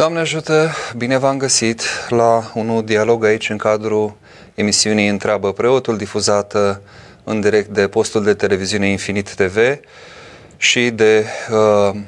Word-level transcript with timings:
Doamne 0.00 0.18
ajută, 0.18 0.70
bine 0.96 1.16
v-am 1.16 1.38
găsit 1.38 1.82
la 2.08 2.50
un 2.54 2.84
dialog 2.84 3.24
aici 3.24 3.50
în 3.50 3.56
cadrul 3.56 4.16
emisiunii 4.54 5.08
Întreabă 5.08 5.52
Preotul, 5.52 5.96
difuzată 5.96 6.82
în 7.24 7.40
direct 7.40 7.68
de 7.68 7.88
postul 7.88 8.22
de 8.22 8.34
televiziune 8.34 8.88
Infinit 8.88 9.34
TV 9.34 9.56
și 10.56 10.90
de 10.90 11.24
uh, 11.50 12.00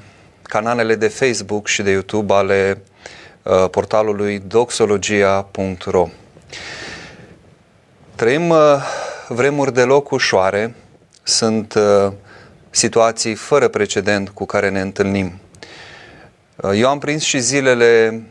canalele 0.43 0.95
de 0.95 1.09
Facebook 1.09 1.67
și 1.67 1.83
de 1.83 1.91
YouTube 1.91 2.35
ale 2.35 2.83
uh, 3.43 3.69
portalului 3.71 4.43
doxologia.ro. 4.47 6.09
Trăim 8.15 8.49
uh, 8.49 8.59
vremuri 9.29 9.75
deloc 9.75 10.11
ușoare, 10.11 10.75
sunt 11.23 11.75
uh, 11.75 12.13
situații 12.71 13.35
fără 13.35 13.69
precedent 13.69 14.29
cu 14.29 14.47
care 14.47 14.71
ne 14.71 14.81
întâlnim. 14.81 15.42
Uh, 16.63 16.71
eu 16.75 16.89
am 16.89 16.99
prins 16.99 17.23
și 17.23 17.39
zilele 17.39 18.23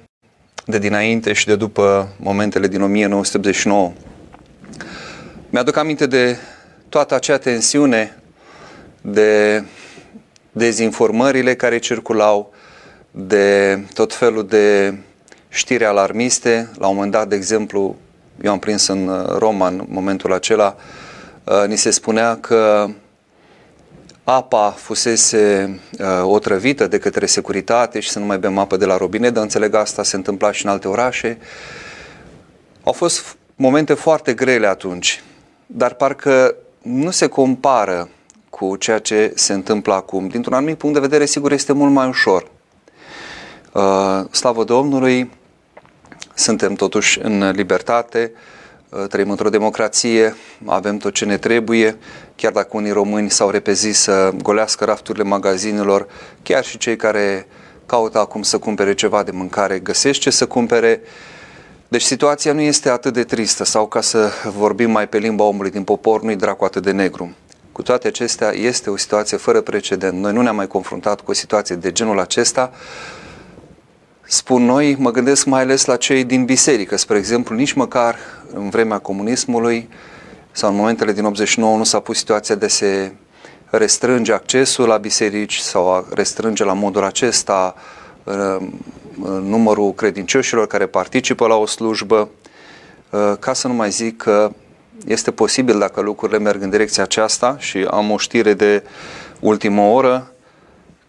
de 0.65 0.77
dinainte 0.77 1.33
și 1.33 1.45
de 1.45 1.55
după 1.55 2.07
momentele 2.17 2.67
din 2.67 2.81
1989. 2.81 3.91
Mi-aduc 5.49 5.75
aminte 5.75 6.05
de 6.05 6.37
toată 6.89 7.15
acea 7.15 7.37
tensiune, 7.37 8.17
de 9.01 9.63
dezinformările 10.51 11.55
care 11.55 11.77
circulau, 11.77 12.53
de 13.11 13.79
tot 13.93 14.13
felul 14.13 14.47
de 14.47 14.93
știri 15.49 15.85
alarmiste. 15.85 16.69
La 16.77 16.87
un 16.87 16.95
moment 16.95 17.11
dat, 17.11 17.27
de 17.27 17.35
exemplu, 17.35 17.95
eu 18.41 18.51
am 18.51 18.59
prins 18.59 18.87
în 18.87 19.25
Roma 19.37 19.67
în 19.67 19.85
momentul 19.87 20.33
acela, 20.33 20.75
uh, 21.43 21.67
ni 21.67 21.75
se 21.75 21.89
spunea 21.89 22.37
că 22.37 22.89
apa 24.23 24.69
fusese 24.69 25.79
uh, 25.99 26.07
otrăvită 26.23 26.87
de 26.87 26.97
către 26.97 27.25
securitate 27.25 27.99
și 27.99 28.09
să 28.09 28.19
nu 28.19 28.25
mai 28.25 28.37
bem 28.37 28.57
apă 28.57 28.77
de 28.77 28.85
la 28.85 28.97
robinet, 28.97 29.33
dar 29.33 29.43
înțeleg 29.43 29.73
asta 29.73 30.03
se 30.03 30.15
întâmpla 30.15 30.51
și 30.51 30.65
în 30.65 30.71
alte 30.71 30.87
orașe. 30.87 31.37
Au 32.83 32.91
fost 32.91 33.37
momente 33.55 33.93
foarte 33.93 34.33
grele 34.33 34.67
atunci, 34.67 35.23
dar 35.65 35.93
parcă 35.93 36.55
nu 36.81 37.11
se 37.11 37.27
compară 37.27 38.09
cu 38.49 38.75
ceea 38.75 38.99
ce 38.99 39.31
se 39.35 39.53
întâmplă 39.53 39.93
acum. 39.93 40.27
Dintr-un 40.27 40.53
anumit 40.53 40.77
punct 40.77 40.95
de 40.95 41.01
vedere, 41.01 41.25
sigur, 41.25 41.51
este 41.51 41.73
mult 41.73 41.91
mai 41.91 42.07
ușor. 42.07 42.47
Uh, 43.73 44.25
slavă 44.31 44.63
Domnului, 44.63 45.31
suntem 46.33 46.73
totuși 46.73 47.19
în 47.21 47.49
libertate, 47.49 48.31
uh, 48.33 48.39
trăim 49.09 49.29
într-o 49.29 49.49
democrație, 49.49 50.35
avem 50.65 50.97
tot 50.97 51.13
ce 51.13 51.25
ne 51.25 51.37
trebuie, 51.37 51.97
chiar 52.35 52.51
dacă 52.51 52.69
unii 52.71 52.91
români 52.91 53.29
s-au 53.29 53.49
repezit 53.49 53.95
să 53.95 54.33
golească 54.41 54.85
rafturile 54.85 55.23
magazinelor, 55.23 56.07
chiar 56.43 56.63
și 56.63 56.77
cei 56.77 56.95
care 56.95 57.47
caută 57.85 58.19
acum 58.19 58.41
să 58.41 58.57
cumpere 58.57 58.93
ceva 58.93 59.23
de 59.23 59.31
mâncare, 59.31 59.79
găsesc 59.79 60.19
ce 60.19 60.29
să 60.29 60.45
cumpere. 60.45 61.01
Deci 61.87 62.01
situația 62.01 62.53
nu 62.53 62.61
este 62.61 62.89
atât 62.89 63.13
de 63.13 63.23
tristă 63.23 63.63
sau 63.63 63.87
ca 63.87 64.01
să 64.01 64.29
vorbim 64.57 64.91
mai 64.91 65.07
pe 65.07 65.17
limba 65.17 65.43
omului 65.43 65.71
din 65.71 65.83
popor, 65.83 66.21
nu-i 66.21 66.35
dracu 66.35 66.63
atât 66.63 66.83
de 66.83 66.91
negru. 66.91 67.35
Cu 67.71 67.81
toate 67.81 68.07
acestea, 68.07 68.51
este 68.51 68.89
o 68.89 68.97
situație 68.97 69.37
fără 69.37 69.61
precedent. 69.61 70.19
Noi 70.19 70.33
nu 70.33 70.41
ne-am 70.41 70.55
mai 70.55 70.67
confruntat 70.67 71.21
cu 71.21 71.31
o 71.31 71.33
situație 71.33 71.75
de 71.75 71.91
genul 71.91 72.19
acesta. 72.19 72.71
Spun 74.31 74.65
noi, 74.65 74.95
mă 74.99 75.11
gândesc 75.11 75.45
mai 75.45 75.61
ales 75.61 75.85
la 75.85 75.95
cei 75.95 76.23
din 76.23 76.45
biserică. 76.45 76.97
Spre 76.97 77.17
exemplu, 77.17 77.55
nici 77.55 77.73
măcar 77.73 78.15
în 78.53 78.69
vremea 78.69 78.97
comunismului 78.99 79.89
sau 80.51 80.69
în 80.69 80.75
momentele 80.75 81.11
din 81.11 81.25
89 81.25 81.77
nu 81.77 81.83
s-a 81.83 81.99
pus 81.99 82.17
situația 82.17 82.55
de 82.55 82.67
se 82.67 83.11
restrânge 83.69 84.33
accesul 84.33 84.87
la 84.87 84.97
biserici 84.97 85.57
sau 85.57 85.93
a 85.93 86.05
restrânge 86.13 86.63
la 86.63 86.73
modul 86.73 87.03
acesta 87.03 87.75
uh, 88.23 88.57
numărul 89.41 89.93
credincioșilor 89.93 90.67
care 90.67 90.85
participă 90.85 91.47
la 91.47 91.55
o 91.55 91.65
slujbă, 91.65 92.29
uh, 93.09 93.33
ca 93.39 93.53
să 93.53 93.67
nu 93.67 93.73
mai 93.73 93.89
zic 93.89 94.17
că 94.17 94.51
este 95.07 95.31
posibil 95.31 95.79
dacă 95.79 96.01
lucrurile 96.01 96.39
merg 96.39 96.61
în 96.61 96.69
direcția 96.69 97.03
aceasta 97.03 97.55
și 97.59 97.87
am 97.89 98.11
o 98.11 98.17
știre 98.17 98.53
de 98.53 98.83
ultimă 99.39 99.81
oră 99.81 100.30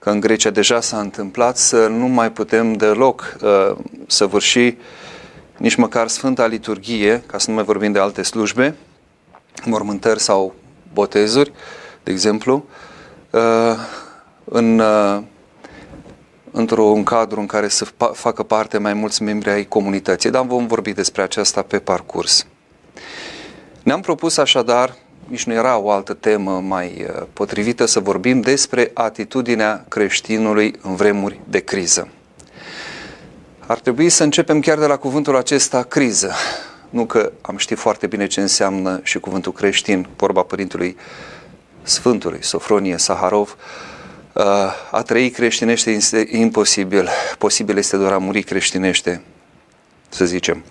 că 0.03 0.11
în 0.11 0.21
Grecia 0.21 0.51
deja 0.51 0.81
s-a 0.81 1.01
întâmplat 1.01 1.57
să 1.57 1.87
nu 1.87 2.07
mai 2.07 2.33
putem 2.33 2.73
deloc 2.73 3.37
uh, 3.43 3.77
să 4.07 4.27
vârși 4.27 4.77
nici 5.57 5.75
măcar 5.75 6.09
Sfânta 6.09 6.47
Liturghie, 6.47 7.23
ca 7.27 7.39
să 7.39 7.51
nu 7.51 7.55
mai 7.55 7.65
vorbim 7.65 7.93
de 7.93 7.99
alte 7.99 8.23
slujbe, 8.23 8.75
mormântări 9.65 10.21
sau 10.21 10.55
botezuri, 10.93 11.53
de 12.03 12.11
exemplu, 12.11 12.65
uh, 13.31 13.41
în, 14.45 14.79
uh, 14.79 15.23
într-un 16.51 17.03
cadru 17.03 17.41
în 17.41 17.47
care 17.47 17.69
să 17.69 17.87
facă 18.13 18.43
parte 18.43 18.79
mai 18.79 18.95
mulți 18.95 19.23
membri 19.23 19.51
ai 19.51 19.65
comunității, 19.65 20.31
dar 20.31 20.47
vom 20.47 20.67
vorbi 20.67 20.93
despre 20.93 21.23
aceasta 21.23 21.63
pe 21.63 21.79
parcurs. 21.79 22.47
Ne-am 23.83 24.01
propus 24.01 24.37
așadar, 24.37 24.97
nici 25.33 25.45
nu 25.45 25.53
era 25.53 25.79
o 25.79 25.91
altă 25.91 26.13
temă 26.13 26.61
mai 26.61 27.07
uh, 27.09 27.23
potrivită, 27.33 27.85
să 27.85 28.01
vorbim 28.01 28.41
despre 28.41 28.91
atitudinea 28.95 29.85
creștinului 29.89 30.75
în 30.83 30.95
vremuri 30.95 31.41
de 31.45 31.59
criză. 31.59 32.09
Ar 33.67 33.79
trebui 33.79 34.09
să 34.09 34.23
începem 34.23 34.61
chiar 34.61 34.79
de 34.79 34.87
la 34.87 34.97
cuvântul 34.97 35.37
acesta, 35.37 35.83
criză. 35.83 36.33
Nu 36.91 37.07
că 37.07 37.33
am 37.41 37.57
ști 37.57 37.75
foarte 37.75 38.07
bine 38.07 38.27
ce 38.27 38.41
înseamnă 38.41 39.01
și 39.03 39.19
cuvântul 39.19 39.53
creștin, 39.53 40.09
vorba 40.17 40.43
Părintului 40.43 40.97
Sfântului 41.83 42.45
Sofronie 42.45 42.97
Saharov, 42.97 43.57
uh, 44.33 44.45
a 44.91 45.03
trăi 45.03 45.31
creștinește 45.31 45.91
este 45.91 46.29
imposibil, 46.31 47.09
posibil 47.39 47.77
este 47.77 47.97
doar 47.97 48.13
a 48.13 48.19
muri 48.19 48.43
creștinește, 48.43 49.23
să 50.09 50.25
zicem. 50.25 50.65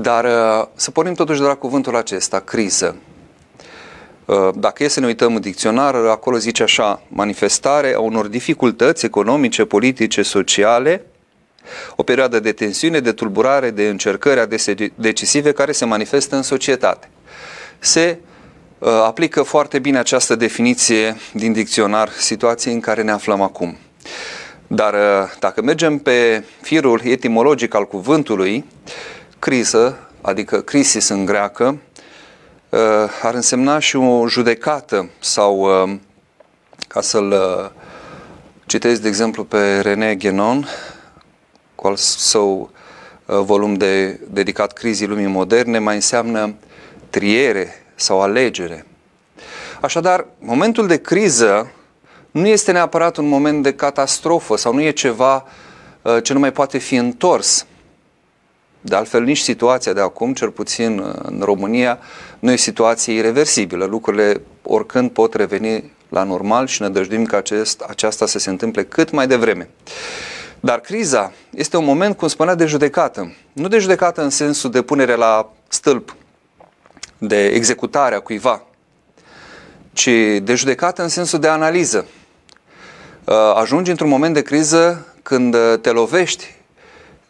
Dar 0.00 0.24
uh, 0.24 0.66
să 0.74 0.90
pornim 0.90 1.14
totuși 1.14 1.40
de 1.40 1.46
la 1.46 1.54
cuvântul 1.54 1.96
acesta, 1.96 2.40
criză. 2.40 2.96
Uh, 4.24 4.48
dacă 4.54 4.84
e 4.84 4.88
să 4.88 5.00
ne 5.00 5.06
uităm 5.06 5.34
în 5.34 5.40
dicționar, 5.40 5.94
acolo 5.94 6.36
zice 6.36 6.62
așa, 6.62 7.02
manifestare 7.08 7.94
a 7.94 7.98
unor 7.98 8.26
dificultăți 8.26 9.04
economice, 9.04 9.64
politice, 9.64 10.22
sociale, 10.22 11.06
o 11.96 12.02
perioadă 12.02 12.40
de 12.40 12.52
tensiune, 12.52 13.00
de 13.00 13.12
tulburare, 13.12 13.70
de 13.70 13.88
încercări 13.88 14.40
adesea 14.40 14.74
decisive 14.94 15.52
care 15.52 15.72
se 15.72 15.84
manifestă 15.84 16.36
în 16.36 16.42
societate. 16.42 17.08
Se 17.78 18.18
uh, 18.78 18.88
aplică 18.88 19.42
foarte 19.42 19.78
bine 19.78 19.98
această 19.98 20.34
definiție 20.34 21.16
din 21.32 21.52
dicționar 21.52 22.08
situației 22.08 22.74
în 22.74 22.80
care 22.80 23.02
ne 23.02 23.10
aflăm 23.10 23.40
acum. 23.40 23.76
Dar 24.66 24.94
uh, 24.94 25.30
dacă 25.38 25.62
mergem 25.62 25.98
pe 25.98 26.44
firul 26.62 27.00
etimologic 27.04 27.74
al 27.74 27.86
cuvântului, 27.86 28.64
criză, 29.38 29.98
adică 30.20 30.60
crisis 30.60 31.08
în 31.08 31.24
greacă, 31.24 31.78
uh, 32.68 32.80
ar 33.22 33.34
însemna 33.34 33.78
și 33.78 33.96
o 33.96 34.28
judecată 34.28 35.10
sau, 35.20 35.82
uh, 35.82 35.96
ca 36.88 37.00
să-l 37.00 37.30
uh, 37.30 37.70
citesc 38.66 39.00
de 39.00 39.08
exemplu 39.08 39.44
pe 39.44 39.80
René 39.80 40.14
Guénon, 40.14 40.68
cu 41.74 41.86
al 41.86 41.96
său 41.96 42.70
volum 43.26 43.74
de, 43.74 44.20
dedicat 44.30 44.72
crizii 44.72 45.06
lumii 45.06 45.26
moderne, 45.26 45.78
mai 45.78 45.94
înseamnă 45.94 46.54
triere 47.10 47.84
sau 47.94 48.20
alegere. 48.20 48.86
Așadar, 49.80 50.26
momentul 50.38 50.86
de 50.86 50.96
criză 50.96 51.70
nu 52.30 52.46
este 52.46 52.72
neapărat 52.72 53.16
un 53.16 53.28
moment 53.28 53.62
de 53.62 53.74
catastrofă 53.74 54.56
sau 54.56 54.74
nu 54.74 54.80
e 54.80 54.90
ceva 54.90 55.44
ce 56.22 56.32
nu 56.32 56.38
mai 56.38 56.52
poate 56.52 56.78
fi 56.78 56.94
întors. 56.94 57.66
De 58.86 58.94
altfel, 58.94 59.22
nici 59.22 59.38
situația 59.38 59.92
de 59.92 60.00
acum, 60.00 60.32
cel 60.32 60.50
puțin 60.50 61.02
în 61.22 61.40
România, 61.44 61.98
nu 62.38 62.50
e 62.50 62.56
situație 62.56 63.14
irreversibilă. 63.14 63.84
Lucrurile 63.84 64.40
oricând 64.62 65.10
pot 65.10 65.34
reveni 65.34 65.92
la 66.08 66.22
normal 66.22 66.66
și 66.66 66.82
ne 66.82 66.88
dăjduim 66.88 67.24
că 67.24 67.36
acest, 67.36 67.80
aceasta 67.80 68.26
să 68.26 68.38
se 68.38 68.50
întâmple 68.50 68.84
cât 68.84 69.10
mai 69.10 69.26
devreme. 69.26 69.68
Dar 70.60 70.80
criza 70.80 71.32
este 71.50 71.76
un 71.76 71.84
moment, 71.84 72.16
cum 72.16 72.28
spunea, 72.28 72.54
de 72.54 72.66
judecată. 72.66 73.34
Nu 73.52 73.68
de 73.68 73.78
judecată 73.78 74.22
în 74.22 74.30
sensul 74.30 74.70
de 74.70 74.82
punere 74.82 75.14
la 75.14 75.52
stâlp, 75.68 76.16
de 77.18 77.44
executare 77.44 78.14
a 78.14 78.20
cuiva, 78.20 78.62
ci 79.92 80.10
de 80.42 80.54
judecată 80.54 81.02
în 81.02 81.08
sensul 81.08 81.38
de 81.38 81.48
analiză. 81.48 82.06
Ajungi 83.54 83.90
într-un 83.90 84.08
moment 84.08 84.34
de 84.34 84.42
criză 84.42 85.06
când 85.22 85.56
te 85.80 85.90
lovești 85.90 86.55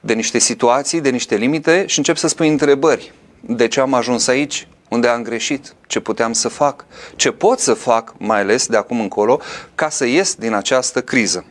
de 0.07 0.13
niște 0.13 0.39
situații, 0.39 1.01
de 1.01 1.11
niște 1.11 1.37
limite 1.37 1.85
și 1.87 1.99
încep 1.99 2.17
să 2.17 2.29
spui 2.29 2.49
întrebări. 2.49 3.13
De 3.41 3.69
ce 3.69 3.81
am 3.81 3.95
ajuns 3.95 4.27
aici? 4.27 4.69
Unde 4.89 5.09
am 5.09 5.23
greșit? 5.23 5.75
Ce 5.87 6.01
puteam 6.01 6.33
să 6.33 6.49
fac? 6.49 6.85
Ce 7.17 7.31
pot 7.31 7.59
să 7.59 7.75
fac, 7.75 8.15
mai 8.19 8.41
ales 8.41 8.67
de 8.67 8.77
acum 8.77 9.01
încolo, 9.01 9.41
ca 9.75 9.89
să 9.89 10.07
ies 10.07 10.35
din 10.35 10.53
această 10.53 11.03
criză? 11.03 11.45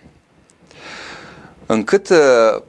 Încât 1.65 2.09
uh, 2.09 2.61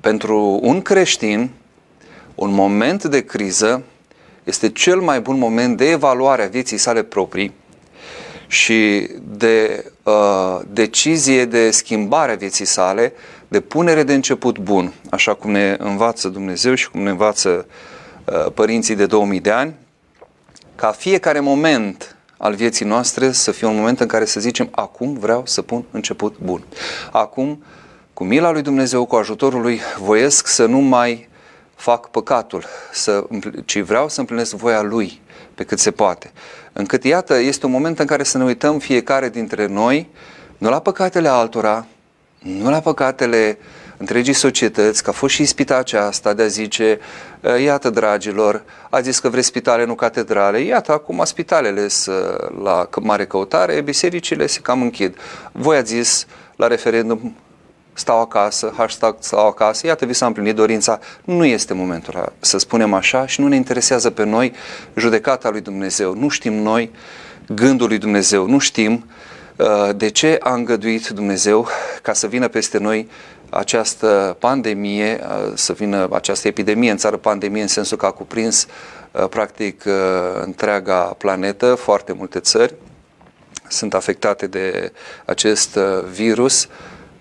pentru 0.00 0.58
un 0.62 0.82
creștin, 0.82 1.50
un 2.34 2.50
moment 2.50 3.04
de 3.04 3.24
criză 3.24 3.82
este 4.44 4.70
cel 4.70 5.00
mai 5.00 5.20
bun 5.20 5.38
moment 5.38 5.76
de 5.76 5.90
evaluare 5.90 6.42
a 6.42 6.48
vieții 6.48 6.76
sale 6.76 7.02
proprii 7.02 7.54
și 8.46 9.08
de 9.22 9.84
uh, 10.02 10.60
decizie 10.72 11.44
de 11.44 11.70
schimbare 11.70 12.32
a 12.32 12.36
vieții 12.36 12.64
sale, 12.64 13.12
de 13.48 13.60
punere 13.60 14.02
de 14.02 14.14
început 14.14 14.58
bun, 14.58 14.92
așa 15.10 15.34
cum 15.34 15.50
ne 15.50 15.76
învață 15.78 16.28
Dumnezeu 16.28 16.74
și 16.74 16.90
cum 16.90 17.02
ne 17.02 17.10
învață 17.10 17.66
uh, 18.24 18.52
părinții 18.54 18.94
de 18.94 19.06
2000 19.06 19.40
de 19.40 19.50
ani, 19.50 19.74
ca 20.74 20.90
fiecare 20.90 21.40
moment 21.40 22.16
al 22.36 22.54
vieții 22.54 22.86
noastre 22.86 23.32
să 23.32 23.50
fie 23.50 23.66
un 23.66 23.76
moment 23.76 24.00
în 24.00 24.06
care 24.06 24.24
să 24.24 24.40
zicem 24.40 24.68
acum 24.70 25.12
vreau 25.18 25.42
să 25.46 25.62
pun 25.62 25.84
început 25.90 26.36
bun. 26.38 26.64
Acum, 27.12 27.62
cu 28.14 28.24
mila 28.24 28.50
lui 28.50 28.62
Dumnezeu, 28.62 29.04
cu 29.04 29.16
ajutorul 29.16 29.60
lui, 29.60 29.80
voiesc 29.98 30.46
să 30.46 30.66
nu 30.66 30.78
mai 30.78 31.28
fac 31.74 32.10
păcatul, 32.10 32.64
să, 32.92 33.26
ci 33.64 33.78
vreau 33.78 34.08
să 34.08 34.20
împlinesc 34.20 34.54
voia 34.54 34.82
lui 34.82 35.20
pe 35.54 35.64
cât 35.64 35.78
se 35.78 35.90
poate. 35.90 36.32
Încât, 36.72 37.04
iată, 37.04 37.38
este 37.38 37.66
un 37.66 37.72
moment 37.72 37.98
în 37.98 38.06
care 38.06 38.22
să 38.22 38.38
ne 38.38 38.44
uităm 38.44 38.78
fiecare 38.78 39.28
dintre 39.28 39.66
noi, 39.66 40.08
nu 40.58 40.70
la 40.70 40.80
păcatele 40.80 41.28
altora, 41.28 41.86
nu 42.38 42.70
la 42.70 42.80
păcatele 42.80 43.58
întregii 43.96 44.32
societăți, 44.32 45.02
că 45.02 45.10
a 45.10 45.12
fost 45.12 45.34
și 45.34 45.42
ispita 45.42 45.76
aceasta 45.76 46.32
de 46.32 46.42
a 46.42 46.46
zice, 46.46 46.98
iată 47.64 47.90
dragilor, 47.90 48.62
a 48.90 49.00
zis 49.00 49.18
că 49.18 49.28
vreți 49.28 49.46
spitale, 49.46 49.84
nu 49.84 49.94
catedrale, 49.94 50.60
iată 50.60 50.92
acum 50.92 51.22
spitalele 51.24 51.88
sunt 51.88 52.16
la 52.62 52.88
mare 53.00 53.26
căutare, 53.26 53.80
bisericile 53.80 54.46
se 54.46 54.60
cam 54.60 54.82
închid. 54.82 55.16
Voi 55.52 55.76
ați 55.76 55.94
zis 55.94 56.26
la 56.56 56.66
referendum, 56.66 57.36
stau 57.92 58.20
acasă, 58.20 58.72
hashtag 58.76 59.16
stau 59.18 59.46
acasă, 59.46 59.86
iată 59.86 60.06
vi 60.06 60.12
s-a 60.12 60.26
împlinit 60.26 60.54
dorința, 60.54 60.98
nu 61.24 61.44
este 61.44 61.74
momentul 61.74 62.32
să 62.40 62.58
spunem 62.58 62.94
așa 62.94 63.26
și 63.26 63.40
nu 63.40 63.48
ne 63.48 63.56
interesează 63.56 64.10
pe 64.10 64.24
noi 64.24 64.52
judecata 64.96 65.50
lui 65.50 65.60
Dumnezeu, 65.60 66.14
nu 66.14 66.28
știm 66.28 66.54
noi 66.54 66.90
gândul 67.54 67.88
lui 67.88 67.98
Dumnezeu, 67.98 68.46
nu 68.46 68.58
știm 68.58 68.92
uh, 68.92 69.17
de 69.96 70.08
ce 70.08 70.36
a 70.40 70.54
îngăduit 70.54 71.08
Dumnezeu 71.08 71.66
ca 72.02 72.12
să 72.12 72.26
vină 72.26 72.48
peste 72.48 72.78
noi 72.78 73.08
această 73.50 74.36
pandemie, 74.38 75.20
uh, 75.22 75.52
să 75.54 75.72
vină 75.72 76.08
această 76.12 76.48
epidemie 76.48 76.90
în 76.90 76.96
țară, 76.96 77.16
pandemie 77.16 77.62
în 77.62 77.68
sensul 77.68 77.96
că 77.96 78.06
a 78.06 78.10
cuprins 78.10 78.66
uh, 79.10 79.28
practic 79.28 79.84
întreaga 80.44 81.00
planetă, 81.02 81.74
foarte 81.74 82.12
multe 82.12 82.40
țări 82.40 82.74
sunt 83.68 83.94
afectate 83.94 84.46
de 84.46 84.92
acest 85.24 85.78
virus, 86.10 86.68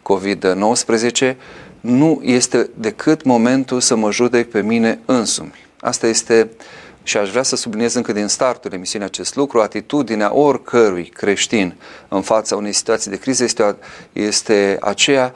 COVID-19, 0.02 1.36
nu 1.82 2.20
este 2.24 2.70
decât 2.74 3.24
momentul 3.24 3.80
să 3.80 3.96
mă 3.96 4.12
judec 4.12 4.50
pe 4.50 4.62
mine 4.62 5.00
însumi. 5.06 5.66
Asta 5.80 6.08
este, 6.08 6.50
și 7.08 7.18
aș 7.18 7.30
vrea 7.30 7.44
să 7.44 7.56
subliniez 7.56 7.94
încă 7.94 8.12
din 8.12 8.28
startul 8.28 8.74
emisiunii 8.74 9.08
acest 9.08 9.36
lucru, 9.36 9.62
atitudinea 9.62 10.36
oricărui 10.36 11.06
creștin 11.06 11.76
în 12.08 12.22
fața 12.22 12.56
unei 12.56 12.72
situații 12.72 13.12
de 13.12 13.18
criză 13.18 13.44
este, 13.44 13.76
este 14.14 14.78
aceea 14.82 15.34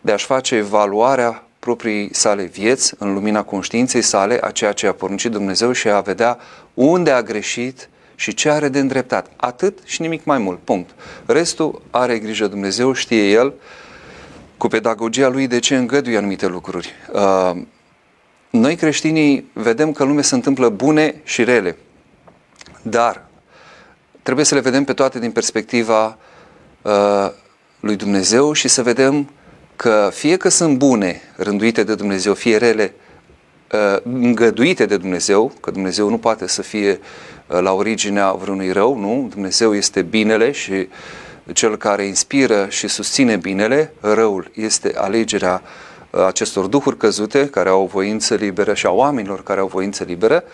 de 0.00 0.12
a-și 0.12 0.24
face 0.26 0.54
evaluarea 0.54 1.44
proprii 1.58 2.14
sale 2.14 2.44
vieți 2.44 2.94
în 2.98 3.12
lumina 3.12 3.42
conștiinței 3.42 4.02
sale 4.02 4.38
a 4.40 4.50
ceea 4.50 4.72
ce 4.72 4.86
a 4.86 4.92
poruncit 4.92 5.30
Dumnezeu 5.30 5.72
și 5.72 5.88
a 5.88 6.00
vedea 6.00 6.38
unde 6.74 7.10
a 7.10 7.22
greșit 7.22 7.88
și 8.14 8.34
ce 8.34 8.50
are 8.50 8.68
de 8.68 8.78
îndreptat. 8.78 9.30
Atât 9.36 9.78
și 9.84 10.00
nimic 10.00 10.24
mai 10.24 10.38
mult. 10.38 10.58
Punct. 10.58 10.90
Restul 11.26 11.82
are 11.90 12.18
grijă 12.18 12.46
Dumnezeu, 12.46 12.92
știe 12.92 13.30
El 13.30 13.52
cu 14.56 14.68
pedagogia 14.68 15.28
lui 15.28 15.46
de 15.46 15.58
ce 15.58 15.76
îngăduie 15.76 16.16
anumite 16.16 16.46
lucruri. 16.46 16.94
Uh, 18.54 18.60
noi 18.60 18.76
creștinii 18.76 19.50
vedem 19.52 19.92
că 19.92 20.04
lumea 20.04 20.22
se 20.22 20.34
întâmplă 20.34 20.68
bune 20.68 21.20
și 21.24 21.44
rele, 21.44 21.76
dar 22.82 23.26
trebuie 24.22 24.44
să 24.44 24.54
le 24.54 24.60
vedem 24.60 24.84
pe 24.84 24.92
toate 24.92 25.18
din 25.18 25.30
perspectiva 25.30 26.18
uh, 26.82 27.30
lui 27.80 27.96
Dumnezeu 27.96 28.52
și 28.52 28.68
să 28.68 28.82
vedem 28.82 29.30
că 29.76 30.10
fie 30.12 30.36
că 30.36 30.48
sunt 30.48 30.78
bune, 30.78 31.20
rânduite 31.36 31.82
de 31.82 31.94
Dumnezeu, 31.94 32.34
fie 32.34 32.56
rele, 32.56 32.94
uh, 33.72 34.00
îngăduite 34.02 34.86
de 34.86 34.96
Dumnezeu, 34.96 35.52
că 35.60 35.70
Dumnezeu 35.70 36.08
nu 36.08 36.18
poate 36.18 36.48
să 36.48 36.62
fie 36.62 37.00
la 37.46 37.72
originea 37.72 38.32
vreunui 38.32 38.72
rău, 38.72 38.98
nu? 38.98 39.26
Dumnezeu 39.30 39.74
este 39.74 40.02
binele 40.02 40.50
și 40.50 40.72
uh, 40.72 40.86
cel 41.52 41.76
care 41.76 42.04
inspiră 42.04 42.66
și 42.68 42.88
susține 42.88 43.36
binele, 43.36 43.92
răul 44.00 44.50
este 44.54 44.92
alegerea 44.96 45.62
uh, 45.64 45.68
acestor 46.26 46.66
duhuri 46.66 46.96
căzute 46.96 47.48
care 47.48 47.68
au 47.68 47.90
voință 47.92 48.34
liberă 48.34 48.74
și 48.74 48.86
a 48.86 48.90
oamenilor 48.90 49.42
care 49.42 49.60
au 49.60 49.66
voință 49.66 50.04
liberă. 50.04 50.44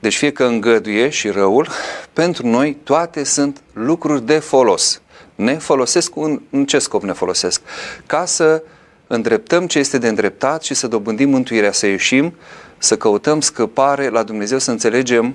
Deci 0.00 0.16
fie 0.16 0.32
că 0.32 0.44
îngăduie 0.44 1.08
și 1.08 1.28
răul, 1.28 1.68
pentru 2.12 2.46
noi 2.46 2.76
toate 2.82 3.24
sunt 3.24 3.62
lucruri 3.72 4.26
de 4.26 4.38
folos. 4.38 5.00
Ne 5.34 5.54
folosesc 5.54 6.12
în, 6.16 6.40
în 6.50 6.66
ce 6.66 6.78
scop 6.78 7.02
ne 7.02 7.12
folosesc? 7.12 7.60
Ca 8.06 8.24
să 8.24 8.62
îndreptăm 9.06 9.66
ce 9.66 9.78
este 9.78 9.98
de 9.98 10.08
îndreptat 10.08 10.62
și 10.62 10.74
să 10.74 10.86
dobândim 10.86 11.30
mântuirea, 11.30 11.72
să 11.72 11.86
ieșim, 11.86 12.34
să 12.78 12.96
căutăm 12.96 13.40
scăpare 13.40 14.08
la 14.08 14.22
Dumnezeu, 14.22 14.58
să 14.58 14.70
înțelegem 14.70 15.34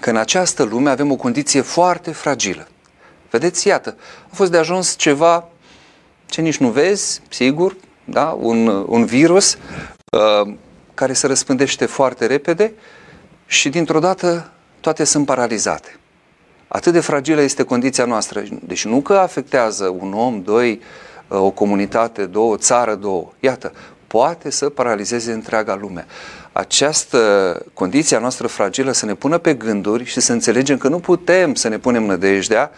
că 0.00 0.10
în 0.10 0.16
această 0.16 0.62
lume 0.62 0.90
avem 0.90 1.10
o 1.10 1.16
condiție 1.16 1.60
foarte 1.60 2.10
fragilă. 2.10 2.68
Vedeți, 3.30 3.68
iată, 3.68 3.96
a 4.30 4.34
fost 4.34 4.50
de 4.50 4.56
ajuns 4.56 4.96
ceva 4.96 5.48
ce 6.26 6.40
nici 6.40 6.56
nu 6.56 6.68
vezi, 6.68 7.22
sigur, 7.28 7.76
da? 8.08 8.36
un, 8.40 8.66
un 8.86 9.04
virus 9.04 9.58
uh, 10.10 10.54
care 10.94 11.12
se 11.12 11.26
răspândește 11.26 11.86
foarte 11.86 12.26
repede 12.26 12.72
și 13.46 13.68
dintr-o 13.68 13.98
dată 13.98 14.50
toate 14.80 15.04
sunt 15.04 15.26
paralizate. 15.26 15.98
Atât 16.68 16.92
de 16.92 17.00
fragilă 17.00 17.40
este 17.40 17.62
condiția 17.62 18.04
noastră. 18.04 18.42
Deci 18.62 18.84
nu 18.84 19.00
că 19.00 19.14
afectează 19.14 19.96
un 20.00 20.12
om, 20.12 20.42
doi, 20.42 20.80
uh, 21.28 21.38
o 21.40 21.50
comunitate, 21.50 22.26
două, 22.26 22.52
o 22.52 22.56
țară, 22.56 22.94
două. 22.94 23.32
Iată, 23.40 23.72
poate 24.06 24.50
să 24.50 24.68
paralizeze 24.68 25.32
întreaga 25.32 25.74
lume. 25.74 26.06
Această 26.52 27.62
condiție 27.74 28.16
a 28.16 28.20
noastră 28.20 28.46
fragilă 28.46 28.92
să 28.92 29.06
ne 29.06 29.14
pună 29.14 29.38
pe 29.38 29.54
gânduri 29.54 30.04
și 30.04 30.20
să 30.20 30.32
înțelegem 30.32 30.78
că 30.78 30.88
nu 30.88 30.98
putem 30.98 31.54
să 31.54 31.68
ne 31.68 31.78
punem 31.78 32.04
nădejdea 32.04 32.70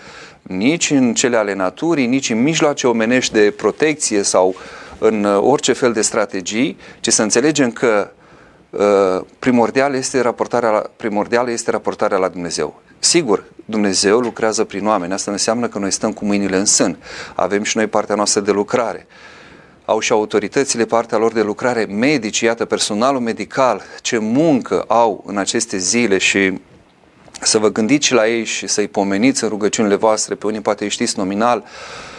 nici 0.43 0.91
în 0.91 1.15
cele 1.15 1.37
ale 1.37 1.55
naturii, 1.55 2.07
nici 2.07 2.31
în 2.31 2.43
mijloace 2.43 2.87
omenești 2.87 3.33
de 3.33 3.51
protecție 3.57 4.23
sau 4.23 4.55
în 4.99 5.25
uh, 5.25 5.39
orice 5.41 5.73
fel 5.73 5.93
de 5.93 6.01
strategii, 6.01 6.79
ci 7.01 7.09
să 7.09 7.23
înțelegem 7.23 7.71
că 7.71 8.11
uh, 8.71 9.27
primordial 9.39 9.95
este 9.95 10.21
raportarea 10.21 10.71
la, 10.71 10.83
primordial 10.97 11.49
este 11.49 11.71
raportarea 11.71 12.19
la 12.19 12.29
Dumnezeu. 12.29 12.83
Sigur, 12.99 13.45
Dumnezeu 13.65 14.19
lucrează 14.19 14.65
prin 14.65 14.87
oameni, 14.87 15.13
asta 15.13 15.31
înseamnă 15.31 15.69
că 15.69 15.79
noi 15.79 15.91
stăm 15.91 16.13
cu 16.13 16.25
mâinile 16.25 16.57
în 16.57 16.65
sân, 16.65 16.99
avem 17.35 17.63
și 17.63 17.77
noi 17.77 17.87
partea 17.87 18.15
noastră 18.15 18.41
de 18.41 18.51
lucrare. 18.51 19.07
Au 19.85 20.01
și 20.01 20.13
autoritățile 20.13 20.85
partea 20.85 21.19
lor 21.19 21.33
de 21.33 21.43
lucrare, 21.43 21.85
medici, 21.85 22.41
iată, 22.41 22.65
personalul 22.65 23.21
medical, 23.21 23.83
ce 24.01 24.19
muncă 24.19 24.85
au 24.87 25.25
în 25.27 25.37
aceste 25.37 25.77
zile 25.77 26.19
și 26.19 26.61
să 27.41 27.59
vă 27.59 27.71
gândiți 27.71 28.13
la 28.13 28.29
ei 28.29 28.45
și 28.45 28.67
să-i 28.67 28.89
pomeniți 28.89 29.43
în 29.43 29.49
rugăciunile 29.49 29.95
voastre, 29.95 30.35
pe 30.35 30.47
unii 30.47 30.61
poate 30.61 30.85
îi 30.85 30.91
știți 30.91 31.19
nominal, 31.19 31.59
uh, 31.59 32.18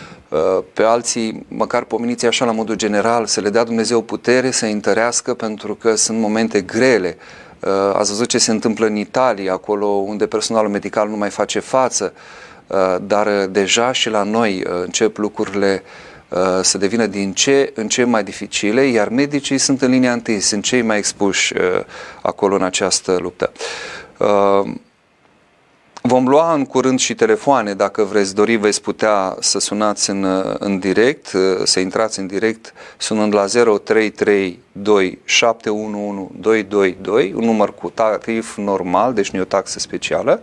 pe 0.74 0.84
alții 0.84 1.46
măcar 1.48 1.84
pomeniți 1.84 2.26
așa 2.26 2.46
la 2.46 2.52
modul 2.52 2.76
general, 2.76 3.26
să 3.26 3.42
le 3.42 3.50
dea 3.50 3.64
Dumnezeu 3.64 4.02
putere 4.02 4.52
să 4.52 4.66
întărească 4.66 5.34
pentru 5.34 5.76
că 5.76 5.96
sunt 5.96 6.20
momente 6.20 6.62
grele. 6.62 7.18
Uh, 7.60 7.70
ați 7.94 8.10
văzut 8.10 8.28
ce 8.28 8.38
se 8.38 8.52
întâmplă 8.52 8.86
în 8.86 8.96
Italia, 8.96 9.54
acolo 9.54 9.86
unde 9.86 10.28
personalul 10.28 10.70
medical 10.70 11.10
nu 11.10 11.16
mai 11.16 11.30
face 11.30 11.60
față, 11.60 12.14
uh, 12.68 12.96
dar 13.02 13.46
deja 13.46 13.92
și 13.92 14.10
la 14.10 14.24
noi 14.24 14.64
încep 14.82 15.18
lucrurile 15.18 15.84
să 16.62 16.78
devină 16.78 17.06
din 17.06 17.34
ce 17.34 17.72
în 17.76 17.88
ce 17.88 18.04
mai 18.04 18.24
dificile, 18.24 18.82
iar 18.82 19.10
medicii 19.10 19.58
sunt 19.58 19.82
în 19.82 19.92
linia 19.92 20.14
întâi, 20.14 20.40
sunt 20.40 20.64
cei 20.64 20.82
mai 20.82 20.98
expuși 20.98 21.54
acolo 22.22 22.56
în 22.56 22.64
această 22.64 23.18
luptă. 23.22 23.52
Vom 26.02 26.28
lua 26.28 26.54
în 26.54 26.66
curând 26.66 27.00
și 27.00 27.16
telefoane, 27.16 27.74
dacă 27.74 28.04
vreți 28.04 28.36
dori, 28.36 28.56
veți 28.56 28.82
putea 28.82 29.36
să 29.40 29.60
sunați 29.60 30.10
în, 30.10 30.26
în 30.60 30.80
direct, 30.80 31.32
să 31.64 31.80
intrați 31.80 32.20
în 32.20 32.28
direct 32.28 32.74
sunând 32.98 33.34
la 33.34 33.46
0332 33.46 35.20
711 35.24 36.28
222, 36.40 37.34
un 37.36 37.46
număr 37.46 37.74
cu 37.74 37.90
tarif 37.90 38.58
normal, 38.58 39.14
deci 39.14 39.30
nu 39.30 39.40
e 39.40 39.42
o 39.42 39.46
taxă 39.46 39.80
specială. 39.80 40.42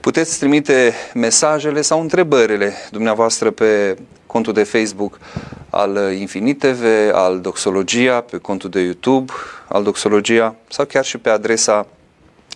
Puteți 0.00 0.38
trimite 0.38 0.94
mesajele 1.14 1.80
sau 1.80 2.00
întrebările 2.00 2.72
dumneavoastră 2.90 3.50
pe 3.50 3.96
contul 4.26 4.52
de 4.52 4.62
Facebook 4.62 5.18
al 5.70 6.12
Infinit 6.12 6.58
TV, 6.58 6.84
al 7.12 7.40
Doxologia, 7.40 8.20
pe 8.20 8.38
contul 8.38 8.70
de 8.70 8.80
YouTube 8.80 9.32
al 9.68 9.82
Doxologia 9.82 10.54
sau 10.68 10.84
chiar 10.84 11.04
și 11.04 11.18
pe 11.18 11.28
adresa 11.28 11.86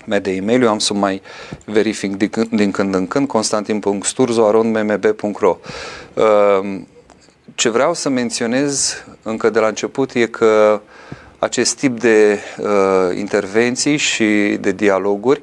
mea 0.04 0.18
de 0.18 0.30
e-mail, 0.30 0.62
eu 0.62 0.68
am 0.68 0.78
să 0.78 0.94
mai 0.94 1.22
verific 1.64 2.16
din 2.16 2.28
când, 2.28 2.48
din 2.48 2.70
când 2.70 2.94
în 2.94 3.06
când, 3.06 3.28
constantin.sturzo.mmb.ro 3.28 5.58
ehm, 6.14 6.86
Ce 7.54 7.68
vreau 7.68 7.94
să 7.94 8.08
menționez 8.08 9.04
încă 9.22 9.50
de 9.50 9.58
la 9.58 9.66
început 9.66 10.12
e 10.12 10.26
că 10.26 10.80
acest 11.38 11.76
tip 11.76 12.00
de 12.00 12.38
uh, 12.58 12.66
intervenții 13.16 13.96
și 13.96 14.56
de 14.60 14.72
dialoguri 14.72 15.42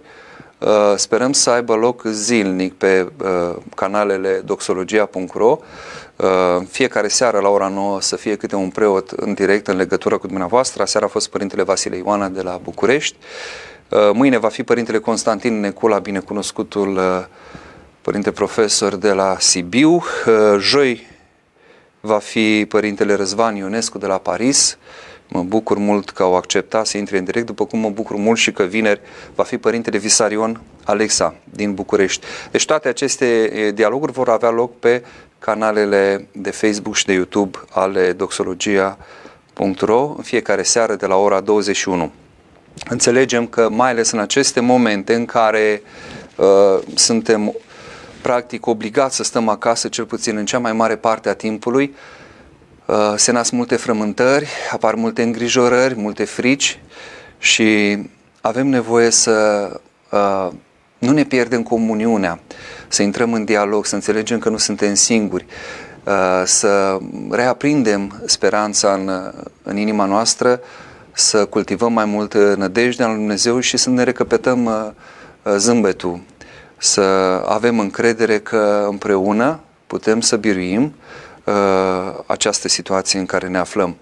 Uh, 0.59 0.93
sperăm 0.95 1.33
să 1.33 1.49
aibă 1.49 1.75
loc 1.75 2.03
zilnic 2.05 2.73
pe 2.73 3.07
uh, 3.23 3.55
canalele 3.75 4.41
doxologia.ro 4.45 5.59
uh, 6.15 6.27
fiecare 6.69 7.07
seară 7.07 7.39
la 7.39 7.49
ora 7.49 7.67
9 7.67 8.01
să 8.01 8.15
fie 8.15 8.35
câte 8.35 8.55
un 8.55 8.69
preot 8.69 9.09
în 9.09 9.33
direct 9.33 9.67
în 9.67 9.75
legătură 9.75 10.17
cu 10.17 10.27
dumneavoastră. 10.27 10.85
Seara 10.85 11.05
a 11.05 11.09
fost 11.09 11.29
Părintele 11.29 11.63
Vasile 11.63 11.95
Ioana 11.95 12.27
de 12.27 12.41
la 12.41 12.59
București. 12.63 13.15
Mâine 14.13 14.37
va 14.37 14.47
fi 14.47 14.63
Părintele 14.63 14.99
Constantin 14.99 15.59
Necula, 15.59 15.99
binecunoscutul 15.99 16.99
Părinte 18.01 18.31
Profesor 18.31 18.95
de 18.95 19.11
la 19.11 19.35
Sibiu. 19.39 20.03
Joi 20.59 21.07
va 21.99 22.17
fi 22.17 22.65
Părintele 22.65 23.13
Răzvan 23.13 23.55
Ionescu 23.55 23.97
de 23.97 24.05
la 24.05 24.17
Paris. 24.17 24.77
Mă 25.27 25.43
bucur 25.43 25.77
mult 25.77 26.09
că 26.09 26.23
au 26.23 26.35
acceptat 26.35 26.85
să 26.85 26.97
intre 26.97 27.17
în 27.17 27.23
direct, 27.23 27.45
după 27.45 27.65
cum 27.65 27.79
mă 27.79 27.89
bucur 27.89 28.15
mult 28.15 28.37
și 28.37 28.51
că 28.51 28.63
vineri 28.63 29.01
va 29.35 29.43
fi 29.43 29.57
Părintele 29.57 29.97
Visarion 29.97 30.61
Alexa 30.83 31.35
din 31.43 31.73
București. 31.73 32.25
Deci 32.51 32.65
toate 32.65 32.87
aceste 32.87 33.71
dialoguri 33.75 34.11
vor 34.11 34.29
avea 34.29 34.49
loc 34.49 34.79
pe 34.79 35.03
canalele 35.39 36.27
de 36.31 36.51
Facebook 36.51 36.95
și 36.95 37.05
de 37.05 37.13
YouTube 37.13 37.57
ale 37.69 38.11
doxologia.ro 38.11 40.13
în 40.17 40.23
fiecare 40.23 40.63
seară 40.63 40.95
de 40.95 41.05
la 41.05 41.15
ora 41.15 41.39
21. 41.39 42.11
Înțelegem 42.89 43.47
că 43.47 43.69
mai 43.71 43.89
ales 43.89 44.11
în 44.11 44.19
aceste 44.19 44.59
momente 44.59 45.13
în 45.13 45.25
care 45.25 45.81
uh, 46.35 46.79
suntem 46.95 47.55
practic 48.21 48.65
obligați 48.65 49.15
să 49.15 49.23
stăm 49.23 49.47
acasă, 49.47 49.87
cel 49.87 50.05
puțin 50.05 50.37
în 50.37 50.45
cea 50.45 50.59
mai 50.59 50.73
mare 50.73 50.95
parte 50.95 51.29
a 51.29 51.33
timpului, 51.33 51.95
uh, 52.85 53.13
se 53.15 53.31
nasc 53.31 53.51
multe 53.51 53.75
frământări, 53.75 54.47
apar 54.71 54.95
multe 54.95 55.23
îngrijorări, 55.23 55.95
multe 55.95 56.23
frici 56.23 56.79
și 57.37 57.97
avem 58.41 58.67
nevoie 58.67 59.09
să 59.09 59.69
uh, 60.11 60.47
nu 60.97 61.11
ne 61.11 61.23
pierdem 61.23 61.63
comuniunea, 61.63 62.39
să 62.87 63.03
intrăm 63.03 63.33
în 63.33 63.45
dialog, 63.45 63.85
să 63.85 63.95
înțelegem 63.95 64.39
că 64.39 64.49
nu 64.49 64.57
suntem 64.57 64.93
singuri, 64.93 65.45
uh, 66.03 66.41
să 66.45 66.97
reaprindem 67.29 68.21
speranța 68.25 68.93
în, 68.93 69.33
în 69.63 69.77
inima 69.77 70.05
noastră, 70.05 70.59
să 71.19 71.45
cultivăm 71.45 71.93
mai 71.93 72.05
mult 72.05 72.33
nădejdea 72.33 73.07
în 73.07 73.15
Dumnezeu 73.15 73.59
și 73.59 73.77
să 73.77 73.89
ne 73.89 74.03
recăpetăm 74.03 74.93
zâmbetul 75.55 76.21
să 76.79 77.01
avem 77.45 77.79
încredere 77.79 78.39
că 78.39 78.87
împreună 78.89 79.59
putem 79.87 80.21
să 80.21 80.35
biruim 80.37 80.93
uh, 81.43 81.53
această 82.25 82.67
situație 82.67 83.19
în 83.19 83.25
care 83.25 83.47
ne 83.47 83.57
aflăm. 83.57 83.95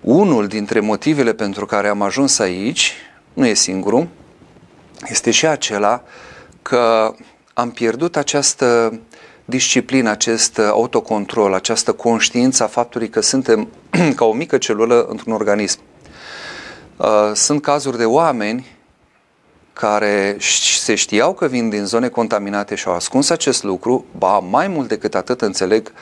Unul 0.00 0.46
dintre 0.46 0.80
motivele 0.80 1.32
pentru 1.32 1.66
care 1.66 1.88
am 1.88 2.02
ajuns 2.02 2.38
aici, 2.38 2.92
nu 3.32 3.46
e 3.46 3.54
singurul, 3.54 4.08
este 5.08 5.30
și 5.30 5.46
acela 5.46 6.02
că 6.62 7.14
am 7.54 7.70
pierdut 7.70 8.16
această 8.16 9.00
disciplină, 9.44 10.10
acest 10.10 10.58
autocontrol, 10.58 11.54
această 11.54 11.92
conștiință 11.92 12.62
a 12.62 12.66
faptului 12.66 13.08
că 13.08 13.20
suntem 13.20 13.68
ca 14.16 14.24
o 14.24 14.32
mică 14.32 14.58
celulă 14.58 15.06
într-un 15.08 15.32
organism. 15.32 15.78
Uh, 16.96 17.30
sunt 17.34 17.62
cazuri 17.62 17.96
de 17.96 18.04
oameni 18.04 18.66
care 19.72 20.36
se 20.80 20.94
știau 20.94 21.34
că 21.34 21.46
vin 21.46 21.68
din 21.68 21.84
zone 21.84 22.08
contaminate 22.08 22.74
și 22.74 22.88
au 22.88 22.94
ascuns 22.94 23.30
acest 23.30 23.62
lucru, 23.62 24.04
ba 24.18 24.38
mai 24.38 24.68
mult 24.68 24.88
decât 24.88 25.14
atât 25.14 25.40
înțeleg 25.40 25.92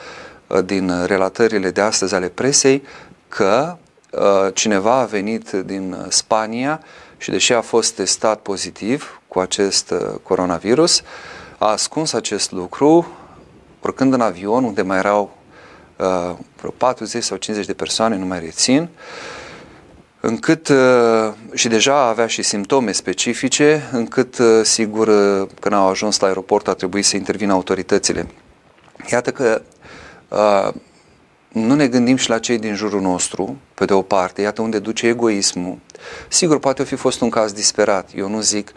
uh, 0.47 0.65
din 0.65 1.05
relatările 1.05 1.71
de 1.71 1.81
astăzi 1.81 2.15
ale 2.15 2.27
presei 2.27 2.83
că 3.27 3.77
uh, 4.11 4.53
cineva 4.53 4.93
a 4.93 5.05
venit 5.05 5.51
din 5.51 6.05
Spania 6.09 6.83
și 7.17 7.29
deși 7.29 7.53
a 7.53 7.61
fost 7.61 7.95
testat 7.95 8.39
pozitiv 8.39 9.21
cu 9.27 9.39
acest 9.39 9.91
uh, 9.91 9.99
coronavirus, 10.23 11.01
a 11.57 11.67
ascuns 11.67 12.13
acest 12.13 12.51
lucru 12.51 13.07
urcând 13.81 14.13
în 14.13 14.21
avion 14.21 14.63
unde 14.63 14.81
mai 14.81 14.97
erau 14.97 15.35
vreo 16.57 16.71
40 16.77 17.23
sau 17.23 17.37
50 17.37 17.67
de 17.67 17.73
persoane, 17.73 18.15
nu 18.15 18.25
mai 18.25 18.39
rețin, 18.39 18.81
uh, 18.81 18.89
încât 20.21 20.67
uh, 20.67 21.33
și 21.53 21.67
deja 21.67 21.95
avea 21.95 22.27
și 22.27 22.41
simptome 22.41 22.91
specifice, 22.91 23.89
încât 23.91 24.37
uh, 24.37 24.61
sigur 24.63 25.07
uh, 25.07 25.47
când 25.59 25.75
au 25.75 25.87
ajuns 25.87 26.19
la 26.19 26.27
aeroport 26.27 26.67
a 26.67 26.73
trebuit 26.73 27.05
să 27.05 27.15
intervină 27.15 27.53
autoritățile. 27.53 28.27
Iată 29.11 29.31
că 29.31 29.61
nu 31.47 31.75
ne 31.75 31.87
gândim 31.87 32.15
și 32.15 32.29
la 32.29 32.39
cei 32.39 32.57
din 32.57 32.75
jurul 32.75 33.01
nostru, 33.01 33.57
pe 33.73 33.85
de 33.85 33.93
o 33.93 34.01
parte, 34.01 34.41
iată 34.41 34.61
unde 34.61 34.79
duce 34.79 35.07
egoismul. 35.07 35.77
Sigur, 36.27 36.59
poate 36.59 36.83
fi 36.83 36.95
fost 36.95 37.21
un 37.21 37.29
caz 37.29 37.51
disperat. 37.51 38.09
Eu 38.15 38.29
nu 38.29 38.41
zic, 38.41 38.71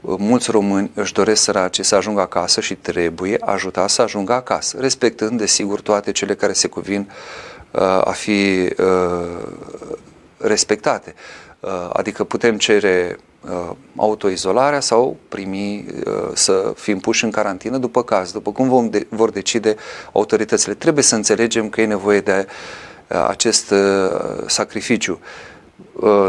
mulți 0.00 0.50
români 0.50 0.90
își 0.94 1.12
doresc 1.12 1.42
sărace 1.42 1.82
să 1.82 1.94
ajungă 1.94 2.20
acasă 2.20 2.60
și 2.60 2.74
trebuie 2.74 3.36
ajuta 3.40 3.86
să 3.86 4.02
ajungă 4.02 4.32
acasă, 4.32 4.76
respectând, 4.80 5.38
desigur, 5.38 5.80
toate 5.80 6.12
cele 6.12 6.34
care 6.34 6.52
se 6.52 6.68
cuvin 6.68 7.10
a 8.04 8.12
fi 8.12 8.68
respectate. 10.40 11.14
Uh, 11.60 11.70
adică 11.92 12.24
putem 12.24 12.58
cere 12.58 13.18
uh, 13.40 13.70
autoizolarea 13.96 14.80
sau 14.80 15.16
primi 15.28 15.86
uh, 16.06 16.30
să 16.34 16.72
fim 16.76 16.98
puși 16.98 17.24
în 17.24 17.30
carantină 17.30 17.76
după 17.76 18.02
caz, 18.02 18.32
după 18.32 18.52
cum 18.52 18.68
vom 18.68 18.90
de, 18.90 19.06
vor 19.08 19.30
decide 19.30 19.76
autoritățile. 20.12 20.74
Trebuie 20.74 21.04
să 21.04 21.14
înțelegem 21.14 21.68
că 21.68 21.80
e 21.80 21.86
nevoie 21.86 22.20
de 22.20 22.46
acest 23.28 23.74
sacrificiu. 24.46 25.20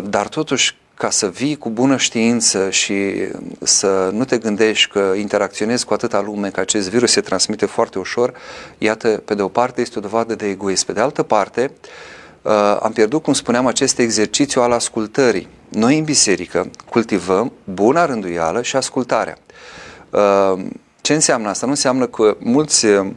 Dar 0.03 0.27
totuși, 0.27 0.77
ca 0.93 1.09
să 1.09 1.29
vii 1.29 1.57
cu 1.57 1.69
bună 1.69 1.97
știință 1.97 2.69
și 2.69 3.13
să 3.61 4.09
nu 4.13 4.25
te 4.25 4.37
gândești 4.37 4.91
că 4.91 5.13
interacționezi 5.17 5.85
cu 5.85 5.93
atâta 5.93 6.21
lume, 6.21 6.49
că 6.49 6.59
acest 6.59 6.89
virus 6.89 7.11
se 7.11 7.21
transmite 7.21 7.65
foarte 7.65 7.99
ușor, 7.99 8.33
iată, 8.77 9.07
pe 9.25 9.33
de 9.33 9.41
o 9.41 9.47
parte 9.47 9.81
este 9.81 9.97
o 9.97 10.01
dovadă 10.01 10.35
de 10.35 10.47
egoism. 10.47 10.85
Pe 10.85 10.93
de 10.93 10.99
altă 10.99 11.23
parte, 11.23 11.71
uh, 11.71 11.89
uh, 11.89 12.20
am 12.81 12.91
pierdut, 12.93 13.23
cum 13.23 13.33
spuneam, 13.33 13.65
acest 13.65 13.99
exercițiu 13.99 14.61
al 14.61 14.71
ascultării. 14.71 15.47
Noi 15.69 15.97
în 15.97 16.03
biserică 16.03 16.69
cultivăm 16.89 17.51
buna 17.63 18.05
rânduială 18.05 18.61
și 18.61 18.75
ascultarea. 18.75 19.37
Uh, 20.09 20.63
ce 21.01 21.13
înseamnă 21.13 21.49
asta? 21.49 21.65
Nu 21.65 21.71
înseamnă 21.71 22.05
că 22.07 22.37
mulți 22.39 22.85
uh, 22.85 23.07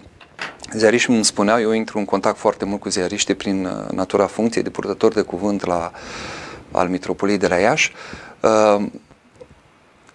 ziariști 0.72 1.10
îmi 1.10 1.24
spuneau, 1.24 1.60
eu 1.60 1.72
intru 1.72 1.98
în 1.98 2.04
contact 2.04 2.38
foarte 2.38 2.64
mult 2.64 2.80
cu 2.80 2.88
ziariști 2.88 3.34
prin 3.34 3.64
uh, 3.64 3.90
natura 3.90 4.26
funcției 4.26 4.64
de 4.64 4.70
purtător 4.70 5.12
de 5.12 5.20
cuvânt 5.20 5.64
la, 5.64 5.92
al 6.70 6.88
Mitropoliei 6.88 7.38
de 7.38 7.48
la 7.48 7.56
Iași, 7.56 7.92
uh, 8.40 8.86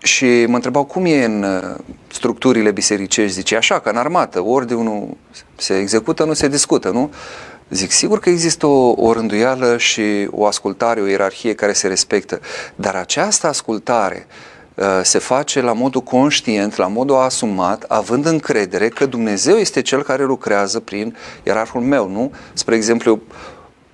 și 0.01 0.45
mă 0.47 0.55
întrebau 0.55 0.83
cum 0.83 1.05
e 1.05 1.23
în 1.23 1.43
uh, 1.43 1.75
structurile 2.11 2.71
bisericești, 2.71 3.33
zice 3.33 3.55
așa, 3.55 3.79
că 3.79 3.89
în 3.89 3.97
armată, 3.97 4.43
ori 4.43 4.67
de 4.67 4.73
unul 4.73 5.17
se 5.55 5.77
execută, 5.77 6.23
nu 6.23 6.33
se 6.33 6.47
discută, 6.47 6.89
nu? 6.89 7.11
Zic, 7.69 7.91
sigur 7.91 8.19
că 8.19 8.29
există 8.29 8.65
o, 8.65 8.93
o 8.97 9.13
rânduială 9.13 9.77
și 9.77 10.27
o 10.31 10.45
ascultare, 10.45 11.01
o 11.01 11.05
ierarhie 11.05 11.53
care 11.53 11.73
se 11.73 11.87
respectă, 11.87 12.39
dar 12.75 12.95
această 12.95 13.47
ascultare 13.47 14.27
uh, 14.75 14.85
se 15.03 15.19
face 15.19 15.61
la 15.61 15.73
modul 15.73 16.01
conștient, 16.01 16.75
la 16.75 16.87
modul 16.87 17.15
asumat, 17.15 17.83
având 17.87 18.25
încredere 18.25 18.87
că 18.87 19.05
Dumnezeu 19.05 19.55
este 19.55 19.81
Cel 19.81 20.03
care 20.03 20.23
lucrează 20.23 20.79
prin 20.79 21.15
ierarhul 21.43 21.81
meu, 21.81 22.09
nu? 22.09 22.31
Spre 22.53 22.75
exemplu, 22.75 23.21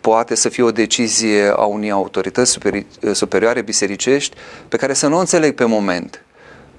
poate 0.01 0.35
să 0.35 0.49
fie 0.49 0.63
o 0.63 0.71
decizie 0.71 1.53
a 1.55 1.63
unei 1.63 1.91
autorități 1.91 2.51
superi, 2.51 2.85
superioare 3.11 3.61
bisericești 3.61 4.35
pe 4.67 4.77
care 4.77 4.93
să 4.93 5.07
nu 5.07 5.15
o 5.15 5.19
înțeleg 5.19 5.55
pe 5.55 5.65
moment. 5.65 6.25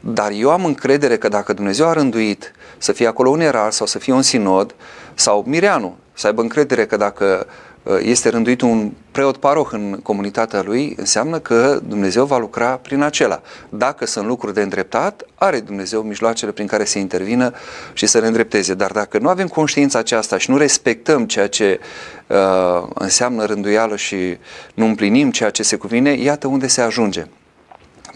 Dar 0.00 0.30
eu 0.30 0.50
am 0.50 0.64
încredere 0.64 1.16
că 1.16 1.28
dacă 1.28 1.52
Dumnezeu 1.52 1.88
a 1.88 1.92
rânduit 1.92 2.52
să 2.78 2.92
fie 2.92 3.06
acolo 3.06 3.30
un 3.30 3.40
erar 3.40 3.72
sau 3.72 3.86
să 3.86 3.98
fie 3.98 4.12
un 4.12 4.22
sinod 4.22 4.74
sau 5.18 5.44
mireanu, 5.46 5.96
să 6.12 6.26
aibă 6.26 6.40
încredere 6.40 6.86
că 6.86 6.96
dacă 6.96 7.46
uh, 7.82 7.98
este 8.02 8.28
rânduit 8.28 8.60
un 8.60 8.92
preot 9.10 9.36
paroh 9.36 9.68
în 9.70 10.00
comunitatea 10.02 10.62
lui, 10.62 10.94
înseamnă 10.96 11.38
că 11.38 11.80
Dumnezeu 11.88 12.24
va 12.24 12.38
lucra 12.38 12.76
prin 12.76 13.02
acela. 13.02 13.40
Dacă 13.68 14.06
sunt 14.06 14.26
lucruri 14.26 14.54
de 14.54 14.62
îndreptat, 14.62 15.22
are 15.34 15.60
Dumnezeu 15.60 16.02
mijloacele 16.02 16.52
prin 16.52 16.66
care 16.66 16.84
să 16.84 16.98
intervină 16.98 17.52
și 17.92 18.06
să 18.06 18.18
le 18.18 18.26
îndrepteze. 18.26 18.74
Dar 18.74 18.90
dacă 18.92 19.18
nu 19.18 19.28
avem 19.28 19.46
conștiința 19.46 19.98
aceasta 19.98 20.38
și 20.38 20.50
nu 20.50 20.56
respectăm 20.56 21.26
ceea 21.26 21.48
ce 21.48 21.80
uh, 22.26 22.88
înseamnă 22.94 23.44
rânduială 23.44 23.96
și 23.96 24.38
nu 24.74 24.84
împlinim 24.84 25.30
ceea 25.30 25.50
ce 25.50 25.62
se 25.62 25.76
cuvine, 25.76 26.10
iată 26.10 26.46
unde 26.46 26.66
se 26.66 26.80
ajunge. 26.80 27.26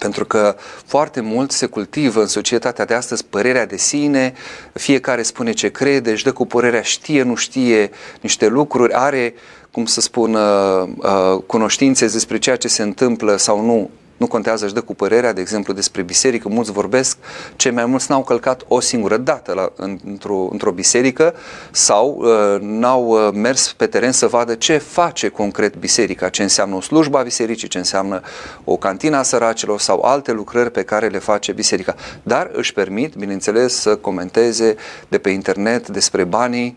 Pentru 0.00 0.24
că 0.24 0.56
foarte 0.86 1.20
mult 1.20 1.50
se 1.50 1.66
cultivă 1.66 2.20
în 2.20 2.26
societatea 2.26 2.84
de 2.84 2.94
astăzi 2.94 3.24
părerea 3.24 3.66
de 3.66 3.76
sine, 3.76 4.34
fiecare 4.72 5.22
spune 5.22 5.52
ce 5.52 5.68
crede, 5.68 6.10
își 6.10 6.24
dă 6.24 6.32
cu 6.32 6.46
părerea, 6.46 6.82
știe, 6.82 7.22
nu 7.22 7.34
știe 7.34 7.90
niște 8.20 8.46
lucruri, 8.46 8.92
are, 8.92 9.34
cum 9.70 9.84
să 9.86 10.00
spun, 10.00 10.34
uh, 10.34 10.88
uh, 10.96 11.42
cunoștințe 11.46 12.06
despre 12.06 12.38
ceea 12.38 12.56
ce 12.56 12.68
se 12.68 12.82
întâmplă 12.82 13.36
sau 13.36 13.64
nu 13.64 13.90
nu 14.20 14.26
contează, 14.26 14.64
își 14.64 14.74
dă 14.74 14.80
cu 14.80 14.94
părerea, 14.94 15.32
de 15.32 15.40
exemplu, 15.40 15.72
despre 15.72 16.02
biserică, 16.02 16.48
mulți 16.48 16.72
vorbesc, 16.72 17.16
cei 17.56 17.70
mai 17.70 17.86
mulți 17.86 18.10
n-au 18.10 18.22
călcat 18.22 18.62
o 18.68 18.80
singură 18.80 19.16
dată 19.16 19.52
la, 19.52 19.72
într-o, 20.04 20.48
într-o 20.50 20.70
biserică 20.70 21.34
sau 21.70 22.22
uh, 22.22 22.60
n-au 22.60 23.06
uh, 23.08 23.32
mers 23.32 23.72
pe 23.72 23.86
teren 23.86 24.12
să 24.12 24.26
vadă 24.26 24.54
ce 24.54 24.76
face 24.78 25.28
concret 25.28 25.76
biserica, 25.76 26.28
ce 26.28 26.42
înseamnă 26.42 26.76
o 26.76 26.80
slujbă 26.80 27.18
a 27.18 27.22
bisericii, 27.22 27.68
ce 27.68 27.78
înseamnă 27.78 28.20
o 28.64 28.76
cantina 28.76 29.18
a 29.18 29.22
săracilor 29.22 29.80
sau 29.80 30.02
alte 30.02 30.32
lucrări 30.32 30.70
pe 30.70 30.82
care 30.82 31.06
le 31.06 31.18
face 31.18 31.52
biserica. 31.52 31.94
Dar 32.22 32.50
își 32.52 32.72
permit, 32.72 33.14
bineînțeles, 33.14 33.74
să 33.74 33.96
comenteze 33.96 34.76
de 35.08 35.18
pe 35.18 35.30
internet 35.30 35.88
despre 35.88 36.24
banii 36.24 36.76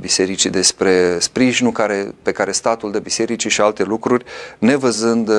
bisericii, 0.00 0.50
despre 0.50 1.18
sprijinul 1.18 1.72
care, 1.72 2.14
pe 2.22 2.32
care 2.32 2.52
statul 2.52 2.90
dă 2.90 2.98
bisericii 2.98 3.50
și 3.50 3.60
alte 3.60 3.82
lucruri, 3.82 4.24
nevăzând, 4.58 5.30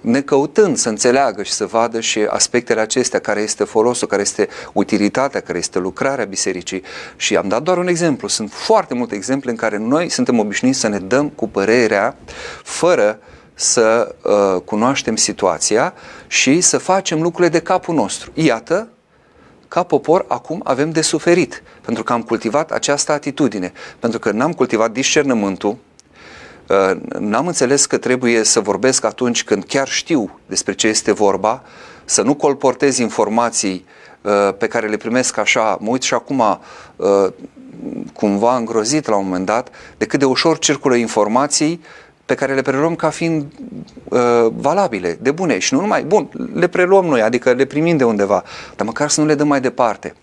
necăutând 0.00 0.76
să 0.76 0.88
înțeleagă 0.88 1.42
și 1.42 1.52
să 1.52 1.66
vadă 1.66 2.00
și 2.00 2.20
aspectele 2.28 2.80
acestea, 2.80 3.18
care 3.18 3.40
este 3.40 3.64
folosul, 3.64 4.08
care 4.08 4.22
este 4.22 4.48
utilitatea, 4.72 5.40
care 5.40 5.58
este 5.58 5.78
lucrarea 5.78 6.24
bisericii. 6.24 6.82
Și 7.16 7.36
am 7.36 7.48
dat 7.48 7.62
doar 7.62 7.78
un 7.78 7.88
exemplu. 7.88 8.28
Sunt 8.28 8.52
foarte 8.52 8.94
multe 8.94 9.14
exemple 9.14 9.50
în 9.50 9.56
care 9.56 9.78
noi 9.78 10.08
suntem 10.08 10.38
obișnuiți 10.38 10.80
să 10.80 10.88
ne 10.88 10.98
dăm 10.98 11.28
cu 11.28 11.48
părerea 11.48 12.16
fără 12.62 13.18
să 13.54 14.14
uh, 14.22 14.60
cunoaștem 14.64 15.16
situația 15.16 15.94
și 16.26 16.60
să 16.60 16.78
facem 16.78 17.22
lucrurile 17.22 17.58
de 17.58 17.60
capul 17.60 17.94
nostru. 17.94 18.30
Iată, 18.34 18.88
ca 19.76 19.82
popor 19.82 20.24
acum 20.28 20.60
avem 20.64 20.90
de 20.90 21.00
suferit, 21.00 21.62
pentru 21.80 22.02
că 22.02 22.12
am 22.12 22.22
cultivat 22.22 22.70
această 22.70 23.12
atitudine, 23.12 23.72
pentru 23.98 24.18
că 24.18 24.30
n-am 24.30 24.52
cultivat 24.52 24.92
discernământul, 24.92 25.76
uh, 26.68 27.00
n-am 27.18 27.46
înțeles 27.46 27.86
că 27.86 27.96
trebuie 27.96 28.42
să 28.42 28.60
vorbesc 28.60 29.04
atunci 29.04 29.44
când 29.44 29.64
chiar 29.64 29.88
știu 29.88 30.38
despre 30.46 30.74
ce 30.74 30.86
este 30.86 31.12
vorba, 31.12 31.62
să 32.04 32.22
nu 32.22 32.34
colportez 32.34 32.98
informații 32.98 33.86
uh, 34.20 34.54
pe 34.58 34.66
care 34.66 34.88
le 34.88 34.96
primesc 34.96 35.36
așa, 35.36 35.78
mă 35.80 35.90
uit 35.90 36.02
și 36.02 36.14
acum 36.14 36.58
uh, 36.96 37.32
cumva 38.12 38.56
îngrozit 38.56 39.06
la 39.06 39.16
un 39.16 39.24
moment 39.24 39.46
dat, 39.46 39.70
de 39.96 40.06
cât 40.06 40.18
de 40.18 40.24
ușor 40.24 40.58
circulă 40.58 40.94
informații 40.94 41.80
pe 42.26 42.34
care 42.34 42.54
le 42.54 42.62
preluăm 42.62 42.94
ca 42.94 43.10
fiind 43.10 43.46
uh, 44.04 44.46
valabile, 44.52 45.18
de 45.20 45.30
bune. 45.30 45.58
Și 45.58 45.74
nu 45.74 45.80
numai, 45.80 46.02
bun, 46.02 46.28
le 46.54 46.66
preluăm 46.66 47.04
noi, 47.04 47.22
adică 47.22 47.52
le 47.52 47.64
primim 47.64 47.96
de 47.96 48.04
undeva, 48.04 48.42
dar 48.76 48.86
măcar 48.86 49.08
să 49.08 49.20
nu 49.20 49.26
le 49.26 49.34
dăm 49.34 49.48
mai 49.48 49.60
departe. 49.60 50.14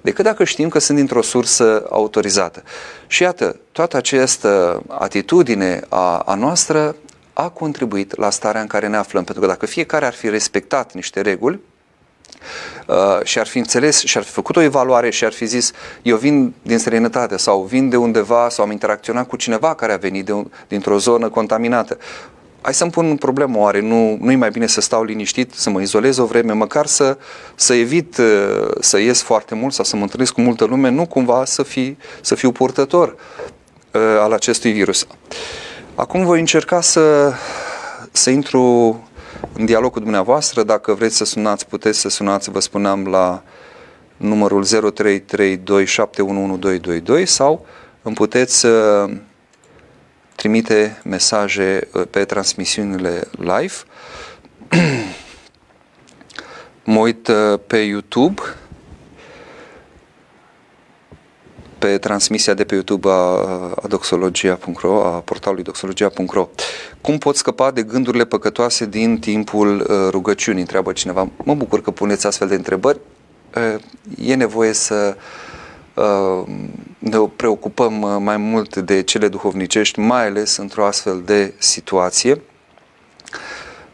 Decât 0.00 0.24
dacă 0.24 0.44
știm 0.44 0.68
că 0.68 0.78
sunt 0.78 0.96
dintr-o 0.96 1.22
sursă 1.22 1.86
autorizată. 1.90 2.62
Și 3.06 3.22
iată, 3.22 3.56
toată 3.72 3.96
această 3.96 4.82
atitudine 4.88 5.80
a, 5.88 6.18
a 6.18 6.34
noastră 6.34 6.96
a 7.32 7.48
contribuit 7.48 8.16
la 8.16 8.30
starea 8.30 8.60
în 8.60 8.66
care 8.66 8.86
ne 8.86 8.96
aflăm, 8.96 9.24
pentru 9.24 9.42
că 9.42 9.48
dacă 9.48 9.66
fiecare 9.66 10.06
ar 10.06 10.12
fi 10.12 10.28
respectat 10.28 10.92
niște 10.92 11.20
reguli, 11.20 11.60
uh, 12.86 12.96
și 13.22 13.38
ar 13.38 13.46
fi 13.46 13.58
înțeles 13.58 14.04
și 14.04 14.18
ar 14.18 14.24
fi 14.24 14.30
făcut 14.30 14.56
o 14.56 14.60
evaluare 14.60 15.10
și 15.10 15.24
ar 15.24 15.32
fi 15.32 15.46
zis 15.46 15.72
eu 16.02 16.16
vin 16.16 16.54
din 16.62 16.78
străinătate 16.78 17.36
sau 17.36 17.62
vin 17.62 17.88
de 17.88 17.96
undeva 17.96 18.48
sau 18.48 18.64
am 18.64 18.70
interacționat 18.70 19.28
cu 19.28 19.36
cineva 19.36 19.74
care 19.74 19.92
a 19.92 19.96
venit 19.96 20.24
de 20.24 20.32
un, 20.32 20.50
dintr-o 20.68 20.98
zonă 20.98 21.28
contaminată. 21.28 21.98
Hai 22.60 22.74
să-mi 22.74 22.90
pun 22.90 23.16
problemă, 23.16 23.58
oare 23.58 23.80
nu, 23.80 24.16
nu-i 24.20 24.36
mai 24.36 24.50
bine 24.50 24.66
să 24.66 24.80
stau 24.80 25.02
liniștit, 25.02 25.52
să 25.54 25.70
mă 25.70 25.80
izolez 25.80 26.16
o 26.18 26.24
vreme, 26.24 26.52
măcar 26.52 26.86
să, 26.86 27.18
să 27.54 27.74
evit 27.74 28.18
uh, 28.18 28.68
să 28.80 28.98
ies 28.98 29.22
foarte 29.22 29.54
mult 29.54 29.72
sau 29.72 29.84
să 29.84 29.96
mă 29.96 30.02
întâlnesc 30.02 30.32
cu 30.32 30.40
multă 30.40 30.64
lume, 30.64 30.88
nu 30.88 31.06
cumva 31.06 31.44
să, 31.44 31.62
fi, 31.62 31.96
să 32.20 32.34
fiu 32.34 32.52
purtător 32.52 33.16
uh, 33.92 34.00
al 34.20 34.32
acestui 34.32 34.72
virus. 34.72 35.06
Acum 35.94 36.24
voi 36.24 36.38
încerca 36.38 36.80
să, 36.80 37.32
să 38.12 38.30
intru 38.30 39.00
în 39.52 39.64
dialog 39.64 39.92
cu 39.92 40.00
dumneavoastră. 40.00 40.62
Dacă 40.62 40.94
vreți 40.94 41.16
să 41.16 41.24
sunați, 41.24 41.66
puteți 41.66 41.98
să 41.98 42.08
sunați, 42.08 42.50
vă 42.50 42.60
spuneam, 42.60 43.06
la 43.06 43.42
numărul 44.16 44.66
0332711222 44.66 44.70
sau 47.24 47.66
îmi 48.02 48.14
puteți 48.14 48.66
uh, 48.66 49.10
trimite 50.36 51.00
mesaje 51.04 51.88
uh, 51.92 52.02
pe 52.10 52.24
transmisiunile 52.24 53.22
live. 53.30 53.74
mă 56.84 56.98
uit 56.98 57.28
uh, 57.28 57.58
pe 57.66 57.76
YouTube 57.76 58.42
pe 61.78 61.98
transmisia 61.98 62.54
de 62.54 62.64
pe 62.64 62.74
YouTube 62.74 63.08
a, 63.08 63.12
a 63.12 63.86
doxologia.ro, 63.88 65.04
a 65.04 65.08
portalului 65.08 65.64
doxologia.ro. 65.64 66.48
Cum 67.00 67.18
pot 67.18 67.36
scăpa 67.36 67.70
de 67.70 67.82
gândurile 67.82 68.24
păcătoase 68.24 68.86
din 68.86 69.18
timpul 69.18 69.80
uh, 69.80 70.08
rugăciunii? 70.10 70.60
Întreabă 70.60 70.92
cineva. 70.92 71.28
Mă 71.44 71.54
bucur 71.54 71.82
că 71.82 71.90
puneți 71.90 72.26
astfel 72.26 72.48
de 72.48 72.54
întrebări. 72.54 73.00
Uh, 73.56 73.82
e 74.28 74.34
nevoie 74.34 74.72
să 74.72 75.16
uh, 75.94 76.48
ne 76.98 77.18
preocupăm 77.36 78.02
uh, 78.02 78.16
mai 78.20 78.36
mult 78.36 78.76
de 78.76 79.02
cele 79.02 79.28
duhovnicești, 79.28 79.98
mai 79.98 80.26
ales 80.26 80.56
într-o 80.56 80.84
astfel 80.84 81.22
de 81.24 81.54
situație. 81.58 82.40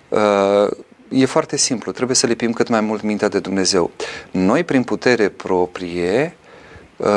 Uh, 0.08 0.70
e 1.08 1.24
foarte 1.24 1.56
simplu, 1.56 1.92
trebuie 1.92 2.16
să 2.16 2.26
lipim 2.26 2.52
cât 2.52 2.68
mai 2.68 2.80
mult 2.80 3.02
mintea 3.02 3.28
de 3.28 3.38
Dumnezeu. 3.38 3.90
Noi, 4.30 4.64
prin 4.64 4.82
putere 4.82 5.28
proprie, 5.28 6.36
Uh, 6.38 6.43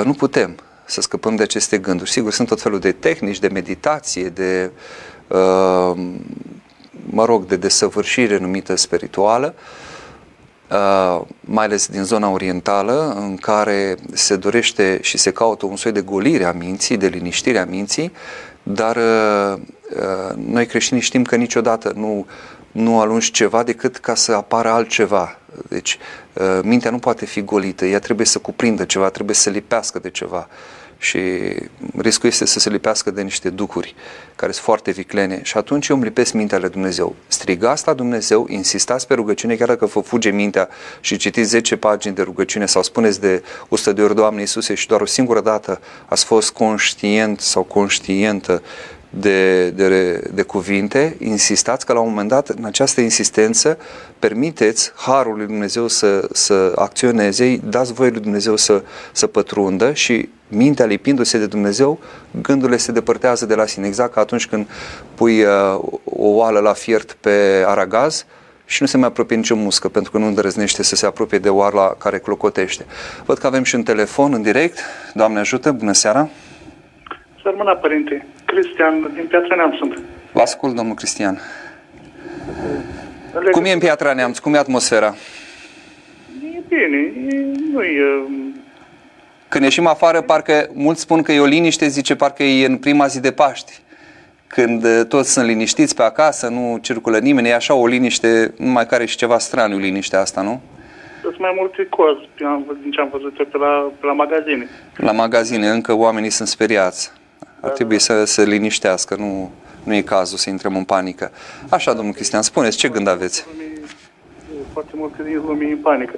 nu 0.04 0.14
putem 0.14 0.56
să 0.86 1.02
scăpăm 1.02 1.36
de 1.36 1.44
aceste 1.44 1.78
gânduri. 1.78 2.10
Sigur, 2.10 2.32
sunt 2.32 2.48
tot 2.48 2.62
felul 2.62 2.80
de 2.80 2.92
tehnici, 2.92 3.40
de 3.40 3.48
meditație, 3.48 4.30
de, 4.30 4.72
uh, 5.28 5.92
mă 7.10 7.26
rog, 7.26 7.46
de 7.46 7.56
desăvârșire 7.56 8.38
numită 8.38 8.76
spirituală, 8.76 9.54
uh, 10.72 11.22
mai 11.40 11.66
ales 11.66 11.88
din 11.88 12.04
zona 12.04 12.30
orientală, 12.30 13.16
în 13.20 13.36
care 13.36 13.96
se 14.14 14.36
dorește 14.36 15.00
și 15.02 15.18
se 15.18 15.32
caută 15.32 15.66
un 15.66 15.76
soi 15.76 15.92
de 15.92 16.02
golire 16.02 16.44
a 16.44 16.52
minții, 16.52 16.98
de 16.98 17.08
liniștire 17.08 17.60
a 17.60 17.66
minții, 17.66 18.12
dar 18.64 18.98
noi 20.36 20.66
creștinii 20.66 21.02
știm 21.02 21.24
că 21.24 21.36
niciodată 21.36 21.94
nu, 21.96 22.26
nu 22.72 23.00
alungi 23.00 23.32
ceva 23.32 23.64
decât 23.64 23.98
ca 23.98 24.16
să 24.16 24.32
apară 24.32 24.70
altceva. 24.70 25.38
Deci 25.68 25.98
uh, 26.34 26.60
mintea 26.64 26.92
nu 26.92 27.00
poate 27.00 27.26
fi 27.26 27.42
golită, 27.42 27.86
ea 27.86 28.00
trebuie 28.00 28.26
să 28.26 28.40
cuprindă 28.40 28.86
ceva, 28.86 29.10
trebuie 29.10 29.36
să 29.36 29.50
lipească 29.50 30.00
de 30.00 30.10
ceva. 30.10 30.48
Și 31.00 31.20
riscul 31.98 32.30
este 32.30 32.46
să 32.46 32.60
se 32.60 32.70
lipească 32.70 33.12
de 33.12 33.22
niște 33.22 33.50
ducuri 33.50 33.96
care 34.36 34.52
sunt 34.52 34.64
foarte 34.66 34.92
viclene. 34.92 35.40
Și 35.44 35.58
atunci 35.58 35.88
eu 35.88 35.96
îmi 35.96 36.06
lipesc 36.06 36.34
mintea 36.34 36.58
la 36.58 36.68
Dumnezeu. 36.68 37.16
Strigați 37.28 37.84
la 37.86 37.94
Dumnezeu, 37.94 38.46
insistați 38.50 39.08
pe 39.08 39.14
rugăciune, 39.14 39.56
chiar 39.56 39.68
dacă 39.68 39.86
vă 39.86 40.00
fuge 40.00 40.30
mintea 40.30 40.70
și 41.00 41.18
citiți 41.18 41.50
10 41.50 41.78
pagini 41.78 42.16
de 42.16 42.22
rugăciune 42.22 42.66
sau 42.66 42.84
spuneți 42.84 43.20
de 43.20 43.44
100 43.70 43.94
de 43.94 44.02
ori 44.02 44.16
Doamne 44.16 44.40
Iisuse 44.40 44.74
și 44.74 44.88
doar 44.88 45.02
o 45.02 45.06
singură 45.06 45.42
dată 45.42 45.82
ați 46.06 46.26
fost 46.26 46.52
conștient 46.52 47.40
sau 47.40 47.64
conștientă 47.64 48.62
de, 49.10 49.70
de, 49.70 50.22
de 50.34 50.42
cuvinte, 50.42 51.16
insistați 51.20 51.86
că 51.86 51.94
la 51.94 52.00
un 52.00 52.10
moment 52.10 52.30
dat, 52.30 52.48
în 52.50 52.66
această 52.66 53.02
insistență, 53.02 53.78
permiteți 54.20 54.92
Harul 54.96 55.36
lui 55.36 55.46
Dumnezeu 55.46 55.88
să, 55.88 56.28
să 56.32 56.74
acționeze, 56.76 57.60
dați 57.64 57.94
voie 57.94 58.10
lui 58.10 58.20
Dumnezeu 58.20 58.56
să, 58.56 58.84
să 59.12 59.28
pătrundă 59.28 59.94
și 59.94 60.30
mintea 60.48 60.86
lipindu-se 60.86 61.38
de 61.38 61.46
Dumnezeu, 61.46 62.00
gândurile 62.42 62.78
se 62.78 62.92
depărtează 62.92 63.46
de 63.46 63.56
la 63.56 63.66
sine. 63.66 63.88
Exact 63.88 64.14
ca 64.14 64.22
atunci 64.22 64.48
când 64.48 64.68
pui 65.16 65.44
uh, 65.44 65.50
o 66.04 66.28
oală 66.28 66.60
la 66.60 66.74
fiert 66.74 67.12
pe 67.12 67.64
aragaz 67.66 68.26
și 68.66 68.82
nu 68.82 68.88
se 68.88 68.98
mai 68.98 69.08
apropie 69.08 69.36
nicio 69.36 69.56
muscă, 69.56 69.88
pentru 69.88 70.12
că 70.12 70.18
nu 70.18 70.26
îndrăznește 70.26 70.84
să 70.84 70.96
se 70.96 71.06
apropie 71.06 71.38
de 71.38 71.50
oala 71.50 71.96
care 71.98 72.20
clocotește. 72.20 72.86
Văd 73.26 73.38
că 73.38 73.48
avem 73.48 73.64
și 73.64 73.76
un 73.76 73.84
telefon 73.84 74.34
în 74.34 74.42
direct. 74.42 74.80
Doamne 75.14 75.40
ajută, 75.40 75.72
bună 75.72 75.92
seara! 75.92 76.30
Sărmâna, 77.42 77.76
părinte. 77.76 78.26
Cristian, 78.52 79.12
din 79.14 79.26
Piatra 79.30 79.56
Neamț 79.56 79.76
sunt. 79.76 80.00
Vă 80.32 80.42
ascult, 80.42 80.76
domnul 80.76 80.96
Cristian. 80.96 81.40
Cum 83.52 83.66
e 83.66 83.72
în 83.72 83.80
Piatra 83.80 84.14
Neamț? 84.14 84.38
Cum 84.38 84.54
e 84.54 84.58
atmosfera? 84.58 85.16
E 86.56 86.62
bine, 86.68 86.98
e, 87.30 87.46
nu 87.72 87.82
e... 87.82 88.04
Um, 88.26 88.56
Când 89.48 89.64
ieșim 89.64 89.88
afară, 89.88 90.22
parcă 90.22 90.70
mulți 90.74 91.02
spun 91.02 91.22
că 91.22 91.32
e 91.32 91.40
o 91.40 91.46
liniște, 91.46 91.88
zice 91.88 92.16
parcă 92.16 92.44
e 92.44 92.66
în 92.66 92.78
prima 92.78 93.08
zi 93.08 93.22
de 93.22 93.32
Paști. 93.32 93.80
Când 94.48 94.84
uh, 94.84 95.02
toți 95.08 95.32
sunt 95.32 95.46
liniștiți 95.46 95.96
pe 95.96 96.04
acasă, 96.04 96.48
nu 96.48 96.78
circulă 96.82 97.18
nimeni, 97.18 97.48
e 97.48 97.56
așa 97.56 97.74
o 97.74 97.88
liniște, 97.88 98.54
numai 98.58 98.86
care 98.86 99.06
și 99.06 99.18
ceva 99.18 99.38
straniu 99.38 99.78
liniștea 99.78 100.20
asta, 100.20 100.42
nu? 100.42 100.62
Sunt 101.22 101.40
mai 101.40 101.54
multe 101.58 101.88
cozi 101.90 102.30
din 102.82 102.92
ce 102.92 103.02
am 103.02 103.10
văzut 103.12 103.34
pe 103.34 103.58
la, 103.58 103.92
pe 104.00 104.06
la 104.06 104.14
magazine. 104.14 104.68
La 104.96 105.12
magazine, 105.12 105.68
încă 105.68 105.94
oamenii 105.94 106.30
sunt 106.30 106.48
speriați. 106.48 107.12
Ar 107.60 107.70
trebui 107.70 108.00
să 108.00 108.24
se 108.24 108.44
liniștească, 108.44 109.16
nu, 109.16 109.52
nu 109.84 109.94
e 109.94 110.02
cazul 110.02 110.38
să 110.38 110.50
intrăm 110.50 110.76
în 110.76 110.84
panică. 110.84 111.32
Așa, 111.70 111.94
domnul 111.94 112.14
Cristian, 112.14 112.42
spuneți, 112.42 112.78
ce 112.78 112.88
gând 112.90 113.08
aveți? 113.08 113.48
Foarte 114.74 114.92
mult 114.96 115.16
că 115.16 115.24
din 115.24 115.42
lumii 115.46 115.72
în 115.72 115.78
panică. 115.78 116.16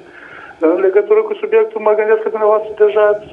În 0.60 0.80
legătură 0.80 1.22
cu 1.22 1.34
subiectul, 1.34 1.82
mă 1.82 1.94
gândesc 1.96 2.22
că 2.22 2.30
dumneavoastră 2.30 2.86
deja 2.86 3.04
ați, 3.08 3.32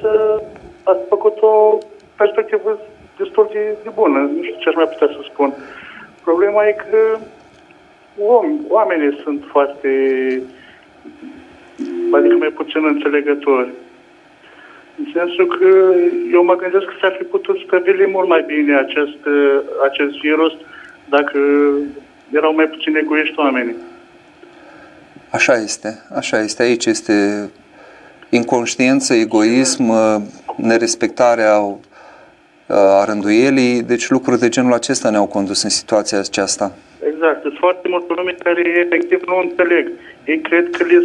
ați 0.83 1.07
făcut 1.09 1.41
o 1.41 1.77
perspectivă 2.15 2.79
destul 3.17 3.49
de, 3.51 3.75
de 3.83 3.89
bună. 3.93 4.19
Nu 4.19 4.43
știu 4.43 4.59
ce 4.59 4.69
aș 4.69 4.75
mai 4.75 4.87
putea 4.91 5.07
să 5.07 5.21
spun. 5.31 5.53
Problema 6.23 6.67
e 6.67 6.71
că 6.71 7.19
om, 8.17 8.47
oamenii 8.67 9.19
sunt 9.23 9.43
foarte, 9.47 9.89
adică 12.11 12.35
mai 12.39 12.49
puțin 12.49 12.85
înțelegători. 12.85 13.69
În 14.99 15.05
sensul 15.13 15.47
că 15.47 15.93
eu 16.31 16.43
mă 16.43 16.55
gândesc 16.55 16.85
că 16.85 16.93
s-ar 17.01 17.15
fi 17.17 17.23
putut 17.23 17.57
stăvili 17.65 18.11
mult 18.11 18.27
mai 18.27 18.43
bine 18.47 18.77
acest, 18.77 19.17
acest 19.89 20.19
virus 20.19 20.53
dacă 21.09 21.39
erau 22.31 22.55
mai 22.55 22.65
puțin 22.65 22.95
egoiști 22.95 23.39
oamenii. 23.39 23.75
Așa 25.29 25.53
este, 25.53 25.89
așa 26.15 26.39
este. 26.39 26.63
Aici 26.63 26.85
este 26.85 27.49
inconștiență, 28.29 29.13
egoism, 29.13 29.83
nerespectarea 30.55 31.53
a 32.67 33.05
rânduielii, 33.05 33.81
deci 33.81 34.09
lucruri 34.09 34.39
de 34.39 34.49
genul 34.49 34.73
acesta 34.73 35.09
ne-au 35.09 35.27
condus 35.27 35.63
în 35.63 35.69
situația 35.69 36.19
aceasta. 36.19 36.71
Exact. 37.11 37.41
Sunt 37.41 37.57
foarte 37.57 37.87
multe 37.87 38.13
lume 38.15 38.35
care 38.43 38.61
efectiv 38.85 39.21
nu 39.25 39.37
înțeleg. 39.37 39.91
Ei 40.25 40.39
cred 40.41 40.69
că 40.69 40.83
le, 40.83 40.97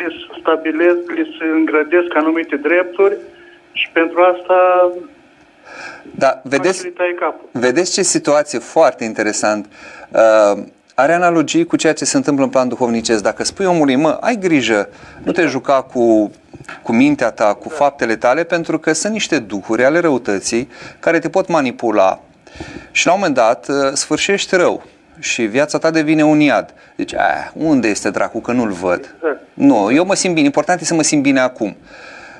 le 0.00 0.08
stabilesc, 0.40 1.12
le 1.16 1.26
se 1.38 1.44
îngrădesc 1.44 2.16
anumite 2.16 2.56
drepturi 2.56 3.16
și 3.72 3.90
pentru 3.92 4.22
asta 4.22 4.54
da, 6.14 6.40
vedeți, 6.44 6.92
vedeți 7.52 7.92
ce 7.92 8.02
situație 8.02 8.58
foarte 8.58 9.04
interesant. 9.04 9.66
Uh, 10.10 10.62
are 10.94 11.12
analogii 11.12 11.66
cu 11.66 11.76
ceea 11.76 11.92
ce 11.92 12.04
se 12.04 12.16
întâmplă 12.16 12.44
în 12.44 12.50
plan 12.50 12.68
duhovnicesc. 12.68 13.22
Dacă 13.22 13.44
spui 13.44 13.66
omului, 13.66 13.96
mă, 13.96 14.18
ai 14.20 14.36
grijă, 14.36 14.88
nu 15.22 15.32
te 15.32 15.46
juca 15.46 15.82
cu, 15.82 16.30
cu 16.82 16.92
mintea 16.92 17.30
ta, 17.30 17.54
cu 17.54 17.68
faptele 17.68 18.16
tale, 18.16 18.44
pentru 18.44 18.78
că 18.78 18.92
sunt 18.92 19.12
niște 19.12 19.38
duhuri 19.38 19.84
ale 19.84 19.98
răutății 19.98 20.68
care 20.98 21.18
te 21.18 21.28
pot 21.28 21.48
manipula 21.48 22.20
și 22.90 23.06
la 23.06 23.12
un 23.12 23.18
moment 23.18 23.36
dat 23.36 23.68
uh, 23.68 23.76
sfârșești 23.92 24.56
rău 24.56 24.82
și 25.18 25.42
viața 25.42 25.78
ta 25.78 25.90
devine 25.90 26.24
un 26.24 26.40
iad. 26.40 26.74
Deci, 26.96 27.14
aia, 27.14 27.52
unde 27.54 27.88
este 27.88 28.10
dracu, 28.10 28.40
că 28.40 28.52
nu-l 28.52 28.70
văd? 28.70 29.14
Exact. 29.16 29.40
Nu, 29.54 29.92
eu 29.92 30.04
mă 30.04 30.14
simt 30.14 30.34
bine, 30.34 30.46
important 30.46 30.80
e 30.80 30.84
să 30.84 30.94
mă 30.94 31.02
simt 31.02 31.22
bine 31.22 31.40
acum. 31.40 31.76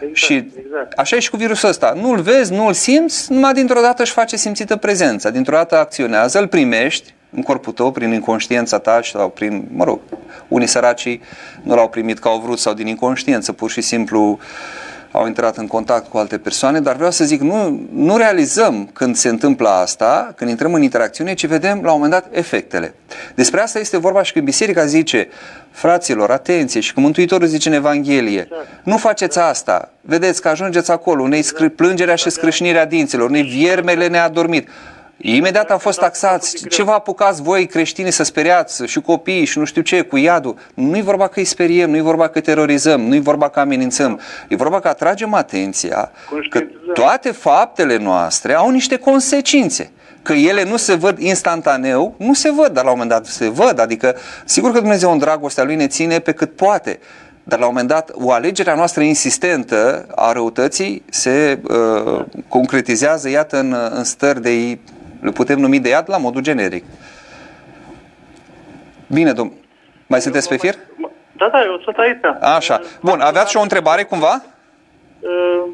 Exact, 0.01 0.17
și 0.17 0.35
exact. 0.35 0.99
așa 0.99 1.17
e 1.17 1.21
și 1.21 1.31
cu 1.31 1.37
virusul 1.37 1.69
ăsta. 1.69 1.93
Nu-l 1.97 2.21
vezi, 2.21 2.53
nu-l 2.53 2.73
simți, 2.73 3.33
numai 3.33 3.53
dintr-o 3.53 3.81
dată 3.81 4.03
își 4.03 4.13
face 4.13 4.37
simțită 4.37 4.77
prezența. 4.77 5.31
Dintr-o 5.31 5.57
dată 5.57 5.79
acționează, 5.79 6.39
îl 6.39 6.49
primești 6.49 7.15
în 7.31 7.43
corpul 7.43 7.73
tău, 7.73 7.93
prin 7.93 8.13
inconștiența 8.13 8.79
ta 8.79 9.01
sau 9.03 9.29
prin, 9.29 9.69
mă 9.73 9.85
rog, 9.85 10.01
unii 10.49 10.67
săracii 10.67 11.21
nu 11.63 11.75
l-au 11.75 11.89
primit 11.89 12.19
ca 12.19 12.31
au 12.31 12.41
vrut 12.41 12.59
sau 12.59 12.73
din 12.73 12.87
inconștiență, 12.87 13.53
pur 13.53 13.71
și 13.71 13.81
simplu 13.81 14.31
uh, 14.31 14.39
au 15.13 15.27
intrat 15.27 15.57
în 15.57 15.67
contact 15.67 16.09
cu 16.09 16.19
alte 16.19 16.39
persoane, 16.39 16.81
dar 16.81 16.97
vreau 16.97 17.11
să 17.11 17.25
zic, 17.25 17.41
nu, 17.41 17.89
nu 17.93 18.17
realizăm 18.17 18.91
când 18.93 19.17
se 19.17 19.29
întâmplă 19.29 19.69
asta, 19.69 20.33
când 20.37 20.51
intrăm 20.51 20.75
în 20.75 20.83
interacțiune, 20.83 21.35
ci 21.35 21.47
vedem 21.47 21.81
la 21.83 21.93
un 21.93 22.01
moment 22.01 22.11
dat 22.11 22.27
efectele. 22.31 22.95
Despre 23.35 23.61
asta 23.61 23.79
este 23.79 23.97
vorba 23.97 24.23
și 24.23 24.33
când 24.33 24.45
biserica 24.45 24.85
zice, 24.85 25.29
fraților, 25.71 26.31
atenție, 26.31 26.81
și 26.81 26.93
când 26.93 27.05
Mântuitorul 27.05 27.47
zice 27.47 27.69
în 27.69 27.75
Evanghelie, 27.75 28.49
nu 28.83 28.97
faceți 28.97 29.39
asta, 29.39 29.93
vedeți 30.01 30.43
că 30.43 30.49
ajungeți 30.49 30.91
acolo, 30.91 31.23
unei 31.23 31.45
plângerea 31.77 32.15
și 32.15 32.31
scrâșnirea 32.31 32.87
dinților, 32.87 33.29
unei 33.29 33.43
viermele 33.43 34.07
neadormit. 34.07 34.69
Imediat 35.23 35.71
am 35.71 35.79
fost 35.79 35.99
taxați. 35.99 36.69
Ce 36.69 36.83
vă 36.83 36.91
apucați 36.91 37.43
voi 37.43 37.67
creștini 37.67 38.11
să 38.11 38.23
speriați 38.23 38.85
și 38.85 39.01
copiii 39.01 39.45
și 39.45 39.59
nu 39.59 39.65
știu 39.65 39.83
ce, 39.83 40.01
cu 40.01 40.17
iadul? 40.17 40.57
Nu-i 40.75 41.03
vorba 41.03 41.29
că 41.29 41.39
îi 41.39 41.45
speriem, 41.45 41.91
nu-i 41.91 42.01
vorba 42.01 42.29
că 42.29 42.41
terorizăm, 42.41 43.01
nu-i 43.01 43.21
vorba 43.21 43.49
că 43.49 43.61
amenințăm. 43.61 44.21
E 44.49 44.57
vorba 44.57 44.81
că 44.81 44.89
atragem 44.89 45.35
atenția 45.35 46.11
că 46.51 46.61
toate 46.95 47.31
faptele 47.31 47.97
noastre 47.97 48.55
au 48.55 48.71
niște 48.71 48.97
consecințe. 48.97 49.91
Că 50.23 50.33
ele 50.33 50.65
nu 50.65 50.77
se 50.77 50.95
văd 50.95 51.19
instantaneu, 51.19 52.15
nu 52.17 52.35
se 52.35 52.51
văd, 52.51 52.73
dar 52.73 52.85
la 52.85 52.91
un 52.91 52.99
moment 52.99 53.11
dat 53.11 53.27
se 53.27 53.49
văd. 53.49 53.81
Adică, 53.81 54.17
sigur 54.45 54.73
că 54.73 54.79
Dumnezeu 54.79 55.13
în 55.13 55.19
dragostea 55.19 55.65
Lui 55.65 55.77
ne 55.77 55.87
ține 55.87 56.19
pe 56.19 56.33
cât 56.33 56.57
poate. 56.57 56.99
Dar 57.45 57.59
la 57.59 57.67
un 57.67 57.71
moment 57.73 57.91
dat, 57.91 58.11
o 58.15 58.33
alegere 58.33 58.71
a 58.71 58.75
noastră 58.75 59.03
insistentă 59.03 60.07
a 60.15 60.33
răutății 60.33 61.03
se 61.11 61.59
uh, 61.69 62.25
concretizează, 62.49 63.29
iată, 63.29 63.59
în, 63.59 63.77
în 63.91 64.05
stări 64.05 64.43
de 64.43 64.79
le 65.21 65.31
putem 65.31 65.59
numi 65.59 65.81
de 65.81 65.89
iad 65.89 66.05
la 66.09 66.17
modul 66.17 66.43
generic. 66.43 66.85
Bine, 69.07 69.33
domn. 69.33 69.53
Mai 70.07 70.21
sunteți 70.21 70.49
pe 70.49 70.57
fir? 70.57 70.75
Da, 71.33 71.49
da, 71.49 71.63
eu 71.65 71.81
sunt 71.85 71.97
aici. 71.97 72.19
Așa. 72.57 72.81
Bun, 73.01 73.21
aveați 73.21 73.51
și 73.51 73.57
o 73.57 73.61
întrebare 73.61 74.03
cumva? 74.03 74.43
Uh, 75.21 75.65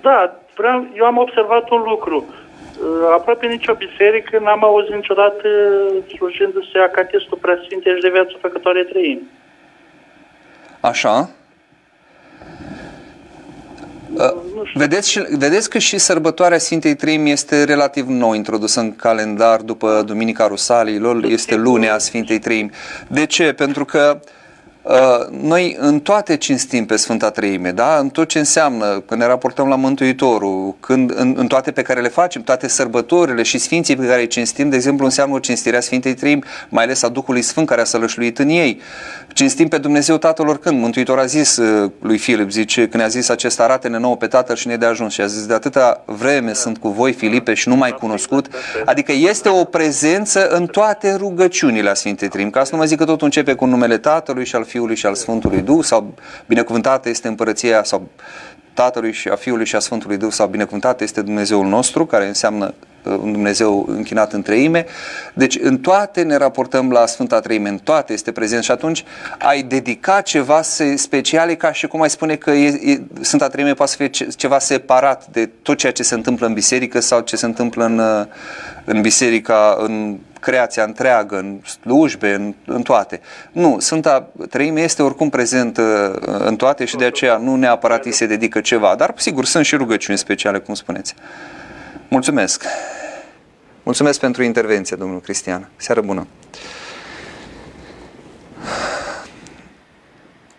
da, 0.00 0.36
vreau, 0.56 0.86
eu 0.94 1.04
am 1.04 1.16
observat 1.16 1.70
un 1.70 1.82
lucru. 1.82 2.24
Uh, 2.26 3.08
aproape 3.12 3.46
nicio 3.46 3.74
biserică 3.74 4.38
n-am 4.38 4.64
auzit 4.64 4.94
niciodată 4.94 5.48
slujindu-se 6.14 6.78
acatistul 6.78 7.38
preasfinte 7.40 7.94
și 7.94 8.00
de 8.00 8.08
viață 8.08 8.32
făcătoare 8.40 8.82
trăim. 8.82 9.30
Așa. 10.80 11.30
Uh, 14.14 14.32
vedeți, 14.74 15.18
vedeți 15.38 15.70
că 15.70 15.78
și 15.78 15.98
sărbătoarea 15.98 16.58
Sfintei 16.58 16.94
Treimi 16.94 17.30
este 17.30 17.64
relativ 17.64 18.06
nou 18.06 18.32
introdusă 18.32 18.80
în 18.80 18.96
calendar 18.96 19.60
după 19.60 20.02
Duminica 20.06 20.46
Rusalilor, 20.46 21.24
este 21.24 21.54
lunea 21.54 21.98
Sfintei 21.98 22.38
Treimi. 22.38 22.70
De 23.08 23.26
ce? 23.26 23.52
Pentru 23.52 23.84
că 23.84 24.20
uh, 24.20 24.20
Uh, 24.20 24.35
noi 25.30 25.76
în 25.78 26.00
toate 26.00 26.36
cinstim 26.36 26.86
pe 26.86 26.96
Sfânta 26.96 27.30
Treime, 27.30 27.70
da? 27.70 27.98
în 27.98 28.08
tot 28.08 28.28
ce 28.28 28.38
înseamnă, 28.38 29.02
când 29.06 29.20
ne 29.20 29.26
raportăm 29.26 29.68
la 29.68 29.76
Mântuitorul, 29.76 30.74
când, 30.80 31.12
în, 31.14 31.34
în 31.36 31.46
toate 31.46 31.70
pe 31.70 31.82
care 31.82 32.00
le 32.00 32.08
facem, 32.08 32.42
toate 32.42 32.68
sărbătorile 32.68 33.42
și 33.42 33.58
sfinții 33.58 33.96
pe 33.96 34.06
care 34.06 34.20
îi 34.20 34.26
cinstim, 34.26 34.68
de 34.68 34.76
exemplu, 34.76 35.04
înseamnă 35.04 35.38
cinstirea 35.38 35.80
Sfintei 35.80 36.14
Treimi, 36.14 36.42
mai 36.68 36.84
ales 36.84 37.02
a 37.02 37.08
Duhului 37.08 37.42
Sfânt 37.42 37.66
care 37.66 37.80
a 37.80 37.84
sălășluit 37.84 38.38
în 38.38 38.48
ei. 38.48 38.80
Cinstim 39.32 39.68
pe 39.68 39.78
Dumnezeu 39.78 40.16
Tatăl 40.16 40.48
oricând. 40.48 40.80
Mântuitor 40.80 41.18
a 41.18 41.24
zis 41.24 41.56
uh, 41.56 41.90
lui 42.00 42.18
Filip, 42.18 42.50
zice, 42.50 42.88
când 42.88 43.02
a 43.02 43.06
zis 43.06 43.28
acesta, 43.28 43.62
arată-ne 43.62 43.98
nouă 43.98 44.16
pe 44.16 44.26
Tatăl 44.26 44.56
și 44.56 44.66
ne 44.66 44.76
de 44.76 44.86
ajuns. 44.86 45.12
Și 45.12 45.20
a 45.20 45.26
zis, 45.26 45.46
de 45.46 45.54
atâta 45.54 46.02
vreme 46.04 46.52
sunt 46.52 46.78
cu 46.78 46.88
voi, 46.88 47.12
Filipe, 47.12 47.54
și 47.54 47.68
nu 47.68 47.76
mai 47.76 47.92
cunoscut. 47.92 48.46
Adică 48.84 49.12
este 49.12 49.48
o 49.48 49.64
prezență 49.64 50.48
în 50.48 50.66
toate 50.66 51.14
rugăciunile 51.14 51.90
a 51.90 51.94
Sfintei 51.94 52.28
Treimi. 52.28 52.50
Ca 52.50 52.64
să 52.64 52.68
nu 52.72 52.78
mă 52.78 52.84
zic 52.84 52.98
că 52.98 53.04
totul 53.04 53.24
începe 53.24 53.54
cu 53.54 53.64
numele 53.64 53.98
Tatălui 53.98 54.44
și 54.44 54.54
al 54.54 54.64
Fiului 54.64 54.75
și 54.94 55.06
al 55.06 55.14
Sfântului 55.14 55.60
Duh 55.60 55.84
sau 55.84 56.14
binecuvântată 56.46 57.08
este 57.08 57.28
împărăția 57.28 57.84
sau 57.84 58.08
Tatălui 58.76 59.12
și 59.12 59.28
a 59.28 59.36
Fiului 59.36 59.66
și 59.66 59.76
a 59.76 59.78
Sfântului 59.78 60.16
Duh 60.16 60.32
sau 60.32 60.46
binecuvântat 60.46 61.00
este 61.00 61.22
Dumnezeul 61.22 61.66
nostru, 61.66 62.06
care 62.06 62.26
înseamnă 62.26 62.74
uh, 63.04 63.12
un 63.12 63.32
Dumnezeu 63.32 63.84
închinat 63.88 64.32
în 64.32 64.42
treime. 64.42 64.86
Deci 65.34 65.58
în 65.60 65.78
toate 65.78 66.22
ne 66.22 66.36
raportăm 66.36 66.90
la 66.90 67.06
Sfânta 67.06 67.40
Treime, 67.40 67.68
în 67.68 67.78
toate 67.78 68.12
este 68.12 68.32
prezent 68.32 68.62
și 68.62 68.70
atunci 68.70 69.04
ai 69.38 69.62
dedicat 69.62 70.22
ceva 70.22 70.62
speciale 70.96 71.54
ca 71.54 71.72
și 71.72 71.86
cum 71.86 72.02
ai 72.02 72.10
spune 72.10 72.36
că 72.36 72.50
e, 72.50 72.92
e, 72.92 73.00
Sfânta 73.20 73.48
Treime 73.48 73.74
poate 73.74 73.90
să 73.90 73.96
fie 73.96 74.28
ceva 74.36 74.58
separat 74.58 75.26
de 75.26 75.50
tot 75.62 75.76
ceea 75.76 75.92
ce 75.92 76.02
se 76.02 76.14
întâmplă 76.14 76.46
în 76.46 76.52
biserică 76.52 77.00
sau 77.00 77.20
ce 77.20 77.36
se 77.36 77.46
întâmplă 77.46 77.84
în, 77.84 77.98
uh, 77.98 78.26
în 78.84 79.00
biserica, 79.00 79.76
în 79.78 80.18
creația 80.40 80.82
întreagă, 80.82 81.38
în 81.38 81.60
slujbe, 81.64 82.34
în, 82.34 82.54
în 82.66 82.82
toate. 82.82 83.20
Nu, 83.52 83.76
Sfânta 83.78 84.28
Treime 84.50 84.80
este 84.80 85.02
oricum 85.02 85.30
prezent 85.30 85.76
uh, 85.76 85.84
în 86.38 86.56
toate 86.56 86.84
și 86.84 86.96
de 86.96 87.04
aceea 87.04 87.36
nu 87.36 87.56
neapărat 87.56 88.04
îi 88.04 88.12
se 88.12 88.26
dedică 88.26 88.60
ceva, 88.60 88.94
dar 88.94 89.12
sigur 89.16 89.44
sunt 89.44 89.64
și 89.64 89.76
rugăciuni 89.76 90.18
speciale, 90.18 90.58
cum 90.58 90.74
spuneți. 90.74 91.14
Mulțumesc! 92.08 92.64
Mulțumesc 93.82 94.20
pentru 94.20 94.42
intervenție, 94.42 94.96
domnul 94.96 95.20
Cristian. 95.20 95.68
Seară 95.76 96.00
bună! 96.00 96.26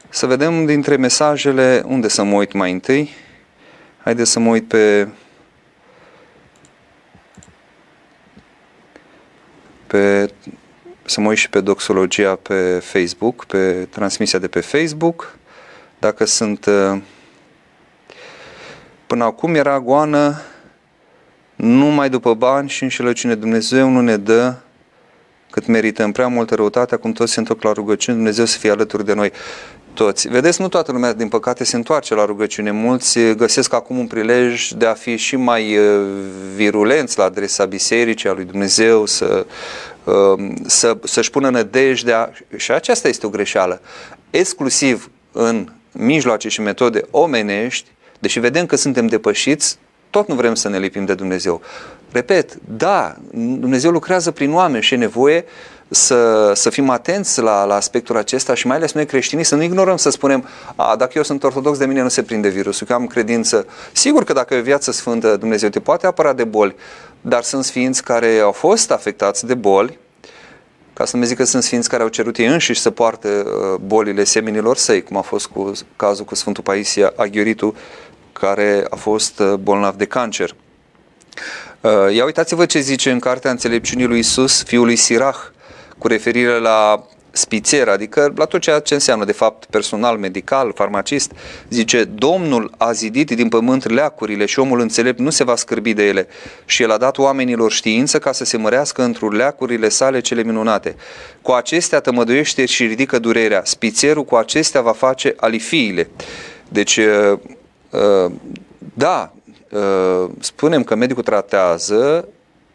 Să 0.09 0.25
vedem 0.25 0.65
dintre 0.65 0.95
mesajele 0.95 1.83
unde 1.85 2.07
să 2.07 2.23
mă 2.23 2.35
uit 2.35 2.51
mai 2.53 2.71
întâi. 2.71 3.09
Haideți 4.03 4.31
să 4.31 4.39
mă 4.39 4.49
uit 4.49 4.67
pe 4.67 5.07
pe, 9.87 10.29
să 11.05 11.21
mă 11.21 11.27
uit 11.27 11.37
și 11.37 11.49
pe 11.49 11.61
doxologia 11.61 12.35
pe 12.35 12.79
Facebook, 12.83 13.45
pe 13.45 13.87
transmisia 13.89 14.39
de 14.39 14.47
pe 14.47 14.59
Facebook. 14.59 15.37
Dacă 15.99 16.25
sunt... 16.25 16.65
Uh, 16.65 17.01
până 19.07 19.23
acum 19.23 19.55
era 19.55 19.79
goană 19.79 20.41
numai 21.55 22.09
după 22.09 22.33
bani 22.33 22.69
și 22.69 22.83
înșelăciune. 22.83 23.35
Dumnezeu 23.35 23.89
nu 23.89 24.01
ne 24.01 24.17
dă 24.17 24.55
cât 25.51 25.65
merităm 25.65 26.11
prea 26.11 26.27
multă 26.27 26.55
răutate, 26.55 26.95
acum 26.95 27.11
toți 27.11 27.31
se 27.31 27.39
întorc 27.39 27.61
la 27.61 27.71
rugăciune, 27.71 28.17
Dumnezeu 28.17 28.45
să 28.45 28.57
fie 28.57 28.71
alături 28.71 29.05
de 29.05 29.13
noi 29.13 29.31
toți. 29.97 30.27
Vedeți, 30.27 30.61
nu 30.61 30.67
toată 30.67 30.91
lumea, 30.91 31.13
din 31.13 31.27
păcate, 31.27 31.63
se 31.63 31.75
întoarce 31.75 32.13
la 32.13 32.25
rugăciune. 32.25 32.71
Mulți 32.71 33.19
găsesc 33.19 33.73
acum 33.73 33.97
un 33.97 34.07
prilej 34.07 34.69
de 34.69 34.85
a 34.85 34.93
fi 34.93 35.15
și 35.15 35.35
mai 35.35 35.77
uh, 35.77 36.05
virulenți 36.55 37.17
la 37.17 37.23
adresa 37.23 37.65
bisericii, 37.65 38.29
a 38.29 38.33
lui 38.33 38.43
Dumnezeu, 38.43 39.05
să, 39.05 39.45
um, 40.03 40.55
să, 40.65 40.97
să-și 41.03 41.29
pună 41.29 41.49
nădejdea. 41.49 42.31
Și 42.55 42.71
aceasta 42.71 43.07
este 43.07 43.25
o 43.25 43.29
greșeală. 43.29 43.81
Exclusiv 44.29 45.11
în 45.31 45.67
mijloace 45.91 46.49
și 46.49 46.61
metode 46.61 47.01
omenești, 47.11 47.89
deși 48.19 48.39
vedem 48.39 48.65
că 48.65 48.75
suntem 48.75 49.07
depășiți, 49.07 49.77
tot 50.09 50.27
nu 50.27 50.35
vrem 50.35 50.55
să 50.55 50.69
ne 50.69 50.79
lipim 50.79 51.05
de 51.05 51.13
Dumnezeu. 51.13 51.61
Repet, 52.11 52.57
da, 52.77 53.15
Dumnezeu 53.33 53.91
lucrează 53.91 54.31
prin 54.31 54.53
oameni 54.53 54.83
și 54.83 54.93
e 54.93 54.97
nevoie 54.97 55.45
să, 55.89 56.51
să 56.55 56.69
fim 56.69 56.89
atenți 56.89 57.41
la, 57.41 57.63
la 57.63 57.75
aspectul 57.75 58.17
acesta 58.17 58.53
și 58.53 58.67
mai 58.67 58.75
ales 58.75 58.91
noi 58.91 59.05
creștinii 59.05 59.43
să 59.43 59.55
nu 59.55 59.63
ignorăm 59.63 59.97
să 59.97 60.09
spunem 60.09 60.47
a, 60.75 60.95
dacă 60.95 61.11
eu 61.15 61.23
sunt 61.23 61.43
ortodox 61.43 61.77
de 61.77 61.85
mine 61.85 62.01
nu 62.01 62.09
se 62.09 62.23
prinde 62.23 62.47
virusul, 62.47 62.87
că 62.87 62.93
am 62.93 63.07
credință. 63.07 63.65
Sigur 63.91 64.23
că 64.23 64.33
dacă 64.33 64.53
e 64.53 64.59
o 64.59 64.61
viață 64.63 64.91
sfântă 64.91 65.35
Dumnezeu 65.35 65.69
te 65.69 65.79
poate 65.79 66.07
apăra 66.07 66.33
de 66.33 66.43
boli, 66.43 66.75
dar 67.21 67.43
sunt 67.43 67.63
sfinți 67.63 68.03
care 68.03 68.39
au 68.39 68.51
fost 68.51 68.91
afectați 68.91 69.45
de 69.45 69.53
boli, 69.53 69.99
ca 70.93 71.05
să 71.05 71.17
nu 71.17 71.23
zic 71.23 71.37
că 71.37 71.43
sunt 71.43 71.63
sfinți 71.63 71.89
care 71.89 72.03
au 72.03 72.09
cerut 72.09 72.37
ei 72.37 72.45
înșiși 72.45 72.79
să 72.79 72.91
poarte 72.91 73.27
uh, 73.27 73.79
bolile 73.85 74.23
seminilor 74.23 74.77
săi, 74.77 75.03
cum 75.03 75.17
a 75.17 75.21
fost 75.21 75.47
cu 75.47 75.71
cazul 75.95 76.25
cu 76.25 76.35
Sfântul 76.35 76.63
Paisia 76.63 77.13
Aghioritu, 77.15 77.75
care 78.33 78.85
a 78.89 78.95
fost 78.95 79.39
uh, 79.39 79.53
bolnav 79.53 79.95
de 79.95 80.05
cancer. 80.05 80.55
Uh, 81.81 82.15
ia 82.15 82.25
uitați-vă 82.25 82.65
ce 82.65 82.79
zice 82.79 83.11
în 83.11 83.19
Cartea 83.19 83.51
Înțelepciunii 83.51 84.05
lui 84.05 84.19
Isus, 84.19 84.63
fiul 84.63 84.85
lui 84.85 84.95
Sirach, 84.95 85.37
cu 85.97 86.07
referire 86.07 86.59
la 86.59 87.03
spițer, 87.37 87.87
adică 87.87 88.33
la 88.35 88.45
tot 88.45 88.61
ceea 88.61 88.79
ce 88.79 88.93
înseamnă 88.93 89.25
de 89.25 89.31
fapt 89.31 89.65
personal, 89.65 90.17
medical, 90.17 90.71
farmacist, 90.75 91.31
zice, 91.69 92.03
Domnul 92.03 92.71
a 92.77 92.91
zidit 92.91 93.31
din 93.31 93.49
pământ 93.49 93.89
leacurile 93.89 94.45
și 94.45 94.59
omul 94.59 94.79
înțelept 94.79 95.19
nu 95.19 95.29
se 95.29 95.43
va 95.43 95.55
scârbi 95.55 95.93
de 95.93 96.07
ele 96.07 96.27
și 96.65 96.83
el 96.83 96.91
a 96.91 96.97
dat 96.97 97.17
oamenilor 97.17 97.71
știință 97.71 98.19
ca 98.19 98.31
să 98.31 98.45
se 98.45 98.57
mărească 98.57 99.03
într 99.03 99.23
leacurile 99.23 99.89
sale 99.89 100.19
cele 100.19 100.43
minunate. 100.43 100.95
Cu 101.41 101.51
acestea 101.51 101.99
tămăduiește 101.99 102.65
și 102.65 102.85
ridică 102.85 103.19
durerea, 103.19 103.61
spițerul 103.65 104.23
cu 104.23 104.35
acestea 104.35 104.81
va 104.81 104.91
face 104.91 105.33
alifiile. 105.37 106.09
Deci, 106.69 106.97
uh, 106.97 107.39
uh, 107.89 108.31
da, 108.93 109.31
uh, 109.71 110.29
spunem 110.39 110.83
că 110.83 110.95
medicul 110.95 111.23
tratează 111.23 112.27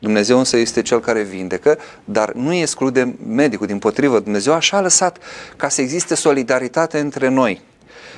Dumnezeu 0.02 0.38
însă 0.38 0.56
este 0.56 0.82
cel 0.82 1.00
care 1.00 1.22
vindecă, 1.22 1.78
dar 2.04 2.32
nu 2.32 2.54
exclude 2.54 3.16
medicul, 3.26 3.66
din 3.66 3.78
potrivă, 3.78 4.18
Dumnezeu 4.18 4.52
așa 4.52 4.76
a 4.76 4.80
lăsat 4.80 5.18
ca 5.56 5.68
să 5.68 5.80
existe 5.80 6.14
solidaritate 6.14 6.98
între 6.98 7.28
noi, 7.28 7.60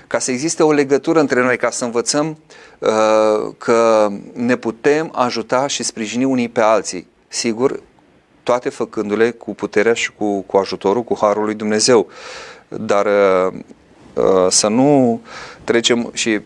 ca 0.06 0.18
să 0.18 0.30
existe 0.30 0.62
o 0.62 0.72
legătură 0.72 1.20
între 1.20 1.42
noi, 1.42 1.56
ca 1.56 1.70
să 1.70 1.84
învățăm 1.84 2.38
uh, 2.78 2.88
că 3.58 4.08
ne 4.32 4.56
putem 4.56 5.10
ajuta 5.14 5.66
și 5.66 5.82
sprijini 5.82 6.24
unii 6.24 6.48
pe 6.48 6.60
alții. 6.60 7.06
Sigur, 7.28 7.82
toate 8.42 8.68
făcându-le 8.68 9.30
cu 9.30 9.54
puterea 9.54 9.94
și 9.94 10.12
cu, 10.12 10.40
cu 10.40 10.56
ajutorul, 10.56 11.02
cu 11.02 11.16
harul 11.20 11.44
lui 11.44 11.54
Dumnezeu. 11.54 12.06
Dar 12.68 13.06
uh, 13.06 13.52
uh, 13.52 13.60
să 14.48 14.68
nu 14.68 15.12
uh, 15.12 15.18
trecem 15.64 16.10
și 16.12 16.40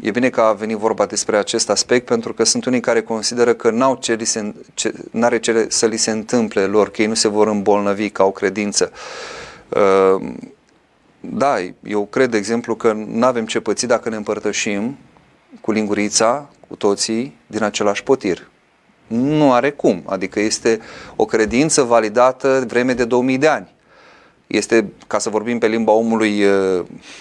e 0.00 0.10
bine 0.10 0.30
că 0.30 0.40
a 0.40 0.52
venit 0.52 0.76
vorba 0.76 1.06
despre 1.06 1.36
acest 1.36 1.70
aspect 1.70 2.06
pentru 2.06 2.34
că 2.34 2.44
sunt 2.44 2.64
unii 2.64 2.80
care 2.80 3.02
consideră 3.02 3.54
că 3.54 3.70
n-au 3.70 3.94
ce 3.94 4.14
li 4.14 4.24
se, 4.24 4.54
ce, 4.74 4.92
n-are 5.10 5.38
ce 5.38 5.66
să 5.68 5.86
li 5.86 5.96
se 5.96 6.10
întâmple 6.10 6.64
lor, 6.64 6.90
că 6.90 7.02
ei 7.02 7.08
nu 7.08 7.14
se 7.14 7.28
vor 7.28 7.46
îmbolnăvi 7.46 8.10
ca 8.10 8.24
o 8.24 8.30
credință. 8.30 8.92
Uh, 9.68 10.32
da, 11.20 11.54
eu 11.82 12.06
cred, 12.06 12.30
de 12.30 12.36
exemplu, 12.36 12.74
că 12.74 12.92
nu 12.92 13.26
avem 13.26 13.46
ce 13.46 13.60
păți 13.60 13.86
dacă 13.86 14.08
ne 14.08 14.16
împărtășim 14.16 14.96
cu 15.60 15.72
lingurița, 15.72 16.48
cu 16.68 16.76
toții, 16.76 17.36
din 17.46 17.62
același 17.62 18.02
potir. 18.02 18.48
Nu 19.06 19.52
are 19.52 19.70
cum, 19.70 20.02
adică 20.06 20.40
este 20.40 20.80
o 21.16 21.24
credință 21.24 21.82
validată 21.82 22.64
vreme 22.66 22.92
de 22.92 23.04
2000 23.04 23.38
de 23.38 23.48
ani 23.48 23.73
este, 24.46 24.92
ca 25.06 25.18
să 25.18 25.30
vorbim 25.30 25.58
pe 25.58 25.66
limba 25.66 25.92
omului 25.92 26.44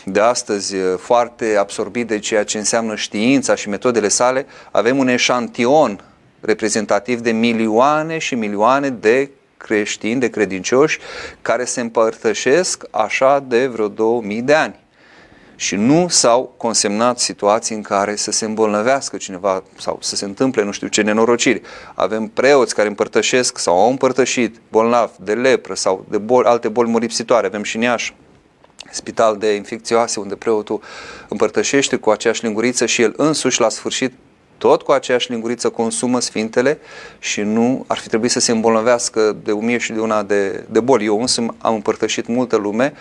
de 0.05 0.19
astăzi, 0.19 0.75
foarte 0.97 1.55
absorbit 1.55 2.07
de 2.07 2.19
ceea 2.19 2.43
ce 2.43 2.57
înseamnă 2.57 2.95
știința 2.95 3.55
și 3.55 3.69
metodele 3.69 4.07
sale, 4.07 4.45
avem 4.71 4.97
un 4.97 5.07
eșantion 5.07 6.03
reprezentativ 6.41 7.19
de 7.19 7.31
milioane 7.31 8.17
și 8.17 8.35
milioane 8.35 8.89
de 8.89 9.29
creștini, 9.57 10.19
de 10.19 10.29
credincioși, 10.29 10.99
care 11.41 11.65
se 11.65 11.81
împărtășesc 11.81 12.83
așa 12.91 13.43
de 13.47 13.67
vreo 13.67 13.87
2000 13.87 14.41
de 14.41 14.53
ani 14.53 14.82
și 15.55 15.75
nu 15.75 16.07
s-au 16.07 16.53
consemnat 16.57 17.19
situații 17.19 17.75
în 17.75 17.81
care 17.81 18.15
să 18.15 18.31
se 18.31 18.45
îmbolnăvească 18.45 19.17
cineva 19.17 19.63
sau 19.79 19.97
să 20.01 20.15
se 20.15 20.25
întâmple 20.25 20.63
nu 20.63 20.71
știu 20.71 20.87
ce 20.87 21.01
nenorociri. 21.01 21.61
Avem 21.93 22.27
preoți 22.27 22.75
care 22.75 22.87
împărtășesc 22.87 23.57
sau 23.57 23.81
au 23.81 23.89
împărtășit 23.89 24.59
bolnav 24.71 25.11
de 25.19 25.33
lepră 25.33 25.73
sau 25.73 26.05
de 26.09 26.17
boli, 26.17 26.47
alte 26.47 26.67
boli 26.67 26.89
moripsitoare. 26.89 27.47
Avem 27.47 27.63
și 27.63 27.75
în 27.75 27.81
Iași 27.81 28.15
spital 28.91 29.37
de 29.37 29.53
infecțioase 29.53 30.19
unde 30.19 30.35
preotul 30.35 30.81
împărtășește 31.27 31.95
cu 31.95 32.09
aceeași 32.09 32.43
linguriță 32.43 32.85
și 32.85 33.01
el 33.01 33.13
însuși 33.17 33.59
la 33.59 33.69
sfârșit 33.69 34.13
tot 34.57 34.81
cu 34.81 34.91
aceeași 34.91 35.31
linguriță 35.31 35.69
consumă 35.69 36.19
sfintele 36.19 36.79
și 37.19 37.41
nu 37.41 37.85
ar 37.87 37.97
fi 37.97 38.07
trebuit 38.07 38.31
să 38.31 38.39
se 38.39 38.51
îmbolnăvească 38.51 39.35
de 39.43 39.51
o 39.51 39.77
și 39.77 39.91
de 39.91 39.99
una 39.99 40.23
de, 40.23 40.65
de 40.69 40.79
boli. 40.79 41.05
Eu 41.05 41.21
însă 41.21 41.45
am 41.57 41.73
împărtășit 41.73 42.27
multă 42.27 42.55
lume 42.55 42.93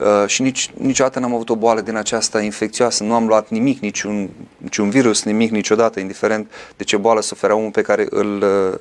Uh, 0.00 0.26
și 0.26 0.42
nici, 0.42 0.70
niciodată 0.76 1.18
n-am 1.18 1.34
avut 1.34 1.48
o 1.48 1.56
boală 1.56 1.80
din 1.80 1.96
aceasta 1.96 2.40
infecțioasă, 2.40 3.04
nu 3.04 3.14
am 3.14 3.26
luat 3.26 3.48
nimic, 3.48 3.80
niciun, 3.80 4.30
niciun 4.56 4.90
virus, 4.90 5.22
nimic 5.22 5.50
niciodată, 5.50 6.00
indiferent 6.00 6.50
de 6.76 6.84
ce 6.84 6.96
boală 6.96 7.20
suferea 7.20 7.56
omul 7.56 7.70
pe 7.70 7.82
care 7.82 8.06
îl, 8.10 8.42
uh, 8.42 8.78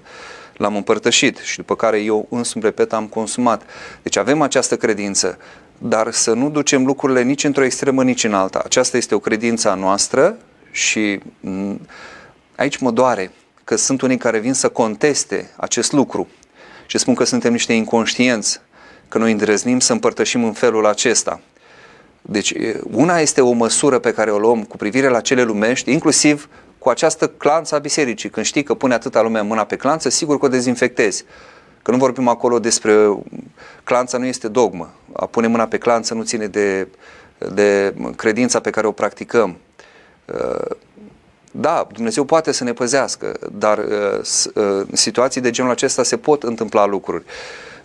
l-am 0.58 0.76
împărtășit 0.76 1.38
și 1.38 1.58
după 1.58 1.76
care 1.76 2.00
eu 2.00 2.28
însumi, 2.30 2.64
repet, 2.64 2.94
am 2.94 3.08
consumat. 3.08 3.62
Deci 4.04 4.18
avem 4.18 4.42
această 4.42 4.78
credință, 4.78 5.38
dar 5.78 6.12
să 6.12 6.34
nu 6.34 6.50
ducem 6.50 6.86
lucrurile 6.86 7.24
nici 7.24 7.44
într-o 7.44 7.64
extremă, 7.64 8.04
nici 8.04 8.24
în 8.24 8.34
alta. 8.34 8.62
Aceasta 8.64 8.98
este 8.98 9.16
o 9.16 9.20
credință 9.20 9.70
a 9.70 9.74
noastră 9.74 10.38
și 10.72 11.20
mm, 11.40 11.82
aici 12.56 12.78
mă 12.78 12.92
doare 12.92 13.32
că 13.64 13.76
sunt 13.76 14.02
unii 14.02 14.18
care 14.18 14.40
vin 14.40 14.54
să 14.54 14.70
conteste 14.70 15.50
acest 15.56 15.92
lucru 15.92 16.28
și 16.86 16.98
spun 16.98 17.14
că 17.14 17.24
suntem 17.24 17.52
niște 17.52 17.74
inconștienți 17.74 18.62
că 19.10 19.18
noi 19.18 19.32
îndrăznim 19.32 19.80
să 19.80 19.94
împărtășim 19.94 20.44
în 20.44 20.54
felul 20.54 20.86
acesta. 20.86 21.40
Deci, 22.22 22.54
una 22.92 23.20
este 23.20 23.42
o 23.42 23.52
măsură 23.52 24.00
pe 24.00 24.14
care 24.14 24.32
o 24.32 24.38
luăm 24.38 24.64
cu 24.64 24.78
privire 24.78 25.08
la 25.08 25.22
cele 25.22 25.44
lumești, 25.44 25.92
inclusiv 25.92 26.50
cu 26.78 26.90
această 26.90 27.28
clanță 27.28 27.76
a 27.76 27.80
bisericii. 27.80 28.30
Când 28.30 28.46
știi 28.46 28.64
că 28.64 28.74
pune 28.74 28.94
atâta 28.94 29.22
lume 29.22 29.42
mâna 29.42 29.64
pe 29.64 29.76
clanță, 29.76 30.10
sigur 30.10 30.40
că 30.40 30.46
o 30.46 30.50
dezinfectezi. 30.50 31.24
Că 31.82 31.92
nu 31.92 31.98
vorbim 31.98 32.28
acolo 32.28 32.60
despre... 32.60 33.18
Clanța 33.84 34.18
nu 34.18 34.26
este 34.26 34.48
dogmă. 34.48 34.94
A 35.14 35.26
pune 35.26 35.48
mâna 35.48 35.68
pe 35.68 35.78
clanță 35.78 36.14
nu 36.14 36.24
ține 36.24 36.48
de, 36.48 36.88
de 37.54 37.94
credința 38.16 38.60
pe 38.60 38.70
care 38.70 38.88
o 38.88 38.92
practicăm. 38.92 39.58
Da, 41.52 41.88
Dumnezeu 41.94 42.24
poate 42.24 42.52
să 42.52 42.64
ne 42.64 42.74
păzească, 42.74 43.40
dar 43.52 43.78
în 44.54 44.96
situații 44.96 45.42
de 45.42 45.50
genul 45.50 45.72
acesta 45.72 46.04
se 46.04 46.18
pot 46.18 46.44
întâmpla 46.44 46.86
lucruri. 46.86 47.24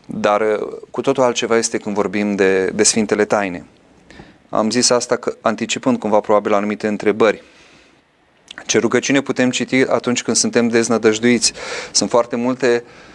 Dar 0.06 0.40
uh, 0.40 0.58
cu 0.90 1.00
totul 1.00 1.22
altceva 1.22 1.56
este 1.56 1.78
când 1.78 1.94
vorbim 1.94 2.34
de, 2.34 2.66
de 2.66 2.82
Sfintele 2.82 3.24
Taine. 3.24 3.64
Am 4.48 4.70
zis 4.70 4.90
asta 4.90 5.16
că, 5.16 5.36
anticipând 5.40 5.98
cumva 5.98 6.20
probabil 6.20 6.52
anumite 6.52 6.86
întrebări. 6.86 7.42
Ce 8.66 8.78
rugăciune 8.78 9.20
putem 9.20 9.50
citi 9.50 9.76
atunci 9.76 10.22
când 10.22 10.36
suntem 10.36 10.68
deznădăjduiți? 10.68 11.52
Sunt 11.92 12.10
foarte 12.10 12.36
multe 12.36 12.84
uh, 12.84 13.13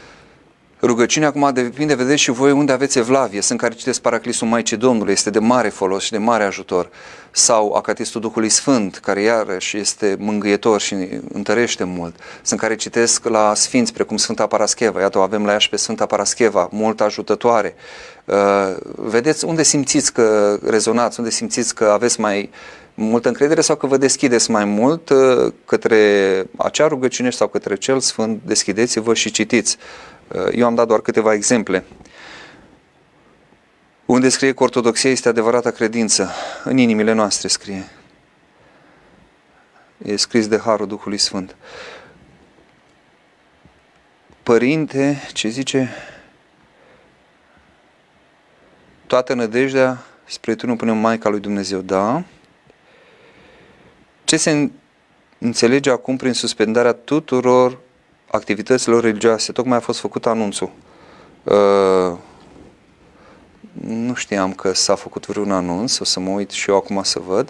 Rugăciunea 0.81 1.27
acum 1.27 1.49
depinde, 1.53 1.95
vedeți 1.95 2.21
și 2.21 2.31
voi 2.31 2.51
unde 2.51 2.71
aveți 2.71 2.97
evlavie. 2.97 3.41
Sunt 3.41 3.59
care 3.59 3.73
citesc 3.73 4.01
Paraclisul 4.01 4.47
Maicii 4.47 4.77
Domnului, 4.77 5.13
este 5.13 5.29
de 5.29 5.39
mare 5.39 5.69
folos 5.69 6.03
și 6.03 6.11
de 6.11 6.17
mare 6.17 6.43
ajutor. 6.43 6.89
Sau 7.31 7.73
Acatistul 7.73 8.21
Duhului 8.21 8.49
Sfânt, 8.49 8.97
care 8.97 9.21
iarăși 9.21 9.77
este 9.77 10.15
mângâietor 10.19 10.81
și 10.81 10.95
întărește 11.33 11.83
mult. 11.83 12.15
Sunt 12.41 12.59
care 12.59 12.75
citesc 12.75 13.25
la 13.25 13.53
Sfinți, 13.55 13.93
precum 13.93 14.17
Sfânta 14.17 14.47
Parascheva. 14.47 14.99
Iată, 14.99 15.17
o 15.17 15.21
avem 15.21 15.45
la 15.45 15.51
ea 15.51 15.57
și 15.57 15.69
pe 15.69 15.75
Sfânta 15.75 16.05
Parascheva, 16.05 16.69
mult 16.71 17.01
ajutătoare. 17.01 17.75
Uh, 18.25 18.35
vedeți 18.95 19.45
unde 19.45 19.63
simțiți 19.63 20.13
că 20.13 20.57
rezonați, 20.65 21.19
unde 21.19 21.31
simțiți 21.31 21.75
că 21.75 21.85
aveți 21.85 22.19
mai 22.19 22.49
multă 22.93 23.27
încredere 23.27 23.61
sau 23.61 23.75
că 23.75 23.87
vă 23.87 23.97
deschideți 23.97 24.51
mai 24.51 24.65
mult 24.65 25.09
uh, 25.09 25.53
către 25.65 25.97
acea 26.57 26.87
rugăciune 26.87 27.29
sau 27.29 27.47
către 27.47 27.75
cel 27.75 27.99
Sfânt, 27.99 28.41
deschideți-vă 28.45 29.13
și 29.13 29.31
citiți. 29.31 29.77
Uh, 30.35 30.47
eu 30.51 30.65
am 30.65 30.75
dat 30.75 30.87
doar 30.87 31.01
câteva 31.01 31.33
exemple. 31.33 31.83
Unde 34.05 34.29
scrie 34.29 34.53
că 34.53 34.63
ortodoxia 34.63 35.09
este 35.09 35.29
adevărata 35.29 35.71
credință? 35.71 36.31
În 36.63 36.77
inimile 36.77 37.11
noastre 37.11 37.47
scrie. 37.47 37.89
E 39.97 40.15
scris 40.15 40.47
de 40.47 40.57
Harul 40.57 40.87
Duhului 40.87 41.17
Sfânt. 41.17 41.55
Părinte, 44.43 45.21
ce 45.33 45.47
zice? 45.47 45.89
Toată 49.07 49.33
nădejdea 49.33 49.97
spre 50.25 50.55
tu 50.55 50.65
nu 50.65 50.75
până 50.75 50.93
Maica 50.93 51.29
lui 51.29 51.39
Dumnezeu, 51.39 51.79
da? 51.81 52.23
Ce 54.23 54.37
se 54.37 54.69
înțelege 55.37 55.91
acum 55.91 56.17
prin 56.17 56.33
suspendarea 56.33 56.93
tuturor 56.93 57.79
activităților 58.31 59.03
religioase. 59.03 59.51
Tocmai 59.51 59.77
a 59.77 59.81
fost 59.81 59.99
făcut 59.99 60.25
anunțul. 60.25 60.71
Uh, 61.43 62.17
nu 63.81 64.13
știam 64.13 64.53
că 64.53 64.73
s-a 64.73 64.95
făcut 64.95 65.25
vreun 65.25 65.51
anunț, 65.51 65.99
o 65.99 66.03
să 66.03 66.19
mă 66.19 66.29
uit 66.29 66.49
și 66.49 66.69
eu 66.69 66.75
acum 66.75 67.03
să 67.03 67.19
văd. 67.27 67.49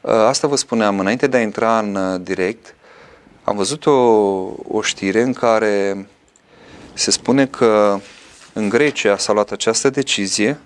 Uh, 0.00 0.10
asta 0.12 0.48
vă 0.48 0.56
spuneam, 0.56 0.98
înainte 0.98 1.26
de 1.26 1.36
a 1.36 1.40
intra 1.40 1.78
în 1.78 1.94
uh, 1.94 2.20
direct, 2.22 2.76
Am 3.46 3.56
văzut 3.56 3.86
o, 3.86 3.92
o 4.68 4.82
știre 4.82 5.22
în 5.22 5.32
care 5.32 6.08
se 6.92 7.10
spune 7.10 7.46
că 7.46 8.00
în 8.52 8.68
Grecia 8.68 9.16
s-a 9.16 9.32
luat 9.32 9.50
această 9.50 9.90
decizie 9.90 10.58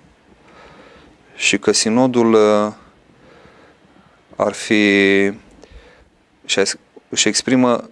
și 1.35 1.59
că 1.59 1.73
sinodul 1.73 2.33
uh, 2.33 2.73
ar 4.37 4.53
fi 4.53 5.33
și 7.15 7.29
exprimă 7.29 7.91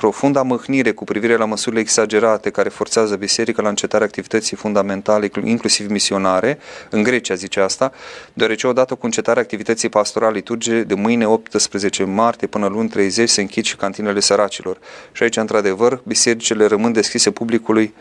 profunda 0.00 0.42
mâhnire 0.42 0.92
cu 0.92 1.04
privire 1.04 1.36
la 1.36 1.44
măsurile 1.44 1.80
exagerate 1.80 2.50
care 2.50 2.68
forțează 2.68 3.16
biserica 3.16 3.62
la 3.62 3.68
încetarea 3.68 4.06
activității 4.06 4.56
fundamentale, 4.56 5.30
inclusiv 5.44 5.90
misionare, 5.90 6.58
în 6.90 7.02
Grecia 7.02 7.34
zice 7.34 7.60
asta, 7.60 7.92
deoarece 8.32 8.66
odată 8.66 8.94
cu 8.94 9.04
încetarea 9.04 9.42
activității 9.42 9.88
pastorale 9.88 10.34
liturge, 10.34 10.82
de 10.82 10.94
mâine 10.94 11.26
18 11.26 12.04
martie 12.04 12.46
până 12.46 12.66
luni 12.66 12.88
30 12.88 13.28
se 13.28 13.40
închid 13.40 13.64
și 13.64 13.76
cantinele 13.76 14.20
săracilor. 14.20 14.78
Și 15.12 15.22
aici, 15.22 15.36
într-adevăr, 15.36 16.00
bisericile 16.04 16.66
rămân 16.66 16.92
deschise 16.92 17.30
publicului 17.30 17.94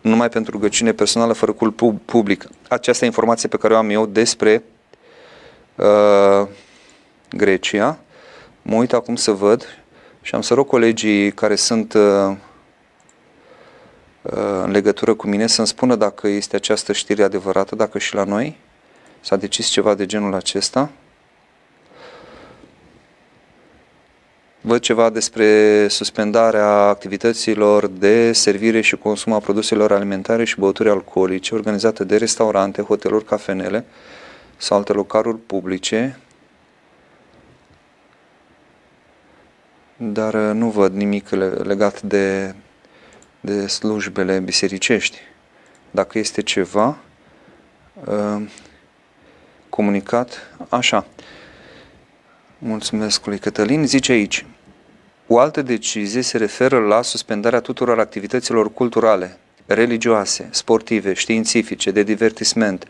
numai 0.00 0.28
pentru 0.28 0.50
rugăciune 0.50 0.92
personală, 0.92 1.32
fără 1.32 1.52
cult 1.52 1.76
public. 2.04 2.46
Aceasta 2.68 3.04
e 3.04 3.08
informație 3.08 3.48
pe 3.48 3.56
care 3.56 3.74
o 3.74 3.76
am 3.76 3.90
eu 3.90 4.06
despre 4.06 4.62
uh, 5.76 6.46
Grecia. 7.30 7.98
Mă 8.62 8.76
uit 8.76 8.92
acum 8.92 9.16
să 9.16 9.30
văd 9.30 9.66
și 10.26 10.34
am 10.34 10.40
să 10.40 10.54
rog 10.54 10.66
colegii 10.66 11.32
care 11.32 11.54
sunt 11.54 11.92
uh, 11.92 12.36
uh, 14.22 14.32
în 14.62 14.70
legătură 14.70 15.14
cu 15.14 15.26
mine 15.26 15.46
să-mi 15.46 15.66
spună 15.66 15.94
dacă 15.94 16.28
este 16.28 16.56
această 16.56 16.92
știre 16.92 17.22
adevărată, 17.22 17.74
dacă 17.74 17.98
și 17.98 18.14
la 18.14 18.24
noi 18.24 18.56
s-a 19.20 19.36
decis 19.36 19.66
ceva 19.66 19.94
de 19.94 20.06
genul 20.06 20.34
acesta. 20.34 20.90
Văd 24.60 24.80
ceva 24.80 25.10
despre 25.10 25.88
suspendarea 25.88 26.68
activităților 26.68 27.86
de 27.86 28.32
servire 28.32 28.80
și 28.80 28.96
consum 28.96 29.32
a 29.32 29.38
produselor 29.38 29.92
alimentare 29.92 30.44
și 30.44 30.58
băuturi 30.58 30.90
alcoolice 30.90 31.54
organizate 31.54 32.04
de 32.04 32.16
restaurante, 32.16 32.82
hoteluri, 32.82 33.24
cafenele 33.24 33.84
sau 34.56 34.76
alte 34.76 34.92
localuri 34.92 35.38
publice 35.38 36.18
dar 39.96 40.34
uh, 40.34 40.54
nu 40.54 40.70
văd 40.70 40.94
nimic 40.94 41.28
legat 41.62 42.02
de, 42.02 42.54
de 43.40 43.66
slujbele 43.66 44.38
bisericești. 44.38 45.18
Dacă 45.90 46.18
este 46.18 46.42
ceva 46.42 46.98
uh, 48.04 48.42
comunicat, 49.68 50.56
așa. 50.68 51.06
Mulțumesc 52.58 53.26
lui 53.26 53.38
Cătălin. 53.38 53.86
Zice 53.86 54.12
aici, 54.12 54.46
o 55.26 55.38
altă 55.38 55.62
decizie 55.62 56.22
se 56.22 56.36
referă 56.36 56.78
la 56.78 57.02
suspendarea 57.02 57.60
tuturor 57.60 57.98
activităților 57.98 58.72
culturale, 58.72 59.38
religioase, 59.66 60.48
sportive, 60.52 61.12
științifice, 61.12 61.90
de 61.90 62.02
divertisment, 62.02 62.86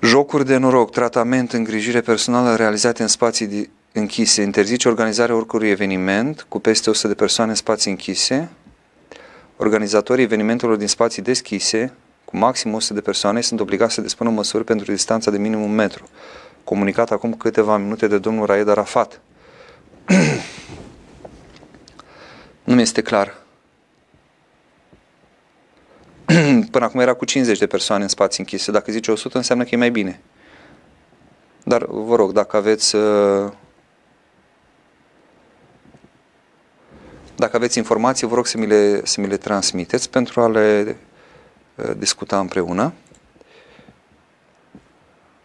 jocuri 0.00 0.46
de 0.46 0.56
noroc, 0.56 0.90
tratament, 0.90 1.52
îngrijire 1.52 2.00
personală 2.00 2.54
realizate 2.54 3.02
în 3.02 3.08
spații 3.08 3.70
închise, 3.98 4.42
interzice 4.42 4.88
organizarea 4.88 5.34
oricărui 5.34 5.68
eveniment 5.68 6.46
cu 6.48 6.58
peste 6.58 6.90
100 6.90 7.08
de 7.08 7.14
persoane 7.14 7.50
în 7.50 7.56
spații 7.56 7.90
închise, 7.90 8.50
organizatorii 9.56 10.24
evenimentelor 10.24 10.76
din 10.76 10.88
spații 10.88 11.22
deschise, 11.22 11.92
cu 12.24 12.36
maxim 12.36 12.74
100 12.74 12.94
de 12.94 13.00
persoane, 13.00 13.40
sunt 13.40 13.60
obligați 13.60 13.94
să 13.94 14.00
dispună 14.00 14.30
măsuri 14.30 14.64
pentru 14.64 14.92
distanța 14.92 15.30
de 15.30 15.38
minimum 15.38 15.64
un 15.64 15.74
metru. 15.74 16.08
Comunicat 16.64 17.10
acum 17.10 17.34
câteva 17.34 17.76
minute 17.76 18.06
de 18.06 18.18
domnul 18.18 18.46
Raed 18.46 18.68
Arafat. 18.68 19.20
nu 22.64 22.74
mi 22.74 22.82
este 22.82 23.02
clar. 23.02 23.36
Până 26.70 26.84
acum 26.84 27.00
era 27.00 27.14
cu 27.14 27.24
50 27.24 27.58
de 27.58 27.66
persoane 27.66 28.02
în 28.02 28.08
spații 28.08 28.40
închise. 28.40 28.70
Dacă 28.70 28.92
zice 28.92 29.10
100, 29.10 29.36
înseamnă 29.36 29.64
că 29.64 29.70
e 29.72 29.76
mai 29.76 29.90
bine. 29.90 30.20
Dar 31.62 31.86
vă 31.88 32.16
rog, 32.16 32.32
dacă 32.32 32.56
aveți 32.56 32.96
uh, 32.96 33.52
Dacă 37.36 37.56
aveți 37.56 37.78
informații, 37.78 38.26
vă 38.26 38.34
rog 38.34 38.46
să 38.46 38.58
mi 38.58 38.66
le, 38.66 39.04
să 39.04 39.20
mi 39.20 39.26
le 39.26 39.36
transmiteți 39.36 40.10
pentru 40.10 40.40
a 40.40 40.48
le 40.48 40.96
uh, 41.74 41.90
discuta 41.98 42.38
împreună. 42.38 42.92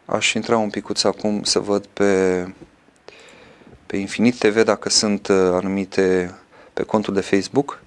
Aș 0.05 0.33
intra 0.33 0.57
un 0.57 0.69
picuț 0.69 1.03
acum 1.03 1.43
să 1.43 1.59
văd 1.59 1.85
pe, 1.85 2.45
pe 3.85 3.97
Infinit 3.97 4.37
TV 4.37 4.63
dacă 4.63 4.89
sunt 4.89 5.27
uh, 5.27 5.35
anumite, 5.37 6.35
pe 6.73 6.83
contul 6.83 7.13
de 7.13 7.21
Facebook, 7.21 7.81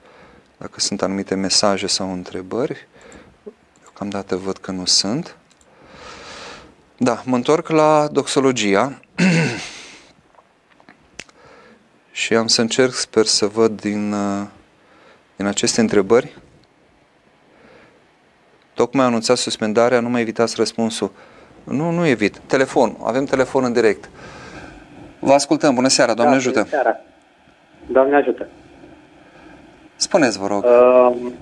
dacă 0.56 0.80
sunt 0.80 1.02
anumite 1.02 1.34
mesaje 1.34 1.86
sau 1.86 2.12
întrebări. 2.12 2.88
Deocamdată 3.80 4.36
văd 4.36 4.56
că 4.56 4.70
nu 4.70 4.84
sunt. 4.84 5.36
Da, 6.96 7.22
mă 7.24 7.36
întorc 7.36 7.68
la 7.68 8.08
doxologia. 8.12 9.00
și 12.14 12.34
am 12.34 12.46
să 12.46 12.60
încerc, 12.60 12.92
sper 12.92 13.24
să 13.24 13.46
văd 13.46 13.80
din, 13.80 14.12
uh, 14.12 14.46
din 15.36 15.46
aceste 15.46 15.80
întrebări. 15.80 16.34
Tocmai 18.74 19.04
anunțat 19.04 19.36
suspendarea, 19.36 20.00
nu 20.00 20.08
mai 20.08 20.20
evitați 20.20 20.54
răspunsul. 20.56 21.10
Nu, 21.64 21.90
nu 21.90 22.06
evit. 22.06 22.38
Telefon, 22.38 22.96
avem 23.04 23.24
telefon 23.24 23.64
în 23.64 23.72
direct. 23.72 24.10
Vă 25.18 25.32
ascultăm, 25.32 25.74
bună 25.74 25.88
seara, 25.88 26.14
Doamne 26.14 26.32
da, 26.32 26.38
ajută. 26.38 26.58
Bună 26.58 26.70
seara. 26.70 27.00
Doamne 27.86 28.16
ajută. 28.16 28.48
Spuneți, 29.96 30.38
vă 30.38 30.46
rog. 30.46 30.64
Uh, 30.64 31.32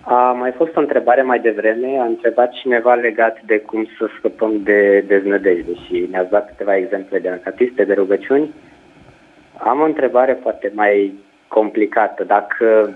a 0.00 0.32
mai 0.32 0.52
fost 0.52 0.76
o 0.76 0.80
întrebare 0.80 1.22
mai 1.22 1.40
devreme, 1.40 1.98
a 2.00 2.04
întrebat 2.04 2.50
cineva 2.50 2.94
legat 2.94 3.38
de 3.46 3.58
cum 3.58 3.84
să 3.98 4.06
scăpăm 4.18 4.62
de 4.62 5.04
deznădejde 5.06 5.74
și 5.74 6.08
ne-ați 6.10 6.30
dat 6.30 6.46
câteva 6.46 6.76
exemple 6.76 7.18
de 7.18 7.28
anacatiste, 7.28 7.84
de 7.84 7.92
rugăciuni. 7.92 8.42
Uh, 8.42 8.69
am 9.62 9.80
o 9.80 9.84
întrebare 9.84 10.32
poate 10.32 10.72
mai 10.74 11.14
complicată. 11.48 12.24
Dacă 12.24 12.94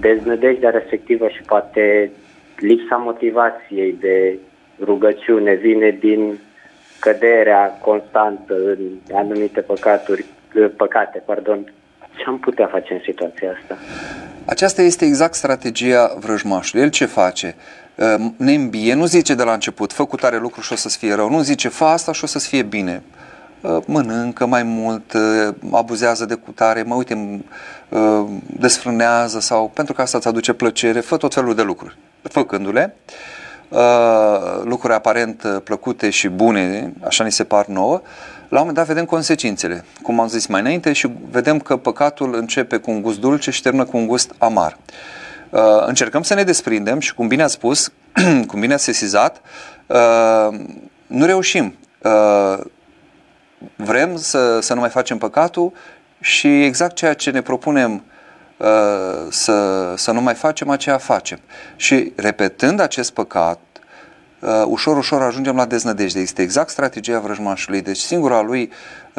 deznădejdea 0.00 0.70
respectivă 0.70 1.28
și 1.28 1.42
poate 1.46 2.10
lipsa 2.56 2.96
motivației 2.96 3.96
de 4.00 4.38
rugăciune 4.80 5.54
vine 5.54 5.90
din 6.00 6.38
căderea 7.00 7.78
constantă 7.80 8.54
în 8.54 9.16
anumite 9.16 9.60
păcaturi, 9.60 10.24
păcate, 10.76 11.22
pardon, 11.24 11.72
ce 12.16 12.24
am 12.26 12.38
putea 12.38 12.66
face 12.66 12.92
în 12.92 13.00
situația 13.04 13.50
asta? 13.60 13.78
Aceasta 14.46 14.82
este 14.82 15.04
exact 15.04 15.34
strategia 15.34 16.16
vrăjmașului. 16.18 16.84
El 16.84 16.90
ce 16.90 17.04
face? 17.04 17.54
Ne 18.36 18.52
îmbie, 18.52 18.94
nu 18.94 19.04
zice 19.04 19.34
de 19.34 19.42
la 19.42 19.52
început, 19.52 19.92
fă 19.92 20.04
cu 20.04 20.16
tare 20.16 20.38
lucru 20.38 20.60
și 20.60 20.72
o 20.72 20.76
să-ți 20.76 20.98
fie 20.98 21.14
rău, 21.14 21.30
nu 21.30 21.40
zice, 21.40 21.68
fă 21.68 21.84
asta 21.84 22.12
și 22.12 22.24
o 22.24 22.26
să-ți 22.26 22.48
fie 22.48 22.62
bine. 22.62 23.02
Uh, 23.64 23.76
mănâncă 23.86 24.46
mai 24.46 24.62
mult, 24.62 25.12
uh, 25.12 25.54
abuzează 25.72 26.24
de 26.24 26.34
cutare, 26.34 26.82
mă 26.82 26.94
uite, 26.94 27.44
uh, 27.88 28.24
desfrânează 28.58 29.40
sau 29.40 29.70
pentru 29.74 29.94
că 29.94 30.02
asta 30.02 30.18
îți 30.18 30.28
aduce 30.28 30.52
plăcere, 30.52 31.00
fă 31.00 31.16
tot 31.16 31.34
felul 31.34 31.54
de 31.54 31.62
lucruri. 31.62 31.98
Făcându-le, 32.22 32.96
lucruri 34.62 34.94
aparent 34.94 35.60
plăcute 35.64 36.10
și 36.10 36.28
bune, 36.28 36.92
așa 37.04 37.24
ni 37.24 37.32
se 37.32 37.44
par 37.44 37.66
nouă, 37.66 38.00
la 38.48 38.60
un 38.60 38.66
moment 38.66 38.76
dat 38.76 38.86
vedem 38.86 39.04
consecințele, 39.04 39.84
cum 40.02 40.20
am 40.20 40.28
zis 40.28 40.46
mai 40.46 40.60
înainte, 40.60 40.92
și 40.92 41.10
vedem 41.30 41.58
că 41.58 41.76
păcatul 41.76 42.34
începe 42.34 42.76
cu 42.76 42.90
un 42.90 43.02
gust 43.02 43.20
dulce 43.20 43.50
și 43.50 43.62
termină 43.62 43.84
cu 43.84 43.96
un 43.96 44.06
gust 44.06 44.34
amar. 44.38 44.78
Încercăm 45.86 46.22
să 46.22 46.34
ne 46.34 46.42
desprindem 46.42 46.98
și, 46.98 47.14
cum 47.14 47.26
bine 47.26 47.42
ați 47.42 47.52
spus, 47.52 47.92
cum 48.48 48.60
bine 48.60 48.74
ați 48.74 48.84
sesizat, 48.84 49.40
nu 51.06 51.24
reușim 51.24 51.74
vrem 53.76 54.16
să, 54.16 54.60
să 54.60 54.74
nu 54.74 54.80
mai 54.80 54.88
facem 54.88 55.18
păcatul 55.18 55.72
și 56.20 56.64
exact 56.64 56.94
ceea 56.94 57.14
ce 57.14 57.30
ne 57.30 57.42
propunem 57.42 58.04
uh, 58.56 58.66
să, 59.30 59.92
să 59.96 60.12
nu 60.12 60.20
mai 60.20 60.34
facem, 60.34 60.68
aceea 60.68 60.98
facem. 60.98 61.38
Și 61.76 62.12
repetând 62.16 62.80
acest 62.80 63.12
păcat, 63.12 63.58
uh, 64.40 64.62
ușor, 64.66 64.96
ușor 64.96 65.22
ajungem 65.22 65.56
la 65.56 65.64
deznădejde. 65.64 66.20
Este 66.20 66.42
exact 66.42 66.70
strategia 66.70 67.18
vrăjmașului. 67.18 67.80
Deci 67.80 67.98
singura 67.98 68.40
lui 68.40 68.70